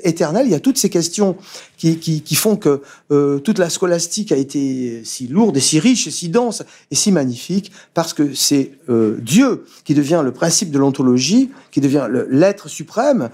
éternel? 0.02 0.46
Il 0.46 0.50
y 0.50 0.56
a 0.56 0.60
toutes 0.60 0.76
ces 0.76 0.90
questions 0.90 1.36
qui, 1.76 1.96
qui, 1.98 2.34
font 2.34 2.56
que 2.56 2.82
euh, 3.12 3.38
toute 3.38 3.60
la 3.60 3.70
scolastique 3.70 4.32
a 4.32 4.36
été 4.36 5.04
si 5.04 5.28
lourde 5.28 5.56
et 5.56 5.60
si 5.60 5.78
riche 5.78 6.08
et 6.08 6.10
si 6.10 6.28
dense 6.28 6.64
et 6.90 6.96
si 6.96 7.12
magnifique 7.12 7.70
parce 7.94 8.12
que 8.12 8.34
c'est 8.34 8.72
euh, 8.88 9.18
Dieu 9.20 9.64
qui 9.84 9.94
devient 9.94 10.20
le 10.24 10.32
principe 10.32 10.72
de 10.72 10.80
l'ontologie, 10.80 11.52
qui 11.70 11.80
devient 11.80 12.08
l'être 12.28 12.68
suprême 12.68 13.30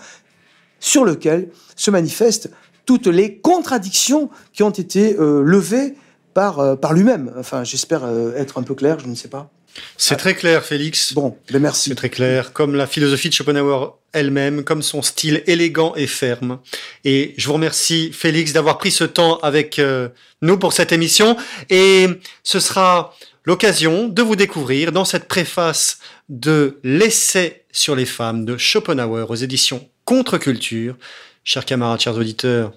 sur 0.80 1.06
lequel 1.06 1.48
se 1.74 1.90
manifestent 1.90 2.50
toutes 2.84 3.06
les 3.06 3.38
contradictions 3.38 4.28
qui 4.52 4.62
ont 4.62 4.70
été 4.70 5.16
euh, 5.18 5.42
levées 5.42 5.94
par, 6.34 6.78
par 6.78 6.92
lui-même. 6.92 7.32
Enfin, 7.38 7.64
j'espère 7.64 8.06
être 8.36 8.58
un 8.58 8.62
peu 8.62 8.74
clair, 8.74 9.00
je 9.00 9.06
ne 9.06 9.14
sais 9.14 9.28
pas. 9.28 9.50
C'est 9.96 10.16
très 10.16 10.34
clair, 10.34 10.64
Félix. 10.64 11.12
Bon, 11.12 11.36
ben 11.50 11.60
merci. 11.60 11.90
C'est 11.90 11.94
très 11.94 12.08
clair, 12.08 12.52
comme 12.52 12.74
la 12.74 12.86
philosophie 12.86 13.28
de 13.28 13.34
Schopenhauer 13.34 13.98
elle-même, 14.12 14.64
comme 14.64 14.82
son 14.82 15.02
style 15.02 15.42
élégant 15.46 15.94
et 15.94 16.06
ferme. 16.06 16.60
Et 17.04 17.34
je 17.36 17.46
vous 17.46 17.54
remercie, 17.54 18.12
Félix, 18.12 18.52
d'avoir 18.52 18.78
pris 18.78 18.90
ce 18.90 19.04
temps 19.04 19.38
avec 19.38 19.78
euh, 19.78 20.08
nous 20.42 20.58
pour 20.58 20.72
cette 20.72 20.92
émission. 20.92 21.36
Et 21.68 22.06
ce 22.42 22.60
sera 22.60 23.14
l'occasion 23.44 24.08
de 24.08 24.22
vous 24.22 24.36
découvrir 24.36 24.92
dans 24.92 25.04
cette 25.04 25.28
préface 25.28 25.98
de 26.28 26.78
l'essai 26.82 27.64
sur 27.72 27.96
les 27.96 28.06
femmes 28.06 28.44
de 28.44 28.56
Schopenhauer 28.56 29.30
aux 29.30 29.36
éditions 29.36 29.88
Contre-Culture. 30.04 30.96
Chers 31.44 31.64
camarades, 31.64 32.00
chers 32.00 32.16
auditeurs, 32.16 32.72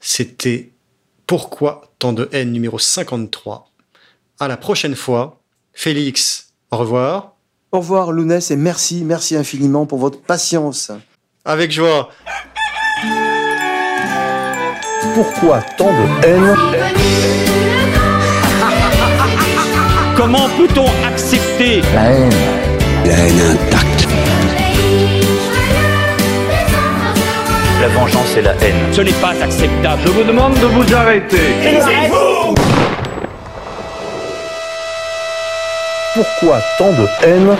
c'était 0.00 0.70
Pourquoi 1.26 1.92
tant 1.98 2.12
de 2.12 2.28
haine 2.32 2.52
numéro 2.52 2.78
53. 2.78 3.70
À 4.38 4.48
la 4.48 4.56
prochaine 4.56 4.96
fois. 4.96 5.40
Félix, 5.78 6.45
au 6.70 6.76
revoir. 6.76 7.32
Au 7.72 7.78
revoir 7.78 8.12
Lounès 8.12 8.50
et 8.50 8.56
merci, 8.56 9.02
merci 9.04 9.36
infiniment 9.36 9.86
pour 9.86 9.98
votre 9.98 10.20
patience. 10.20 10.92
Avec 11.44 11.70
joie. 11.70 12.08
Pourquoi 15.14 15.62
tant 15.76 15.90
de 15.90 16.26
haine 16.26 16.56
Comment 20.16 20.48
peut-on 20.56 20.86
accepter 21.06 21.82
la 21.94 22.10
haine 22.10 22.30
La 23.04 23.12
haine 23.12 23.40
intacte. 23.52 24.08
La 27.80 27.88
vengeance 27.88 28.36
et 28.36 28.42
la 28.42 28.54
haine. 28.54 28.92
Ce 28.92 29.02
n'est 29.02 29.12
pas 29.12 29.34
acceptable. 29.42 30.02
Je 30.04 30.08
vous 30.10 30.24
demande 30.24 30.54
de 30.54 30.66
vous 30.66 30.94
arrêter. 30.94 32.35
Pourquoi 36.16 36.62
tant 36.78 36.92
de 36.92 37.06
haine 37.26 37.54